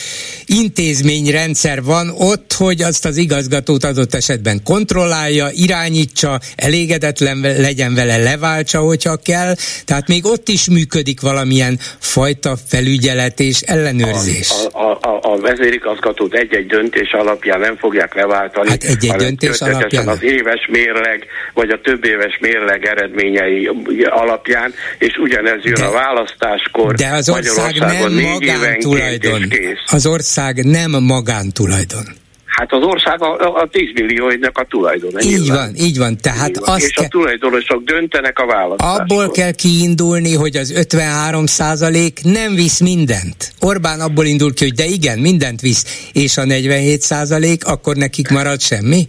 intézményrendszer 0.47 1.83
van 1.83 2.15
ott, 2.19 2.53
hogy 2.53 2.83
azt 2.83 3.05
az 3.05 3.17
igazgatót 3.17 3.85
adott 3.85 4.15
esetben 4.15 4.61
kontrollálja, 4.65 5.49
irányítsa, 5.51 6.41
elégedetlen 6.57 7.41
legyen 7.41 7.95
vele, 7.95 8.17
leváltsa, 8.17 8.79
hogyha 8.81 9.17
kell. 9.17 9.55
Tehát 9.85 10.09
még 10.09 10.27
ott 10.27 10.49
is 10.49 10.69
működik 10.69 11.21
valamilyen 11.21 11.79
fajta 11.99 12.57
felügyelet 12.67 13.41
és 13.41 13.61
ellenőrzés. 13.61 14.51
A, 14.73 14.79
a, 14.79 14.99
a, 15.01 15.21
a 15.23 15.41
vezérigazgatót 15.41 16.35
egy-egy 16.35 16.67
döntés 16.67 17.13
alapján 17.13 17.61
nem 17.61 17.77
fogják 17.77 18.15
leváltani. 18.15 18.69
Hát 18.69 18.83
egy-egy 18.83 19.17
döntés 19.17 19.61
alapján. 19.61 20.09
Az 20.09 20.23
éves 20.23 20.67
mérleg, 20.71 21.27
vagy 21.55 21.71
a 21.71 21.81
több 21.81 22.05
éves 22.05 22.39
mérleg 22.41 22.87
eredményei 22.89 23.71
alapján, 24.11 24.75
és 24.99 25.17
ugyanez 25.17 25.63
jön 25.63 25.75
de, 25.75 25.85
a 25.85 25.91
választáskor. 25.91 26.95
De 26.95 27.09
az 27.09 27.29
ország 27.29 27.79
nem 27.79 28.13
magántulajdon. 28.13 29.43
Az 29.87 30.07
ország 30.07 30.65
nem 30.65 30.91
magántulajdon. 30.91 32.05
Hát 32.59 32.73
az 32.73 32.83
ország 32.83 33.23
a, 33.23 33.61
a 33.61 33.69
10 33.73 33.89
millióidnak 33.95 34.59
a 34.59 34.65
tulajdon. 34.65 35.21
Így 35.21 35.29
nyilván. 35.29 35.57
van, 35.57 35.85
így 35.87 35.99
van. 35.99 36.17
Tehát 36.17 36.49
így 36.49 36.59
van. 36.59 36.75
Azt 36.75 36.85
és 36.85 36.93
ke- 36.93 37.05
a 37.05 37.09
tulajdonosok 37.09 37.83
döntenek 37.85 38.39
a 38.39 38.47
választáskor. 38.47 39.01
Abból 39.01 39.31
kell 39.31 39.53
kiindulni, 39.53 40.35
hogy 40.35 40.57
az 40.57 40.71
53 40.71 41.47
százalék 41.47 42.21
nem 42.23 42.55
visz 42.55 42.81
mindent. 42.81 43.53
Orbán 43.61 44.01
abból 44.01 44.25
indul 44.25 44.55
ki, 44.55 44.65
hogy 44.65 44.75
de 44.75 44.85
igen, 44.85 45.19
mindent 45.19 45.61
visz, 45.61 46.11
és 46.13 46.37
a 46.37 46.45
47 46.45 47.01
százalék, 47.01 47.65
akkor 47.65 47.97
nekik 47.97 48.29
marad 48.29 48.61
semmi? 48.61 49.09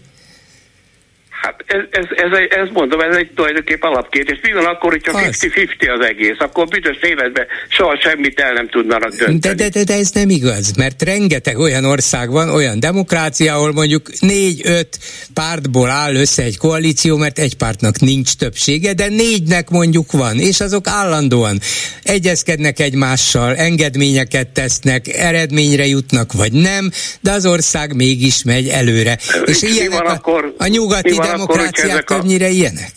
Hát 1.41 1.63
ez, 1.65 1.79
ez, 1.89 2.05
ez, 2.09 2.31
ez 2.49 2.67
mondom, 2.73 2.99
ez 2.99 3.15
egy 3.15 3.31
tulajdonképpen 3.35 3.91
alapkérdés. 3.91 4.39
Mi 4.41 4.51
van 4.51 4.65
akkor, 4.65 4.91
hogyha 4.91 5.11
50-50 5.11 5.99
az 5.99 6.05
egész? 6.05 6.35
Akkor 6.39 6.67
büdös 6.67 6.97
életben 7.01 7.45
soha 7.69 7.99
semmit 8.01 8.39
el 8.39 8.53
nem 8.53 8.69
tudnának 8.69 9.09
dönteni. 9.09 9.39
De, 9.39 9.53
de, 9.53 9.69
de, 9.69 9.83
de 9.83 9.93
ez 9.93 10.11
nem 10.11 10.29
igaz, 10.29 10.71
mert 10.77 11.01
rengeteg 11.01 11.57
olyan 11.57 11.85
ország 11.85 12.29
van, 12.29 12.49
olyan 12.49 12.79
demokrácia, 12.79 13.53
ahol 13.53 13.71
mondjuk 13.71 14.09
négy-öt 14.19 14.99
pártból 15.33 15.89
áll 15.89 16.15
össze 16.15 16.43
egy 16.43 16.57
koalíció, 16.57 17.17
mert 17.17 17.39
egy 17.39 17.55
pártnak 17.55 17.99
nincs 17.99 18.33
többsége, 18.33 18.93
de 18.93 19.07
négynek 19.07 19.69
mondjuk 19.69 20.11
van, 20.11 20.39
és 20.39 20.59
azok 20.59 20.87
állandóan 20.87 21.59
egyezkednek 22.03 22.79
egymással, 22.79 23.55
engedményeket 23.55 24.47
tesznek, 24.47 25.07
eredményre 25.07 25.85
jutnak, 25.85 26.33
vagy 26.33 26.51
nem, 26.51 26.91
de 27.21 27.31
az 27.31 27.45
ország 27.45 27.95
mégis 27.95 28.43
megy 28.43 28.67
előre. 28.67 29.17
És, 29.45 29.61
és 29.61 29.75
ilyenek 29.75 30.03
a, 30.03 30.11
akkor, 30.11 30.53
a 30.57 30.67
nyugati 30.67 31.17
demokráciák 31.31 31.99
akkor, 31.99 32.15
többnyire 32.15 32.45
a... 32.45 32.49
ilyenek? 32.49 32.91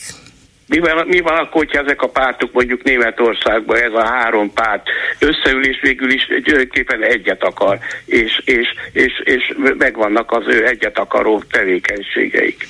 Mi 0.66 0.78
van, 0.78 1.06
mi 1.06 1.20
van 1.20 1.36
akkor, 1.36 1.64
hogyha 1.64 1.82
ezek 1.82 2.02
a 2.02 2.08
pártok 2.08 2.52
mondjuk 2.52 2.82
Németországban, 2.82 3.82
ez 3.82 3.92
a 3.92 4.06
három 4.06 4.52
párt 4.52 4.88
összeül 5.18 5.66
és 5.66 5.80
végül 5.80 6.10
is 6.10 6.26
tulajdonképpen 6.44 7.02
egyet 7.02 7.42
akar, 7.42 7.78
és, 8.04 8.42
és, 8.44 8.66
és, 8.92 9.20
és 9.24 9.54
megvannak 9.78 10.32
az 10.32 10.44
ő 10.46 10.66
egyet 10.66 10.98
akaró 10.98 11.42
tevékenységeik. 11.50 12.66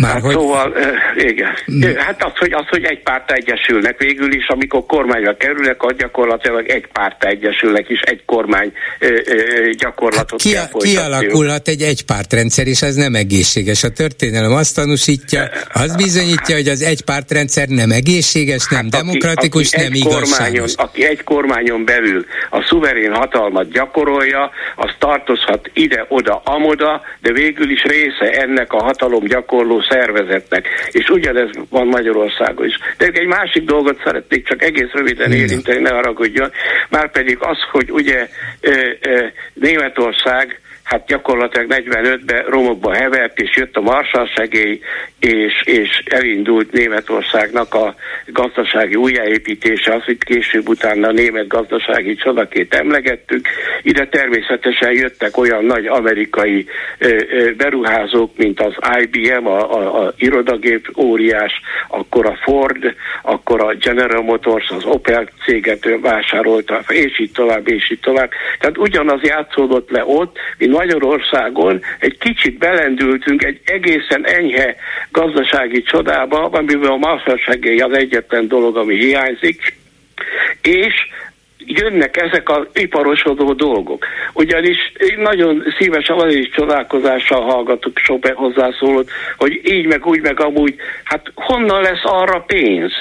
Már 0.00 0.12
hát 0.12 0.22
hogy... 0.22 0.32
Szóval, 0.32 0.74
igen. 1.16 1.48
Hát 1.96 2.24
az 2.24 2.32
hogy, 2.38 2.52
az, 2.52 2.68
hogy 2.68 2.84
egy 2.84 3.02
párt 3.02 3.30
egyesülnek 3.30 3.98
végül 3.98 4.32
is, 4.32 4.46
amikor 4.48 4.86
kormányra 4.86 5.36
kerülnek, 5.36 5.82
az 5.82 5.96
gyakorlatilag 5.96 6.68
egy 6.68 6.86
párt 6.92 7.24
egyesülnek, 7.24 7.88
és 7.88 8.00
egy 8.00 8.22
kormány 8.26 8.72
gyakorlatot 9.78 10.42
hát 10.42 10.72
ki, 10.72 10.88
Kialakulhat 10.88 11.68
egy 11.68 11.82
egypártrendszer, 11.82 12.66
és 12.66 12.82
ez 12.82 12.94
nem 12.94 13.14
egészséges. 13.14 13.84
A 13.84 13.88
történelem 13.88 14.52
azt 14.52 14.74
tanúsítja, 14.74 15.48
az 15.72 15.96
bizonyítja, 15.96 16.54
hogy 16.54 16.68
az 16.68 16.82
egypártrendszer 16.82 17.68
nem 17.68 17.90
egészséges, 17.90 18.68
nem 18.68 18.88
hát 18.92 19.02
demokratikus, 19.02 19.72
aki, 19.72 19.84
aki 19.84 19.84
nem 19.84 19.92
igazságos. 19.94 20.28
Kormányon, 20.28 20.68
aki 20.76 21.04
egy 21.04 21.24
kormányon 21.24 21.84
belül 21.84 22.24
a 22.50 22.62
szuverén 22.68 23.12
hatalmat 23.12 23.70
gyakorolja, 23.70 24.50
az 24.76 24.90
tartozhat 24.98 25.70
ide-oda, 25.72 26.40
amoda, 26.44 27.02
de 27.22 27.32
végül 27.32 27.70
is 27.70 27.82
része 27.82 28.30
ennek 28.42 28.72
a 28.72 28.82
hatalom 28.82 29.26
gyakorló 29.26 29.82
szervezetnek. 29.90 30.66
És 30.90 31.08
ugyanez 31.08 31.50
van 31.68 31.86
Magyarországon 31.86 32.66
is. 32.66 32.78
De 32.98 33.06
egy 33.12 33.26
másik 33.26 33.64
dolgot 33.64 34.00
szeretnék 34.04 34.46
csak 34.46 34.62
egész 34.62 34.90
röviden 34.92 35.32
érinteni, 35.32 35.80
ne 35.80 35.90
haragudjon, 35.90 36.50
már 36.88 37.10
pedig 37.10 37.36
az, 37.40 37.58
hogy 37.70 37.90
ugye 37.90 38.28
Németország 39.54 40.60
hát 40.90 41.06
gyakorlatilag 41.06 41.72
45-ben 41.72 42.44
romokba 42.44 42.94
hevert, 42.94 43.38
és 43.38 43.56
jött 43.56 43.76
a 43.76 43.80
Marshall 43.80 44.26
segély, 44.36 44.80
és, 45.20 45.62
és 45.64 46.02
elindult 46.04 46.72
Németországnak 46.72 47.74
a 47.74 47.94
gazdasági 48.26 48.94
újjáépítése, 48.94 49.94
az, 49.94 50.04
hogy 50.04 50.18
később 50.18 50.68
utána 50.68 51.08
a 51.08 51.12
német 51.12 51.46
gazdasági 51.46 52.14
csodakét 52.14 52.74
emlegettük. 52.74 53.48
Ide 53.82 54.06
természetesen 54.06 54.92
jöttek 54.92 55.36
olyan 55.36 55.64
nagy 55.64 55.86
amerikai 55.86 56.66
ö, 56.98 57.16
ö, 57.30 57.54
beruházók, 57.54 58.36
mint 58.36 58.60
az 58.60 58.74
IBM, 59.00 59.46
a, 59.46 59.72
a, 59.72 60.04
a 60.04 60.12
irodagép 60.16 60.88
óriás, 60.98 61.60
akkor 61.88 62.26
a 62.26 62.38
Ford, 62.42 62.94
akkor 63.22 63.60
a 63.60 63.74
General 63.74 64.22
Motors, 64.22 64.70
az 64.70 64.84
Opel 64.84 65.28
céget 65.44 65.88
vásárolta, 66.00 66.80
és 66.88 67.20
így 67.20 67.32
tovább, 67.32 67.68
és 67.68 67.90
így 67.90 68.00
tovább. 68.00 68.30
Tehát 68.58 68.78
ugyanaz 68.78 69.20
játszódott 69.22 69.90
le 69.90 70.04
ott, 70.04 70.38
mint 70.58 70.72
Magyarországon 70.72 71.80
egy 71.98 72.18
kicsit 72.18 72.58
belendültünk 72.58 73.44
egy 73.44 73.60
egészen 73.64 74.26
enyhe 74.26 74.76
gazdasági 75.12 75.82
csodába, 75.82 76.48
amiben 76.48 76.90
a 76.90 76.96
masszasegély 76.96 77.78
az 77.78 77.92
egyetlen 77.92 78.48
dolog, 78.48 78.76
ami 78.76 78.96
hiányzik, 78.96 79.76
és 80.62 80.94
jönnek 81.58 82.16
ezek 82.16 82.48
az 82.48 82.66
iparosodó 82.72 83.52
dolgok. 83.52 84.06
Ugyanis 84.32 84.92
nagyon 85.16 85.64
szívesen 85.78 86.16
az 86.16 86.34
is 86.34 86.50
csodálkozással 86.50 87.40
hallgatok 87.40 87.98
sok 87.98 88.26
hozzászólót, 88.26 89.10
hogy 89.36 89.60
így 89.64 89.86
meg 89.86 90.06
úgy 90.06 90.20
meg 90.20 90.40
amúgy, 90.40 90.74
hát 91.04 91.32
honnan 91.34 91.82
lesz 91.82 92.04
arra 92.04 92.40
pénz? 92.40 92.92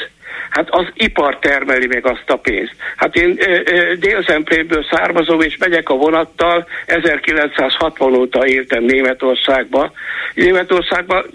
Hát 0.50 0.70
az 0.70 0.86
ipar 0.94 1.40
termeli 1.40 1.88
meg 1.88 2.06
azt 2.06 2.30
a 2.30 2.36
pénzt. 2.36 2.74
Hát 2.96 3.16
én 3.16 3.40
Dél-Szempléből 4.00 4.86
származom, 4.92 5.42
és 5.42 5.58
megyek 5.58 5.90
a 5.90 5.96
vonattal, 5.96 6.68
1960 6.86 8.16
óta 8.16 8.48
éltem 8.48 8.84
Németországba. 8.84 9.92
Németországban 10.34 11.26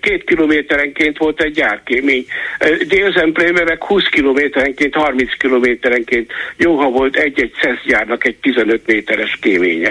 két 0.00 0.24
kilométerenként 0.24 1.18
volt 1.18 1.42
egy 1.42 1.52
gyárkémény. 1.52 2.26
Dél-Szempléből 2.88 3.64
meg 3.64 3.84
20 3.84 4.04
kilométerenként, 4.08 4.94
30 4.94 5.36
kilométerenként 5.36 6.32
jó, 6.56 6.76
ha 6.76 6.88
volt 6.90 7.16
egy-egy 7.16 7.52
szeszgyárnak 7.60 8.24
egy 8.24 8.36
15 8.36 8.86
méteres 8.86 9.38
kéménye. 9.40 9.90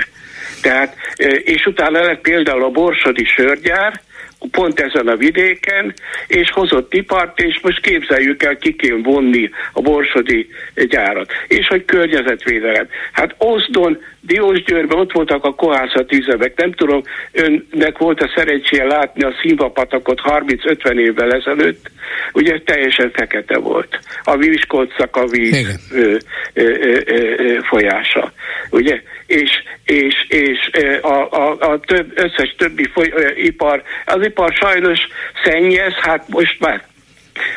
Tehát, 0.61 0.95
és 1.43 1.65
utána 1.65 1.99
lett 1.99 2.21
például 2.21 2.63
a 2.63 2.69
Borsodi 2.69 3.25
sörgyár, 3.25 4.01
pont 4.51 4.79
ezen 4.79 5.07
a 5.07 5.15
vidéken, 5.15 5.93
és 6.27 6.51
hozott 6.51 6.93
ipart, 6.93 7.39
és 7.39 7.59
most 7.61 7.81
képzeljük 7.81 8.43
el, 8.43 8.57
ki 8.57 8.75
kell 8.75 9.01
vonni 9.03 9.49
a 9.73 9.81
borsodi 9.81 10.49
gyárat. 10.75 11.31
És 11.47 11.67
hogy 11.67 11.85
környezetvédelem. 11.85 12.87
Hát 13.11 13.35
Oszdon, 13.37 14.01
Diósgyőrben 14.27 14.99
ott 14.99 15.11
voltak 15.11 15.43
a 15.43 15.55
kohászat 15.55 16.11
üzemek. 16.11 16.57
Nem 16.57 16.71
tudom, 16.71 17.01
önnek 17.31 17.97
volt 17.97 18.21
a 18.21 18.31
szerencséje 18.35 18.83
látni 18.83 19.23
a 19.23 19.33
színvapatakot 19.41 20.21
30-50 20.23 20.99
évvel 20.99 21.31
ezelőtt, 21.31 21.91
ugye 22.33 22.61
teljesen 22.65 23.11
fekete 23.13 23.57
volt. 23.57 23.99
A 24.23 24.35
Miskolcak 24.35 25.15
a 25.15 25.25
víz 25.25 25.79
ö, 25.91 26.17
ö, 26.53 26.61
ö, 26.63 27.01
ö, 27.05 27.59
folyása. 27.61 28.31
Ugye? 28.69 29.01
És, 29.25 29.51
és, 29.85 30.25
és 30.27 30.69
a, 31.01 31.27
a, 31.31 31.57
a 31.59 31.79
több, 31.79 32.11
összes 32.15 32.55
többi 32.57 32.89
foly, 32.93 33.11
ö, 33.15 33.29
ipar, 33.35 33.83
az 34.05 34.25
ipar 34.25 34.53
sajnos 34.53 34.99
szennyez, 35.43 35.93
hát 35.93 36.27
most 36.27 36.59
már 36.59 36.83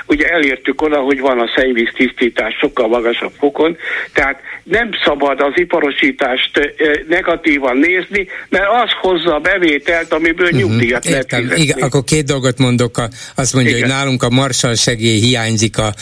ugye 0.07 0.27
elértük 0.27 0.82
oda, 0.82 0.98
hogy 0.98 1.20
van 1.20 1.39
a 1.39 1.51
szennyvíz 1.57 1.90
tisztítás 1.94 2.55
sokkal 2.61 2.89
magasabb 2.89 3.32
fokon, 3.39 3.77
tehát 4.12 4.40
nem 4.62 4.90
szabad 5.05 5.40
az 5.40 5.52
iparosítást 5.55 6.74
negatívan 7.09 7.77
nézni, 7.77 8.27
mert 8.48 8.69
az 8.82 8.90
hozza 9.01 9.35
a 9.35 9.39
bevételt, 9.39 10.12
amiből 10.12 10.47
uh-huh. 10.47 10.61
nyugdíjat 10.61 11.05
lehet 11.05 11.35
fizetni. 11.35 11.62
Igen, 11.62 11.78
akkor 11.81 12.05
két 12.05 12.24
dolgot 12.24 12.59
mondok. 12.59 12.98
A, 12.98 13.09
azt 13.35 13.55
mondja, 13.55 13.77
Igen. 13.77 13.82
hogy 13.82 13.97
nálunk 13.97 14.23
a 14.23 14.31
marsal 14.31 14.74
segély 14.74 15.20
hiányzik 15.20 15.78
a, 15.78 15.94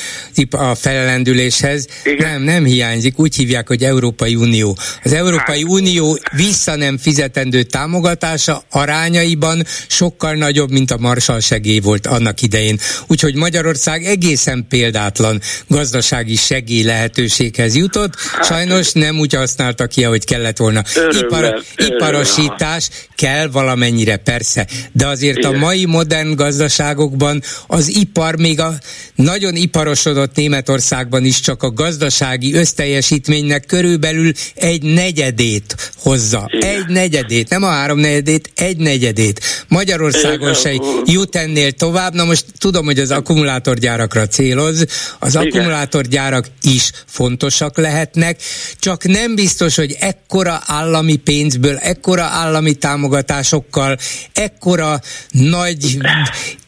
a 0.51 0.75
felelendüléshez. 0.75 1.89
Igen. 2.05 2.31
Nem, 2.31 2.43
nem 2.43 2.65
hiányzik. 2.65 3.19
Úgy 3.19 3.35
hívják, 3.35 3.69
hogy 3.69 3.83
Európai 3.83 4.35
Unió. 4.35 4.77
Az 5.05 5.13
Európai 5.13 5.63
hát. 5.63 5.71
Unió 5.71 6.19
vissza 6.37 6.77
nem 6.77 6.99
fizetendő 6.99 7.63
támogatása 7.63 8.63
arányaiban 8.71 9.63
sokkal 9.89 10.35
nagyobb, 10.35 10.71
mint 10.71 10.91
a 10.91 10.99
marsal 10.99 11.41
segély 11.41 11.79
volt 11.79 12.07
annak 12.07 12.43
idején. 12.43 12.79
Úgyhogy 13.07 13.35
Magyarország 13.69 14.07
egészen 14.07 14.67
példátlan 14.69 15.41
gazdasági 15.67 16.37
segély 16.37 16.83
lehetőséghez 16.83 17.77
jutott. 17.77 18.15
Hát, 18.21 18.45
Sajnos 18.45 18.93
nem 18.93 19.19
úgy 19.19 19.35
használta 19.35 19.87
ki, 19.87 20.05
ahogy 20.05 20.25
kellett 20.25 20.57
volna. 20.57 20.83
Örömmel, 20.95 21.21
Ipar, 21.21 21.39
örömmel. 21.39 21.97
iparosítás 21.97 22.89
kell 23.15 23.47
valamennyire, 23.49 24.17
persze, 24.17 24.67
de 24.93 25.07
azért 25.07 25.39
Igen. 25.39 25.55
a 25.55 25.59
mai 25.59 25.85
modern 25.85 26.35
gazdaságokban 26.35 27.43
az 27.67 27.89
ipar 27.97 28.37
még 28.37 28.61
a 28.61 28.75
nagyon 29.15 29.55
iparosodott 29.57 30.35
Németországban 30.37 31.25
is 31.25 31.41
csak 31.41 31.63
a 31.63 31.71
gazdasági 31.71 32.55
összteljesítménynek 32.55 33.67
körülbelül 33.67 34.33
egy 34.55 34.83
negyedét 34.83 35.93
hozza. 35.97 36.51
Igen. 36.53 36.69
Egy 36.71 36.87
negyedét, 36.87 37.49
nem 37.49 37.63
a 37.63 37.69
három 37.69 37.99
negyedét, 37.99 38.51
egy 38.55 38.77
negyedét. 38.77 39.41
Magyarországon 39.69 40.55
se 40.55 40.73
jut 41.05 41.37
ennél 41.37 41.73
tovább. 41.73 42.15
Na 42.15 42.25
most 42.25 42.45
tudom, 42.59 42.85
hogy 42.85 42.99
az 42.99 43.11
akkumulátorgyárakra 43.59 44.27
céloz, 44.27 44.87
az 45.19 45.35
Igen. 45.35 45.47
akkumulátorgyárak 45.47 46.47
is 46.63 46.91
fontosak 47.07 47.77
lehetnek, 47.77 48.41
csak 48.79 49.05
nem 49.05 49.35
biztos, 49.35 49.77
hogy 49.77 49.97
ekkora 50.01 50.59
állami 50.67 51.17
pénzből, 51.17 51.77
ekkora 51.77 52.23
állami 52.23 52.75
támogatásokkal, 52.75 53.97
ekkora 54.33 55.01
nagy 55.31 55.99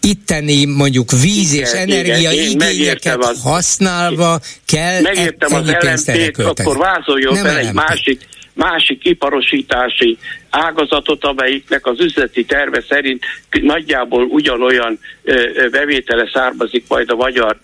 itteni 0.01 0.65
mondjuk 0.65 1.11
víz 1.11 1.53
igen, 1.53 1.67
és 1.67 1.73
energia 1.73 2.31
igen, 2.31 2.51
igényeket 2.51 3.25
az, 3.25 3.43
használva 3.43 4.41
kell 4.65 5.01
megértem 5.01 5.53
ennyi 5.53 5.75
az 5.75 6.05
pénzt 6.05 6.39
akkor 6.39 6.77
vázoljon 6.77 7.35
fel 7.35 7.59
egy 7.59 7.73
másik 7.73 8.29
másik 8.53 9.05
iparosítási 9.05 10.19
ágazatot, 10.51 11.25
amelyiknek 11.25 11.87
az 11.87 12.01
üzleti 12.01 12.45
terve 12.45 12.85
szerint 12.89 13.25
nagyjából 13.51 14.25
ugyanolyan 14.25 14.99
bevétele 15.71 16.31
származik 16.33 16.85
majd 16.89 17.11
a 17.11 17.15
magyar 17.15 17.59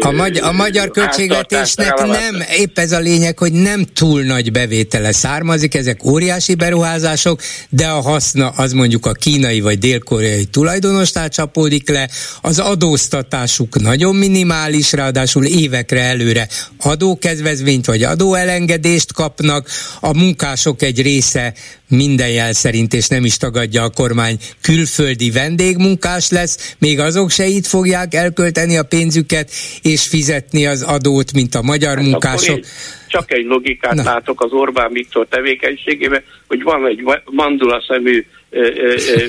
a, 0.00 0.10
magyar, 0.10 0.44
a 0.44 0.52
magyar 0.52 0.90
költségvetésnek 0.90 2.06
nem, 2.06 2.42
épp 2.58 2.78
ez 2.78 2.92
a 2.92 2.98
lényeg, 2.98 3.38
hogy 3.38 3.52
nem 3.52 3.84
túl 3.94 4.22
nagy 4.22 4.52
bevétele 4.52 5.12
származik, 5.12 5.74
ezek 5.74 6.04
óriási 6.04 6.54
beruházások, 6.54 7.40
de 7.68 7.86
a 7.86 8.00
haszna 8.00 8.48
az 8.48 8.72
mondjuk 8.72 9.06
a 9.06 9.12
kínai 9.12 9.60
vagy 9.60 9.78
dél-koreai 9.78 10.44
tulajdonostál 10.44 11.28
csapódik 11.28 11.88
le, 11.88 12.08
az 12.42 12.58
adóztatásuk 12.58 13.80
nagyon 13.80 14.16
minimális, 14.16 14.92
ráadásul 14.92 15.44
évekre 15.44 16.00
előre 16.00 16.48
adókezvezményt 16.82 17.86
vagy 17.86 18.02
adóelengedést 18.02 19.12
kapnak, 19.12 19.68
a 20.00 20.12
munkások 20.18 20.82
egy 20.82 21.02
része 21.02 21.52
minden 21.88 22.28
jel 22.28 22.52
szerint, 22.52 22.92
és 22.94 23.08
nem 23.08 23.24
is 23.24 23.36
tagadja 23.36 23.82
a 23.82 23.90
kormány, 23.90 24.36
külföldi 24.62 25.30
vendégmunkás 25.30 26.30
lesz, 26.30 26.74
még 26.78 27.00
azok 27.00 27.30
se 27.30 27.46
itt 27.46 27.66
fogják 27.66 28.14
elkölteni 28.14 28.76
a 28.76 28.82
pénzüket, 28.82 29.50
és 29.82 30.06
fizetni 30.06 30.66
az 30.66 30.82
adót, 30.82 31.32
mint 31.32 31.54
a 31.54 31.62
magyar 31.62 31.96
hát 31.96 32.04
munkások. 32.04 32.60
Csak 33.08 33.32
egy 33.32 33.44
logikát 33.44 33.94
Na. 33.94 34.02
látok 34.02 34.42
az 34.42 34.52
Orbán 34.52 34.92
Viktor 34.92 35.26
tevékenységében, 35.30 36.22
hogy 36.46 36.62
van 36.62 36.86
egy 36.86 37.02
mandula 37.24 37.84
szemű 37.88 38.24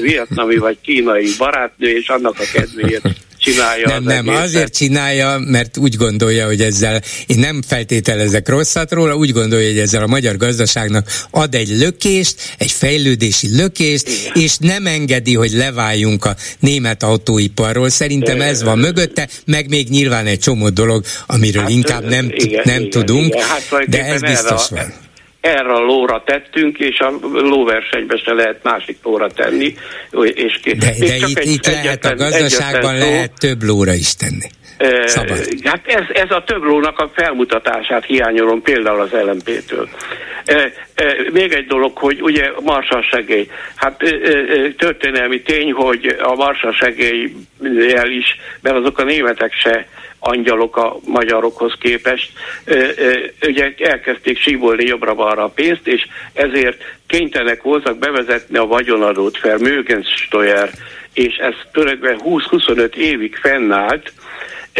vietnami 0.02 0.58
vagy 0.58 0.78
kínai 0.82 1.30
barátnő, 1.38 1.88
és 1.88 2.08
annak 2.08 2.40
a 2.40 2.44
kedvéért 2.54 3.04
csinálja. 3.40 3.88
Nem, 3.88 4.04
nem, 4.04 4.30
egészet. 4.30 4.46
azért 4.46 4.76
csinálja, 4.76 5.38
mert 5.46 5.78
úgy 5.78 5.96
gondolja, 5.96 6.46
hogy 6.46 6.62
ezzel, 6.62 7.02
én 7.26 7.40
nem 7.40 7.62
feltételezek 7.68 8.50
rosszat 8.50 8.92
róla, 8.92 9.16
úgy 9.16 9.32
gondolja, 9.32 9.68
hogy 9.68 9.80
ezzel 9.80 10.04
a 10.04 10.08
magyar 10.08 10.38
gazdaságnak 10.38 11.08
ad 11.32 11.56
egy 11.56 11.70
lökést, 11.70 12.56
egy 12.58 12.72
fejlődési 12.72 13.56
lökést, 13.56 14.08
Igen. 14.08 14.44
és 14.44 14.58
nem 14.58 14.86
engedi, 14.86 15.36
hogy 15.36 15.52
leváljunk 15.52 16.26
a 16.26 16.36
német 16.60 17.04
autóiparról. 17.04 17.90
Szerintem 17.90 18.42
ez 18.42 18.64
van 18.64 18.78
mögötte, 18.80 19.30
meg 19.46 19.70
még 19.70 19.90
nyilván 19.90 20.26
egy 20.26 20.40
csomó 20.40 20.70
dolog, 20.70 21.04
amiről 21.28 21.62
hát, 21.62 21.72
inkább 21.72 22.10
nem, 22.10 22.30
igen, 22.34 22.62
nem 22.66 22.80
igen, 22.80 22.90
tudunk, 22.90 23.34
igen. 23.34 23.48
Hát, 23.48 23.90
de 23.90 24.06
ez 24.06 24.22
biztos 24.22 24.70
van 24.70 25.08
erre 25.42 25.74
a 25.74 25.80
lóra 25.80 26.24
tettünk, 26.26 26.78
és 26.78 27.00
a 27.00 27.14
lóversenybe 27.34 28.18
se 28.26 28.34
lehet 28.34 28.64
másik 28.64 28.98
lóra 29.04 29.28
tenni. 29.28 29.76
És, 30.34 30.60
de, 30.64 30.74
de 31.00 31.16
itt, 31.16 31.40
itt 31.40 31.66
lehet 31.66 32.06
a 32.06 32.16
gazdaságban 32.16 32.98
lehet 32.98 33.32
több 33.40 33.64
lóra 33.64 33.94
is 33.94 34.16
tenni. 34.16 34.50
Szabad. 35.06 35.38
Hát 35.64 35.88
ez, 35.88 36.04
ez 36.14 36.32
a 36.32 36.44
több 36.44 36.64
lónak 36.64 37.00
a 37.00 37.12
felmutatását 37.16 38.06
hiányolom 38.06 38.62
például 38.62 39.02
az 39.02 39.12
LMP-től. 39.12 39.90
Még 41.32 41.52
egy 41.52 41.68
dolog, 41.68 41.98
hogy 41.98 42.22
ugye 42.22 42.52
Marsa 42.64 43.02
segély. 43.12 43.48
Hát 43.76 44.04
történelmi 44.78 45.42
tény, 45.42 45.72
hogy 45.72 46.16
a 46.22 46.36
Marsa 46.36 46.74
segélyjel 46.74 48.10
is, 48.10 48.26
mert 48.62 48.76
azok 48.76 48.98
a 48.98 49.04
németek 49.04 49.54
se 49.54 49.88
angyalok 50.20 50.78
a 50.78 50.98
magyarokhoz 51.06 51.74
képest, 51.80 52.32
ugye 53.42 53.74
elkezdték 53.78 54.40
sívolni 54.40 54.86
jobbra-balra 54.86 55.44
a 55.44 55.52
pénzt, 55.56 55.88
és 55.88 56.08
ezért 56.34 56.84
kénytelenek 57.08 57.62
voltak 57.62 57.98
bevezetni 57.98 58.58
a 58.58 58.66
vagyonadót 58.66 59.38
fel, 59.38 59.58
Mögensteuer, 59.58 60.70
és 61.14 61.36
ez 61.36 61.54
tulajdonképpen 61.72 62.20
20-25 62.26 62.96
évig 62.96 63.36
fennállt, 63.36 64.12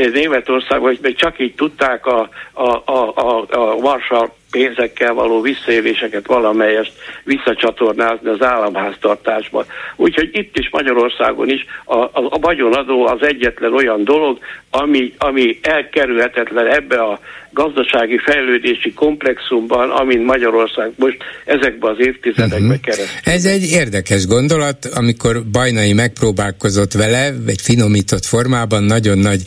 Németországban, 0.08 0.90
hogy 0.90 1.00
még 1.02 1.16
csak 1.16 1.40
így 1.40 1.56
tudták 1.56 2.06
a, 2.06 2.30
a, 2.54 2.70
a, 2.86 3.14
a, 3.16 3.46
a 3.50 3.76
Varsa 3.76 4.34
pénzekkel 4.52 5.14
való 5.14 5.42
visszaéléseket 5.42 6.28
valamelyest 6.28 6.92
visszacsatornázni 7.24 8.30
az 8.30 8.42
államháztartásba. 8.42 9.66
Úgyhogy 9.96 10.30
itt 10.32 10.58
is 10.58 10.70
Magyarországon 10.70 11.50
is 11.50 11.66
a, 11.84 11.98
a, 11.98 12.12
a 12.14 12.40
vagyonadó 12.40 13.06
az 13.06 13.22
egyetlen 13.22 13.74
olyan 13.74 14.04
dolog, 14.04 14.40
ami, 14.70 15.14
ami 15.18 15.60
elkerülhetetlen 15.62 16.68
ebbe 16.68 17.02
a 17.02 17.20
gazdasági 17.54 18.18
fejlődési 18.18 18.94
komplexumban, 18.94 19.90
amin 19.90 20.22
Magyarország 20.22 20.92
most 20.96 21.18
ezekben 21.46 21.92
az 21.92 22.06
évtizedekben 22.06 22.62
uh-huh. 22.62 22.80
keresztül. 22.80 23.34
Ez 23.34 23.46
egy 23.46 23.64
érdekes 23.72 24.28
gondolat, 24.28 24.86
amikor 24.86 25.44
Bajnai 25.52 25.94
megpróbálkozott 25.94 26.94
vele, 26.94 27.34
egy 27.48 27.62
finomított 27.62 28.26
formában, 28.26 28.84
nagyon 28.84 29.18
nagy 29.18 29.42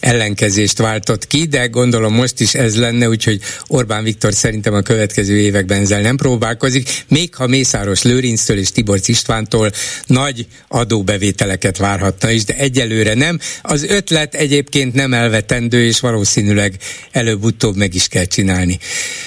ellenkezést 0.00 0.78
váltott 0.78 1.26
ki, 1.26 1.44
de 1.44 1.66
gondolom 1.66 2.14
most 2.14 2.40
is 2.40 2.54
ez 2.54 2.80
lenne, 2.80 3.08
úgyhogy 3.08 3.38
Orbán 3.66 4.04
Viktor 4.04 4.32
szerintem 4.32 4.74
a 4.74 4.80
következő 4.80 5.36
években 5.38 5.80
ezzel 5.80 6.00
nem 6.00 6.16
próbálkozik, 6.16 6.88
még 7.08 7.34
ha 7.34 7.46
Mészáros 7.46 8.02
Lőrinctől 8.02 8.58
és 8.58 8.72
Tibor 8.72 8.98
Istvántól 9.04 9.70
nagy 10.06 10.46
adóbevételeket 10.68 11.76
várhatna 11.76 12.30
is, 12.30 12.44
de 12.44 12.54
egyelőre 12.56 13.14
nem. 13.14 13.38
Az 13.62 13.84
ötlet 13.84 14.34
egyébként 14.34 14.94
nem 14.94 15.12
elvetendő, 15.12 15.84
és 15.84 16.00
valószínűleg 16.00 16.74
előbb 17.10 17.44
előbb-utóbb 17.46 17.76
meg 17.76 17.94
is 17.94 18.08
kell 18.08 18.24
csinálni. 18.24 18.78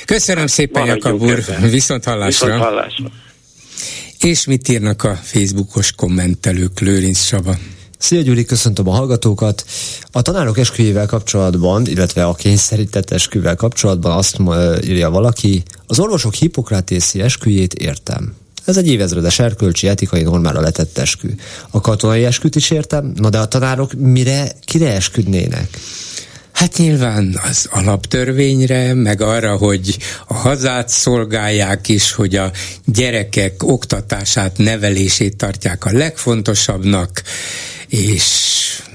Köszönöm 0.06 0.42
hát, 0.42 0.50
szépen, 0.50 0.86
Jakab 0.86 1.22
úr, 1.22 1.44
viszont 1.70 2.04
hallásra. 2.04 2.46
viszont 2.46 2.64
hallásra. 2.64 3.12
És 4.20 4.46
mit 4.46 4.68
írnak 4.68 5.04
a 5.04 5.16
Facebookos 5.24 5.92
kommentelők, 5.92 6.80
Lőrinc 6.80 7.20
Saba? 7.20 7.58
Szia 7.98 8.22
Gyuri, 8.22 8.46
köszöntöm 8.46 8.88
a 8.88 8.92
hallgatókat. 8.92 9.66
A 10.12 10.22
tanárok 10.22 10.58
esküjével 10.58 11.06
kapcsolatban, 11.06 11.86
illetve 11.88 12.26
a 12.26 12.34
kényszerített 12.34 13.12
esküvel 13.12 13.56
kapcsolatban 13.56 14.18
azt 14.18 14.38
írja 14.84 15.10
valaki, 15.10 15.64
az 15.88 16.00
orvosok 16.00 16.34
hipokratészi 16.34 17.22
esküjét 17.22 17.74
értem. 17.74 18.36
Ez 18.66 18.78
egy 18.78 18.88
évezredes 18.88 19.40
erkölcsi 19.40 19.88
etikai 19.88 20.24
normára 20.24 20.62
letett 20.62 20.98
eskü. 20.98 21.30
A 21.70 21.82
katonai 21.82 22.26
esküt 22.26 22.56
is 22.56 22.72
értem, 22.72 23.12
na 23.16 23.30
de 23.30 23.38
a 23.38 23.46
tanárok 23.46 23.94
mire, 23.94 24.52
kire 24.66 24.94
esküdnének? 24.94 25.78
Hát 26.60 26.78
nyilván 26.78 27.40
az 27.50 27.68
alaptörvényre, 27.72 28.94
meg 28.94 29.22
arra, 29.22 29.58
hogy 29.58 29.98
a 30.28 30.34
hazát 30.34 30.90
szolgálják 30.90 31.88
is, 31.88 32.12
hogy 32.12 32.36
a 32.36 32.52
gyerekek 32.86 33.64
oktatását, 33.64 34.58
nevelését 34.58 35.36
tartják 35.36 35.86
a 35.86 35.92
legfontosabbnak, 35.92 37.24
és 37.88 38.24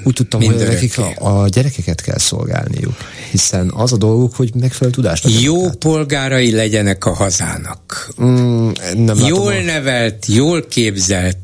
úgy 0.02 0.12
tudtam, 0.12 0.42
hogy 0.42 0.56
nekik 0.56 0.98
a, 0.98 1.42
a 1.42 1.48
gyerekeket 1.48 2.00
kell 2.00 2.18
szolgálniuk, 2.18 2.96
hiszen 3.30 3.70
az 3.74 3.92
a 3.92 3.96
dolguk, 3.96 4.34
hogy 4.34 4.54
megfelelő 4.54 4.94
tudást 4.94 5.42
Jó 5.42 5.66
át. 5.66 5.74
polgárai 5.74 6.52
legyenek 6.52 7.04
a 7.04 7.14
hazának. 7.14 8.08
Mm, 8.22 8.70
nem 8.96 9.18
jól 9.26 9.52
a... 9.52 9.62
nevelt, 9.62 10.26
jól 10.26 10.66
képzelt 10.66 11.36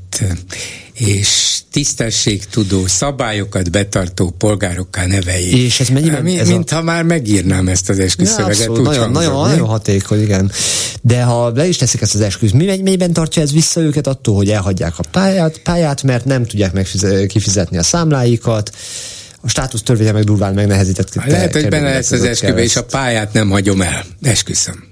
és 0.93 1.50
tisztességtudó, 1.71 2.87
szabályokat 2.87 3.71
betartó 3.71 4.35
polgárokká 4.39 5.07
neveljék. 5.07 5.57
És 5.57 5.81
ez 5.81 5.89
mennyiben? 5.89 6.23
Mi, 6.23 6.39
ez 6.39 6.49
mint 6.49 6.71
a... 6.71 6.75
ha 6.75 6.83
már 6.83 7.03
megírnám 7.03 7.69
ezt 7.69 7.89
az 7.89 7.99
esküszöveget. 7.99 8.59
Ja, 8.59 8.67
nagyon, 8.67 8.85
hangzom, 8.85 9.13
nagyon, 9.13 9.49
nagyon 9.49 9.67
hatékony, 9.67 10.23
igen. 10.23 10.53
De 11.01 11.23
ha 11.23 11.51
le 11.55 11.67
is 11.67 11.77
teszik 11.77 12.01
ezt 12.01 12.15
az 12.15 12.21
esküsz, 12.21 12.51
mi, 12.51 12.65
mennyiben 12.65 13.13
tartja 13.13 13.43
ez 13.43 13.53
vissza 13.53 13.81
őket 13.81 14.07
attól, 14.07 14.37
hogy 14.37 14.51
elhagyják 14.51 14.99
a 14.99 15.03
pályát, 15.11 15.59
pályát 15.59 16.03
mert 16.03 16.25
nem 16.25 16.47
tudják 16.47 16.73
megfizetni, 16.73 17.27
kifizetni 17.27 17.79
a 17.79 17.83
számláikat, 17.83 18.71
a 19.41 19.49
státusz 19.49 19.83
törvénye 19.83 20.13
meg 20.13 20.25
durván 20.25 20.55
megnehezített. 20.55 21.15
Lehet, 21.15 21.53
hogy 21.53 21.69
benne 21.69 21.93
lesz 21.93 22.11
az 22.11 22.23
eskübe, 22.23 22.63
és 22.63 22.77
a 22.77 22.85
pályát 22.85 23.33
nem 23.33 23.51
hagyom 23.51 23.81
el. 23.81 24.05
Esküszöm. 24.23 24.89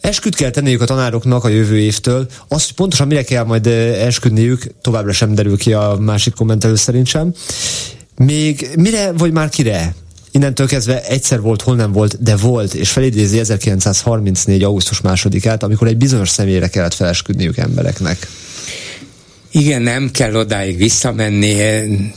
Esküt 0.00 0.34
kell 0.34 0.50
tenniük 0.50 0.80
a 0.80 0.84
tanároknak 0.84 1.44
a 1.44 1.48
jövő 1.48 1.78
évtől. 1.78 2.26
Azt, 2.48 2.66
hogy 2.66 2.74
pontosan 2.74 3.06
mire 3.06 3.22
kell 3.22 3.44
majd 3.44 3.66
esküdniük, 3.66 4.62
továbbra 4.80 5.12
sem 5.12 5.34
derül 5.34 5.56
ki 5.56 5.72
a 5.72 5.96
másik 6.00 6.34
kommentelő 6.34 6.74
szerint 6.74 7.06
sem. 7.06 7.34
Még 8.16 8.68
mire, 8.76 9.12
vagy 9.12 9.32
már 9.32 9.48
kire? 9.48 9.94
Innentől 10.30 10.66
kezdve 10.66 11.04
egyszer 11.04 11.40
volt, 11.40 11.62
hol 11.62 11.76
nem 11.76 11.92
volt, 11.92 12.22
de 12.22 12.36
volt, 12.36 12.74
és 12.74 12.90
felidézi 12.90 13.38
1934. 13.38 14.62
augusztus 14.62 15.00
másodikát, 15.00 15.62
amikor 15.62 15.86
egy 15.86 15.96
bizonyos 15.96 16.28
személyre 16.28 16.68
kellett 16.68 16.94
felesküdniük 16.94 17.56
embereknek. 17.56 18.28
Igen, 19.50 19.82
nem 19.82 20.10
kell 20.10 20.34
odáig 20.34 20.76
visszamenni, 20.76 21.56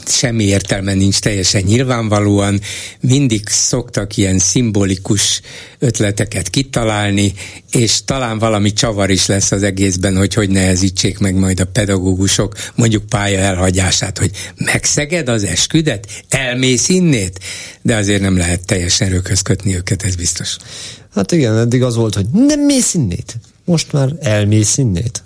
semmi 0.07 0.43
értelme 0.43 0.93
nincs 0.93 1.19
teljesen 1.19 1.61
nyilvánvalóan. 1.61 2.59
Mindig 2.99 3.47
szoktak 3.47 4.17
ilyen 4.17 4.39
szimbolikus 4.39 5.41
ötleteket 5.79 6.49
kitalálni, 6.49 7.33
és 7.71 8.03
talán 8.05 8.39
valami 8.39 8.73
csavar 8.73 9.09
is 9.09 9.25
lesz 9.25 9.51
az 9.51 9.63
egészben, 9.63 10.17
hogy 10.17 10.33
hogy 10.33 10.49
nehezítsék 10.49 11.19
meg 11.19 11.35
majd 11.35 11.59
a 11.59 11.65
pedagógusok 11.65 12.55
mondjuk 12.75 13.05
pálya 13.05 13.39
elhagyását, 13.39 14.17
hogy 14.17 14.31
megszeged 14.57 15.29
az 15.29 15.43
esküdet, 15.43 16.07
elmész 16.29 16.89
innét, 16.89 17.39
de 17.81 17.95
azért 17.95 18.21
nem 18.21 18.37
lehet 18.37 18.65
teljesen 18.65 19.07
erőköz 19.07 19.41
kötni 19.41 19.75
őket, 19.75 20.03
ez 20.03 20.15
biztos. 20.15 20.57
Hát 21.15 21.31
igen, 21.31 21.57
eddig 21.57 21.83
az 21.83 21.95
volt, 21.95 22.15
hogy 22.15 22.25
nem 22.31 22.59
mész 22.59 22.93
innét, 22.93 23.35
most 23.65 23.91
már 23.91 24.09
elmész 24.21 24.77
innét 24.77 25.23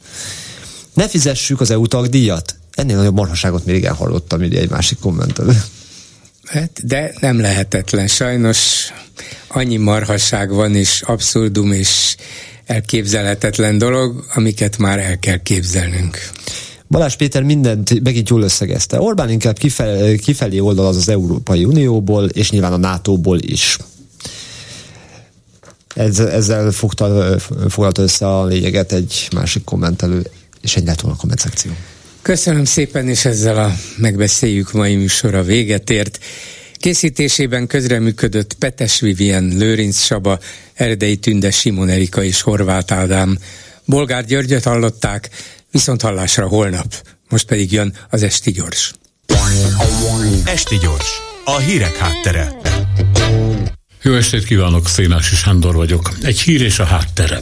ne 0.96 1.08
fizessük 1.08 1.62
az 1.62 1.72
EU 1.72 1.88
tagdíjat. 1.88 2.56
Ennél 2.72 2.96
nagyobb 2.98 3.16
marhaságot 3.16 3.66
még 3.66 3.76
igen 3.76 3.94
hallottam, 3.94 4.42
ide 4.42 4.60
egy 4.60 4.70
másik 4.70 5.00
kommentelő. 5.00 5.62
Hát, 6.46 6.86
de 6.86 7.14
nem 7.20 7.40
lehetetlen. 7.40 8.08
Sajnos 8.08 8.90
annyi 9.48 9.78
marhasság 9.78 10.50
van, 10.50 10.76
és 10.76 11.02
abszurdum, 11.02 11.72
és 11.72 12.16
elképzelhetetlen 12.66 13.78
dolog, 13.78 14.26
amiket 14.34 14.78
már 14.78 15.00
el 15.00 15.20
kell 15.20 15.38
képzelnünk. 15.38 16.18
Balázs 16.88 17.16
Péter 17.16 17.44
mindent 17.44 18.04
megint 18.04 18.30
jól 18.30 18.42
összegezte. 18.42 19.02
Orbán 19.02 19.30
inkább 19.30 19.58
kifel, 19.58 20.16
kifelé 20.16 20.60
oldal 20.60 20.86
az 20.86 20.96
az 20.96 21.10
Európai 21.10 21.66
Unióból, 21.66 22.26
és 22.26 22.52
nyilván 22.52 22.74
a 22.74 22.78
NATO-ból 22.78 23.40
is. 23.40 23.78
Ezzel 25.96 26.72
fogta, 26.72 27.36
foglalta 27.70 28.02
össze 28.02 28.28
a 28.28 28.46
lényeget 28.46 28.92
egy 28.92 29.28
másik 29.34 29.64
kommentelő 29.64 30.26
és 30.66 30.76
egy 30.76 30.86
lett 30.86 31.02
volna 31.02 31.18
a 31.18 31.20
komment 31.20 31.40
szekció. 31.40 31.72
Köszönöm 32.22 32.66
szépen, 32.66 33.10
és 33.10 33.26
ezzel 33.26 33.58
a 33.58 33.76
megbeszéljük 33.98 34.72
mai 34.72 34.96
műsora 34.96 35.44
véget 35.44 35.90
ért. 35.90 36.20
Készítésében 36.74 37.68
közreműködött 37.68 38.54
Petes 38.54 39.00
Vivien, 39.00 39.44
Lőrinc 39.58 39.98
Saba, 39.98 40.40
Erdei 40.74 41.18
Tünde, 41.18 41.52
Simon 41.52 41.90
Erika 41.90 42.24
és 42.24 42.42
Horváth 42.42 42.94
Ádám. 42.94 43.38
Bolgár 43.86 44.26
Györgyöt 44.26 44.64
hallották, 44.64 45.30
viszont 45.72 46.02
hallásra 46.02 46.48
holnap. 46.48 46.94
Most 47.30 47.46
pedig 47.46 47.72
jön 47.72 47.94
az 48.10 48.24
Esti 48.24 48.52
Gyors. 48.52 48.94
Esti 50.46 50.78
Gyors, 50.78 51.10
a 51.46 51.58
hírek 51.58 51.96
háttere. 51.96 52.56
Jó 54.02 54.14
estét 54.14 54.44
kívánok, 54.44 54.88
Szénási 54.88 55.36
Sándor 55.36 55.76
vagyok. 55.76 56.12
Egy 56.22 56.40
hír 56.40 56.62
és 56.62 56.80
a 56.80 56.86
háttere. 56.86 57.40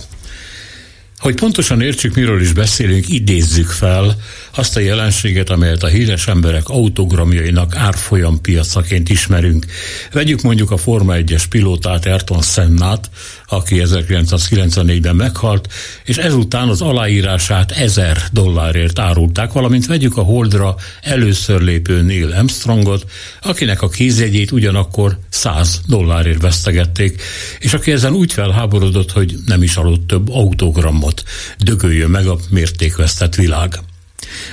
Hogy 1.23 1.35
pontosan 1.35 1.81
értsük, 1.81 2.15
miről 2.15 2.41
is 2.41 2.53
beszélünk, 2.53 3.09
idézzük 3.09 3.67
fel 3.67 4.15
azt 4.55 4.77
a 4.77 4.79
jelenséget, 4.79 5.49
amelyet 5.49 5.83
a 5.83 5.87
híres 5.87 6.27
emberek 6.27 6.69
autogramjainak 6.69 7.75
árfolyam 7.75 8.41
piacaként 8.41 9.09
ismerünk. 9.09 9.65
Vegyük 10.11 10.41
mondjuk 10.41 10.71
a 10.71 10.77
Forma 10.77 11.13
1-es 11.17 11.43
pilótát 11.49 12.05
Ayrton 12.05 12.41
Sennát, 12.41 13.09
aki 13.55 13.81
1994-ben 13.85 15.15
meghalt, 15.15 15.73
és 16.03 16.17
ezután 16.17 16.69
az 16.69 16.81
aláírását 16.81 17.71
1000 17.71 18.17
dollárért 18.31 18.99
árulták, 18.99 19.51
valamint 19.51 19.85
vegyük 19.85 20.17
a 20.17 20.21
Holdra 20.21 20.75
először 21.01 21.61
lépő 21.61 22.01
Neil 22.01 22.31
Armstrongot, 22.31 23.05
akinek 23.41 23.81
a 23.81 23.89
kézjegyét 23.89 24.51
ugyanakkor 24.51 25.17
100 25.29 25.81
dollárért 25.87 26.41
vesztegették, 26.41 27.21
és 27.59 27.73
aki 27.73 27.91
ezen 27.91 28.13
úgy 28.13 28.33
felháborodott, 28.33 29.11
hogy 29.11 29.35
nem 29.45 29.63
is 29.63 29.75
aludt 29.75 30.07
több 30.07 30.29
autogramot, 30.29 31.23
dögöljön 31.57 32.09
meg 32.09 32.27
a 32.27 32.37
mértékvesztett 32.49 33.35
világ. 33.35 33.79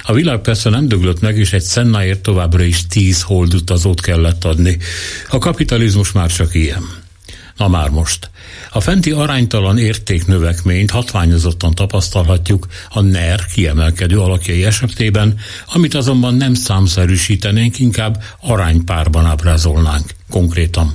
A 0.03 0.13
világ 0.13 0.39
persze 0.39 0.71
nem 0.71 0.89
döglött 0.89 1.21
meg, 1.21 1.39
és 1.39 1.53
egy 1.53 1.63
szennáért 1.63 2.21
továbbra 2.21 2.63
is 2.63 2.87
tíz 2.87 3.23
holdutazót 3.23 4.01
kellett 4.01 4.45
adni. 4.45 4.79
A 5.29 5.39
kapitalizmus 5.39 6.13
már 6.13 6.33
csak 6.33 6.55
ilyen. 6.55 7.09
Na 7.61 7.69
már 7.69 7.89
most. 7.89 8.31
A 8.71 8.81
fenti 8.81 9.11
aránytalan 9.11 9.79
értéknövekményt 9.79 10.91
hatványozottan 10.91 11.75
tapasztalhatjuk 11.75 12.67
a 12.89 13.01
NER 13.01 13.45
kiemelkedő 13.47 14.21
alakjai 14.21 14.65
esetében, 14.65 15.39
amit 15.67 15.95
azonban 15.95 16.35
nem 16.35 16.55
számszerűsítenénk, 16.55 17.79
inkább 17.79 18.23
aránypárban 18.41 19.27
ábrázolnánk 19.27 20.15
konkrétan. 20.31 20.95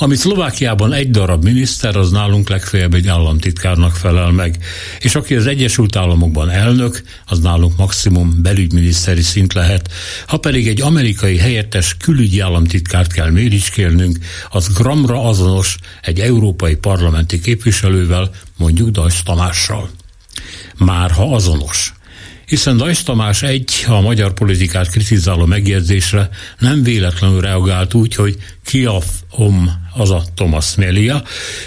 Amit 0.00 0.18
Szlovákiában 0.18 0.92
egy 0.92 1.10
darab 1.10 1.44
miniszter, 1.44 1.96
az 1.96 2.10
nálunk 2.10 2.48
legfeljebb 2.48 2.94
egy 2.94 3.08
államtitkárnak 3.08 3.96
felel 3.96 4.30
meg, 4.30 4.58
és 4.98 5.14
aki 5.14 5.34
az 5.34 5.46
Egyesült 5.46 5.96
Államokban 5.96 6.50
elnök, 6.50 7.02
az 7.26 7.38
nálunk 7.38 7.76
maximum 7.76 8.42
belügyminiszteri 8.42 9.22
szint 9.22 9.52
lehet. 9.52 9.90
Ha 10.26 10.36
pedig 10.36 10.68
egy 10.68 10.80
amerikai 10.80 11.36
helyettes 11.36 11.96
külügyi 11.96 12.40
államtitkárt 12.40 13.12
kell 13.12 13.30
méricskélnünk, 13.30 14.18
az 14.50 14.72
gramra 14.74 15.22
azonos 15.22 15.76
egy 16.02 16.20
európai 16.20 16.76
parlamenti 16.76 17.40
képviselővel, 17.40 18.30
mondjuk 18.56 18.88
Dajs 18.88 19.22
Tamással. 19.22 19.90
Már 20.76 21.10
ha 21.10 21.34
azonos 21.34 21.92
hiszen 22.48 22.76
Dajs 22.76 23.02
Tamás 23.02 23.42
egy 23.42 23.84
a 23.86 24.00
magyar 24.00 24.32
politikát 24.32 24.90
kritizáló 24.90 25.44
megjegyzésre 25.46 26.28
nem 26.58 26.82
véletlenül 26.82 27.40
reagált 27.40 27.94
úgy, 27.94 28.14
hogy 28.14 28.36
ki 28.64 28.84
a 28.84 28.98
om 29.30 29.70
az 29.98 30.10
a 30.10 30.24
Thomas 30.34 30.74
Melia, 30.74 31.22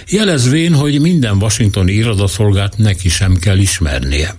jelezvén, 0.07 0.73
hogy 0.73 1.01
minden 1.01 1.37
washingtoni 1.37 1.91
irodaszolgát 1.91 2.77
neki 2.77 3.09
sem 3.09 3.35
kell 3.35 3.57
ismernie. 3.57 4.35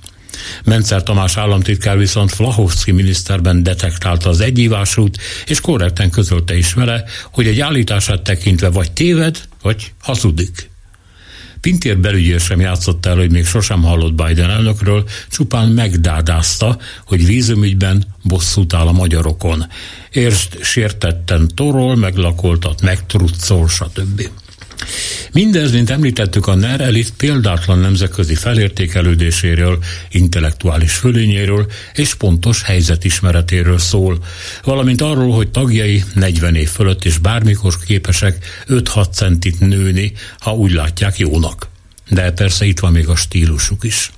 Mencer 0.64 1.02
Tamás 1.02 1.36
államtitkár 1.36 1.98
viszont 1.98 2.32
Flahovszki 2.32 2.90
miniszterben 2.90 3.62
detektálta 3.62 4.28
az 4.28 4.40
egyívásút, 4.40 5.18
és 5.46 5.60
korrekten 5.60 6.10
közölte 6.10 6.56
is 6.56 6.72
vele, 6.72 7.04
hogy 7.32 7.46
egy 7.46 7.60
állítását 7.60 8.22
tekintve 8.22 8.68
vagy 8.68 8.92
téved, 8.92 9.40
vagy 9.62 9.92
hazudik. 10.00 10.71
Pintér 11.62 11.98
belügyér 11.98 12.40
sem 12.40 12.60
játszott 12.60 13.06
el, 13.06 13.16
hogy 13.16 13.30
még 13.30 13.46
sosem 13.46 13.82
hallott 13.82 14.14
Biden 14.14 14.50
elnökről, 14.50 15.08
csupán 15.30 15.68
megdádázta, 15.68 16.78
hogy 17.06 17.26
vízumügyben 17.26 18.04
bosszút 18.22 18.74
áll 18.74 18.86
a 18.86 18.92
magyarokon. 18.92 19.66
Érst 20.10 20.62
sértetten 20.62 21.48
torol, 21.54 21.96
meglakoltat, 21.96 22.80
megtruccol, 22.80 23.68
stb. 23.68 24.28
Mindez, 25.32 25.72
mint 25.72 25.90
említettük, 25.90 26.46
a 26.46 26.54
NER 26.54 26.80
elit 26.80 27.12
példátlan 27.16 27.78
nemzetközi 27.78 28.34
felértékelődéséről, 28.34 29.78
intellektuális 30.10 30.92
fölényéről 30.92 31.70
és 31.94 32.14
pontos 32.14 32.62
helyzetismeretéről 32.62 33.78
szól, 33.78 34.18
valamint 34.64 35.00
arról, 35.00 35.32
hogy 35.32 35.50
tagjai 35.50 36.04
40 36.14 36.54
év 36.54 36.68
fölött 36.68 37.04
és 37.04 37.18
bármikor 37.18 37.74
képesek 37.86 38.64
5-6 38.68 39.12
centit 39.12 39.60
nőni, 39.60 40.12
ha 40.38 40.54
úgy 40.54 40.72
látják 40.72 41.18
jónak. 41.18 41.68
De 42.08 42.32
persze 42.32 42.64
itt 42.64 42.78
van 42.78 42.92
még 42.92 43.08
a 43.08 43.16
stílusuk 43.16 43.84
is. 43.84 44.10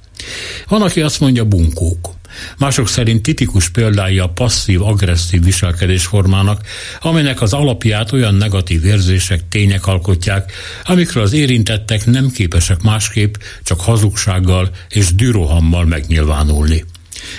Van, 0.68 0.82
aki 0.82 1.00
azt 1.00 1.20
mondja 1.20 1.44
bunkók. 1.44 2.14
Mások 2.58 2.88
szerint 2.88 3.22
titikus 3.22 3.68
példája 3.68 4.24
a 4.24 4.28
passzív-agresszív 4.28 5.44
viselkedésformának, 5.44 6.60
amelynek 7.00 7.40
az 7.40 7.52
alapját 7.52 8.12
olyan 8.12 8.34
negatív 8.34 8.84
érzések, 8.84 9.48
tények 9.48 9.86
alkotják, 9.86 10.52
amikről 10.84 11.22
az 11.22 11.32
érintettek 11.32 12.06
nem 12.06 12.30
képesek 12.30 12.82
másképp, 12.82 13.34
csak 13.62 13.80
hazugsággal 13.80 14.70
és 14.88 15.14
dürohammal 15.14 15.84
megnyilvánulni 15.84 16.84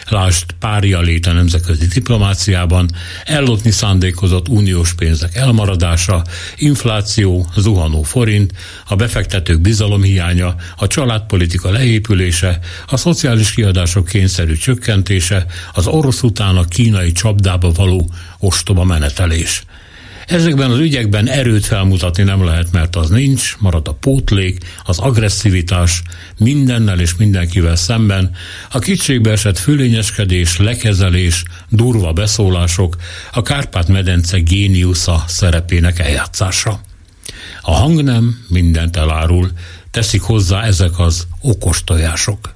lásd 0.07 0.51
párja 0.59 0.99
lét 0.99 1.25
a 1.25 1.31
nemzetközi 1.31 1.87
diplomáciában, 1.87 2.89
ellopni 3.25 3.71
szándékozott 3.71 4.47
uniós 4.47 4.93
pénzek 4.93 5.35
elmaradása, 5.35 6.23
infláció, 6.55 7.47
zuhanó 7.57 8.03
forint, 8.03 8.53
a 8.87 8.95
befektetők 8.95 9.61
bizalomhiánya, 9.61 10.55
a 10.75 10.87
családpolitika 10.87 11.71
leépülése, 11.71 12.59
a 12.87 12.97
szociális 12.97 13.53
kiadások 13.53 14.07
kényszerű 14.07 14.53
csökkentése, 14.53 15.45
az 15.73 15.87
orosz 15.87 16.21
után 16.23 16.55
a 16.57 16.65
kínai 16.65 17.11
csapdába 17.11 17.71
való 17.71 18.09
ostoba 18.39 18.83
menetelés. 18.83 19.63
Ezekben 20.27 20.71
az 20.71 20.79
ügyekben 20.79 21.29
erőt 21.29 21.65
felmutatni 21.65 22.23
nem 22.23 22.43
lehet, 22.43 22.71
mert 22.71 22.95
az 22.95 23.09
nincs, 23.09 23.55
marad 23.59 23.87
a 23.87 23.93
pótlék, 23.93 24.59
az 24.83 24.99
agresszivitás 24.99 26.01
mindennel 26.37 26.99
és 26.99 27.15
mindenkivel 27.15 27.75
szemben, 27.75 28.31
a 28.71 28.79
kicségbe 28.79 29.31
esett 29.31 29.57
fölényeskedés, 29.57 30.57
lekezelés, 30.57 31.43
durva 31.69 32.13
beszólások, 32.13 32.95
a 33.31 33.41
Kárpát-medence 33.41 34.37
géniusza 34.37 35.23
szerepének 35.27 35.99
eljátszása. 35.99 36.81
A 37.61 37.71
hang 37.71 38.03
nem 38.03 38.37
mindent 38.47 38.95
elárul, 38.95 39.51
teszik 39.91 40.21
hozzá 40.21 40.63
ezek 40.63 40.99
az 40.99 41.27
okos 41.41 41.83
tojások. 41.83 42.55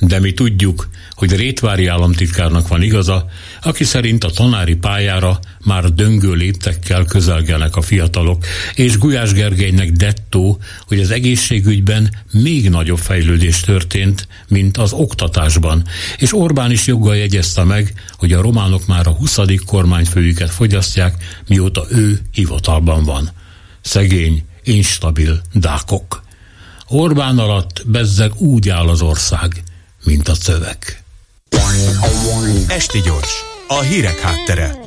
De 0.00 0.20
mi 0.20 0.32
tudjuk, 0.32 0.88
hogy 1.14 1.36
Rétvári 1.36 1.86
államtitkárnak 1.86 2.68
van 2.68 2.82
igaza, 2.82 3.28
aki 3.62 3.84
szerint 3.84 4.24
a 4.24 4.30
tanári 4.30 4.74
pályára 4.74 5.38
már 5.64 5.92
döngő 5.92 6.32
léptekkel 6.32 7.04
közelgelnek 7.04 7.76
a 7.76 7.82
fiatalok, 7.82 8.44
és 8.74 8.98
Gulyás 8.98 9.32
Gergelynek 9.32 9.90
dettó, 9.90 10.58
hogy 10.86 11.00
az 11.00 11.10
egészségügyben 11.10 12.14
még 12.32 12.70
nagyobb 12.70 12.98
fejlődés 12.98 13.60
történt, 13.60 14.28
mint 14.48 14.76
az 14.76 14.92
oktatásban, 14.92 15.84
és 16.18 16.34
Orbán 16.34 16.70
is 16.70 16.86
joggal 16.86 17.16
jegyezte 17.16 17.64
meg, 17.64 17.92
hogy 18.16 18.32
a 18.32 18.40
románok 18.40 18.86
már 18.86 19.06
a 19.06 19.10
20. 19.10 19.38
kormányfőjüket 19.66 20.50
fogyasztják, 20.50 21.42
mióta 21.46 21.86
ő 21.90 22.20
hivatalban 22.32 23.04
van. 23.04 23.30
Szegény, 23.80 24.44
instabil 24.64 25.40
dákok. 25.52 26.22
Orbán 26.88 27.38
alatt 27.38 27.82
bezzeg 27.86 28.32
úgy 28.36 28.68
áll 28.68 28.88
az 28.88 29.00
ország, 29.00 29.62
mint 30.04 30.28
a 30.28 30.34
szöveg. 30.34 31.02
Esti 32.68 33.00
gyors, 33.00 33.44
a 33.68 33.80
hírek 33.80 34.18
háttere. 34.18 34.80